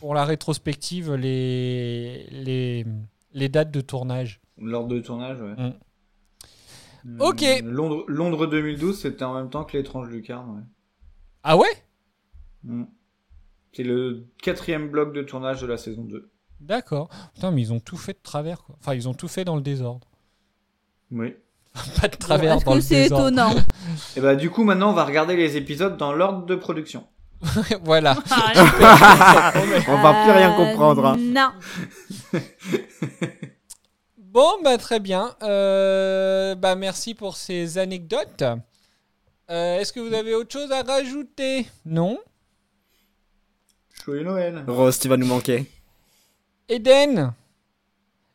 pour 0.00 0.14
la 0.14 0.24
rétrospective, 0.24 1.14
les, 1.14 2.26
les, 2.30 2.84
les 3.32 3.48
dates 3.48 3.70
de 3.70 3.80
tournage. 3.80 4.40
L'ordre 4.58 4.88
de 4.88 5.00
tournage, 5.00 5.38
ouais. 5.40 5.54
Mm. 5.54 5.72
Hmm, 7.04 7.20
Ok. 7.20 7.44
Londres, 7.62 8.04
Londres 8.08 8.46
2012, 8.46 8.98
c'était 9.02 9.24
en 9.24 9.34
même 9.34 9.50
temps 9.50 9.64
que 9.64 9.76
l'étrange 9.76 10.08
lucarne, 10.08 10.50
ouais. 10.56 10.62
Ah 11.42 11.56
ouais? 11.56 11.68
Mm. 12.64 12.84
C'est 13.76 13.82
le 13.82 14.26
quatrième 14.42 14.88
bloc 14.88 15.12
de 15.12 15.22
tournage 15.22 15.60
de 15.60 15.66
la 15.66 15.76
saison 15.76 16.02
2. 16.04 16.30
D'accord. 16.60 17.08
Putain, 17.34 17.50
mais 17.50 17.60
ils 17.62 17.72
ont 17.72 17.80
tout 17.80 17.96
fait 17.96 18.12
de 18.12 18.20
travers, 18.22 18.62
quoi. 18.62 18.76
Enfin, 18.80 18.94
ils 18.94 19.08
ont 19.08 19.14
tout 19.14 19.28
fait 19.28 19.44
dans 19.44 19.56
le 19.56 19.62
désordre. 19.62 20.06
Oui. 21.10 21.34
Pas 22.00 22.08
de 22.08 22.16
travers 22.16 22.60
dans 22.60 22.70
que 22.72 22.76
le 22.76 22.80
c'est 22.80 23.02
désordre. 23.02 23.26
étonnant 23.28 23.54
Et 24.16 24.20
bah 24.20 24.36
du 24.36 24.48
coup, 24.50 24.62
maintenant, 24.62 24.90
on 24.90 24.94
va 24.94 25.04
regarder 25.04 25.34
les 25.36 25.56
épisodes 25.56 25.96
dans 25.96 26.12
l'ordre 26.12 26.46
de 26.46 26.54
production. 26.54 27.04
voilà. 27.82 28.16
Ah, 28.30 29.52
On 29.88 30.02
va 30.02 30.22
plus 30.22 30.32
rien 30.32 30.54
comprendre. 30.56 31.04
hein. 31.06 31.16
Non. 31.18 31.50
Bon, 34.18 34.48
bah 34.62 34.78
très 34.78 35.00
bien. 35.00 35.34
Euh, 35.42 36.54
bah 36.54 36.74
merci 36.76 37.14
pour 37.14 37.36
ces 37.36 37.76
anecdotes. 37.78 38.42
Euh, 39.50 39.78
Est-ce 39.78 39.92
que 39.92 40.00
vous 40.00 40.14
avez 40.14 40.34
autre 40.34 40.52
chose 40.52 40.72
à 40.72 40.82
rajouter? 40.82 41.66
Non? 41.84 42.18
Joyeux 44.04 44.22
Noël. 44.24 44.62
Rose, 44.68 44.98
tu 44.98 45.08
vas 45.08 45.16
nous 45.16 45.26
manquer. 45.26 45.64
Eden 46.68 47.32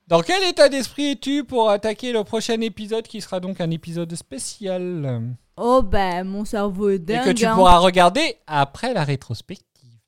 Dans 0.08 0.24
quel 0.24 0.42
état 0.50 0.68
d'esprit 0.68 1.12
es-tu 1.12 1.44
pour 1.44 1.70
attaquer 1.70 2.12
le 2.12 2.24
prochain 2.24 2.60
épisode 2.62 3.08
qui 3.08 3.22
sera 3.22 3.40
donc 3.40 3.62
un 3.62 3.70
épisode 3.70 4.16
spécial? 4.16 5.36
Oh 5.58 5.84
ben, 5.84 6.24
mon 6.24 6.44
cerveau 6.44 6.90
est 6.90 6.96
Et 6.96 7.00
dingue. 7.00 7.24
que 7.24 7.30
tu 7.34 7.46
hein. 7.46 7.54
pourras 7.54 7.78
regarder 7.78 8.38
après 8.48 8.96
la 8.96 9.04
rétrospective. 9.04 10.00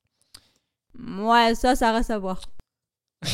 Ouais, 1.19 1.53
ça, 1.53 1.75
ça 1.75 1.91
reste 1.91 2.09
à 2.09 2.17
voir. 2.17 2.41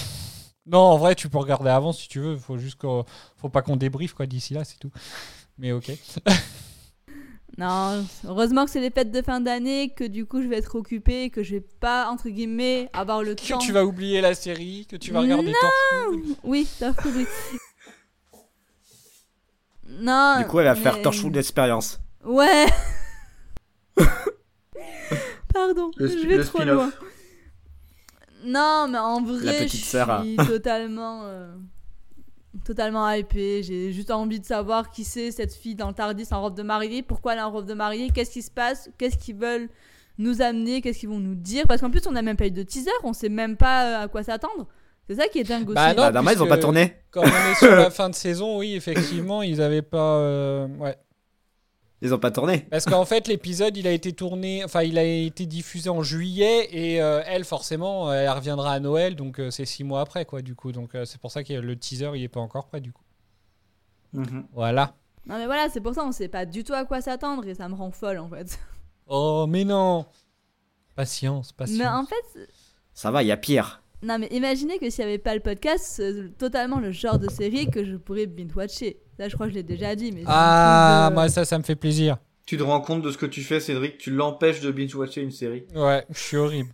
Non, 0.70 0.80
en 0.80 0.98
vrai, 0.98 1.16
tu 1.16 1.30
peux 1.30 1.38
regarder 1.38 1.70
avant 1.70 1.94
si 1.94 2.10
tu 2.10 2.20
veux. 2.20 2.36
Faut 2.36 2.58
juste 2.58 2.78
qu'on... 2.78 3.06
Faut 3.38 3.48
pas 3.48 3.62
qu'on 3.62 3.78
débriefe 3.78 4.14
quoi 4.14 4.26
d'ici 4.26 4.54
là, 4.54 4.66
c'est 4.66 4.78
tout. 4.78 4.92
Mais 5.58 5.72
ok. 5.72 5.92
Non, 7.58 8.06
heureusement 8.26 8.66
que 8.66 8.72
c'est 8.72 8.80
les 8.82 8.92
fêtes 8.92 9.12
de 9.12 9.22
fin 9.24 9.40
d'année, 9.42 9.90
que 9.90 10.04
du 10.04 10.28
coup 10.28 10.44
je 10.44 10.48
vais 10.48 10.58
être 10.58 10.76
occupée, 10.76 11.32
que 11.32 11.42
je 11.42 11.56
vais 11.56 11.62
pas, 11.80 12.08
entre 12.10 12.30
guillemets, 12.30 12.88
avoir 12.94 13.24
le 13.24 13.34
que 13.34 13.48
temps. 13.48 13.58
tu 13.58 13.72
vas 13.72 13.84
oublier 13.84 14.22
la 14.22 14.36
série, 14.36 14.86
que 14.88 14.96
tu 14.96 15.12
vas 15.12 15.22
regarder 15.22 15.52
Non 15.52 16.22
Oui, 16.44 16.68
Torchwood, 16.80 17.14
oui. 17.16 17.26
Non. 19.90 20.36
Du 20.40 20.46
coup, 20.46 20.60
elle 20.60 20.66
va 20.66 20.76
faire 20.76 21.02
Torchwood 21.02 21.34
d'expérience. 21.34 22.00
Ouais. 22.24 22.68
Pardon, 25.54 25.90
Le 25.98 26.08
je 26.08 26.28
vais 26.28 26.38
le 26.38 26.46
trop 26.46 26.60
spin-off. 26.60 26.76
loin. 26.76 26.92
Non, 28.46 28.88
mais 28.90 28.98
en 29.00 29.22
vrai, 29.24 29.46
La 29.46 29.54
petite 29.54 29.82
je 29.82 29.86
sœur. 29.86 30.24
suis 30.24 30.36
totalement, 30.36 31.22
euh, 31.26 31.56
totalement 32.66 33.10
hypée. 33.12 33.62
J'ai 33.64 33.92
juste 33.92 34.12
envie 34.12 34.40
de 34.40 34.46
savoir 34.46 34.90
qui 34.90 35.04
c'est 35.04 35.32
cette 35.32 35.54
fille 35.54 35.76
dans 35.76 35.88
le 35.90 35.94
Tardis 35.94 36.28
en 36.32 36.42
robe 36.42 36.56
de 36.56 36.64
mariée, 36.64 37.02
pourquoi 37.04 37.34
elle 37.34 37.40
est 37.40 37.44
en 37.44 37.52
robe 37.52 37.66
de 37.68 37.74
mariée, 37.74 38.10
qu'est-ce 38.14 38.32
qui 38.32 38.42
se 38.42 38.52
passe, 38.52 38.90
qu'est-ce 38.98 39.18
qu'ils 39.18 39.36
veulent 39.36 39.70
nous 40.18 40.42
amener, 40.42 40.82
qu'est-ce 40.82 41.00
qu'ils 41.00 41.10
vont 41.10 41.20
nous 41.20 41.36
dire? 41.36 41.66
Parce 41.68 41.82
qu'en 41.82 41.92
plus, 41.92 42.02
on 42.08 42.12
n'a 42.12 42.22
même 42.24 42.38
pas 42.38 42.48
eu 42.48 42.52
de 42.52 42.64
teaser, 42.64 42.90
on 43.04 43.14
sait 43.14 43.30
même 43.30 43.56
pas 43.58 43.86
euh, 44.02 44.04
à 44.06 44.08
quoi 44.08 44.24
s'attendre. 44.24 44.68
C'est 45.08 45.16
ça 45.16 45.28
qui 45.28 45.40
est 45.40 45.44
dingue 45.44 45.68
aussi. 45.70 45.76
Bah 45.76 45.94
non, 45.94 46.12
normal, 46.12 46.36
ils 46.38 46.44
ont 46.44 46.48
pas 46.48 46.58
tourné. 46.58 46.96
Comme 47.12 47.24
on 47.26 47.52
est 47.52 47.56
sur 47.56 47.74
la 47.76 47.90
fin 47.92 48.10
de 48.10 48.16
saison, 48.16 48.58
oui, 48.58 48.76
effectivement, 48.76 49.42
ils 49.42 49.62
avaient 49.62 49.82
pas. 49.82 50.18
euh, 50.18 50.68
Ouais. 50.80 50.98
Ils 52.02 52.14
ont 52.14 52.20
pas 52.20 52.30
tourné. 52.30 52.60
Parce 52.70 52.86
qu'en 52.86 53.06
fait, 53.06 53.28
l'épisode, 53.28 53.76
il 53.76 53.88
a 53.88 53.92
été 53.92 54.14
tourné, 54.14 54.64
enfin, 54.64 54.84
il 54.84 55.00
a 55.00 55.04
été 55.04 55.48
diffusé 55.48 55.90
en 55.90 56.04
juillet 56.04 56.68
et 56.72 57.02
euh, 57.02 57.24
elle, 57.26 57.44
forcément, 57.44 58.14
elle 58.14 58.30
reviendra 58.30 58.74
à 58.74 58.80
Noël, 58.80 59.16
donc 59.16 59.40
euh, 59.40 59.50
c'est 59.50 59.66
six 59.66 59.84
mois 59.84 60.02
après, 60.02 60.26
quoi, 60.26 60.44
du 60.44 60.54
coup. 60.54 60.72
Donc 60.72 60.94
euh, 60.94 61.06
c'est 61.06 61.20
pour 61.20 61.32
ça 61.32 61.44
que 61.44 61.54
le 61.54 61.76
teaser, 61.76 62.12
il 62.16 62.22
est 62.24 62.28
pas 62.28 62.40
encore 62.40 62.68
prêt, 62.68 62.82
du 62.82 62.94
coup. 62.94 63.02
Voilà. 64.54 64.94
Non, 65.26 65.38
mais 65.38 65.46
voilà, 65.46 65.70
c'est 65.70 65.82
pour 65.82 65.94
ça, 65.94 66.06
on 66.06 66.12
sait 66.12 66.30
pas 66.30 66.46
du 66.46 66.64
tout 66.64 66.74
à 66.74 66.86
quoi 66.86 67.02
s'attendre 67.02 67.46
et 67.48 67.56
ça 67.56 67.68
me 67.68 67.76
rend 67.76 67.92
folle 67.92 68.20
en 68.20 68.30
fait. 68.30 68.58
Oh, 69.08 69.46
mais 69.48 69.64
non 69.66 70.06
Patience, 70.96 71.52
patience. 71.52 71.78
Mais 71.78 71.88
en 71.88 72.06
fait, 72.06 72.50
Ça 72.94 73.10
va, 73.12 73.24
il 73.24 73.28
y 73.28 73.32
a 73.32 73.38
pire. 73.38 73.82
non, 74.02 74.18
mais 74.20 74.28
imaginez 74.32 74.80
que 74.80 74.90
s'il 74.90 75.04
y 75.04 75.08
avait 75.08 75.18
pas 75.18 75.34
le 75.36 75.42
podcast, 75.42 75.84
c'est 75.86 76.38
totalement 76.38 76.80
le 76.80 76.92
genre 76.92 77.20
de 77.20 77.30
série 77.30 77.68
que 77.70 77.84
je 77.86 77.96
pourrais 77.96 78.26
binge-watcher. 78.26 78.98
Ça, 79.20 79.28
je 79.30 79.34
crois 79.36 79.48
que 79.48 79.52
je 79.54 79.58
l'ai 79.58 79.64
déjà 79.64 79.96
dit, 79.96 80.12
mais. 80.12 80.24
Ah, 80.28 81.08
de- 81.10 81.16
moi, 81.16 81.30
ça, 81.30 81.44
ça 81.46 81.58
me 81.58 81.64
fait 81.64 81.76
plaisir. 81.76 82.18
Tu 82.46 82.56
te 82.58 82.64
rends 82.64 82.82
compte 82.82 83.02
de 83.02 83.12
ce 83.12 83.18
que 83.18 83.26
tu 83.26 83.42
fais, 83.42 83.60
Cédric? 83.60 83.98
Tu 83.98 84.12
l'empêches 84.12 84.62
de 84.62 84.72
binge-watcher 84.72 85.22
une 85.22 85.32
série. 85.32 85.64
Ouais, 85.76 86.06
je 86.10 86.20
suis 86.20 86.38
horrible. 86.38 86.70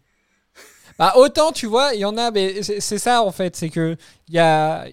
Bah, 0.99 1.14
autant, 1.15 1.52
tu 1.52 1.65
vois, 1.65 1.94
il 1.95 2.02
y 2.02 2.06
en 2.06 2.18
a, 2.18 2.30
mais 2.30 2.61
c'est 2.61 2.99
ça, 2.99 3.24
en 3.24 3.32
fait, 3.32 3.56
c'est 3.56 3.70
que 3.70 3.95
il 4.28 4.36
y 4.36 4.40
a, 4.40 4.86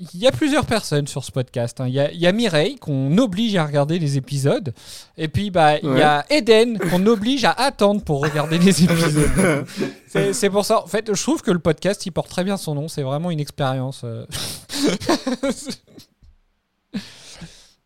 il 0.00 0.18
y 0.18 0.26
a 0.26 0.32
plusieurs 0.32 0.66
personnes 0.66 1.06
sur 1.06 1.22
ce 1.22 1.30
podcast. 1.30 1.80
hein. 1.80 1.86
Il 1.86 1.94
y, 1.94 2.00
a, 2.00 2.10
il 2.10 2.18
y 2.18 2.26
a 2.26 2.32
Mireille, 2.32 2.74
qu'on 2.76 3.16
oblige 3.18 3.54
à 3.54 3.64
regarder 3.64 4.00
les 4.00 4.16
épisodes. 4.16 4.74
Et 5.16 5.28
puis, 5.28 5.52
bah, 5.52 5.76
il 5.78 5.96
y 5.96 6.02
a 6.02 6.24
Eden, 6.30 6.78
qu'on 6.80 7.06
oblige 7.06 7.44
à 7.44 7.52
attendre 7.52 8.02
pour 8.02 8.20
regarder 8.20 8.58
les 8.58 8.82
épisodes. 8.84 9.64
C'est 10.08 10.32
c'est 10.32 10.50
pour 10.50 10.64
ça, 10.64 10.82
en 10.82 10.86
fait, 10.88 11.14
je 11.14 11.22
trouve 11.22 11.42
que 11.42 11.52
le 11.52 11.60
podcast, 11.60 12.04
il 12.06 12.10
porte 12.10 12.28
très 12.30 12.42
bien 12.42 12.56
son 12.56 12.74
nom. 12.74 12.88
C'est 12.88 13.02
vraiment 13.02 13.30
une 13.30 13.38
expérience. 13.40 14.00
euh. 14.02 14.26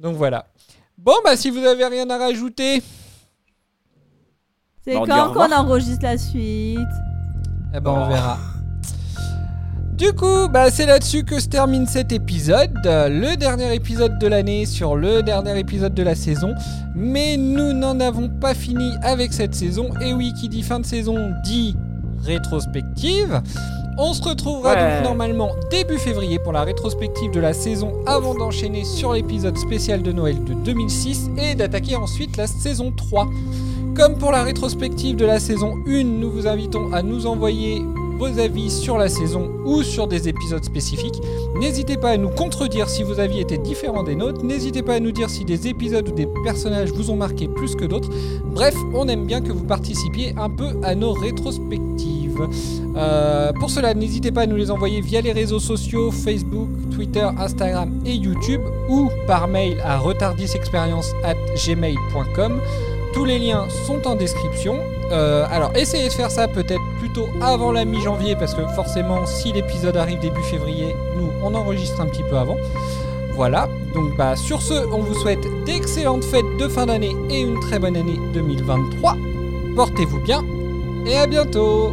Donc, 0.00 0.16
voilà. 0.16 0.46
Bon, 0.96 1.14
bah, 1.24 1.36
si 1.36 1.50
vous 1.50 1.64
avez 1.64 1.86
rien 1.86 2.08
à 2.10 2.18
rajouter. 2.18 2.82
C'est 4.84 4.94
quand 4.94 5.32
qu'on 5.32 5.52
enregistre 5.52 6.02
la 6.04 6.16
suite 6.16 6.78
Eh 7.74 7.80
ben, 7.80 7.90
on 7.90 8.08
verra. 8.08 8.38
Du 9.98 10.12
coup, 10.12 10.48
bah, 10.48 10.70
c'est 10.70 10.86
là-dessus 10.86 11.24
que 11.24 11.40
se 11.40 11.48
termine 11.48 11.84
cet 11.86 12.12
épisode, 12.12 12.70
le 12.84 13.36
dernier 13.36 13.74
épisode 13.74 14.18
de 14.20 14.28
l'année 14.28 14.64
sur 14.64 14.94
le 14.94 15.24
dernier 15.24 15.58
épisode 15.58 15.92
de 15.92 16.04
la 16.04 16.14
saison. 16.14 16.54
Mais 16.94 17.36
nous 17.36 17.72
n'en 17.72 17.98
avons 17.98 18.28
pas 18.28 18.54
fini 18.54 18.92
avec 19.02 19.32
cette 19.32 19.56
saison. 19.56 19.90
Et 20.00 20.12
oui, 20.12 20.32
qui 20.40 20.48
dit 20.48 20.62
fin 20.62 20.78
de 20.78 20.86
saison 20.86 21.32
dit 21.42 21.76
rétrospective. 22.22 23.42
On 24.00 24.12
se 24.12 24.22
retrouvera 24.22 24.74
Ouais. 24.74 24.96
donc 24.98 25.04
normalement 25.04 25.50
début 25.70 25.98
février 25.98 26.38
pour 26.38 26.52
la 26.52 26.62
rétrospective 26.62 27.30
de 27.32 27.40
la 27.40 27.52
saison 27.52 27.94
avant 28.06 28.34
d'enchaîner 28.34 28.84
sur 28.84 29.12
l'épisode 29.12 29.58
spécial 29.58 30.02
de 30.02 30.12
Noël 30.12 30.42
de 30.44 30.54
2006 30.54 31.30
et 31.36 31.54
d'attaquer 31.56 31.96
ensuite 31.96 32.36
la 32.36 32.46
saison 32.46 32.92
3. 32.96 33.26
Comme 33.96 34.16
pour 34.16 34.30
la 34.30 34.44
rétrospective 34.44 35.16
de 35.16 35.24
la 35.24 35.40
saison 35.40 35.74
1, 35.88 36.04
nous 36.04 36.30
vous 36.30 36.46
invitons 36.46 36.92
à 36.92 37.02
nous 37.02 37.26
envoyer 37.26 37.82
vos 38.18 38.38
avis 38.38 38.70
sur 38.70 38.98
la 38.98 39.08
saison 39.08 39.48
ou 39.64 39.82
sur 39.82 40.06
des 40.06 40.28
épisodes 40.28 40.64
spécifiques. 40.64 41.20
N'hésitez 41.60 41.96
pas 41.96 42.10
à 42.10 42.16
nous 42.16 42.28
contredire 42.30 42.88
si 42.88 43.02
vos 43.02 43.18
avis 43.20 43.40
étaient 43.40 43.58
différents 43.58 44.02
des 44.04 44.14
nôtres. 44.16 44.44
N'hésitez 44.44 44.82
pas 44.82 44.94
à 44.94 45.00
nous 45.00 45.12
dire 45.12 45.30
si 45.30 45.44
des 45.44 45.66
épisodes 45.68 46.08
ou 46.08 46.12
des 46.12 46.28
personnages 46.44 46.90
vous 46.92 47.10
ont 47.10 47.16
marqué 47.16 47.48
plus 47.48 47.74
que 47.74 47.84
d'autres. 47.84 48.10
Bref, 48.44 48.74
on 48.94 49.08
aime 49.08 49.24
bien 49.26 49.40
que 49.40 49.52
vous 49.52 49.64
participiez 49.64 50.34
un 50.36 50.50
peu 50.50 50.68
à 50.82 50.94
nos 50.94 51.12
rétrospectives. 51.12 52.17
Euh, 52.96 53.52
pour 53.52 53.70
cela, 53.70 53.94
n'hésitez 53.94 54.32
pas 54.32 54.42
à 54.42 54.46
nous 54.46 54.56
les 54.56 54.70
envoyer 54.70 55.00
via 55.00 55.20
les 55.20 55.32
réseaux 55.32 55.60
sociaux 55.60 56.10
Facebook, 56.10 56.68
Twitter, 56.94 57.26
Instagram 57.38 57.90
et 58.04 58.14
YouTube 58.14 58.60
ou 58.88 59.10
par 59.26 59.48
mail 59.48 59.78
à 59.84 59.98
retardisexperience@gmail.com. 59.98 62.60
Tous 63.14 63.24
les 63.24 63.38
liens 63.38 63.66
sont 63.86 64.06
en 64.06 64.14
description. 64.14 64.78
Euh, 65.10 65.46
alors 65.50 65.72
essayez 65.74 66.08
de 66.08 66.12
faire 66.12 66.30
ça 66.30 66.48
peut-être 66.48 66.82
plutôt 66.98 67.28
avant 67.40 67.72
la 67.72 67.86
mi-janvier 67.86 68.36
parce 68.36 68.54
que 68.54 68.66
forcément 68.74 69.24
si 69.24 69.52
l'épisode 69.52 69.96
arrive 69.96 70.18
début 70.18 70.42
février, 70.42 70.94
nous 71.16 71.30
on 71.42 71.54
enregistre 71.54 72.00
un 72.00 72.06
petit 72.06 72.22
peu 72.22 72.36
avant. 72.36 72.56
Voilà, 73.34 73.68
donc 73.94 74.16
bah 74.16 74.34
sur 74.34 74.60
ce, 74.60 74.74
on 74.92 74.98
vous 74.98 75.14
souhaite 75.14 75.46
d'excellentes 75.64 76.24
fêtes 76.24 76.56
de 76.58 76.66
fin 76.66 76.86
d'année 76.86 77.14
et 77.30 77.40
une 77.40 77.60
très 77.60 77.78
bonne 77.78 77.96
année 77.96 78.18
2023. 78.34 79.16
Portez-vous 79.76 80.20
bien 80.20 80.44
et 81.06 81.16
à 81.16 81.26
bientôt. 81.26 81.92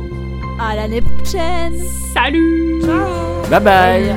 À 0.58 0.76
l'année 0.76 1.02
prochaine. 1.02 1.74
Salut. 2.14 2.82
Ciao. 2.82 3.50
Bye 3.50 3.60
bye. 3.60 4.16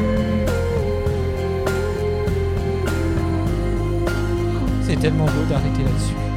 C'est 4.83 4.97
tellement 5.01 5.27
beau 5.27 5.45
d'arrêter 5.51 5.83
là-dessus. 5.83 6.28